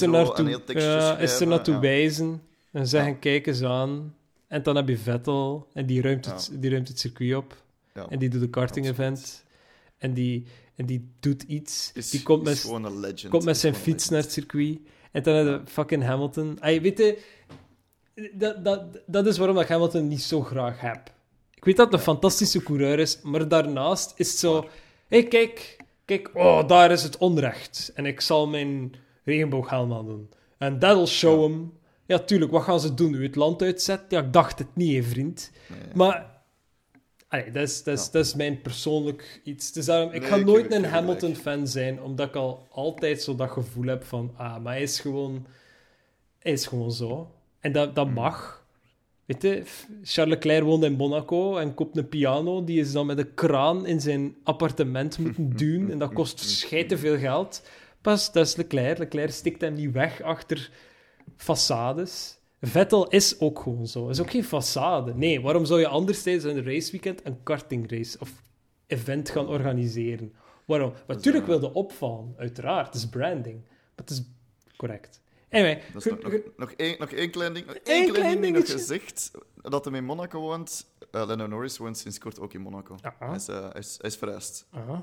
een 0.01 0.11
naartoe, 0.11 0.47
heel 0.47 0.65
tekstje 0.65 0.91
ja, 0.91 1.01
schrijven. 1.01 1.25
is 1.25 1.41
er 1.41 1.47
naartoe 1.47 1.75
ja. 1.75 1.81
wijzen 1.81 2.43
en 2.73 2.87
zeggen: 2.87 3.19
kijk 3.19 3.47
eens 3.47 3.63
aan. 3.63 4.15
En 4.47 4.63
dan 4.63 4.77
heb 4.77 4.89
je 4.89 4.99
Vettel 4.99 5.69
en 5.73 5.87
die 5.87 6.03
ruimt 6.03 6.25
het, 6.25 6.51
die 6.55 6.71
ruimt 6.71 6.89
het 6.89 6.99
circuit 6.99 7.35
op. 7.35 7.63
En 8.09 8.19
die 8.19 8.29
doet 8.29 8.43
een 8.43 8.51
karting-event. 8.51 9.45
En 9.99 10.15
die, 10.15 10.47
en 10.75 10.87
die 10.87 11.11
doet 11.21 11.43
iets. 11.43 11.91
Is, 11.95 12.11
die 12.11 12.23
komt 12.23 12.43
met, 12.43 12.65
legend. 13.01 13.29
komt 13.29 13.45
met 13.45 13.59
zijn 13.59 13.75
fiets 13.75 14.09
naar 14.09 14.21
het 14.21 14.33
circuit. 14.33 14.79
En 15.11 15.23
dan 15.23 15.35
je 15.35 15.45
Ja. 15.45 15.61
fucking 15.67 16.05
Hamilton. 16.05 16.57
Ay, 16.61 16.81
weet 16.81 16.99
je, 16.99 17.19
dat, 18.33 18.65
dat, 18.65 18.83
dat 19.07 19.27
is 19.27 19.39
waarom 19.39 19.59
ik 19.59 19.69
Hamilton 19.69 20.09
niet 20.09 20.23
zo 20.23 20.43
graag 20.43 20.81
heb. 20.81 21.13
Ik 21.55 21.65
weet 21.65 21.77
dat 21.77 21.87
het 21.87 21.95
een 21.95 22.01
fantastische 22.01 22.63
coureur 22.63 22.99
is, 22.99 23.23
maar 23.23 23.49
daarnaast 23.49 24.13
is 24.17 24.31
het 24.31 24.39
zo... 24.39 24.61
Hé, 25.09 25.19
hey, 25.19 25.29
kijk, 25.29 25.77
kijk, 26.05 26.31
oh, 26.35 26.69
daar 26.69 26.91
is 26.91 27.03
het 27.03 27.19
onrecht. 27.19 27.93
En 27.95 28.07
ik 28.07 28.21
zal 28.21 28.49
mijn 28.49 28.95
regenbooghelm 29.25 29.93
aan 29.93 30.07
doen. 30.07 30.31
En 30.59 30.79
that'll 30.79 31.07
show 31.07 31.43
him. 31.43 31.73
Ja, 32.07 32.19
tuurlijk, 32.19 32.51
wat 32.51 32.63
gaan 32.63 32.81
ze 32.81 32.95
doen? 32.95 33.15
U 33.15 33.23
het 33.23 33.37
land 33.37 33.63
uitzetten? 33.63 34.19
Ja, 34.19 34.25
ik 34.25 34.33
dacht 34.33 34.59
het 34.59 34.77
niet, 34.77 34.95
hè, 34.95 35.11
vriend. 35.11 35.51
Nee. 35.69 35.79
Maar... 35.95 36.39
Allee, 37.31 37.51
dat, 37.51 37.63
is, 37.69 37.83
dat, 37.83 37.99
is, 37.99 38.05
Ja. 38.05 38.11
dat 38.13 38.25
is 38.25 38.35
mijn 38.35 38.61
persoonlijk 38.61 39.41
iets. 39.45 39.73
Dus 39.73 39.85
daarom, 39.85 40.11
ik 40.13 40.21
Nee, 40.21 40.31
ga 40.31 40.37
ik 40.37 40.45
nooit 40.45 40.73
een. 40.73 40.85
Hamilton-fan 40.85 41.67
zijn, 41.67 42.03
omdat 42.03 42.29
ik 42.29 42.35
al 42.35 42.67
altijd 42.71 43.23
zo 43.23 43.35
dat 43.35 43.51
gevoel 43.51 43.87
heb 43.87 44.05
van... 44.05 44.33
Ah, 44.37 44.59
maar 44.63 44.73
hij 44.73 44.83
is 44.83 45.01
gewoon... 45.01 45.47
Hij 46.39 46.53
is 46.53 46.67
gewoon 46.67 46.93
zo. 46.93 47.31
En 47.61 47.73
dat, 47.73 47.85
Hmm. 47.85 47.95
dat 47.95 48.11
mag. 48.11 48.65
Weet 49.25 49.43
je, 49.43 49.63
Charles 50.03 50.35
Leclerc 50.35 50.63
woont 50.65 50.85
in 50.85 50.93
Monaco 50.93 51.57
en 51.57 51.75
koopt 51.75 51.97
een 51.97 52.09
piano. 52.09 52.65
Die 52.65 52.81
is 52.81 52.93
dan 52.93 53.07
met 53.07 53.19
een 53.19 53.35
kraan 53.35 53.87
in 53.87 54.01
zijn 54.01 54.37
appartement 54.45 55.19
moeten 55.23 55.57
duwen. 55.57 55.91
En 55.91 55.99
dat 55.99 56.13
kost 56.13 56.39
schijte 56.41 56.99
veel 56.99 57.19
geld. 57.19 57.63
Pas, 58.01 58.33
dat 58.33 58.47
is 58.47 58.57
Leclerc. 58.57 58.99
Leclerc 58.99 59.31
stikt 59.31 59.61
hem 59.61 59.75
niet 59.75 59.93
weg 59.93 60.23
achter 60.23 60.71
façades. 61.37 62.39
Vettel 62.61 63.09
is 63.09 63.41
ook 63.41 63.59
gewoon 63.59 63.87
zo. 63.87 64.09
is 64.09 64.21
ook 64.21 64.31
geen 64.31 64.45
façade. 64.45 65.15
Nee, 65.15 65.41
waarom 65.41 65.65
zou 65.65 65.81
je 65.81 65.89
anders 65.89 66.23
tijdens 66.23 66.45
een 66.45 66.65
raceweekend 66.65 67.27
een 67.27 67.43
kartingrace 67.43 68.19
of 68.21 68.43
event 68.87 69.31
gaan 69.31 69.49
organiseren? 69.49 70.33
Waarom? 70.65 70.93
Natuurlijk 71.07 71.45
eh, 71.45 71.49
wilde 71.51 71.73
opvallen, 71.73 72.35
uiteraard. 72.37 72.87
Het 72.87 72.95
is 72.95 73.09
branding. 73.09 73.61
Maar 73.65 74.07
het 74.07 74.11
is 74.11 74.23
correct. 74.77 75.21
Anyway, 75.51 75.83
nog, 75.95 76.05
nog, 76.05 76.33
nog, 76.57 76.73
één, 76.73 76.97
nog 76.99 77.11
één 77.11 77.31
klein 77.31 77.55
ding. 77.55 77.67
Nog 77.67 77.75
één 77.75 77.83
klein, 77.85 78.13
klein 78.13 78.41
ding 78.41 78.57
nog 78.57 78.71
gezegd. 78.71 79.31
Dat 79.63 79.85
hij 79.85 79.95
in 79.95 80.05
Monaco 80.05 80.41
woont. 80.41 80.87
Uh, 81.13 81.27
Lando 81.27 81.47
Norris 81.47 81.79
woont 81.79 81.99
sinds 81.99 82.19
kort 82.19 82.41
ook 82.41 82.55
in 82.55 82.61
Monaco. 82.61 82.97
Ah. 83.03 83.13
Hij, 83.19 83.37
is, 83.37 83.49
eh, 83.49 83.61
hij, 83.61 83.81
is, 83.81 83.97
hij 84.01 84.11
is 84.11 84.17
verhuisd. 84.17 84.67
Aha, 84.71 85.03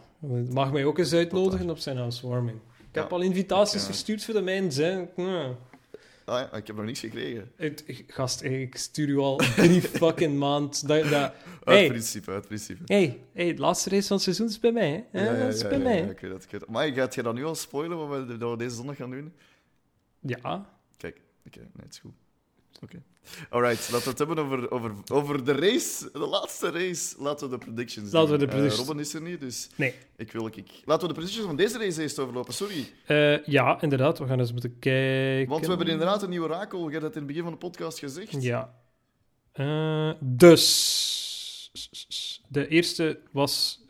mag 0.50 0.72
mij 0.72 0.86
ook 0.86 0.98
eens 0.98 1.14
uitnodigen 1.14 1.70
op 1.70 1.78
zijn 1.78 1.98
housewarming. 1.98 2.60
Ik 2.90 2.96
heb 2.96 3.12
al 3.12 3.22
invitaties 3.22 3.82
Ja. 3.82 3.86
verstuurd 3.88 4.24
voor 4.24 4.34
de 4.34 4.42
mijns. 4.42 4.76
Hè. 4.76 5.06
Ja. 6.28 6.34
Ah 6.34 6.40
ja, 6.52 6.58
ik 6.58 6.68
heb 6.68 6.76
nog 6.76 6.86
niks 6.86 7.00
gekregen. 7.00 7.52
Het- 7.56 7.84
Gast, 8.08 8.42
ik 8.44 8.76
stuur 8.76 9.08
u 9.10 9.18
al 9.18 9.36
drie 9.38 9.82
fucking 10.02 10.38
maand. 10.40 10.88
Dat, 10.88 11.04
dat... 11.04 11.12
Uit 11.12 11.34
Hey, 11.64 11.88
principe, 11.88 12.32
uit 12.32 12.48
principe. 12.48 12.82
hey, 12.86 13.20
hey, 13.34 13.54
de 13.54 13.62
laatste 13.62 13.90
race 13.90 14.08
van 14.08 14.16
het 14.16 14.26
seizoen 14.26 14.48
is 14.48 14.60
bij 14.60 14.72
mij. 14.72 15.06
Hè? 15.12 15.26
Ja, 15.30 15.46
dat 15.46 15.54
is 15.54 15.62
bij 15.68 15.80
mij. 15.80 16.00
ik 16.02 16.20
weet 16.20 16.32
dat, 16.32 16.44
ik 16.44 16.52
weet 16.52 16.60
dat. 16.60 16.70
Maar 16.70 16.88
gaat 16.88 17.16
je 17.16 17.24
dan 17.24 17.36
nu 17.36 17.46
al 17.46 17.56
spoilen 17.56 17.98
wat 18.08 18.26
we, 18.28 18.38
dat 18.38 18.52
we 18.52 18.58
deze 18.58 18.76
zondag 18.76 18.96
gaan 18.96 19.12
doen? 19.12 19.34
Ja, 20.20 20.70
Kijk, 20.98 21.22
oké, 21.48 21.60
nee, 21.60 21.70
het 21.84 21.94
is 21.94 22.00
goed. 22.00 22.14
Oké. 22.82 23.02
Alright, 23.50 23.90
laten 23.92 24.04
we 24.04 24.10
het 24.10 24.18
hebben 24.18 24.38
over, 24.38 24.72
over, 24.72 24.92
over 25.12 25.44
de 25.46 25.52
race, 25.52 26.10
de 26.12 26.20
laatste 26.20 26.70
race. 26.72 27.16
Laten 27.20 27.50
we 27.50 27.58
de 27.58 27.66
predictions 27.66 28.12
Laten 28.12 28.32
we 28.32 28.38
doen. 28.38 28.48
de 28.48 28.54
Eh, 28.54 28.60
predictions- 28.60 28.88
Robin 28.88 29.04
is 29.04 29.14
er 29.14 29.22
niet, 29.22 29.42
dus 29.42 29.70
nee. 29.76 29.94
ik 30.16 30.32
wil... 30.32 30.46
Ik... 30.48 30.70
Laten 30.86 31.02
we 31.02 31.08
de 31.08 31.14
predictions 31.14 31.46
van 31.48 31.56
deze 31.56 31.78
race 31.78 32.02
eerst 32.02 32.20
overlopen, 32.20 32.54
sorry. 32.54 32.88
Eh, 33.06 33.44
ja, 33.46 33.82
inderdaad. 33.82 34.20
We 34.20 34.26
gaan 34.28 34.40
eens 34.40 34.52
moeten 34.52 34.80
kijken. 34.80 35.50
Want 35.50 35.62
we 35.62 35.68
hebben 35.70 35.88
inderdaad 35.88 36.24
een 36.24 36.30
nieuwe 36.30 36.46
orakel. 36.48 36.86
Je 36.86 36.92
hebt 36.92 37.04
het 37.04 37.14
in 37.14 37.18
het 37.20 37.28
begin 37.28 37.44
van 37.44 37.52
de 37.52 37.58
podcast 37.58 38.00
gezegd. 38.00 38.44
Ja. 38.44 38.74
Eh, 39.52 40.12
dus... 40.20 41.72
De 42.50 42.68
eerste 42.68 43.20
was 43.32 43.82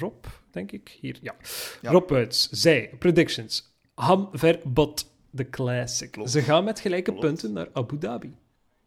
Rob, 0.00 0.24
denk 0.50 0.72
ik. 0.72 0.98
Hier, 1.00 1.18
ja. 1.22 1.34
Ja. 1.82 1.90
Rob 1.90 2.10
Wuits 2.10 2.48
zei, 2.50 2.88
predictions. 2.98 3.72
Ham 3.94 4.28
verbod, 4.32 5.10
de 5.30 5.48
classic. 5.50 6.10
Klopt. 6.10 6.30
Ze 6.30 6.40
gaan 6.42 6.64
met 6.64 6.80
gelijke 6.80 7.10
Klopt. 7.10 7.26
punten 7.26 7.52
naar 7.52 7.68
Abu 7.72 7.98
Dhabi. 7.98 8.36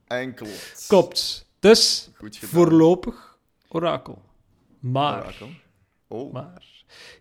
Enkel. 0.08 0.48
Klopt. 0.88 1.48
Dus, 1.60 2.10
voorlopig, 2.32 3.38
orakel. 3.68 4.22
Maar... 4.80 5.18
Orakel. 5.24 5.50
Oh, 6.08 6.34
Maar. 6.34 6.66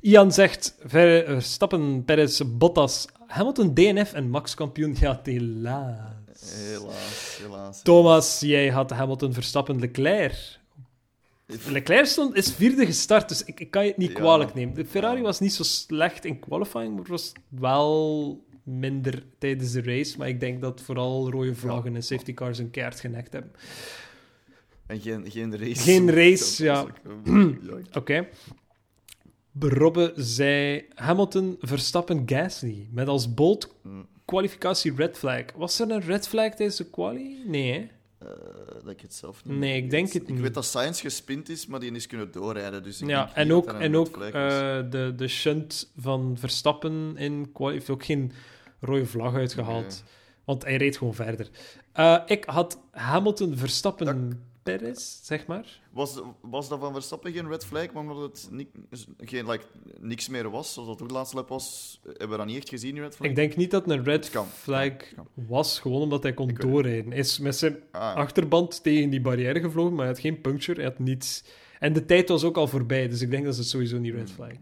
Ian 0.00 0.32
zegt: 0.32 0.76
Ver- 0.84 1.24
Verstappen, 1.26 2.04
Perez, 2.04 2.40
Bottas, 2.46 3.06
Hamilton, 3.26 3.74
DNF 3.74 4.12
en 4.12 4.30
Max 4.30 4.54
kampioen. 4.54 4.96
Ja, 5.00 5.20
helaas. 5.22 6.52
helaas, 6.54 7.38
helaas. 7.40 7.82
Thomas, 7.82 8.40
jij 8.40 8.68
had 8.70 8.90
Hamilton, 8.90 9.32
Verstappen, 9.32 9.78
Leclerc. 9.80 10.58
Leclerc 11.68 12.06
stond, 12.06 12.34
is 12.34 12.52
vierde 12.54 12.86
gestart, 12.86 13.28
dus 13.28 13.44
ik, 13.44 13.60
ik 13.60 13.70
kan 13.70 13.82
je 13.82 13.88
het 13.88 13.98
niet 13.98 14.10
Ja. 14.10 14.14
kwalijk 14.16 14.54
nemen. 14.54 14.74
De 14.74 14.84
Ferrari 14.86 15.16
Ja. 15.16 15.22
was 15.22 15.40
niet 15.40 15.52
zo 15.52 15.62
slecht 15.62 16.24
in 16.24 16.38
qualifying, 16.38 16.90
maar 16.90 16.98
het 16.98 17.08
was 17.08 17.32
wel 17.48 18.44
minder 18.66 19.22
tijdens 19.38 19.72
de 19.72 19.82
race. 19.82 20.18
Maar 20.18 20.28
ik 20.28 20.40
denk 20.40 20.60
dat 20.60 20.80
vooral 20.80 21.30
rode 21.30 21.54
vlaggen 21.54 21.94
en 21.94 22.02
safety 22.02 22.34
cars 22.34 22.58
een 22.58 22.70
keihard 22.70 23.00
genekt 23.00 23.32
hebben. 23.32 23.52
En 24.86 25.00
geen, 25.00 25.30
geen 25.30 25.56
race. 25.56 25.80
Geen 25.82 26.10
race, 26.10 26.70
ook, 26.70 26.88
eh, 26.88 27.32
ja. 27.62 27.78
Oké. 28.00 28.28
Robbe 29.58 30.12
zei 30.16 30.84
Hamilton, 30.94 31.56
Verstappen, 31.60 32.22
Gasly. 32.26 32.86
Met 32.90 33.08
als 33.08 33.34
bold 33.34 33.74
Mm. 33.82 34.06
kwalificatie 34.24 34.92
red 34.96 35.18
flag. 35.18 35.42
Was 35.56 35.80
er 35.80 35.90
een 35.90 36.00
red 36.00 36.28
flag 36.28 36.54
tijdens 36.54 36.76
de 36.76 36.90
quali? 36.90 37.42
Nee, 37.46 37.72
hè? 37.72 37.78
Eh, 38.18 38.28
dat 38.82 38.88
ik 38.92 39.00
het 39.00 39.14
zelf 39.14 39.44
niet 39.44 39.58
Nee, 39.58 39.76
ik 39.82 39.90
denk 39.90 40.12
het 40.12 40.22
Ik 40.22 40.28
niet. 40.28 40.40
weet 40.40 40.54
dat 40.54 40.64
Science 40.64 41.00
gespind 41.00 41.48
is, 41.48 41.66
maar 41.66 41.80
die 41.80 41.92
is 41.92 42.06
kunnen 42.06 42.30
doorrijden. 42.32 42.82
Dus 42.82 43.00
ik 43.00 43.08
Ja, 43.08 43.34
en 43.34 43.52
ook, 43.52 43.66
en 43.72 43.96
ook 43.96 44.16
eh, 44.22 44.32
de, 44.90 45.12
de 45.16 45.28
shunt 45.28 45.92
van 45.96 46.36
Verstappen 46.38 47.16
in 47.16 47.52
quali 47.52 47.72
heeft 47.74 47.90
ook 47.90 48.04
geen 48.04 48.32
rode 48.80 49.06
vlag 49.06 49.34
uitgehaald. 49.34 50.02
Nee. 50.04 50.14
Want 50.44 50.64
hij 50.64 50.76
reed 50.76 50.96
gewoon 50.96 51.14
verder. 51.14 51.48
Eh, 51.92 52.18
ik 52.26 52.44
had 52.44 52.80
Hamilton, 52.90 53.56
Verstappen, 53.56 54.42
Perez, 54.62 55.18
zeg 55.22 55.46
maar. 55.46 55.80
Was, 55.90 56.20
was 56.40 56.68
dat 56.68 56.78
van 56.80 56.92
Verstappen 56.92 57.32
geen 57.32 57.48
red 57.48 57.64
flag, 57.64 57.92
maar 57.92 58.02
omdat 58.02 58.22
het 58.22 58.48
niet, 58.50 58.68
geen, 59.18 59.50
like, 59.50 59.64
niks 60.00 60.28
meer 60.28 60.50
was, 60.50 60.72
zoals 60.72 60.88
dat 60.88 61.02
ook 61.02 61.08
de 61.08 61.14
laatste 61.14 61.36
lap 61.36 61.48
was, 61.48 62.00
hebben 62.04 62.28
we 62.30 62.36
dat 62.36 62.46
niet 62.46 62.56
echt 62.56 62.68
gezien, 62.68 62.94
die 62.94 63.02
red 63.02 63.16
flag? 63.16 63.28
Ik 63.28 63.34
denk 63.34 63.56
niet 63.56 63.70
dat 63.70 63.84
het 63.84 63.90
een 63.90 64.04
red 64.04 64.30
Kan, 64.30 64.46
flag 64.46 64.96
kan, 65.14 65.28
was, 65.34 65.78
gewoon 65.80 66.00
omdat 66.02 66.22
hij 66.22 66.32
kon 66.34 66.48
Ik 66.48 66.60
doorrijden. 66.60 67.10
Hij 67.10 67.18
is 67.18 67.38
met 67.38 67.56
zijn 67.56 67.72
Ah, 67.74 68.00
ja. 68.00 68.12
achterband 68.12 68.82
tegen 68.82 69.10
die 69.10 69.20
barrière 69.20 69.60
gevlogen, 69.60 69.90
maar 69.94 70.04
hij 70.04 70.12
had 70.14 70.22
geen 70.22 70.40
puncture, 70.40 70.80
hij 70.80 70.90
had 70.90 70.98
niets. 70.98 71.44
En 71.78 71.92
de 71.92 72.04
tijd 72.06 72.28
was 72.28 72.44
ook 72.44 72.56
al 72.56 72.66
voorbij, 72.68 73.08
dus 73.08 73.20
ik 73.20 73.30
denk 73.30 73.44
dat 73.44 73.56
het 73.56 73.66
sowieso 73.68 73.98
niet 73.98 74.14
red 74.14 74.30
flag. 74.30 74.52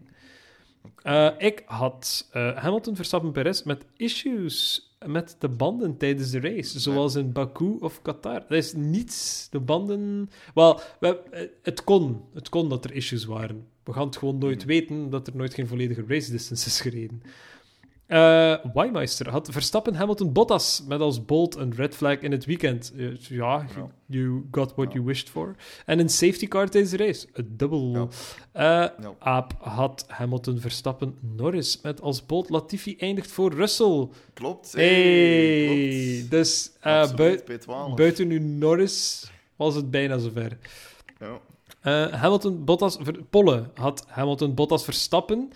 Eh, 1.01 1.29
ik 1.37 1.63
had 1.65 2.29
eh, 2.31 2.57
Hamilton, 2.57 2.95
Verstappen, 2.95 3.31
Perez 3.31 3.63
met 3.63 3.85
issues 3.97 4.89
met 5.05 5.35
de 5.39 5.49
banden 5.49 5.97
tijdens 5.97 6.29
de 6.29 6.39
race, 6.39 6.79
zoals 6.79 7.15
in 7.15 7.31
Baku 7.31 7.77
of 7.79 8.01
Qatar. 8.01 8.39
Dat 8.39 8.57
is 8.57 8.73
niets. 8.73 9.47
De 9.49 9.59
banden... 9.59 10.29
Wel, 10.53 10.79
we, 10.99 11.19
eh, 11.31 11.47
het 11.63 11.83
kon. 11.83 12.21
Het 12.33 12.49
kon 12.49 12.69
dat 12.69 12.85
er 12.85 12.93
issues 12.93 13.25
waren. 13.25 13.67
We 13.83 13.93
gaan 13.93 14.05
het 14.05 14.17
gewoon 14.17 14.37
nooit 14.37 14.65
weten, 14.65 15.09
dat 15.09 15.27
er 15.27 15.35
nooit 15.35 15.53
geen 15.53 15.67
volledige 15.67 16.03
race 16.07 16.31
distance 16.31 16.67
is 16.67 16.81
gereden. 16.81 17.21
Eh 18.07 18.55
Weimeister 18.73 19.29
had 19.29 19.47
Verstappen, 19.51 19.95
Hamilton, 19.95 20.31
Bottas 20.33 20.83
met 20.87 20.99
als 20.99 21.25
bold 21.25 21.55
een 21.55 21.73
red 21.75 21.95
flag 21.95 22.19
in 22.19 22.31
het 22.31 22.45
weekend. 22.45 22.93
Eh, 22.97 23.15
ja, 23.17 23.65
you 24.05 24.43
got 24.51 24.73
what 24.75 24.93
you 24.93 25.05
wished 25.05 25.29
for. 25.29 25.55
En 25.85 25.99
een 25.99 26.09
safety 26.09 26.47
car 26.47 26.69
tijdens 26.69 26.93
de 26.93 26.97
race. 27.05 27.27
Een 27.33 27.47
dubbel. 27.57 28.09
Eh. 28.51 28.85
Aap 29.19 29.53
had 29.59 30.05
Hamilton, 30.07 30.59
Verstappen, 30.59 31.15
Norris 31.35 31.79
met 31.81 32.01
als 32.01 32.25
bold 32.25 32.49
Latifi 32.49 32.95
eindigt 32.97 33.31
voor 33.31 33.53
Russell. 33.53 34.07
Klopt. 34.33 34.71
Hey, 34.71 35.65
klopt. 36.17 36.31
dus 36.31 36.71
eh, 36.81 37.13
bui- 37.13 37.39
P12. 37.39 37.95
buiten 37.95 38.27
nu 38.27 38.39
Norris 38.39 39.29
was 39.55 39.75
het 39.75 39.91
bijna 39.91 40.17
zover. 40.17 40.57
Ja. 41.19 41.39
Hamilton, 42.17 42.63
Bottas, 42.65 42.97
Ver- 43.01 43.23
Polle 43.29 43.69
had 43.73 44.05
Hamilton, 44.07 44.53
Bottas, 44.53 44.83
Verstappen. 44.83 45.51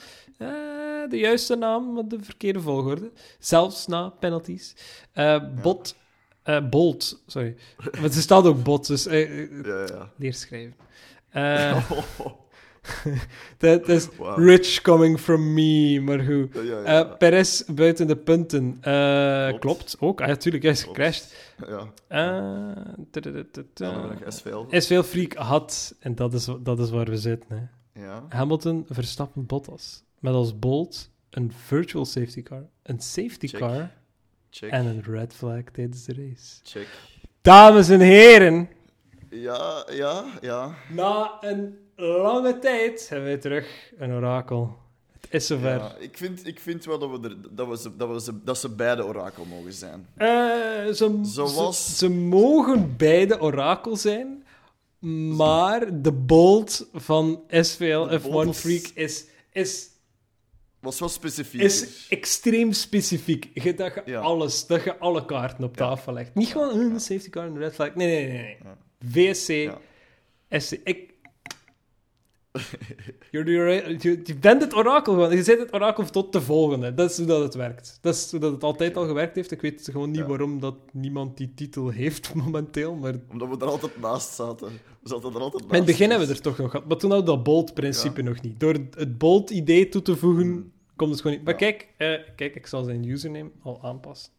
De 1.08 1.18
juiste 1.18 1.56
naam, 1.56 1.94
maar 1.94 2.08
de 2.08 2.18
verkeerde 2.22 2.60
volgorde. 2.62 3.12
Zelfs 3.40 3.88
na 3.88 4.10
penalties. 4.10 4.76
Eh, 5.14 5.44
Bot, 5.62 5.96
eh, 6.44 6.70
Bolt, 6.70 7.24
sorry. 7.28 7.56
Maar 7.78 8.04
er 8.04 8.12
staat 8.14 8.46
ook 8.46 8.64
Bot, 8.64 8.88
dus 8.88 9.06
eh, 9.06 9.48
Ja, 9.66 9.86
ja. 9.86 10.12
leer 10.18 10.34
schrijven. 10.34 10.76
Eh, 11.30 11.90
Oh, 12.18 12.38
Dat 13.58 13.88
is 13.90 14.08
rich 14.36 14.82
coming 14.82 15.20
from 15.20 15.54
me, 15.54 16.00
maar 16.02 16.20
goed. 16.20 16.54
ja, 16.54 16.62
ja, 16.62 16.92
ja. 16.94 17.04
Perez 17.04 17.64
buiten 17.64 18.08
de 18.08 18.16
punten. 18.16 18.80
Klopt. 18.82 19.60
Klopt. 19.60 19.96
ook. 20.00 20.22
Ah, 20.22 20.28
ja, 20.28 20.36
tuurlijk, 20.36 20.64
hij 20.64 20.72
is 20.72 20.84
gecrashed. 20.84 21.54
ja. 21.68 22.76
SVL. 24.28 24.66
veel 24.70 25.04
freak 25.04 25.34
had, 25.34 25.96
en 26.00 26.16
dat 26.16 26.34
is, 26.34 26.48
dat 26.64 26.80
is 26.80 26.90
waar 26.90 27.06
we 27.06 27.18
zitten. 27.18 27.50
Hè. 27.94 28.02
Ja. 28.04 28.26
Hamilton, 28.30 28.86
Verstappen, 28.90 29.46
Bottas. 29.46 30.04
Met 30.20 30.34
als 30.34 30.60
bold 30.60 31.10
een 31.30 31.52
virtual 31.66 32.06
safety 32.06 32.44
car, 32.44 32.64
een 32.84 33.00
safety 33.00 33.48
Check. 33.48 33.60
car 33.60 33.92
Check. 34.50 34.72
en 34.72 34.86
een 34.86 35.04
red 35.04 35.34
flag 35.34 35.62
tijdens 35.74 36.04
de 36.06 36.14
race. 36.14 36.60
Check. 36.64 36.88
Dames 37.42 37.90
en 37.90 38.00
heren, 38.00 38.70
Ja, 39.30 39.86
ja, 39.92 40.26
ja. 40.42 40.76
na 40.92 41.38
een 41.42 41.78
lange 41.96 42.60
tijd 42.60 43.10
hebben 43.10 43.30
we 43.30 43.38
terug 43.38 43.92
een 43.98 44.12
orakel. 44.12 44.78
Het 45.22 45.34
is 45.42 45.48
zover. 45.48 45.70
ja 45.78 45.96
ik, 46.00 46.18
vind, 46.18 46.48
ik 46.48 46.60
vind 46.60 46.86
wel 46.86 47.00
dat, 47.00 47.10
we 47.20 47.28
er, 47.30 47.36
dat, 47.56 47.68
we 47.68 47.78
ze, 47.78 47.96
dat, 47.98 48.10
we 48.10 48.22
ze, 48.22 48.44
dat 48.44 48.58
ze 48.58 48.70
beide 48.70 49.06
orakel 49.06 49.46
mogen 49.46 49.74
zijn. 49.74 50.08
Eh, 50.18 50.28
ze, 50.94 51.20
Zoals- 51.24 51.86
ze, 51.86 51.96
ze 51.96 52.10
mogen 52.10 52.98
beide 52.98 53.42
orakel 53.42 53.96
zijn, 53.98 54.44
Maar 55.36 56.02
de 56.02 56.12
bolt 56.12 56.88
van 56.94 57.42
SVL 57.50 58.08
De 58.08 58.20
F1 58.20 58.24
bolt 58.24 58.46
was- 58.46 58.58
Freak 58.60 58.86
is, 58.94 59.26
is, 59.52 59.88
Was 60.80 61.00
wel 61.00 61.10
specifiek. 61.10 61.62
is 61.62 62.08
extreem 62.10 62.72
specifiek. 62.74 63.50
Je, 63.54 63.74
dat 63.74 63.94
je 63.94 64.02
Ja. 64.06 64.20
alles, 64.20 64.68
dat 64.68 64.84
je 64.84 64.98
alle 64.98 65.26
kaarten 65.26 65.64
op 65.64 65.76
tafel 65.78 66.14
legt. 66.14 66.36
Niet 66.36 66.48
gewoon 66.48 66.70
"Eh, 66.70 66.76
een 66.80 67.00
safety 67.00 67.30
car 67.30 67.46
en 67.46 67.52
een 67.52 67.58
red 67.58 67.74
flag. 67.74 67.96
Nee, 67.96 68.08
nee, 68.08 68.32
nee. 68.32 68.58
nee. 69.10 69.34
VSC. 69.34 69.78
SC. 70.50 70.72
Ik... 70.84 71.09
Je, 73.32 74.38
bent 74.40 74.62
het 74.62 74.76
orakel 74.76 75.14
gewoon. 75.14 75.36
Je 75.36 75.44
zit 75.44 75.60
het 75.60 75.74
orakel 75.74 76.06
tot 76.06 76.34
de 76.34 76.42
volgende. 76.42 76.94
Dat 76.94 77.10
is 77.10 77.18
hoe 77.18 77.26
dat 77.26 77.42
het 77.44 77.54
werkt. 77.56 77.98
Dat 78.02 78.16
is 78.16 78.32
hoe 78.32 78.40
dat 78.40 78.52
het 78.52 78.64
altijd 78.64 78.98
al 78.98 79.06
gewerkt 79.08 79.36
heeft. 79.36 79.52
Ik 79.52 79.62
weet 79.62 79.90
gewoon 79.92 80.10
niet 80.12 80.20
Ja. 80.20 80.26
waarom 80.28 80.60
dat 80.60 80.76
niemand 80.92 81.38
die 81.38 81.54
titel 81.54 81.90
heeft 81.90 82.34
momenteel. 82.44 82.96
Maar 82.96 83.14
Omdat 83.32 83.50
we 83.50 83.58
er 83.58 83.72
altijd 83.72 84.00
naast 84.00 84.34
zaten. 84.34 84.68
We 85.02 85.10
zaten 85.10 85.34
er 85.34 85.40
altijd 85.42 85.62
naast. 85.62 85.72
in 85.74 85.78
het 85.78 85.86
begin 85.86 86.10
hebben 86.10 86.28
we 86.28 86.34
er 86.34 86.42
toch 86.42 86.58
nog 86.58 86.72
gehad. 86.72 86.88
Maar 86.88 86.98
toen 86.98 87.12
hadden 87.12 87.30
we 87.30 87.36
dat 87.36 87.44
bolt-principe 87.44 88.22
nog 88.22 88.42
niet. 88.42 88.60
Door 88.60 88.74
het 88.96 89.18
bolt-idee 89.18 89.90
toe 89.90 90.02
te 90.02 90.16
voegen, 90.16 90.44
Hmm. 90.44 90.72
komt 90.96 91.12
het 91.12 91.22
gewoon 91.22 91.36
niet. 91.38 91.46
Maar 91.46 91.54
Ja. 91.54 91.60
kijk, 91.60 91.88
eh, 91.98 92.36
kijk, 92.36 92.56
ik 92.56 92.68
zal 92.68 92.84
zijn 92.84 93.10
username 93.10 93.52
al 93.64 93.80
aanpassen. 93.84 94.32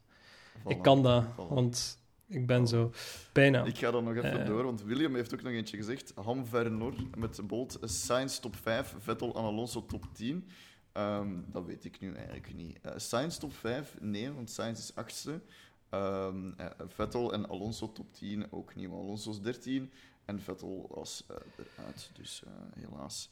Ik 0.67 0.83
kan 0.83 1.03
dat, 1.03 1.25
Voilà. 1.25 1.49
want 1.49 1.99
ik 2.31 2.47
ben 2.47 2.67
zo 2.69 2.93
bijna. 3.33 3.65
Ik 3.65 3.79
ga 3.79 3.91
dan 3.91 4.05
nog 4.05 4.15
even 4.15 4.41
Eh. 4.41 4.47
door, 4.47 4.65
want 4.65 4.83
William 4.83 5.15
heeft 5.15 5.35
ook 5.35 5.43
nog 5.43 5.53
eentje 5.53 5.77
gezegd. 5.77 6.13
Ham 6.15 6.47
Vernor 6.47 6.95
met 7.19 7.41
Bolt, 7.47 7.79
Sainz 7.83 8.39
top 8.39 8.57
5, 8.57 8.95
Vettel 8.99 9.35
en 9.35 9.43
Alonso 9.43 9.87
top 9.87 10.05
10. 10.13 10.49
Ehm, 10.93 11.29
dat 11.47 11.65
weet 11.65 11.85
ik 11.85 12.01
nu 12.01 12.15
eigenlijk 12.15 12.55
niet. 12.55 12.79
Eh 12.83 12.93
Sainz 12.97 13.39
top 13.39 13.53
5? 13.55 13.97
Nee, 14.01 14.33
want 14.33 14.51
Sainz 14.51 14.79
is 14.79 14.95
achtste. 14.95 15.41
Ehm, 15.89 16.51
eh, 16.57 16.67
Vettel 16.87 17.33
en 17.33 17.49
Alonso 17.49 17.93
top 17.93 18.13
10 18.15 18.53
ook 18.53 18.75
niet, 18.75 18.89
want 18.89 19.03
Alonso 19.03 19.31
is 19.31 19.41
13 19.41 19.91
en 20.25 20.41
Vettel 20.41 20.87
was 20.95 21.25
eruit, 21.29 22.11
dus 22.13 22.43
helaas. 22.75 23.31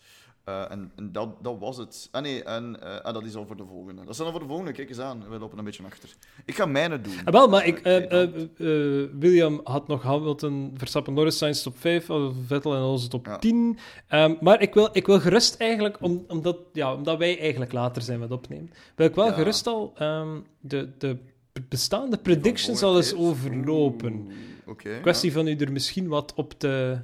Eh, 0.49 0.71
en 0.71 0.93
en 0.97 1.13
dat, 1.13 1.29
dat 1.43 1.57
was 1.59 1.77
het. 1.77 2.09
Ah 2.11 2.23
nee, 2.23 2.43
en 2.43 2.83
eh, 2.83 3.01
ah, 3.01 3.15
dat 3.15 3.25
is 3.25 3.35
al 3.35 3.47
voor 3.47 3.57
de 3.57 3.65
volgende. 3.65 4.01
Dat 4.03 4.11
is 4.11 4.17
dan 4.17 4.31
voor 4.31 4.41
de 4.41 4.47
volgende, 4.47 4.73
kijk 4.73 4.89
eens 4.89 4.99
aan. 4.99 5.25
We 5.29 5.39
lopen 5.39 5.59
een 5.59 5.65
beetje 5.65 5.85
achter. 5.85 6.15
Ik 6.45 6.55
ga 6.55 6.67
mijne 6.67 7.01
doen. 7.01 7.13
Ah, 7.25 7.33
wel, 7.33 7.49
maar 7.49 7.67
ik, 7.67 7.79
Eh, 7.79 8.27
William 9.19 9.61
had 9.65 9.89
nog 9.89 10.03
Hamilton, 10.03 10.71
Verstappen, 10.77 11.15
Norris, 11.15 11.39
Sainz 11.39 11.63
top 11.63 11.79
5, 11.79 12.09
eh, 12.09 12.29
Vettel 12.47 12.75
en 12.75 12.81
Alonso 12.81 13.09
top 13.09 13.27
Ja. 13.27 13.39
10. 13.39 13.79
Ehm, 14.09 14.35
maar 14.41 14.63
ik 14.63 14.75
wil, 14.75 14.89
ik 14.93 15.07
wil 15.07 15.21
gerust 15.21 15.57
eigenlijk, 15.61 15.97
om, 16.01 16.25
omdat, 16.29 16.57
ja, 16.73 16.95
omdat 16.95 17.19
wij 17.19 17.39
eigenlijk 17.41 17.73
later 17.73 18.03
zijn 18.03 18.19
met 18.19 18.31
opnemen, 18.31 18.71
wil 18.95 19.07
ik 19.07 19.15
wel 19.15 19.27
Ja. 19.27 19.33
gerust 19.33 19.67
al 19.67 19.93
ehm, 19.97 20.41
de, 20.61 20.89
de 20.99 21.17
bestaande 21.69 22.17
predictions 22.17 22.83
al 22.83 22.97
eens 22.97 23.15
overlopen. 23.15 24.29
Oké. 24.67 24.99
Kwestie 25.01 25.33
van 25.33 25.47
u 25.47 25.55
er 25.57 25.73
misschien 25.73 26.09
wat 26.09 26.33
op 26.35 26.53
te 26.59 26.99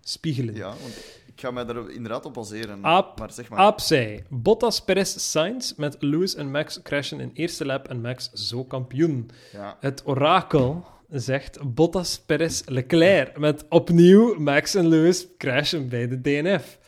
spiegelen. 0.00 0.54
Ja, 0.54 0.68
want 0.68 1.04
ik 1.40 1.46
ga 1.46 1.52
mij 1.52 1.64
daar 1.64 1.90
inderdaad 1.90 2.24
op 2.24 2.34
baseren. 2.34 2.84
Aap- 2.84 3.18
maar 3.18 3.32
zeg 3.32 3.48
maar. 3.48 3.58
Aap 3.58 3.80
zei, 3.80 4.22
Bottas, 4.28 4.80
Perez, 4.84 5.16
Sainz 5.18 5.72
met 5.74 5.96
Lewis 5.98 6.34
en 6.34 6.50
Max 6.50 6.82
crashen 6.82 7.20
in 7.20 7.30
eerste 7.34 7.66
lap 7.66 7.88
en 7.88 8.00
Max 8.00 8.30
zo 8.32 8.64
kampioen. 8.64 9.30
Ja, 9.52 9.76
Het 9.80 10.02
orakel 10.06 10.84
zegt 11.08 11.74
Bottas, 11.74 12.18
Perez, 12.26 12.62
Leclerc 12.66 13.38
met 13.38 13.64
opnieuw 13.68 14.38
Max 14.40 14.74
en 14.74 14.88
Lewis 14.88 15.26
crashen 15.38 15.88
bij 15.88 16.08
de 16.08 16.20
DNF. 16.20 16.78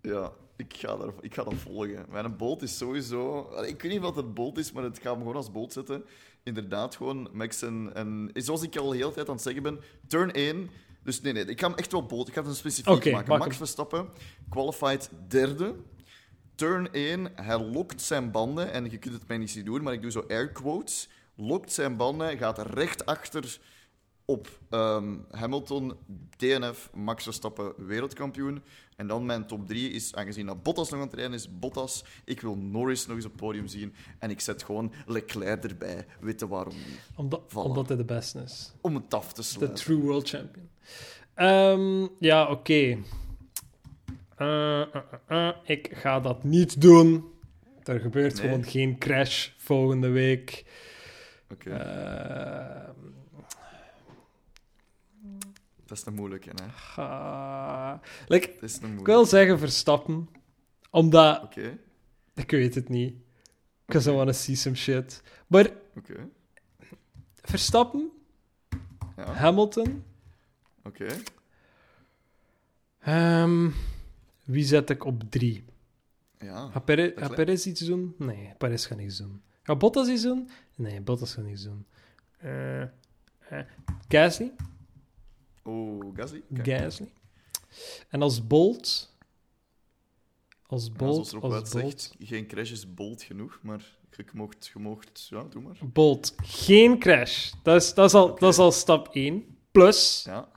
ja 0.00 0.32
ik, 0.56 0.74
ga 0.76 0.96
daar, 0.96 1.12
ik 1.20 1.34
ga 1.34 1.44
dat 1.44 1.54
volgen. 1.54 2.04
Mijn 2.10 2.36
bolt 2.36 2.62
is 2.62 2.76
sowieso... 2.76 3.48
Ik 3.66 3.82
weet 3.82 3.92
niet 3.92 4.00
wat 4.00 4.16
het 4.16 4.34
bolt 4.34 4.58
is, 4.58 4.72
maar 4.72 4.84
het 4.84 4.98
gaat 5.02 5.14
me 5.14 5.20
gewoon 5.20 5.36
als 5.36 5.50
bolt 5.50 5.72
zetten. 5.72 6.04
Inderdaad, 6.42 6.96
gewoon 6.96 7.28
Max 7.32 7.62
en, 7.62 7.90
en... 7.94 8.30
Zoals 8.32 8.62
ik 8.62 8.76
al 8.76 8.88
de 8.88 8.96
hele 8.96 9.12
tijd 9.12 9.28
aan 9.28 9.34
het 9.34 9.42
zeggen 9.42 9.62
ben, 9.62 9.80
turn 10.06 10.32
1... 10.32 10.70
Dus 11.04 11.20
nee, 11.20 11.32
nee, 11.32 11.44
ik 11.44 11.60
ga 11.60 11.68
hem 11.68 11.76
echt 11.76 11.92
wel 11.92 12.06
bolt. 12.06 12.28
Ik 12.28 12.34
ga 12.34 12.40
het 12.40 12.48
een 12.48 12.56
specifiek 12.56 13.12
maken. 13.12 13.38
Max. 13.38 13.56
Verstappen, 13.56 14.08
qualified 14.48 15.10
derde. 15.28 15.74
Turn 16.54 16.92
1, 16.92 17.32
hij 17.34 17.58
lokt 17.58 18.02
zijn 18.02 18.30
banden. 18.30 18.72
En 18.72 18.90
je 18.90 18.98
kunt 18.98 19.14
het 19.14 19.28
mij 19.28 19.38
niet 19.38 19.50
zien 19.50 19.64
doen, 19.64 19.82
maar 19.82 19.92
ik 19.92 20.02
doe 20.02 20.10
zo 20.10 20.24
air 20.28 20.52
quotes. 20.52 21.08
Lokt 21.36 21.72
zijn 21.72 21.96
banden, 21.96 22.38
gaat 22.38 22.58
recht 22.58 23.06
achter 23.06 23.58
op 24.32 24.48
ehm, 24.70 25.14
Hamilton, 25.30 25.92
DNF, 26.36 26.90
Max 26.94 27.24
Verstappen, 27.24 27.72
wereldkampioen. 27.86 28.62
En 28.96 29.06
dan 29.06 29.26
mijn 29.26 29.46
top 29.46 29.66
3 29.66 29.90
is, 29.90 30.14
aangezien 30.14 30.46
dat 30.46 30.62
Bottas 30.62 30.90
nog 30.90 31.00
aan 31.00 31.06
het 31.06 31.14
rijden 31.14 31.34
is, 31.34 31.58
Bottas. 31.58 32.04
Ik 32.24 32.40
wil 32.40 32.56
Norris 32.56 33.06
nog 33.06 33.16
eens 33.16 33.24
op 33.24 33.30
het 33.32 33.40
podium 33.40 33.66
zien. 33.66 33.94
En 34.18 34.30
ik 34.30 34.40
zet 34.40 34.62
gewoon 34.62 34.92
Leclerc 35.06 35.64
erbij. 35.64 36.06
Weet 36.20 36.40
je 36.40 36.48
waarom 36.48 36.74
niet? 36.74 37.00
Omdat, 37.16 37.40
omdat 37.54 37.88
hij 37.88 37.96
de 37.96 38.04
beste 38.04 38.40
is. 38.42 38.72
Om 38.80 38.94
het 38.94 39.14
af 39.14 39.32
te 39.32 39.40
De 39.40 39.46
sluiten. 39.46 39.84
true 39.84 40.00
world 40.00 40.28
champion. 40.28 40.68
Ehm, 41.34 42.06
ja, 42.18 42.50
oké. 42.50 42.98
Eh, 44.36 44.80
eh, 44.80 44.86
eh, 45.26 45.48
ik 45.64 45.90
ga 45.92 46.20
dat 46.20 46.44
niet 46.44 46.80
doen. 46.80 47.24
Er 47.84 48.00
gebeurt 48.00 48.32
Nee. 48.34 48.42
gewoon 48.42 48.64
geen 48.64 48.98
crash 48.98 49.48
volgende 49.56 50.08
week. 50.08 50.64
Oké, 51.50 51.70
Ehm, 51.70 52.90
dat 55.92 56.00
is 56.00 56.06
een 56.06 56.14
moeilijke, 56.14 56.50
hè. 56.54 56.64
like, 58.26 58.52
Dat 58.60 58.62
is 58.70 58.80
een 58.82 58.98
ik 58.98 59.06
wil 59.06 59.24
zeggen 59.26 59.58
Verstappen, 59.58 60.28
omdat 60.90 61.42
Oké, 61.42 61.78
ik 62.34 62.50
weet 62.50 62.74
het 62.74 62.88
niet. 62.88 63.14
Because 63.86 64.10
I 64.10 64.14
want 64.14 64.28
to 64.28 64.34
see 64.34 64.54
some 64.54 64.76
shit. 64.76 65.22
Maar 65.46 65.70
oké. 65.96 66.28
Verstappen, 67.34 68.10
Ja, 69.16 69.32
Hamilton, 69.32 70.04
oké. 70.84 71.06
ehm, 73.00 73.70
wie 74.44 74.64
zet 74.64 74.90
ik 74.90 75.04
op 75.04 75.22
drie? 75.30 75.64
Ja, 76.38 76.68
Gaat 76.70 76.84
Perez, 76.84 77.04
Leclerc. 77.06 77.26
gaat 77.26 77.34
Perez 77.36 77.66
iets 77.66 77.80
doen? 77.80 78.14
Nee, 78.18 78.54
Perez 78.58 78.86
gaat 78.86 78.98
niets 78.98 79.16
doen. 79.18 79.42
Gaat 79.62 79.78
Bottas 79.78 80.08
iets 80.08 80.22
doen? 80.22 80.50
Nee, 80.76 81.00
Bottas 81.00 81.34
gaat 81.34 81.44
niets 81.44 81.62
doen. 81.62 81.86
Gasly? 84.08 84.52
Oh, 85.62 86.16
Gasly. 86.16 87.12
En 88.08 88.22
als 88.22 88.46
Bolt... 88.46 89.10
Als 90.66 90.92
Bolt, 90.92 91.32
erop 91.32 91.52
als 91.52 91.70
Bolt... 91.70 92.14
geen 92.18 92.46
crash 92.46 92.70
is 92.70 92.94
bold 92.94 93.22
genoeg, 93.22 93.58
maar 93.62 93.98
je 94.16 94.24
mocht, 94.32 94.70
je 94.74 94.78
mocht, 94.78 95.26
ja, 95.30 95.42
doe 95.42 95.62
maar. 95.62 95.78
Bolt, 95.82 96.34
geen 96.42 96.98
crash. 96.98 97.52
Dat 97.62 97.82
is, 97.82 97.94
dat 97.94 98.04
is, 98.08 98.14
al, 98.14 98.38
dat 98.38 98.52
is 98.52 98.58
al 98.58 98.72
stap 98.72 99.08
1. 99.12 99.56
Plus 99.70 100.22
Ja. 100.24 100.48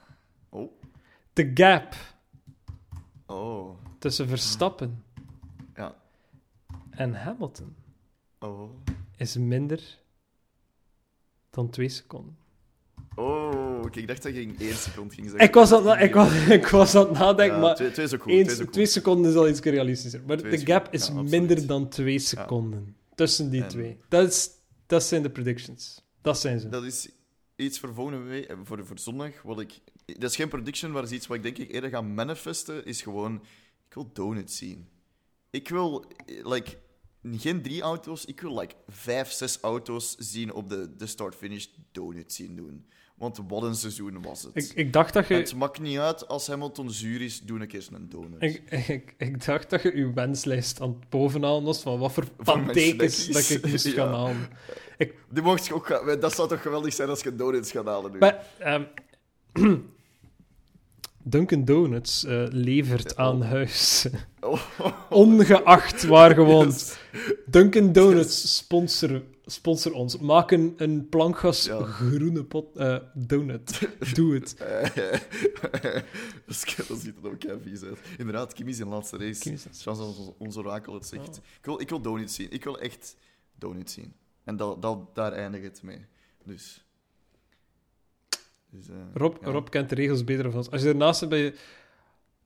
Oh, 0.50 0.72
de 1.34 1.52
gap 1.54 1.96
oh, 3.26 3.78
tussen 4.00 4.28
Verstappen 4.28 5.04
ja. 5.76 5.96
en 6.90 7.14
Hamilton 7.14 7.76
Oh, 8.46 8.70
is 9.18 9.38
minder 9.38 10.00
dan 11.50 11.70
2 11.70 11.90
seconden. 11.90 12.38
Oh. 13.16 13.86
ik 13.92 14.08
dacht 14.08 14.24
dat 14.24 14.36
je 14.36 14.42
in 14.42 14.56
één 14.60 14.76
seconde 14.76 15.14
ging 15.14 15.30
zeggen. 15.30 15.48
Ik 15.48 15.54
was 15.54 15.72
aan, 15.72 16.00
ik 16.00 16.14
was, 16.14 16.34
ik 16.48 16.68
was 16.68 16.96
aan 16.96 17.08
het 17.08 17.18
nadenken, 17.18 17.56
Ja, 17.56 17.62
maar 17.62 17.76
twee, 17.76 17.92
twee. 17.92 18.08
Eens, 18.26 18.62
twee 18.72 18.86
seconden 18.86 19.32
is 19.32 19.38
al 19.38 19.48
iets 19.48 19.60
realistischer. 19.60 20.22
Maar 20.28 20.38
de 20.38 20.58
gap 20.66 20.88
is 20.92 21.08
Ja, 21.08 21.22
minder 21.22 21.68
dan 21.68 21.90
twee 21.90 22.20
seconden 22.20 22.96
tussen 23.16 23.50
die 23.50 23.62
En- 23.62 23.68
twee. 23.68 23.98
Dat, 24.10 24.28
is, 24.30 24.50
dat 24.86 25.04
zijn 25.04 25.22
de 25.22 25.30
predictions. 25.30 26.02
Dat 26.22 26.40
zijn 26.40 26.60
ze. 26.60 26.70
Dat 26.70 26.84
is 26.84 27.10
iets 27.56 27.80
voor 27.80 27.94
volgende 27.94 28.20
week, 28.20 28.46
eh, 28.46 28.58
voor, 28.64 28.86
voor 28.86 29.00
zondag. 29.00 29.42
Wat 29.42 29.60
ik, 29.60 29.80
dat 30.06 30.30
is 30.30 30.36
geen 30.36 30.48
prediction, 30.48 30.92
maar 30.92 31.04
is 31.04 31.12
iets 31.12 31.28
wat 31.28 31.38
ik 31.38 31.44
denk 31.44 31.58
ik 31.58 31.72
eerder 31.72 31.90
ga 31.90 32.02
manifesten. 32.02 32.86
Is 32.86 33.02
gewoon, 33.02 33.36
ik 33.88 33.94
wil 33.94 34.10
donuts 34.14 34.58
zien. 34.58 34.88
Ik 35.50 35.70
wil, 35.70 36.06
eh, 36.26 36.46
like, 36.46 36.78
geen 37.32 37.62
drie 37.62 37.82
auto's. 37.82 38.26
Ik 38.26 38.42
wil, 38.42 38.60
like, 38.60 38.76
vijf, 38.88 39.32
zes 39.32 39.60
auto's 39.60 40.16
zien 40.18 40.54
op 40.54 40.70
de, 40.70 40.96
de 40.96 41.06
start-finish 41.08 41.68
donuts 41.92 42.36
zien 42.36 42.56
doen. 42.56 42.86
Want 43.16 43.40
wat 43.48 43.64
een 43.64 43.76
seizoen 43.76 44.22
was 44.22 44.44
het. 44.44 44.56
Ik, 44.56 44.72
ik, 44.76 44.94
dacht 44.94 45.14
dat 45.14 45.28
je, 45.28 45.34
het 45.34 45.56
maakt 45.56 45.80
niet 45.80 45.98
uit 45.98 46.28
als 46.28 46.48
Hamilton 46.48 46.92
zuur 46.92 47.22
is, 47.22 47.42
doe 47.42 47.60
een 47.60 47.68
keer 47.68 47.88
een 47.92 48.10
donut. 48.10 48.42
ik, 48.42 48.62
ik, 48.88 49.14
ik 49.18 49.46
dacht 49.46 49.70
dat 49.70 49.82
je 49.82 49.94
uw 49.94 50.14
wenslijst 50.14 50.82
aan 50.82 50.90
het 51.00 51.10
bovenhalen 51.10 51.64
was 51.64 51.82
van 51.82 52.00
wat 52.00 52.12
voor 52.12 52.26
pantekens 52.44 53.28
dat 53.28 53.50
ik 53.50 53.66
moest 53.68 53.86
Ja. 53.88 53.92
gaan 53.94 54.14
halen. 54.14 54.48
Die 55.30 55.44
mocht 55.44 55.66
je 55.66 55.74
ook 55.74 55.86
gaan- 55.86 56.20
dat 56.20 56.34
zou 56.36 56.48
toch 56.50 56.62
geweldig 56.62 56.94
zijn 56.94 57.10
als 57.10 57.22
je 57.22 57.36
donuts 57.36 57.72
gaat 57.72 57.86
halen 57.86 58.12
nu. 58.12 58.18
Maar, 58.18 58.46
ehm, 58.60 58.84
Dunkin' 61.28 61.66
Donuts 61.66 62.24
eh, 62.26 62.44
levert 62.50 63.18
aan 63.18 63.42
huis. 63.42 64.08
Oh, 64.40 64.62
Ongeacht 65.10 66.04
waar 66.04 66.40
je 66.40 66.46
woont. 66.46 66.74
Yes. 67.12 67.34
Dunkin' 67.46 67.92
Donuts 67.94 68.56
sponsor, 68.58 69.22
sponsor 69.46 69.94
ons. 69.94 70.18
Maak 70.18 70.52
een, 70.52 70.74
een 70.78 71.10
plankgas 71.10 71.66
Ja. 71.66 71.84
groene 71.84 72.44
pot, 72.44 72.76
eh, 72.76 72.98
donut. 73.14 73.88
Doe 74.16 74.34
het. 74.34 74.58
dat, 76.88 77.00
ziet 77.00 77.16
er 77.24 77.30
ook 77.30 77.40
kei 77.40 77.60
vies 77.62 77.84
uit. 77.84 78.00
Inderdaad, 78.18 78.54
Kim 78.54 78.68
is 78.68 78.80
in 78.80 78.86
de 78.86 78.92
laatste 78.92 79.18
race. 79.18 79.58
Zoals 79.72 80.00
ons, 80.00 80.32
ons 80.38 80.58
orakel 80.58 80.94
het 80.94 81.06
zegt. 81.06 81.30
Oh. 81.30 81.36
Ik, 81.58 81.66
wil, 81.66 81.82
ik 81.82 81.90
wil 81.90 82.02
donuts 82.02 82.36
zien. 82.36 82.52
Ik 82.52 82.64
wil 82.64 82.80
echt 82.80 83.16
donuts 83.56 83.94
zien. 83.94 84.14
En 84.44 84.56
dat, 84.56 84.82
dat, 84.82 85.16
daar 85.16 85.32
eindigt 85.32 85.64
het 85.64 85.84
mee. 85.84 86.06
Dus... 86.44 86.86
Dus, 88.70 88.90
eh, 88.90 88.96
Rob, 89.14 89.38
ja. 89.42 89.52
Rob 89.52 89.70
kent 89.70 89.90
de 89.90 89.96
regels 89.96 90.24
beter 90.24 90.44
dan 90.44 90.54
ons. 90.54 90.72
Als 90.72 90.82
je 90.82 90.88
ernaast 90.88 91.20
zit, 91.20 91.30
ben 91.30 91.40
je... 91.40 91.56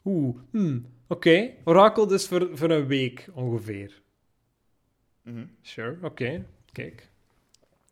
Oeh, 0.04 0.38
hmm, 0.52 0.86
oké. 1.08 1.54
Orakel 1.64 2.08
dus 2.08 2.28
voor, 2.28 2.50
voor 2.54 2.70
een 2.70 2.88
week 2.88 3.30
ongeveer. 3.34 4.02
Mhm. 5.24 5.46
Sure, 5.62 5.98
oké. 6.02 6.46
Kijk. 6.72 7.10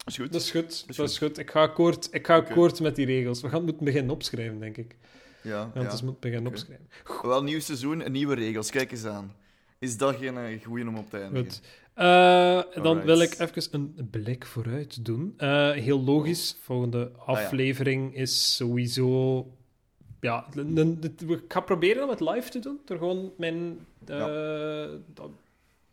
Is 0.05 0.17
goed. 0.17 0.31
Dat 0.31 0.41
is 0.41 0.51
goed, 0.51 0.97
dat 0.97 1.09
is, 1.09 1.17
goed. 1.17 1.37
Ik 1.37 1.51
ga 1.51 1.61
akkoord, 1.61 2.07
ik 2.11 2.25
ga 2.25 2.35
akkoord 2.35 2.79
met 2.79 2.95
die 2.95 3.05
regels. 3.05 3.41
We 3.41 3.47
gaan 3.47 3.57
het 3.57 3.65
moeten 3.65 3.85
beginnen 3.85 4.11
opschrijven, 4.11 4.59
denk 4.59 4.77
ik. 4.77 4.95
Ja, 5.41 5.71
Ja, 5.73 5.81
ja. 5.81 5.91
is 5.91 6.01
moeten 6.01 6.21
beginnen 6.21 6.51
opschrijven. 6.51 6.87
Wel, 7.21 7.43
nieuw 7.43 7.59
seizoen 7.59 8.01
en 8.01 8.11
nieuwe 8.11 8.35
regels. 8.35 8.69
Kijk 8.69 8.91
eens 8.91 9.05
aan. 9.05 9.35
Is 9.79 9.97
dat 9.97 10.15
geen 10.15 10.37
uh, 10.37 10.63
goeie 10.63 10.87
om 10.87 10.97
op 10.97 11.09
te 11.09 11.17
eindigen? 11.17 11.45
Goed. 11.45 11.61
Eh, 11.93 12.83
dan 12.83 13.01
wil 13.01 13.21
ik 13.21 13.39
even 13.39 13.67
een 13.71 14.07
blik 14.11 14.45
vooruit 14.45 15.05
doen. 15.05 15.33
Eh, 15.37 15.71
heel 15.71 16.03
logisch, 16.03 16.57
volgende 16.61 17.11
ja. 17.15 17.23
aflevering 17.23 18.15
is 18.15 18.55
sowieso... 18.55 19.45
Ja, 20.19 20.47
ik 20.53 21.43
ga 21.47 21.59
proberen 21.59 22.03
om 22.03 22.09
het 22.09 22.19
live 22.19 22.49
te 22.49 22.59
doen, 22.59 22.79
door 22.85 22.97
gewoon 22.97 23.31
mijn 23.37 23.85
dat 25.13 25.29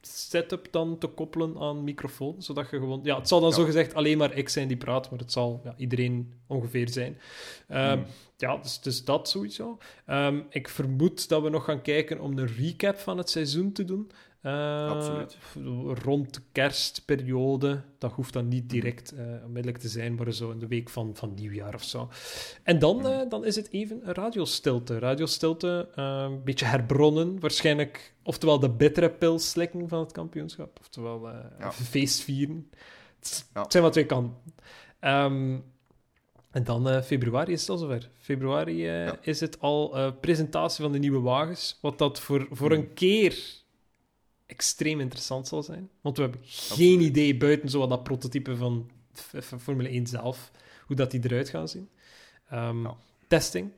setup 0.07 0.69
dan 0.71 0.99
te 0.99 1.07
koppelen 1.07 1.57
aan 1.59 1.85
microfoon, 1.85 2.35
zodat 2.43 2.71
je 2.71 2.79
gewoon... 2.79 3.01
Ja, 3.03 3.19
het 3.19 3.29
zal 3.29 3.41
dan 3.41 3.49
Ja. 3.49 3.55
zogezegd 3.55 3.95
alleen 3.95 4.19
maar 4.19 4.37
ik 4.37 4.49
zijn 4.49 4.69
die 4.69 4.77
praat, 4.77 5.11
maar 5.11 5.19
het 5.19 5.33
zal 5.33 5.61
ja, 5.65 5.75
iedereen 5.77 6.33
ongeveer 6.47 6.89
zijn. 6.89 7.19
Ehm, 7.69 7.93
Hmm. 7.99 8.07
Ja, 8.37 8.57
dus, 8.57 8.81
dus 8.81 9.05
dat 9.05 9.29
sowieso. 9.29 9.79
Ehm, 10.07 10.41
ik 10.51 10.69
vermoed 10.69 11.29
dat 11.29 11.43
we 11.43 11.49
nog 11.49 11.65
gaan 11.65 11.83
kijken 11.83 12.21
om 12.21 12.39
een 12.39 12.47
recap 12.47 12.99
van 12.99 13.19
het 13.19 13.31
seizoen 13.31 13.73
te 13.73 13.85
doen. 13.85 14.11
Eh, 14.45 14.91
Absoluut. 14.91 15.37
Rond 16.03 16.35
de 16.35 16.41
kerstperiode. 16.53 17.83
Dat 17.99 18.13
hoeft 18.13 18.33
dan 18.33 18.45
Mhm. 18.45 18.55
niet 18.55 18.71
direct 18.71 19.13
eh, 19.13 19.25
onmiddellijk 19.45 19.79
te 19.83 19.89
zijn, 19.89 20.15
maar 20.15 20.33
zo 20.33 20.51
in 20.51 20.59
de 20.59 20.67
week 20.67 20.89
van, 20.91 21.11
van 21.17 21.35
nieuwjaar 21.35 21.75
of 21.75 21.83
zo. 21.85 22.09
En 22.63 22.79
dan, 22.79 22.97
Mhm. 22.97 23.07
eh, 23.07 23.29
dan 23.29 23.45
is 23.45 23.57
het 23.57 23.71
even 23.71 24.01
een 24.09 24.15
radiostilte. 24.15 24.99
Radiostilte, 24.99 25.89
een 25.95 26.43
beetje 26.45 26.65
herbronnen. 26.65 27.41
Waarschijnlijk, 27.41 28.15
oftewel 28.23 28.59
de 28.59 28.71
bittere 28.71 29.11
pil 29.11 29.39
slikken 29.39 29.89
van 29.89 29.99
het 30.01 30.13
kampioenschap, 30.13 30.79
oftewel 30.81 31.29
Ja. 31.59 31.73
feest 31.93 32.21
vieren. 32.21 32.71
Het, 33.19 33.49
Ja. 33.55 33.65
zijn 33.69 33.83
wat 33.83 33.93
twee 33.93 34.07
kanten. 34.07 34.37
Ehm, 35.01 35.59
en 36.51 36.65
dan 36.65 37.03
februari 37.03 37.53
is 37.53 37.61
het 37.61 37.71
al 37.71 37.79
zover. 37.79 38.11
Februari 38.19 38.77
Ja. 38.77 39.19
is 39.21 39.41
het 39.41 39.61
al 39.61 40.13
presentatie 40.21 40.83
van 40.83 40.93
de 40.93 40.99
nieuwe 40.99 41.21
wagens. 41.21 41.79
Wat 41.83 41.99
dat 41.99 42.21
voor, 42.21 42.47
voor 42.51 42.71
Hmm. 42.71 42.79
een 42.81 42.95
keer 42.95 43.63
extreem 44.47 45.01
interessant 45.01 45.49
zal 45.49 45.63
zijn. 45.63 45.91
Want 46.01 46.17
we 46.17 46.23
hebben 46.23 46.41
geen 46.45 47.01
idee 47.01 47.37
buiten 47.37 47.69
zo 47.69 47.79
wat 47.79 47.89
dat 47.89 48.03
prototype 48.03 48.57
van, 48.57 48.91
Formule 49.61 49.89
1 49.89 50.07
zelf, 50.07 50.51
hoe 50.87 50.97
dat 50.97 51.11
die 51.11 51.21
eruit 51.25 51.49
gaan 51.49 51.69
zien. 51.69 51.89
Ehm, 52.49 52.87
testing. 53.29 53.71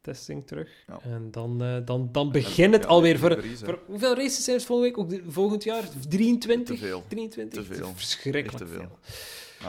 Testing 0.00 0.46
terug. 0.46 0.84
En 1.02 1.30
dan, 1.30 1.62
uh, 1.62 1.76
dan, 1.84 2.08
dan 2.12 2.32
begint 2.32 2.74
het 2.74 2.86
alweer. 2.86 3.18
Voor, 3.18 3.42
hoeveel 3.86 4.14
races 4.14 4.44
zijn 4.44 4.56
er 4.56 4.62
volgende 4.62 4.90
week? 4.90 5.22
Ook 5.26 5.32
volgend 5.32 5.64
jaar? 5.64 5.88
23? 6.08 6.78
Te 6.78 6.86
veel. 6.86 7.04
23? 7.08 7.66
Te 7.66 7.74
veel. 7.74 7.92
Verschrikkelijk 7.94 8.56
te 8.56 8.66
veel. 8.66 8.98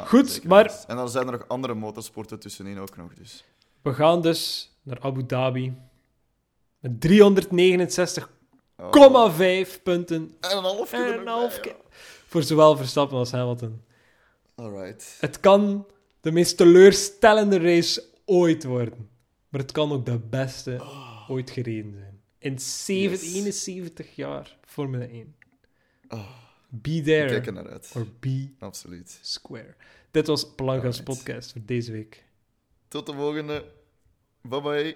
Goed, 0.06 0.44
maar... 0.44 0.84
En 0.88 0.96
dan 0.96 1.10
zijn 1.10 1.26
er 1.26 1.32
nog 1.32 1.48
andere 1.48 1.74
motorsporten 1.74 2.40
tussenin 2.40 2.80
ook 2.80 2.98
nog. 2.98 3.14
Dus. 3.14 3.44
We 3.82 3.94
gaan 3.94 4.22
dus 4.22 4.72
naar 4.84 5.00
Abu 5.00 5.26
Dhabi. 5.26 5.74
Met 6.80 7.02
369 7.02 8.30
0,5 8.84 9.84
punten. 9.84 10.36
En 10.40 10.58
een 10.58 10.64
half 10.64 10.90
keer. 10.90 11.14
En 11.14 11.20
een 11.20 11.28
half 11.28 11.60
keer. 11.60 11.76
Voor 12.28 12.44
zowel 12.44 12.78
Verstappen 12.78 13.18
als 13.18 13.32
Hamilton. 13.32 13.82
Alright. 14.56 15.18
Het 15.20 15.40
kan 15.40 15.88
de 16.22 16.32
meest 16.32 16.58
teleurstellende 16.58 17.60
race 17.60 18.04
ooit 18.26 18.64
worden. 18.64 19.10
Maar 19.50 19.62
het 19.62 19.72
kan 19.72 19.92
ook 19.92 20.06
de 20.06 20.20
beste 20.20 20.80
ah. 20.80 21.30
ooit 21.30 21.50
gereden 21.50 21.94
zijn. 21.94 22.22
In 22.38 22.58
71 22.58 24.16
jaar 24.16 24.58
Formule 24.66 25.06
1. 25.06 25.36
Oh. 26.08 26.20
Ah. 26.20 26.42
Be 26.82 27.02
there. 27.02 27.28
Kijk 27.42 27.54
naar. 27.54 27.80
Or 27.96 28.08
be 28.20 28.50
Absoluut. 28.60 29.20
square. 29.22 29.76
Dit 30.12 30.28
was 30.28 30.54
Planga's 30.56 31.04
podcast 31.04 31.52
voor 31.52 31.62
deze 31.66 31.92
week. 31.92 32.24
Tot 32.88 33.06
de 33.06 33.14
volgende. 33.14 33.66
Bye 34.42 34.62
bye. 34.62 34.96